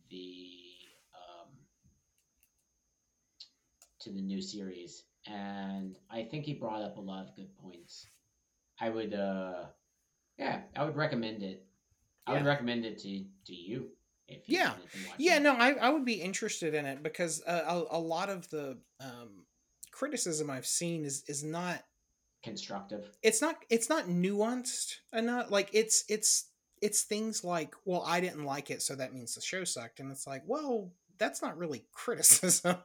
the 0.10 0.74
um, 1.16 1.50
to 4.00 4.12
the 4.12 4.22
new 4.22 4.42
series, 4.42 5.04
and 5.30 5.98
I 6.10 6.24
think 6.24 6.46
he 6.46 6.54
brought 6.54 6.82
up 6.82 6.98
a 6.98 7.02
lot 7.02 7.28
of 7.28 7.36
good 7.36 7.56
points. 7.58 8.06
I 8.80 8.90
would, 8.90 9.14
uh, 9.14 9.66
yeah, 10.38 10.62
I 10.76 10.86
would 10.86 10.96
recommend 10.96 11.44
it. 11.44 11.66
I 12.26 12.34
would 12.34 12.46
recommend 12.46 12.86
it 12.86 12.98
to 13.00 13.24
to 13.46 13.54
you 13.56 13.88
if 14.28 14.48
you 14.50 14.58
Yeah. 14.58 14.72
wanted 14.72 14.92
to 14.92 14.98
watch 15.08 15.16
yeah 15.20 15.38
it. 15.38 15.42
no 15.42 15.54
I, 15.54 15.72
I 15.72 15.90
would 15.90 16.04
be 16.06 16.22
interested 16.22 16.74
in 16.74 16.86
it 16.86 17.02
because 17.02 17.42
uh, 17.48 17.64
a, 17.92 17.98
a 17.98 18.00
lot 18.00 18.30
of 18.30 18.50
the 18.50 18.78
um 19.00 19.46
criticism 19.92 20.50
i've 20.50 20.66
seen 20.68 21.06
is 21.06 21.24
is 21.28 21.44
not 21.44 21.82
constructive. 22.44 23.10
it's 23.24 23.42
not 23.42 23.56
it's 23.70 23.90
not 23.90 24.06
nuanced 24.08 24.96
enough 25.14 25.50
like 25.50 25.70
it's 25.74 26.04
it's 26.10 26.50
it's 26.82 27.04
things 27.04 27.44
like 27.44 27.74
well 27.86 28.04
i 28.06 28.20
didn't 28.20 28.44
like 28.44 28.70
it 28.70 28.82
so 28.82 28.96
that 28.96 29.14
means 29.14 29.34
the 29.36 29.42
show 29.42 29.64
sucked 29.64 30.00
and 30.00 30.12
it's 30.12 30.28
like 30.28 30.44
well 30.46 30.92
that's 31.18 31.42
not 31.42 31.58
really 31.58 31.84
criticism 31.94 32.76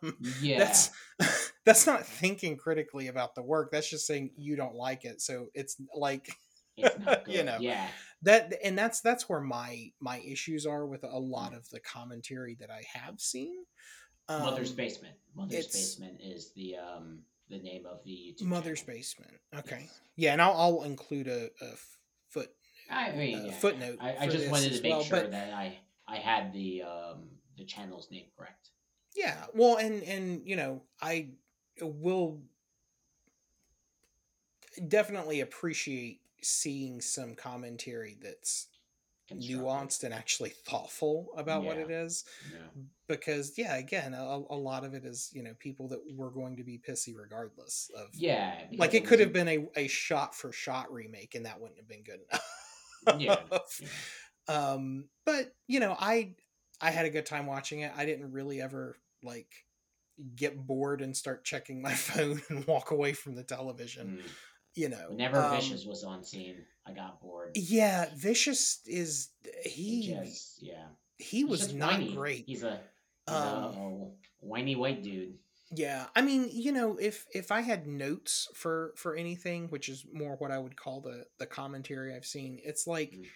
Yeah, 0.40 0.58
that's 0.58 0.90
that's 1.64 1.86
not 1.86 2.04
thinking 2.06 2.56
critically 2.56 3.08
about 3.08 3.34
the 3.34 3.42
work 3.42 3.70
that's 3.70 3.88
just 3.88 4.06
saying 4.06 4.30
you 4.36 4.56
don't 4.56 4.74
like 4.74 5.04
it 5.04 5.20
so 5.20 5.46
it's 5.54 5.76
like 5.94 6.28
it's 6.76 6.96
you 7.28 7.44
know. 7.44 7.56
yeah, 7.60 7.86
that 8.22 8.54
and 8.64 8.76
that's 8.78 9.00
that's 9.00 9.28
where 9.28 9.40
my 9.40 9.90
my 10.00 10.18
issues 10.20 10.66
are 10.66 10.86
with 10.86 11.04
a 11.04 11.18
lot 11.18 11.54
of 11.54 11.68
the 11.70 11.80
commentary 11.80 12.56
that 12.60 12.70
i 12.70 12.82
have 12.98 13.20
seen 13.20 13.56
um, 14.28 14.42
Mother's 14.42 14.70
Basement. 14.72 15.14
Mother's 15.36 15.66
Basement 15.66 16.20
is 16.22 16.52
the 16.54 16.76
um 16.76 17.20
the 17.50 17.58
name 17.58 17.84
of 17.86 17.98
the 18.04 18.10
YouTube. 18.12 18.46
mother's 18.46 18.80
channel. 18.80 18.94
basement 18.96 19.32
okay 19.58 19.80
Yes. 19.82 20.00
yeah 20.16 20.32
and 20.32 20.40
i'll, 20.40 20.56
I'll 20.56 20.82
include 20.84 21.28
a, 21.28 21.46
a 21.60 21.68
foot 22.30 22.50
I 22.90 23.12
mean, 23.12 23.38
uh, 23.38 23.44
yeah, 23.46 23.52
footnote 23.52 23.98
I, 24.00 24.16
I 24.20 24.26
just 24.26 24.50
wanted 24.50 24.72
to 24.74 24.82
make 24.82 24.92
well, 24.92 25.02
sure 25.02 25.20
but- 25.22 25.30
that 25.32 25.52
I 25.52 25.78
I 26.08 26.16
had 26.16 26.52
the 26.52 26.82
um 26.82 27.28
the 27.56 27.64
channel's 27.64 28.08
name 28.10 28.24
correct. 28.36 28.70
Yeah, 29.14 29.36
well, 29.54 29.76
and 29.76 30.02
and 30.04 30.40
you 30.46 30.56
know, 30.56 30.82
I 31.00 31.28
will 31.80 32.40
definitely 34.88 35.40
appreciate 35.40 36.20
seeing 36.40 37.00
some 37.00 37.34
commentary 37.34 38.16
that's 38.20 38.68
nuanced 39.32 40.04
and 40.04 40.12
actually 40.12 40.50
thoughtful 40.50 41.28
about 41.36 41.64
what 41.64 41.78
it 41.78 41.90
is. 41.90 42.24
Yeah. 42.52 42.82
because 43.08 43.54
yeah 43.56 43.76
again 43.76 44.12
a, 44.14 44.42
a 44.50 44.56
lot 44.56 44.84
of 44.84 44.94
it 44.94 45.04
is 45.04 45.30
you 45.32 45.42
know 45.42 45.54
people 45.58 45.88
that 45.88 46.00
were 46.14 46.30
going 46.30 46.56
to 46.56 46.64
be 46.64 46.78
pissy 46.78 47.14
regardless 47.16 47.90
of 47.96 48.08
Yeah, 48.14 48.54
like 48.76 48.94
it 48.94 49.06
could 49.06 49.20
have 49.20 49.32
been 49.32 49.48
a, 49.48 49.68
a 49.76 49.86
shot 49.88 50.34
for 50.34 50.52
shot 50.52 50.92
remake 50.92 51.34
and 51.34 51.46
that 51.46 51.60
wouldn't 51.60 51.78
have 51.78 51.88
been 51.88 52.02
good 52.02 52.20
enough 52.28 53.20
Yeah, 53.20 53.36
yeah. 53.80 53.88
um 54.74 55.04
but 55.24 55.54
you 55.66 55.80
know 55.80 55.96
i 55.98 56.34
i 56.80 56.90
had 56.90 57.06
a 57.06 57.10
good 57.10 57.26
time 57.26 57.46
watching 57.46 57.80
it. 57.80 57.92
I 57.96 58.04
didn't 58.04 58.32
really 58.32 58.60
ever 58.60 58.96
like 59.22 59.48
get 60.36 60.66
bored 60.66 61.00
and 61.02 61.16
start 61.16 61.44
checking 61.44 61.80
my 61.82 61.94
phone 62.08 62.40
and 62.48 62.66
walk 62.66 62.90
away 62.90 63.12
from 63.12 63.34
the 63.34 63.42
television 63.44 64.18
Mm. 64.22 64.30
you 64.74 64.88
know 64.88 65.06
Whenever 65.10 65.38
um, 65.38 65.56
Vicious 65.56 65.84
was 65.84 66.02
on 66.04 66.24
scene, 66.24 66.56
I 66.86 66.92
got 66.92 67.20
bored. 67.20 67.52
yeah 67.54 68.06
vicious 68.16 68.80
is 68.86 69.28
he 69.64 70.08
Just 70.24 70.62
yeah, 70.62 70.86
he 71.18 71.38
He's 71.40 71.46
was 71.46 71.74
not 71.74 71.92
whiny. 71.92 72.14
great 72.14 72.44
He's 72.46 72.62
a, 72.62 72.80
he's 73.26 73.34
Um, 73.36 73.44
a, 73.44 73.66
a 73.66 74.10
whiny 74.40 74.74
white 74.76 75.02
dude. 75.02 75.34
yeah 75.70 76.06
i 76.16 76.20
mean 76.22 76.48
you 76.52 76.72
know 76.72 76.96
if 76.98 77.26
if 77.32 77.52
i 77.52 77.60
had 77.60 77.86
notes 77.86 78.48
for 78.54 78.92
for 78.96 79.14
anything 79.14 79.68
which 79.68 79.88
is 79.88 80.04
more 80.12 80.34
what 80.36 80.50
i 80.50 80.58
would 80.58 80.76
call 80.76 81.00
the 81.00 81.24
the 81.38 81.46
commentary 81.46 82.14
i've 82.14 82.26
seen 82.26 82.58
it's 82.64 82.86
like 82.86 83.12
Mm. 83.12 83.26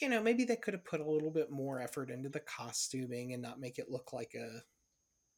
you 0.00 0.08
know 0.10 0.20
maybe 0.22 0.44
they 0.44 0.56
could 0.56 0.74
have 0.74 0.84
put 0.84 1.00
a 1.00 1.10
little 1.10 1.30
bit 1.30 1.50
more 1.50 1.80
effort 1.80 2.10
into 2.10 2.28
the 2.28 2.40
costuming 2.40 3.32
and 3.32 3.42
not 3.42 3.58
make 3.60 3.78
it 3.78 3.90
look 3.90 4.12
like 4.12 4.34
a 4.34 4.62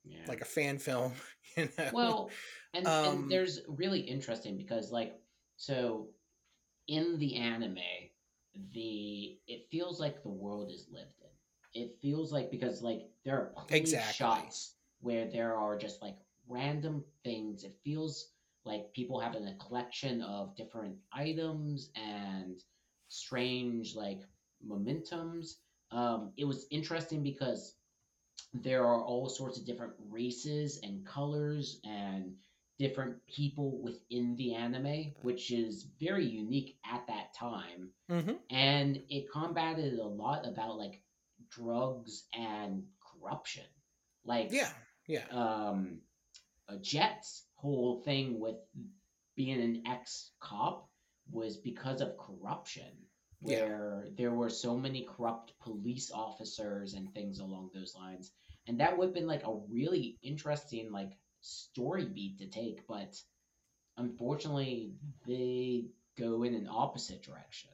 Yeah. 0.07 0.27
like 0.27 0.41
a 0.41 0.47
fan 0.47 0.79
film 0.79 1.13
you 1.57 1.69
know 1.79 1.91
Well, 1.91 2.31
and, 2.75 2.87
Um, 2.87 3.05
and 3.05 3.31
there's 3.31 3.61
really 3.69 4.01
interesting 4.01 4.57
because 4.57 4.93
like 4.93 5.21
so 5.57 6.09
in 6.89 7.19
the 7.19 7.37
anime, 7.37 7.79
the 8.73 9.39
it 9.47 9.69
feels 9.71 10.01
like 10.01 10.23
the 10.23 10.29
world 10.31 10.71
is 10.71 10.89
lived 10.91 11.19
in. 11.21 11.83
It 11.83 11.99
feels 12.01 12.33
like 12.33 12.51
because 12.51 12.83
like 12.83 13.11
there 13.25 13.37
are 13.39 13.53
plenty 13.57 13.77
Exactly. 13.87 14.07
shots 14.15 14.77
where 15.01 15.27
there 15.31 15.55
are 15.57 15.77
just 15.79 16.03
like 16.03 16.17
random 16.49 17.05
things. 17.25 17.65
It 17.65 17.77
feels 17.85 18.33
like 18.65 18.93
people 18.95 19.21
having 19.21 19.47
a 19.47 19.57
collection 19.57 20.23
of 20.23 20.57
different 20.57 20.97
items 21.13 21.91
and 21.97 22.63
strange 23.09 23.95
like 23.95 24.23
momentums. 24.67 25.57
Um, 25.91 26.33
it 26.37 26.45
was 26.45 26.67
interesting 26.71 27.23
because 27.23 27.77
there 28.55 28.85
are 28.85 29.03
all 29.03 29.29
sorts 29.29 29.59
of 29.59 29.67
different 29.67 29.93
races 30.11 30.81
and 30.83 31.07
colors 31.07 31.81
and 31.85 32.35
different 32.79 33.17
people 33.27 33.81
within 33.83 34.37
the 34.37 34.55
anime, 34.55 35.13
which 35.23 35.51
is 35.51 35.87
very 36.01 36.27
unique 36.27 36.79
at 36.91 37.07
that 37.07 37.35
time. 37.35 37.91
Mm-hmm. 38.11 38.35
And 38.51 39.03
it 39.09 39.31
combated 39.33 39.99
a 39.99 40.07
lot 40.07 40.47
about 40.47 40.77
like 40.77 41.03
drugs 41.51 42.25
and 42.35 42.85
corruption. 43.01 43.65
Like 44.25 44.49
Yeah, 44.53 44.71
yeah, 45.07 45.25
um, 45.31 46.01
uh, 46.69 46.77
Jet's 46.81 47.45
whole 47.55 48.03
thing 48.03 48.41
with 48.41 48.57
being 49.37 49.61
an 49.61 49.83
ex 49.87 50.31
cop 50.41 50.89
was 51.31 51.57
because 51.57 52.01
of 52.01 52.17
corruption, 52.19 52.91
Yeah. 53.45 53.61
where 53.61 54.07
there 54.17 54.33
were 54.33 54.51
so 54.51 54.77
many 54.77 55.07
corrupt 55.17 55.53
police 55.61 56.11
officers 56.13 56.95
and 56.95 57.13
things 57.13 57.39
along 57.39 57.71
those 57.75 57.95
lines. 57.95 58.33
And 58.67 58.81
that 58.81 58.97
would 58.97 59.07
have 59.07 59.15
been 59.15 59.27
like 59.27 59.47
a 59.47 59.61
really 59.71 60.19
interesting 60.23 60.91
like 60.91 61.13
story 61.41 62.05
beat 62.05 62.39
to 62.39 62.47
take, 62.49 62.87
but 62.87 63.15
unfortunately 63.97 64.93
they 65.27 65.87
go 66.19 66.43
in 66.43 66.55
an 66.55 66.69
opposite 66.71 67.23
direction. 67.23 67.71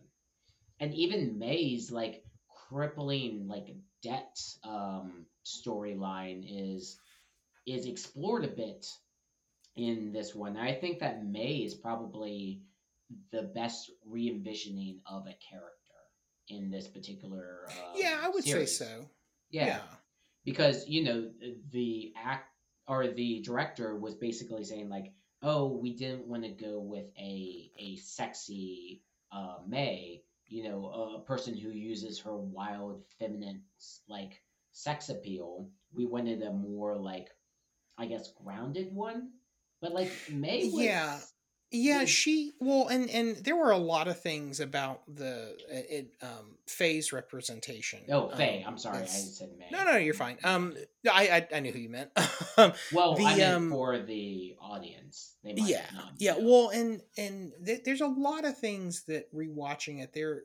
And 0.80 0.94
even 0.94 1.38
May's 1.38 1.90
like 1.90 2.24
crippling 2.68 3.46
like 3.48 3.74
debt 4.02 4.38
um, 4.64 5.26
storyline 5.44 6.44
is 6.48 6.98
is 7.66 7.86
explored 7.86 8.44
a 8.44 8.48
bit 8.48 8.86
in 9.76 10.12
this 10.12 10.34
one. 10.34 10.56
I 10.56 10.74
think 10.74 11.00
that 11.00 11.24
May 11.24 11.58
is 11.58 11.74
probably 11.74 12.62
the 13.30 13.42
best 13.54 13.90
re-envisioning 14.06 15.00
of 15.06 15.22
a 15.26 15.36
character 15.48 15.78
in 16.48 16.70
this 16.70 16.88
particular. 16.88 17.66
Um, 17.68 17.92
yeah. 17.96 18.18
I 18.22 18.28
would 18.28 18.44
series. 18.44 18.76
say 18.76 18.84
so. 18.84 19.06
Yeah. 19.50 19.66
yeah. 19.66 19.80
because 20.44 20.88
you 20.88 21.04
know 21.04 21.30
the 21.70 22.12
act 22.16 22.48
or 22.88 23.08
the 23.08 23.40
director 23.42 23.96
was 23.96 24.14
basically 24.14 24.64
saying 24.64 24.88
like, 24.88 25.12
"Oh, 25.42 25.76
we 25.76 25.94
didn't 25.94 26.26
want 26.26 26.44
to 26.44 26.50
go 26.50 26.80
with 26.80 27.06
a 27.18 27.70
a 27.78 27.96
sexy 27.96 29.02
uh, 29.30 29.58
May, 29.66 30.22
you 30.46 30.64
know, 30.64 31.16
a 31.16 31.20
person 31.20 31.56
who 31.56 31.70
uses 31.70 32.20
her 32.20 32.36
wild 32.36 33.02
feminine 33.18 33.62
like 34.08 34.42
sex 34.72 35.08
appeal. 35.10 35.68
We 35.94 36.06
wanted 36.06 36.42
a 36.42 36.52
more 36.52 36.96
like, 36.96 37.28
I 37.98 38.06
guess, 38.06 38.32
grounded 38.42 38.94
one." 38.94 39.30
But 39.80 39.92
like 39.92 40.12
May, 40.30 40.70
was, 40.72 40.84
Yeah. 40.84 41.18
Yeah, 41.74 42.04
she 42.04 42.52
well, 42.60 42.88
and 42.88 43.08
and 43.08 43.36
there 43.36 43.56
were 43.56 43.70
a 43.70 43.78
lot 43.78 44.06
of 44.06 44.20
things 44.20 44.60
about 44.60 45.00
the 45.08 45.56
it 45.70 46.12
um 46.20 46.58
Faye's 46.66 47.12
representation. 47.12 48.00
Oh, 48.10 48.28
Faye. 48.28 48.62
Um, 48.62 48.74
I'm 48.74 48.78
sorry, 48.78 48.98
I 48.98 49.06
said 49.06 49.50
May. 49.58 49.68
No, 49.70 49.84
no, 49.84 49.96
you're 49.96 50.12
fine. 50.12 50.36
Um, 50.44 50.74
I 51.10 51.28
I, 51.28 51.56
I 51.56 51.60
knew 51.60 51.72
who 51.72 51.78
you 51.78 51.88
meant. 51.88 52.10
um, 52.58 52.74
Well, 52.92 53.14
the, 53.14 53.24
I 53.24 53.36
meant 53.36 53.54
um, 53.54 53.70
for 53.70 53.98
the 53.98 54.54
audience. 54.60 55.36
They 55.42 55.54
might 55.54 55.66
yeah, 55.66 55.86
not 55.94 56.12
yeah. 56.18 56.34
know. 56.34 56.40
Well, 56.42 56.68
and 56.68 57.00
and 57.16 57.52
th- 57.64 57.84
there's 57.84 58.02
a 58.02 58.06
lot 58.06 58.44
of 58.44 58.58
things 58.58 59.04
that 59.04 59.34
rewatching 59.34 60.02
it, 60.02 60.12
they're 60.12 60.42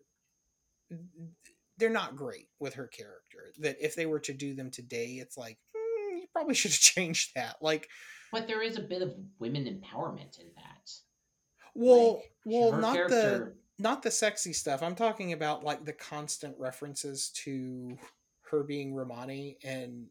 they're 1.78 1.90
not 1.90 2.16
great 2.16 2.48
with 2.60 2.76
her 2.76 2.88
character. 2.88 3.52
That 3.60 3.78
if 3.82 3.96
they 3.96 4.06
were 4.06 4.22
to 4.22 4.34
do 4.34 4.56
them 4.56 4.72
today, 4.72 5.18
it's 5.20 5.38
like 5.38 5.58
hmm, 5.76 6.20
you 6.20 6.28
probably 6.32 6.54
should 6.56 6.72
have 6.72 6.80
changed 6.80 7.32
that. 7.36 7.58
Like, 7.62 7.90
but 8.32 8.48
there 8.48 8.62
is 8.62 8.78
a 8.78 8.82
bit 8.82 9.02
of 9.02 9.14
women 9.40 9.66
empowerment 9.66 10.40
in 10.40 10.48
that. 10.56 10.92
Well, 11.78 12.16
Like, 12.16 12.32
well, 12.46 12.80
not 12.80 12.96
the 13.10 13.54
not 13.80 14.02
the 14.04 14.12
sexy 14.12 14.54
stuff. 14.54 14.82
I'm 14.82 14.96
talking 14.96 15.34
about 15.34 15.64
like 15.64 15.86
the 15.86 15.94
constant 15.94 16.56
references 16.60 17.30
to 17.44 17.98
her 18.52 18.64
being 18.64 18.94
Romani 18.96 19.58
and 19.64 20.08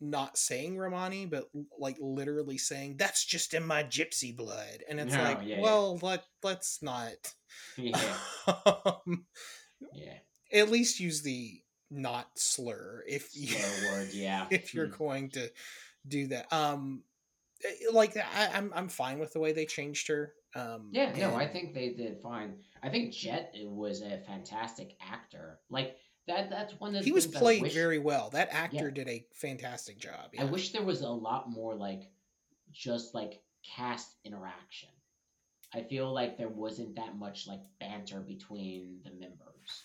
not 0.00 0.38
saying 0.38 0.78
Romani, 0.78 1.26
but 1.26 1.50
like 1.78 1.96
literally 2.00 2.58
saying 2.58 2.96
that's 2.96 3.24
just 3.24 3.54
in 3.54 3.66
my 3.66 3.82
gypsy 3.84 4.34
blood, 4.36 4.82
and 4.88 4.98
it's 5.00 5.14
No, 5.14 5.22
like, 5.22 5.38
yeah, 5.42 5.56
yeah. 5.56 5.60
well, 5.62 5.98
let 6.02 6.24
let's 6.42 6.82
not. 6.82 7.12
Yeah, 7.76 8.14
um, 8.66 9.26
yeah. 9.92 10.18
at 10.52 10.70
least 10.70 11.00
use 11.00 11.22
the 11.22 11.60
not 11.90 12.28
slur 12.36 13.02
if 13.08 13.30
you 13.34 13.48
Slur 13.48 13.90
word, 13.92 14.08
yeah. 14.14 14.46
if 14.50 14.72
you're 14.74 14.86
Mm. 14.88 14.98
going 14.98 15.30
to 15.30 15.50
do 16.06 16.28
that. 16.28 16.52
Um, 16.52 17.02
eh, 17.64 17.90
like 17.92 18.16
I, 18.16 18.50
I'm 18.54 18.72
I'm 18.74 18.88
fine 18.88 19.18
with 19.18 19.32
the 19.32 19.40
way 19.40 19.52
they 19.52 19.66
changed 19.66 20.08
her. 20.08 20.32
Um, 20.54 20.88
Yeah, 20.92 21.12
no, 21.16 21.34
I 21.36 21.46
think 21.46 21.74
they 21.74 21.90
did 21.90 22.18
fine. 22.22 22.56
I 22.82 22.88
think 22.88 23.12
Jet 23.12 23.54
was 23.62 24.02
a 24.02 24.18
fantastic 24.26 24.96
actor. 25.00 25.60
Like 25.70 25.96
that. 26.26 26.50
That's 26.50 26.72
one 26.80 26.94
of 26.94 27.00
the 27.02 27.04
he 27.04 27.12
was 27.12 27.26
played 27.26 27.62
wish- 27.62 27.74
very 27.74 27.98
well. 27.98 28.30
That 28.30 28.48
actor 28.52 28.86
Yeah. 28.86 28.90
did 28.90 29.08
a 29.08 29.26
fantastic 29.34 29.98
job. 29.98 30.30
I 30.38 30.44
wish 30.44 30.72
there 30.72 30.82
was 30.84 31.02
a 31.02 31.08
lot 31.08 31.48
more 31.50 31.74
like 31.74 32.10
just 32.72 33.14
like 33.14 33.40
cast 33.64 34.16
interaction. 34.24 34.88
I 35.72 35.82
feel 35.82 36.12
like 36.12 36.36
there 36.36 36.48
wasn't 36.48 36.96
that 36.96 37.16
much 37.16 37.46
like 37.46 37.60
banter 37.78 38.18
between 38.20 39.00
the 39.04 39.10
members. 39.10 39.84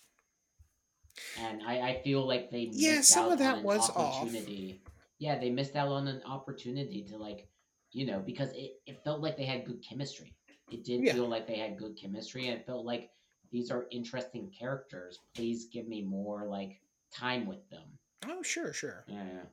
And 1.40 1.62
I, 1.64 1.90
I 1.90 2.02
feel 2.04 2.28
like 2.28 2.50
they 2.50 2.70
Yeah, 2.72 2.96
missed 2.98 3.10
some 3.12 3.28
out 3.28 3.32
of 3.34 3.40
that 3.40 3.54
on 3.54 3.60
an 3.60 3.64
was 3.66 3.90
off. 3.92 3.98
opportunity. 4.24 4.82
Yeah, 5.20 5.38
they 5.38 5.50
missed 5.50 5.76
out 5.76 5.90
on 5.90 6.08
an 6.08 6.22
opportunity 6.26 7.04
to 7.10 7.18
like, 7.18 7.48
you 7.92 8.06
know, 8.06 8.20
because 8.20 8.52
it, 8.54 8.82
it 8.86 9.04
felt 9.04 9.22
like 9.22 9.38
they 9.38 9.46
had 9.46 9.64
good 9.66 9.84
chemistry. 9.88 10.34
It 10.72 10.84
did 10.84 11.02
Yeah. 11.02 11.14
feel 11.14 11.28
like 11.28 11.48
they 11.48 11.58
had 11.58 11.78
good 11.78 11.96
chemistry 11.98 12.48
and 12.48 12.60
it 12.60 12.66
felt 12.66 12.86
like 12.86 13.12
these 13.52 13.72
are 13.72 13.88
interesting 13.92 14.52
characters. 14.52 15.20
Please 15.34 15.66
give 15.66 15.88
me 15.88 16.02
more 16.02 16.46
like 16.46 16.82
time 17.12 17.46
with 17.46 17.70
them. 17.70 17.98
Oh, 18.26 18.42
sure, 18.42 18.74
sure. 18.74 19.06
Yeah. 19.08 19.44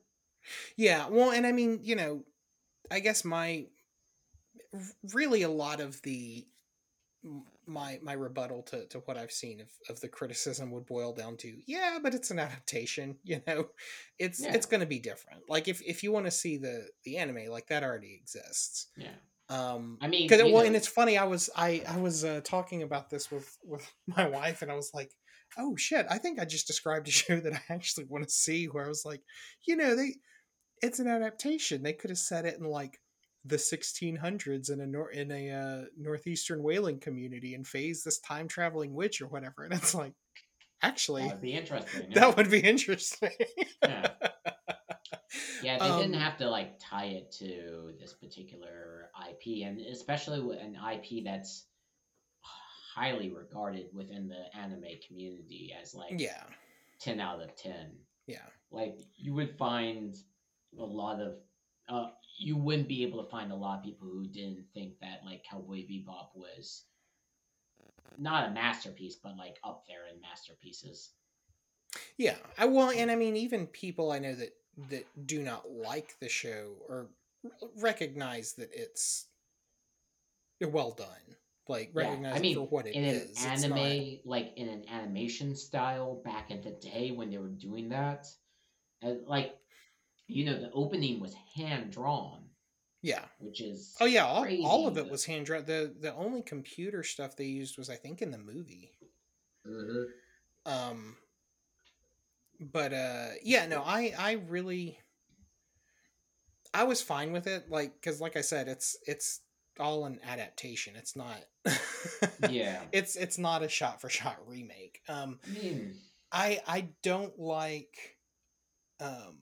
Yeah, 0.76 1.09
well, 1.09 1.30
and 1.30 1.47
I 1.47 1.52
mean, 1.52 1.80
you 1.82 1.94
know, 1.94 2.24
I 2.90 3.01
guess 3.01 3.24
my 3.24 3.66
really 5.12 5.43
a 5.43 5.48
lot 5.48 5.80
of 5.80 6.01
the 6.02 6.47
my 7.66 8.01
my 8.02 8.14
rebuttal 8.14 8.62
to, 8.62 8.86
to 8.89 8.98
what 9.01 9.16
I've 9.16 9.30
seen 9.30 9.60
of, 9.60 9.68
of 9.89 10.01
the 10.01 10.09
criticism 10.09 10.72
would 10.72 10.86
boil 10.86 11.12
down 11.12 11.36
to 11.39 11.56
yeah, 11.66 11.98
but 12.02 12.14
it's 12.14 12.30
an 12.30 12.39
adaptation, 12.39 13.18
you 13.24 13.40
know. 13.47 13.68
It's 14.18 14.40
Yeah. 14.40 14.55
it's 14.55 14.66
going 14.66 14.80
to 14.80 14.86
be 14.86 14.98
different. 14.98 15.43
Like 15.48 15.68
if 15.68 15.80
if 15.82 16.02
you 16.02 16.10
want 16.12 16.26
to 16.26 16.30
see 16.32 16.56
the 16.56 16.89
the 17.05 17.18
anime, 17.18 17.47
like 17.48 17.68
that 17.68 17.84
already 17.84 18.14
exists. 18.14 18.89
Yeah. 18.97 19.14
Um 19.52 19.98
I 20.00 20.08
mean, 20.08 20.22
because 20.28 20.42
well, 20.42 20.52
know- 20.52 20.66
and 20.66 20.76
it's 20.76 20.88
funny. 20.88 21.18
I 21.18 21.24
was 21.24 21.50
I 21.56 21.82
I 21.88 21.98
was 21.98 22.24
uh, 22.24 22.40
talking 22.44 22.82
about 22.82 23.10
this 23.10 23.30
with 23.30 23.56
with 23.64 23.86
my 24.16 24.26
wife, 24.28 24.62
and 24.62 24.70
I 24.70 24.74
was 24.74 24.90
like, 24.94 25.10
"Oh 25.58 25.76
shit! 25.76 26.06
I 26.08 26.18
think 26.18 26.38
I 26.40 26.44
just 26.44 26.66
described 26.66 27.08
a 27.08 27.10
show 27.22 27.38
that 27.40 27.52
I 27.52 27.62
actually 27.68 28.06
want 28.08 28.24
to 28.24 28.30
see." 28.30 28.66
Where 28.66 28.84
I 28.84 28.88
was 28.88 29.04
like, 29.04 29.22
you 29.66 29.76
know, 29.76 29.94
they 29.96 30.14
it's 30.82 30.98
an 30.98 31.06
adaptation. 31.08 31.82
They 31.82 31.92
could 31.92 32.10
have 32.10 32.18
set 32.18 32.44
it 32.46 32.58
in 32.58 32.64
like 32.64 32.98
the 33.44 33.56
1600s 33.56 34.70
in 34.70 34.80
a 34.80 34.86
nor- 34.86 35.10
in 35.10 35.30
a 35.30 35.50
uh, 35.50 35.84
northeastern 35.98 36.62
whaling 36.62 36.98
community 37.00 37.54
and 37.54 37.66
Faye's 37.66 38.02
this 38.04 38.18
time 38.20 38.48
traveling 38.48 38.94
witch 38.94 39.20
or 39.20 39.26
whatever. 39.26 39.64
And 39.64 39.74
it's 39.74 39.94
like, 39.94 40.12
actually, 40.82 41.22
That 41.22 41.32
would 41.34 41.40
be 41.42 41.52
interesting. 41.54 42.02
yeah. 42.08 42.14
that 42.20 42.36
would 42.36 42.50
be 42.50 42.60
interesting. 42.60 43.30
Yeah. 43.82 44.10
Yeah, 45.62 45.78
they 45.78 46.02
didn't 46.02 46.14
Um, 46.14 46.20
have 46.20 46.36
to 46.39 46.51
like 46.51 46.78
tie 46.78 47.06
it 47.06 47.30
to 47.39 47.94
this 48.01 48.12
particular 48.12 49.10
IP, 49.28 49.64
and 49.66 49.80
especially 49.80 50.40
with 50.40 50.59
an 50.60 50.74
IP 50.76 51.24
that's 51.24 51.66
highly 52.40 53.30
regarded 53.30 53.86
within 53.94 54.28
the 54.28 54.55
anime 54.56 54.84
community 55.06 55.74
as 55.80 55.94
like 55.94 56.18
yeah, 56.18 56.43
ten 57.01 57.20
out 57.20 57.40
of 57.40 57.55
ten. 57.56 57.98
yeah. 58.26 58.44
Like 58.70 58.98
you 59.16 59.34
would 59.34 59.56
find 59.59 60.16
a 60.78 60.82
lot 60.84 61.20
of, 61.20 61.34
uh, 61.89 62.10
you 62.39 62.56
wouldn't 62.56 62.89
be 62.89 63.02
able 63.02 63.22
to 63.22 63.30
find 63.30 63.52
a 63.52 63.55
lot 63.55 63.78
of 63.78 63.84
people 63.84 64.09
who 64.09 64.26
didn't 64.26 64.64
think 64.72 64.98
that 65.01 65.20
like 65.24 65.44
Cowboy 65.44 65.86
Bebop 65.86 66.34
was 66.34 66.84
not 68.18 68.48
a 68.48 68.52
masterpiece, 68.52 69.16
but 69.16 69.36
like 69.36 69.59
up 69.64 69.84
there 69.86 70.06
in 70.12 70.20
masterpieces. 70.20 71.10
Yeah, 72.16 72.36
I 72.59 72.66
well, 72.66 72.90
and 72.90 73.10
I 73.10 73.16
mean, 73.16 73.36
even 73.36 73.66
people 73.66 74.12
I 74.12 74.18
know 74.18 74.34
that 74.34 74.55
that 74.90 75.05
do 75.27 75.43
not 75.43 75.70
like 75.70 76.19
the 76.20 76.28
show 76.28 76.73
or 76.89 77.09
recognize 77.78 78.55
that 78.55 78.70
it's 78.73 79.27
well 80.61 80.93
done. 80.93 81.36
Like 81.69 81.93
Yeah, 81.94 82.09
recognize 82.09 82.36
I 82.36 82.40
mean, 82.40 82.53
it 82.53 82.55
for 82.57 82.66
what 82.69 82.86
it 82.86 82.94
in 82.94 83.05
is. 83.05 83.23
an 83.23 83.28
It's 83.31 83.65
anime, 83.65 83.77
not- 83.77 84.27
like 84.27 84.53
in 84.57 84.69
an 84.69 84.85
animation 84.89 85.55
style 85.55 86.20
back 86.24 86.51
in 86.51 86.61
the 86.61 86.70
day 86.73 87.11
when 87.12 87.31
they 87.31 87.39
were 87.39 87.49
doing 87.49 87.89
that, 87.90 88.27
uh, 89.03 89.15
like 89.27 89.57
you 90.28 90.44
know, 90.44 90.59
the 90.59 90.70
opening 90.73 91.20
was 91.20 91.35
hand 91.55 91.90
drawn, 91.93 92.49
yeah. 93.03 93.24
which 93.39 93.61
is 93.61 93.94
Oh 94.01 94.07
yeah, 94.07 94.24
all, 94.24 94.47
all 94.65 94.86
of 94.86 94.97
it 94.97 95.09
was 95.11 95.24
hand 95.24 95.47
drawn. 95.47 95.65
The 95.65 95.94
the 96.01 96.15
only 96.15 96.43
computer 96.43 97.03
stuff 97.03 97.36
they 97.36 97.44
used 97.47 97.77
was 97.78 97.90
I 97.90 97.97
think 97.97 98.23
in 98.23 98.31
the 98.31 98.39
movie. 98.39 98.93
Um 100.66 101.16
but 102.70 102.93
uh 102.93 103.28
yeah, 103.43 103.66
no, 103.66 103.82
I 103.84 104.14
I 104.18 104.32
really 104.48 104.98
I 106.74 106.84
was 106.84 107.02
fine 107.02 107.32
with 107.32 107.47
it, 107.47 107.70
like 107.70 107.94
because 108.01 108.20
like 108.20 108.36
I 108.36 108.40
said, 108.40 108.68
it's 108.68 108.97
it's 109.06 109.40
all 109.78 110.05
an 110.05 110.20
adaptation. 110.26 110.94
It's 110.97 111.16
not. 111.16 111.44
Yeah. 112.48 112.82
It's 112.93 113.16
it's 113.16 113.39
not 113.39 113.62
a 113.62 113.68
shot 113.68 114.01
for 114.01 114.09
shot 114.09 114.39
remake. 114.47 115.01
Um, 115.09 115.39
I 116.30 116.60
I 116.66 116.76
I 116.76 116.89
don't 117.02 117.39
like 117.39 118.16
um 119.01 119.36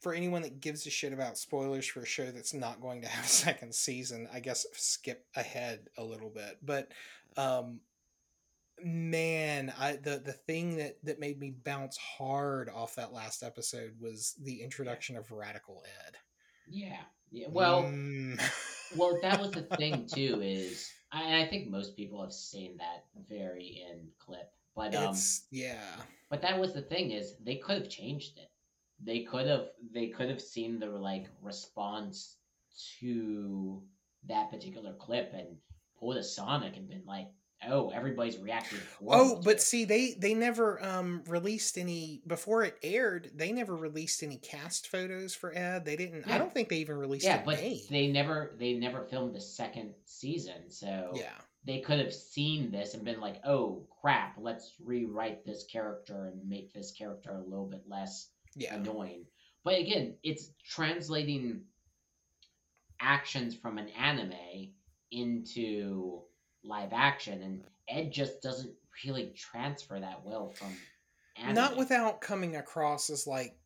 for 0.00 0.14
anyone 0.14 0.42
that 0.42 0.60
gives 0.60 0.86
a 0.86 0.90
shit 0.90 1.12
about 1.12 1.36
spoilers 1.36 1.86
for 1.86 2.00
a 2.00 2.06
show 2.06 2.30
that's 2.30 2.54
not 2.54 2.80
going 2.80 3.02
to 3.02 3.08
have 3.08 3.24
a 3.24 3.28
second 3.28 3.74
season, 3.74 4.28
I 4.32 4.40
guess 4.40 4.64
skip 4.72 5.26
ahead 5.36 5.88
a 5.98 6.04
little 6.04 6.30
bit. 6.30 6.58
But 6.62 6.88
um 7.36 7.80
man, 8.84 9.72
I 9.78 9.96
the 9.96 10.18
the 10.24 10.32
thing 10.32 10.76
that 10.76 10.96
that 11.04 11.20
made 11.20 11.38
me 11.38 11.50
bounce 11.64 11.96
hard 11.96 12.68
off 12.68 12.94
that 12.96 13.12
last 13.12 13.42
episode 13.42 13.94
was 14.00 14.34
the 14.42 14.62
introduction 14.62 15.16
of 15.16 15.30
Radical 15.30 15.82
Ed. 16.06 16.16
yeah, 16.66 17.02
yeah. 17.30 17.46
Well, 17.50 17.84
Mm. 17.84 18.40
well, 18.96 19.18
that 19.22 19.40
was 19.40 19.52
the 19.52 19.62
thing 19.76 20.06
too. 20.14 20.40
Is 20.42 20.90
I, 21.12 21.42
I 21.42 21.48
think 21.48 21.68
most 21.70 21.96
people 21.96 22.20
have 22.22 22.32
seen 22.32 22.76
that 22.78 23.04
very 23.28 23.84
end 23.88 24.08
clip, 24.18 24.50
but 24.74 24.94
um, 24.94 25.10
it's 25.10 25.46
yeah. 25.50 25.96
but 26.28 26.42
that 26.42 26.58
was 26.58 26.72
the 26.74 26.82
thing 26.82 27.10
is 27.12 27.36
they 27.44 27.56
could 27.56 27.78
have 27.78 27.88
changed 27.90 28.38
it. 28.38 28.50
They 29.02 29.20
could 29.24 29.46
have 29.46 29.68
they 29.92 30.08
could 30.08 30.28
have 30.28 30.40
seen 30.40 30.78
the 30.78 30.86
like 30.86 31.26
response 31.42 32.36
to 33.00 33.82
that 34.28 34.50
particular 34.50 34.94
clip 34.94 35.32
and 35.34 35.56
pulled 35.98 36.16
a 36.16 36.22
Sonic 36.22 36.76
and 36.76 36.88
been 36.88 37.04
like, 37.06 37.28
oh, 37.68 37.90
everybody's 37.90 38.38
reacting. 38.38 38.78
Oh, 39.06 39.40
but 39.42 39.56
it." 39.56 39.60
see, 39.60 39.84
they 39.84 40.14
they 40.18 40.34
never 40.34 40.82
um 40.84 41.22
released 41.26 41.78
any 41.78 42.22
before 42.26 42.62
it 42.64 42.76
aired. 42.82 43.30
They 43.34 43.52
never 43.52 43.76
released 43.76 44.22
any 44.22 44.36
cast 44.38 44.88
photos 44.88 45.34
for 45.34 45.56
Ed. 45.56 45.84
They 45.84 45.96
didn't. 45.96 46.28
I 46.28 46.38
don't 46.38 46.52
think 46.52 46.68
they 46.68 46.78
even 46.78 46.96
released. 46.96 47.24
yeah, 47.24 47.42
but 47.44 47.58
they 47.58 48.08
never 48.08 48.54
they 48.58 48.74
never 48.74 49.04
filmed 49.04 49.34
the 49.34 49.40
second 49.40 49.94
season, 50.04 50.70
so 50.70 51.12
yeah, 51.14 51.32
they 51.64 51.80
could 51.80 51.98
have 51.98 52.14
seen 52.14 52.70
this 52.70 52.94
and 52.94 53.04
been 53.04 53.20
like, 53.20 53.40
"Oh 53.44 53.86
crap, 54.00 54.36
let's 54.38 54.74
rewrite 54.82 55.44
this 55.44 55.64
character 55.64 56.26
and 56.32 56.48
make 56.48 56.72
this 56.72 56.92
character 56.92 57.32
a 57.32 57.48
little 57.48 57.66
bit 57.66 57.82
less 57.88 58.28
yeah, 58.56 58.74
annoying." 58.74 59.26
But 59.62 59.78
again, 59.78 60.16
it's 60.22 60.52
translating 60.64 61.62
actions 63.00 63.54
from 63.54 63.78
an 63.78 63.88
anime 63.88 64.72
into 65.10 66.22
live 66.62 66.90
action, 66.92 67.42
and 67.42 67.64
Ed 67.88 68.12
just 68.12 68.42
doesn't 68.42 68.72
really 69.04 69.32
transfer 69.36 69.98
that 69.98 70.22
well 70.24 70.50
from 70.50 70.68
anime. 71.36 71.54
not 71.54 71.76
without 71.76 72.20
coming 72.20 72.56
across 72.56 73.08
as 73.10 73.26
like, 73.26 73.56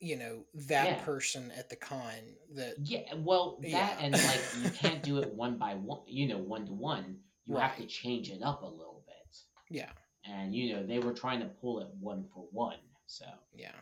you 0.00 0.16
know, 0.16 0.44
that 0.68 0.86
Yeah. 0.86 1.04
person 1.04 1.50
at 1.52 1.68
the 1.68 1.76
con 1.76 2.12
that 2.54 2.74
Yeah, 2.82 3.14
well, 3.14 3.58
that 3.62 3.68
Yeah. 3.70 3.96
and 4.00 4.12
like 4.14 4.40
you 4.62 4.70
can't 4.78 5.02
do 5.02 5.18
it 5.18 5.32
one 5.34 5.56
by 5.58 5.74
one, 5.74 6.00
you 6.06 6.28
know, 6.28 6.38
one 6.38 6.66
to 6.66 6.72
one. 6.72 7.20
You 7.46 7.56
have 7.56 7.76
to 7.78 7.86
change 7.86 8.30
it 8.30 8.42
up 8.42 8.62
a 8.62 8.66
little 8.66 9.02
bit. 9.06 9.36
yeah, 9.70 9.90
And 10.24 10.54
you 10.54 10.74
know, 10.74 10.86
they 10.86 10.98
were 11.00 11.12
trying 11.12 11.40
to 11.40 11.46
pull 11.46 11.80
it 11.80 11.88
one 11.98 12.24
for 12.32 12.46
one. 12.52 12.78
So, 13.06 13.24
yeah, 13.54 13.72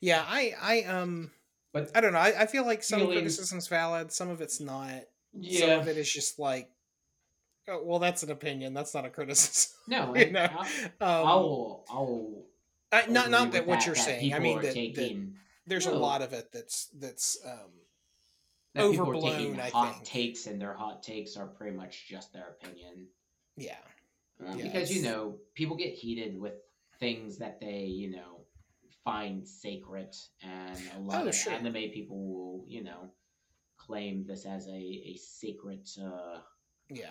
yeah. 0.00 0.24
I 0.26 0.54
I 0.60 0.82
um 0.84 1.30
but 1.72 1.90
I 1.94 2.00
don't 2.00 2.12
know. 2.14 2.18
I, 2.20 2.42
I 2.42 2.46
feel 2.46 2.64
like 2.64 2.82
some 2.82 3.00
Feelings- 3.00 3.20
criticism's 3.20 3.68
valid, 3.68 4.10
some 4.12 4.30
of 4.30 4.40
it's 4.40 4.60
not. 4.60 4.90
Some 4.90 5.42
yeah, 5.42 5.66
of 5.80 5.88
it 5.88 5.98
is 5.98 6.10
just 6.10 6.38
like, 6.38 6.70
oh, 7.68 7.82
well, 7.84 7.98
that's 7.98 8.22
an 8.22 8.30
opinion. 8.30 8.74
That's 8.74 8.94
not 8.94 9.04
a 9.04 9.10
criticism. 9.10 9.76
no, 9.88 10.14
you 10.16 10.30
know, 10.30 10.48
I'll, 11.00 11.22
um, 11.22 11.26
I'll, 11.28 11.84
I'll 11.90 12.44
I, 12.92 13.06
not 13.06 13.30
not 13.30 13.44
with 13.46 13.52
that 13.54 13.66
what 13.66 13.86
you're 13.86 13.94
saying. 13.94 14.32
I 14.34 14.38
mean 14.38 14.60
that, 14.62 14.74
that 14.74 15.28
there's 15.66 15.86
a 15.86 15.94
lot 15.94 16.22
of 16.22 16.32
it 16.32 16.50
that's 16.52 16.86
that's 16.98 17.38
um 17.44 17.70
that 18.74 18.90
people 18.90 19.10
are 19.10 19.14
taking 19.14 19.30
overblown, 19.30 19.60
I 19.60 19.70
hot 19.70 19.94
think. 19.94 20.04
takes, 20.04 20.46
and 20.46 20.60
their 20.60 20.74
hot 20.74 21.02
takes 21.02 21.36
are 21.36 21.46
pretty 21.46 21.76
much 21.76 22.06
just 22.08 22.32
their 22.32 22.48
opinion. 22.60 23.06
yeah 23.56 23.76
Um, 24.46 24.58
Yeah, 24.58 24.64
because 24.64 24.94
you 24.94 25.02
know 25.02 25.38
people 25.54 25.76
get 25.76 25.94
heated 25.94 26.38
with 26.38 26.54
things 27.00 27.38
that 27.38 27.60
they 27.60 27.80
you 27.84 28.10
know 28.10 28.44
find 29.04 29.46
sacred 29.46 30.14
and 30.42 30.80
a 30.96 31.00
lot 31.00 31.22
Oh, 31.24 31.28
of 31.28 31.34
sure. 31.34 31.52
anime 31.52 31.90
people 31.92 32.18
will 32.26 32.64
you 32.68 32.82
know 32.82 33.10
claim 33.76 34.24
this 34.26 34.46
as 34.46 34.66
a, 34.68 34.72
a 34.72 35.16
sacred 35.16 35.86
uh 36.02 36.38
yeah 36.90 37.10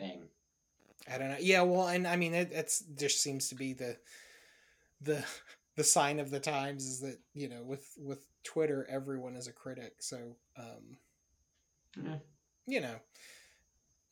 thing 0.00 0.22
I 1.12 1.18
don't 1.18 1.30
know. 1.30 1.36
Yeah, 1.40 1.62
well, 1.62 1.88
and 1.88 2.06
I 2.06 2.16
mean 2.16 2.34
it, 2.34 2.50
it's 2.52 2.80
just 2.98 3.22
seems 3.22 3.48
to 3.48 3.54
be 3.54 3.72
the 3.72 3.96
the 5.00 5.24
the 5.76 5.84
sign 5.84 6.20
of 6.20 6.30
the 6.30 6.40
times 6.40 6.84
is 6.84 7.00
that 7.00 7.18
you 7.34 7.48
know 7.48 7.62
with 7.64 7.86
with 7.98 8.26
Twitter 8.44 8.86
everyone 8.90 9.34
is 9.36 9.46
a 9.48 9.52
critic. 9.52 9.94
So 10.00 10.18
um 10.58 12.18
you 12.66 12.80
know 12.80 12.96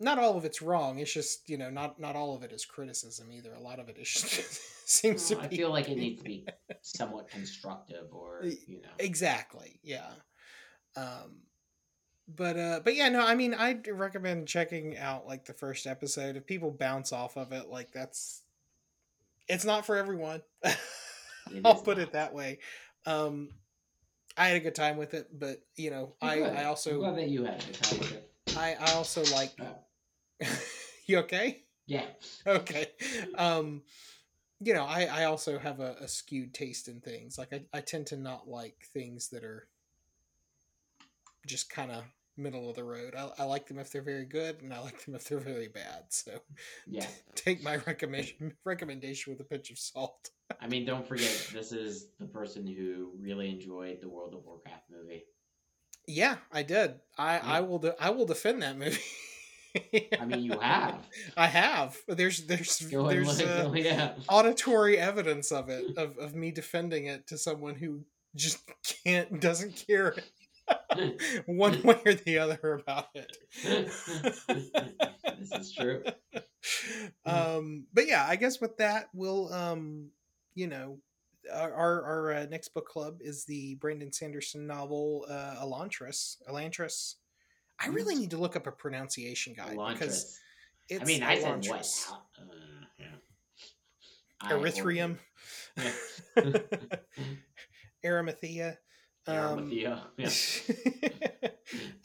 not 0.01 0.19
all 0.19 0.37
of 0.37 0.45
it's 0.45 0.63
wrong. 0.63 0.99
It's 0.99 1.13
just 1.13 1.49
you 1.49 1.59
know 1.59 1.71
not 1.71 2.01
not 2.01 2.17
all 2.17 2.35
of 2.35 2.43
it 2.43 2.53
is 2.53 2.65
criticism 2.65 3.31
either. 3.33 3.53
A 3.55 3.61
lot 3.61 3.79
of 3.81 3.89
it 3.89 3.99
is 3.99 4.09
just, 4.09 4.61
seems 4.89 5.31
Well, 5.31 5.41
to 5.41 5.45
i 5.45 5.49
be. 5.49 5.57
feel 5.57 5.71
like 5.71 5.89
it 5.89 5.99
needs 5.99 6.19
to 6.23 6.25
be 6.25 6.47
somewhat 6.83 7.29
constructive 7.29 8.07
or 8.13 8.45
you 8.67 8.81
know 8.81 8.89
Exactly. 8.99 9.79
Yeah. 9.83 10.11
Um 10.97 11.43
but 12.29 12.57
uh 12.57 12.81
but 12.85 12.95
yeah, 12.95 13.09
no, 13.09 13.25
I 13.25 13.35
mean 13.35 13.55
I'd 13.55 13.87
recommend 13.89 14.47
checking 14.49 14.97
out 14.99 15.27
like 15.27 15.45
the 15.45 15.55
first 15.55 15.87
episode. 15.87 16.37
If 16.37 16.47
people 16.47 16.71
bounce 16.71 17.13
off 17.13 17.37
of 17.37 17.53
it, 17.53 17.69
like 17.69 17.93
that's 17.93 18.43
it's 19.49 19.65
not 19.65 19.87
for 19.87 19.97
everyone. 19.97 20.43
I'll 21.65 21.75
put 21.75 21.97
not. 21.97 22.09
it 22.09 22.13
that 22.13 22.35
way. 22.35 22.59
Um 23.07 23.49
I 24.37 24.49
had 24.49 24.57
a 24.57 24.61
good 24.61 24.75
time 24.75 24.97
with 24.99 25.15
it, 25.15 25.29
but 25.37 25.61
you 25.75 25.91
know, 25.91 26.15
I. 26.23 26.43
I 26.43 26.65
also 26.67 26.99
glad 27.01 27.17
that 27.17 27.29
you 27.29 27.45
had 27.45 27.61
a 27.61 27.67
good 27.67 27.75
time 27.75 27.99
with 27.99 28.13
it. 28.13 28.31
I 28.57 28.77
I 28.79 28.93
also 28.93 29.25
like 29.35 29.53
Uh, 29.59 30.47
You 31.07 31.19
okay? 31.21 31.63
yeah 31.87 32.05
okay 32.47 32.89
um 33.37 33.81
you 34.61 34.75
know 34.75 34.85
i 34.85 35.05
i 35.11 35.25
also 35.25 35.59
have 35.59 35.81
a, 35.81 35.97
a 36.01 36.07
skewed 36.07 36.53
taste 36.53 36.87
in 36.87 37.01
things 37.01 37.39
like 37.39 37.51
I, 37.51 37.63
I 37.73 37.81
tend 37.81 38.09
to 38.09 38.17
not 38.19 38.47
like 38.47 38.77
things 38.93 39.29
that 39.29 39.43
are 39.43 39.67
just 41.47 41.71
kind 41.71 41.91
of 41.91 42.03
middle 42.39 42.71
of 42.71 42.77
the 42.77 42.85
road. 42.85 43.15
I, 43.17 43.31
I 43.39 43.45
like 43.45 43.67
them 43.67 43.79
if 43.79 43.91
they're 43.91 44.03
very 44.03 44.25
good 44.25 44.63
and 44.63 44.73
i 44.73 44.79
like 44.81 45.05
them 45.05 45.15
if 45.15 45.29
they're 45.29 45.39
very 45.39 45.69
bad 45.69 46.05
so. 46.11 46.33
Yeah. 46.87 47.07
Take 47.35 47.63
my 47.63 47.77
recommendation 47.87 48.53
recommendation 48.65 49.33
with 49.33 49.41
a 49.41 49.45
pinch 49.45 49.71
of 49.71 49.79
salt. 49.79 50.31
I 50.61 50.67
mean 50.69 50.85
don't 50.87 51.07
forget 51.07 51.49
this 51.53 51.73
is 51.73 52.09
the 52.19 52.27
person 52.27 52.67
who 52.67 53.13
really 53.21 53.51
enjoyed 53.51 54.01
the 54.01 54.09
world 54.09 54.35
of 54.35 54.45
warcraft 54.45 54.85
movie. 54.91 55.25
Yeah 56.07 56.37
i 56.53 56.63
did. 56.63 56.95
I 57.17 57.37
Yeah. 57.37 57.43
i 57.45 57.61
will 57.61 57.79
de- 57.79 58.03
i 58.03 58.11
will 58.11 58.27
defend 58.27 58.63
that 58.63 58.79
movie. 58.79 59.01
I 60.19 60.25
mean 60.25 60.43
you 60.43 60.59
have. 60.59 61.07
I 61.37 61.47
have. 61.47 61.97
There's 62.09 62.47
there's 62.47 62.79
there's 62.91 63.41
look, 63.41 63.49
uh, 63.49 63.73
yeah 63.75 64.13
auditory 64.29 64.97
evidence 64.99 65.53
of 65.53 65.69
it 65.69 65.97
of, 65.99 66.17
of 66.19 66.35
me 66.35 66.51
defending 66.51 67.07
it 67.07 67.27
to 67.29 67.37
someone 67.39 67.75
who 67.75 68.01
just 68.35 68.61
can't 69.05 69.41
doesn't 69.41 69.85
care 69.87 70.15
one 71.47 71.83
way 71.83 72.01
or 72.05 72.15
the 72.15 72.39
other 72.39 72.81
about 72.83 73.07
it 73.15 73.37
this 75.39 75.53
is 75.53 75.73
true 75.73 76.03
um 77.27 77.87
but 77.93 78.07
yeah 78.07 78.27
i 78.29 78.37
guess 78.37 78.61
with 78.61 78.77
that 78.79 79.09
we'll 79.15 79.53
um 79.53 80.09
you 80.55 80.67
know 80.67 80.99
our 81.55 81.73
our, 81.73 82.03
our 82.03 82.33
uh, 82.33 82.47
next 82.51 82.75
book 82.75 82.87
club 82.87 83.19
is 83.21 83.45
the 83.45 83.75
brandon 83.77 84.13
sanderson 84.13 84.67
novel 84.67 85.25
uh 85.31 85.57
elantris 85.63 86.37
elantris 86.49 87.15
i 87.81 87.89
really 87.89 88.15
need 88.15 88.31
to 88.31 88.39
look 88.39 88.57
up 88.57 88.67
a 88.67 88.73
pronunciation 88.73 89.55
guide 89.55 89.79
because 89.93 90.25
Elantris. 90.25 90.39
it's 90.89 91.03
I 91.03 91.05
mean, 91.05 91.23
I 91.23 91.39
said 91.39 91.49
what? 91.49 91.61
Elantris. 91.63 92.11
Uh, 92.11 92.45
yeah. 92.99 93.07
I 94.41 94.53
erythrium 94.53 95.19
Yeah. 95.77 96.53
Arimathea. 98.05 98.79
Um, 99.29 99.71
yeah. 99.71 100.01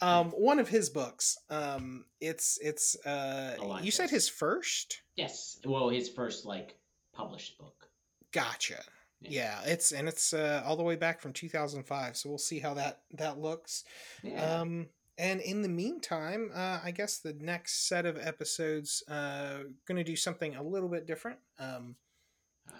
um, 0.00 0.30
one 0.30 0.58
of 0.58 0.68
his 0.68 0.90
books. 0.90 1.38
Um, 1.50 2.04
it's 2.20 2.58
it's 2.62 2.96
uh, 3.06 3.78
you 3.82 3.90
said 3.90 4.10
his 4.10 4.28
first. 4.28 5.02
Yes. 5.16 5.58
Well, 5.64 5.88
his 5.88 6.08
first 6.08 6.44
like 6.44 6.76
published 7.12 7.58
book. 7.58 7.88
Gotcha. 8.32 8.82
Yeah. 9.20 9.30
Yeah, 9.30 9.60
it's 9.72 9.92
and 9.92 10.06
it's 10.06 10.34
uh, 10.34 10.62
all 10.66 10.76
the 10.76 10.82
way 10.82 10.96
back 10.96 11.20
from 11.20 11.32
2005. 11.32 12.16
So 12.16 12.28
we'll 12.28 12.38
see 12.38 12.58
how 12.58 12.74
that 12.74 13.00
that 13.12 13.38
looks. 13.38 13.84
Yeah. 14.22 14.60
Um, 14.60 14.88
and 15.16 15.40
in 15.40 15.62
the 15.62 15.68
meantime, 15.68 16.50
uh, 16.54 16.80
I 16.82 16.90
guess 16.90 17.18
the 17.18 17.34
next 17.40 17.88
set 17.88 18.04
of 18.04 18.18
episodes 18.18 19.02
uh, 19.08 19.58
going 19.86 19.96
to 19.96 20.04
do 20.04 20.16
something 20.16 20.56
a 20.56 20.62
little 20.62 20.88
bit 20.88 21.06
different. 21.06 21.38
Um, 21.58 21.96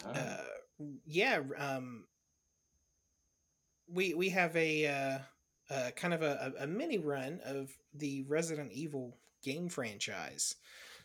Uh, 0.04 0.08
uh, 0.08 0.44
yeah, 1.06 1.40
um, 1.58 2.06
we 3.94 4.14
we 4.14 4.28
have 4.30 4.54
a 4.56 4.86
uh, 4.86 5.18
uh, 5.74 5.90
kind 5.96 6.12
of 6.12 6.22
a, 6.22 6.52
a, 6.58 6.66
mini 6.66 6.98
run 6.98 7.40
of 7.44 7.70
the 7.94 8.24
Resident 8.28 8.72
Evil 8.72 9.16
game 9.42 9.68
franchise, 9.68 10.56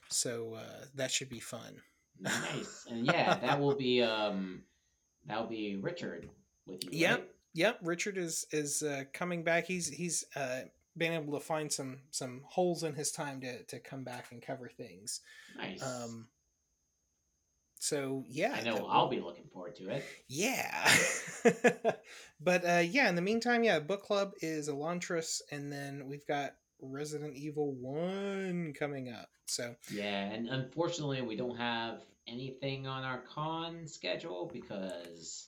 so 0.10 0.56
uh, 0.56 0.86
that 0.96 1.12
should 1.12 1.30
be 1.30 1.40
fun. 1.40 1.82
nice. 2.20 2.86
And 2.90 3.06
yeah, 3.06 3.36
that 3.36 3.60
will 3.60 3.76
be 3.76 4.02
um, 4.04 4.64
that'll 5.26 5.48
be 5.48 5.78
Richard 5.78 6.30
with 6.66 6.84
you. 6.84 6.90
Yep. 6.92 7.18
right? 7.18 7.30
Yep, 7.54 7.80
Richard 7.84 8.18
is 8.18 8.46
is 8.52 8.84
uh, 8.84 9.04
coming 9.14 9.44
back. 9.44 9.66
He's 9.66 9.88
he's 9.88 10.26
uh, 10.36 10.62
been 10.98 11.14
able 11.14 11.34
to 11.34 11.46
find 11.46 11.72
some 11.72 12.00
some 12.12 12.42
holes 12.46 12.84
in 12.84 12.94
his 12.94 13.12
time 13.12 13.42
to 13.42 13.64
to 13.64 13.80
come 13.80 14.04
back 14.04 14.28
and 14.32 14.42
cover 14.42 14.68
things. 14.68 15.22
Nice. 15.58 15.82
Um, 15.82 16.28
so 17.80 18.24
yeah, 18.28 18.54
I 18.56 18.62
know 18.62 18.76
that 18.76 18.84
I'll 18.84 19.08
be 19.10 19.20
looking 19.20 19.48
forward 19.52 19.76
to 19.78 19.90
it. 19.90 20.06
Yeah, 20.28 20.70
but 22.42 22.66
uh, 22.66 22.84
yeah. 22.86 23.10
In 23.10 23.16
the 23.16 23.22
meantime, 23.22 23.64
yeah, 23.64 23.80
book 23.80 24.04
club 24.04 24.34
is 24.42 24.70
Elantris, 24.70 25.42
and 25.52 25.72
then 25.72 26.08
we've 26.08 26.28
got 26.28 26.52
Resident 26.82 27.36
Evil 27.36 27.74
One 27.74 28.74
coming 28.78 29.10
up. 29.12 29.30
So 29.46 29.76
Yeah, 29.92 30.26
and 30.26 30.48
unfortunately, 30.50 31.22
we 31.22 31.36
don't 31.36 31.58
have 31.58 32.02
anything 32.28 32.86
on 32.86 33.04
our 33.04 33.20
con 33.34 33.88
schedule 33.88 34.50
because 34.54 35.48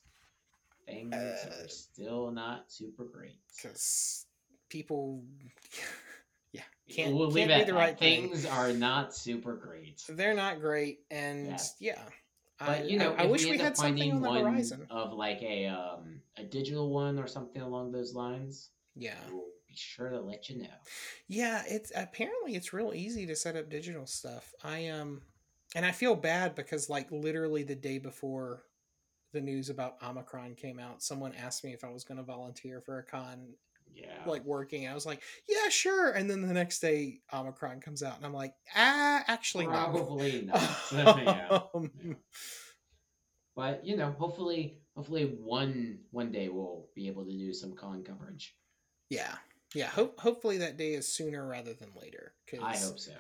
things 0.87 1.13
Uh, 1.13 1.63
are 1.63 1.67
still 1.67 2.31
not 2.31 2.71
super 2.71 3.03
great. 3.05 3.37
because 3.55 4.25
people, 4.69 5.23
yeah, 6.53 6.61
can't 6.89 7.13
we'll 7.13 7.27
can't 7.27 7.35
leave 7.35 7.47
do 7.47 7.53
it 7.53 7.59
at 7.61 7.67
the 7.67 7.73
right 7.73 7.99
thing. 7.99 8.29
Things 8.29 8.45
are 8.45 8.73
not 8.73 9.13
super 9.15 9.53
great. 9.55 10.01
They're 10.09 10.33
not 10.33 10.59
great, 10.59 10.99
and 11.11 11.59
yeah. 11.79 11.99
But 12.65 12.89
you 12.89 12.97
know, 12.97 13.13
I, 13.17 13.21
I 13.21 13.25
if 13.25 13.31
wish 13.31 13.45
we, 13.45 13.51
we 13.51 13.57
had 13.57 13.77
something 13.77 14.11
on 14.13 14.21
the 14.21 14.29
one 14.29 14.43
horizon. 14.45 14.87
of 14.89 15.13
like 15.13 15.41
a 15.41 15.67
um 15.67 16.21
a 16.37 16.43
digital 16.43 16.89
one 16.89 17.19
or 17.19 17.27
something 17.27 17.61
along 17.61 17.91
those 17.91 18.13
lines, 18.13 18.69
Yeah, 18.95 19.15
we'll 19.31 19.45
be 19.67 19.75
sure 19.75 20.09
to 20.09 20.19
let 20.19 20.49
you 20.49 20.59
know. 20.61 20.67
yeah. 21.27 21.63
It's 21.67 21.91
apparently 21.95 22.55
it's 22.55 22.73
real 22.73 22.93
easy 22.93 23.25
to 23.27 23.35
set 23.35 23.55
up 23.55 23.69
digital 23.69 24.05
stuff. 24.05 24.53
I 24.63 24.87
um, 24.89 25.21
and 25.75 25.85
I 25.85 25.91
feel 25.91 26.15
bad 26.15 26.55
because 26.55 26.89
like 26.89 27.11
literally 27.11 27.63
the 27.63 27.75
day 27.75 27.97
before 27.97 28.63
the 29.33 29.41
news 29.41 29.69
about 29.69 29.95
Omicron 30.03 30.55
came 30.55 30.77
out, 30.79 31.01
someone 31.01 31.33
asked 31.35 31.63
me 31.63 31.73
if 31.73 31.83
I 31.85 31.89
was 31.89 32.03
going 32.03 32.17
to 32.17 32.23
volunteer 32.23 32.81
for 32.81 32.99
a 32.99 33.03
con, 33.03 33.53
Yeah. 33.93 34.23
like 34.25 34.43
working. 34.45 34.87
I 34.87 34.93
was 34.93 35.05
like, 35.05 35.21
yeah, 35.47 35.69
sure. 35.69 36.11
And 36.11 36.29
then 36.29 36.41
the 36.41 36.53
next 36.53 36.79
day, 36.79 37.19
Omicron 37.33 37.81
comes 37.81 38.01
out, 38.03 38.17
and 38.17 38.25
I'm 38.25 38.33
like, 38.33 38.53
ah, 38.75 39.23
actually 39.27 39.67
not. 39.67 39.91
Probably 39.91 40.41
not. 40.45 40.61
yeah. 40.93 41.59
Um, 41.73 41.91
yeah. 42.03 42.13
But 43.55 43.85
you 43.85 43.97
know, 43.97 44.15
hopefully, 44.17 44.77
hopefully 44.95 45.25
one 45.39 45.99
one 46.11 46.31
day 46.31 46.49
we'll 46.49 46.87
be 46.95 47.07
able 47.07 47.25
to 47.25 47.31
do 47.31 47.53
some 47.53 47.73
con 47.73 48.03
coverage. 48.03 48.55
yeah, 49.09 49.35
yeah. 49.75 49.87
Hope 49.87 50.19
hopefully 50.19 50.57
that 50.59 50.77
day 50.77 50.93
is 50.93 51.13
sooner 51.13 51.45
rather 51.45 51.73
than 51.73 51.89
later. 52.01 52.33
Cause, 52.49 52.59
I 52.63 52.77
hope 52.77 52.99
so. 52.99 53.11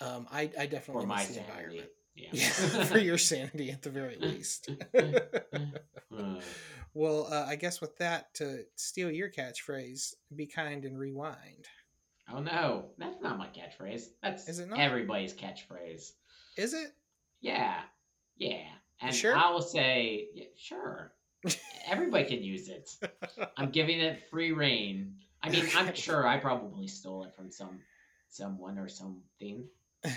Um, 0.00 0.26
I 0.30 0.42
I 0.58 0.66
definitely 0.66 1.02
For 1.02 1.06
my 1.08 1.16
miss 1.18 1.28
the 1.28 1.34
sanity. 1.34 1.50
environment. 1.52 1.88
Yeah. 1.88 1.96
Yeah, 2.32 2.48
for 2.84 2.98
your 2.98 3.16
sanity 3.18 3.70
at 3.70 3.82
the 3.82 3.88
very 3.90 4.16
least. 4.16 4.68
Uh, 4.94 6.40
well, 6.94 7.28
uh, 7.30 7.46
I 7.48 7.56
guess 7.56 7.80
with 7.80 7.96
that, 7.98 8.34
to 8.34 8.64
steal 8.76 9.10
your 9.10 9.30
catchphrase, 9.30 10.14
be 10.34 10.46
kind 10.46 10.84
and 10.84 10.98
rewind. 10.98 11.66
oh 12.32 12.40
no, 12.40 12.86
that's 12.98 13.20
not 13.22 13.38
my 13.38 13.48
catchphrase. 13.48 14.06
That's 14.22 14.48
Is 14.48 14.58
it 14.58 14.68
not? 14.68 14.78
everybody's 14.78 15.34
catchphrase. 15.34 16.12
Is 16.56 16.74
it? 16.74 16.92
Yeah, 17.40 17.80
yeah. 18.36 18.62
And 19.00 19.14
sure? 19.14 19.34
I 19.36 19.50
will 19.50 19.62
say, 19.62 20.28
yeah, 20.34 20.44
sure. 20.56 21.12
Everybody 21.88 22.24
can 22.24 22.42
use 22.42 22.68
it. 22.68 22.90
I'm 23.56 23.70
giving 23.70 23.98
it 24.00 24.28
free 24.30 24.52
reign. 24.52 25.14
I 25.42 25.48
mean, 25.48 25.64
I'm 25.74 25.94
sure 25.94 26.26
I 26.26 26.36
probably 26.38 26.86
stole 26.86 27.24
it 27.24 27.34
from 27.34 27.50
some 27.50 27.80
someone 28.28 28.78
or 28.78 28.88
something. 28.88 29.64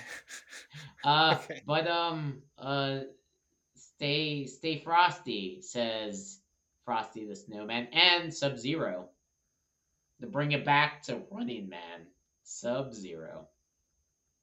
Uh, 1.04 1.38
Okay. 1.44 1.62
but 1.66 1.88
um, 1.88 2.42
uh, 2.58 3.00
stay 3.76 4.46
stay 4.46 4.80
frosty 4.80 5.60
says 5.62 6.40
Frosty 6.86 7.26
the 7.26 7.36
Snowman 7.36 7.88
and 7.94 8.34
Sub 8.34 8.58
Zero. 8.58 9.10
To 10.22 10.28
bring 10.28 10.52
it 10.52 10.64
back 10.64 11.02
to 11.04 11.22
Running 11.32 11.70
Man, 11.70 12.08
Sub 12.44 12.94
Zero. 12.94 13.48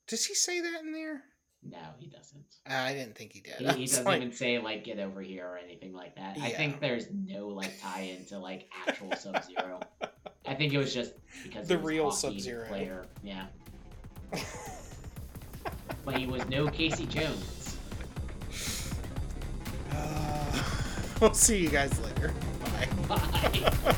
Does 0.06 0.24
he 0.26 0.34
say 0.34 0.60
that 0.60 0.80
in 0.82 0.92
there? 0.92 1.22
No, 1.62 1.78
he 1.98 2.06
doesn't. 2.06 2.44
I 2.66 2.94
didn't 2.94 3.16
think 3.16 3.32
he 3.32 3.40
did. 3.40 3.54
He, 3.58 3.80
he 3.82 3.86
doesn't 3.86 4.04
like, 4.04 4.22
even 4.22 4.32
say 4.32 4.58
like 4.58 4.84
get 4.84 4.98
over 4.98 5.20
here 5.20 5.46
or 5.46 5.58
anything 5.58 5.92
like 5.92 6.16
that. 6.16 6.38
I 6.40 6.50
think 6.50 6.80
there's 6.80 7.06
no 7.12 7.48
like 7.48 7.80
tie 7.80 8.02
into 8.18 8.38
like 8.38 8.68
actual 8.86 9.12
Sub 9.16 9.42
Zero. 9.44 9.80
I 10.46 10.54
think 10.54 10.72
it 10.72 10.78
was 10.78 10.92
just 10.92 11.12
because 11.42 11.68
The 11.68 11.74
he 11.74 11.80
was 11.80 11.84
a 11.84 11.86
real 11.86 12.10
hockey 12.10 12.16
Sub-Zero. 12.40 12.66
player. 12.66 13.04
Yeah. 13.22 13.46
but 16.04 16.16
he 16.16 16.26
was 16.26 16.46
no 16.48 16.66
Casey 16.66 17.06
Jones. 17.06 17.76
Uh, 19.92 20.49
we'll 21.20 21.34
see 21.34 21.58
you 21.58 21.68
guys 21.68 21.92
later. 22.00 22.32
Bye. 23.08 23.16
Bye. 23.84 23.96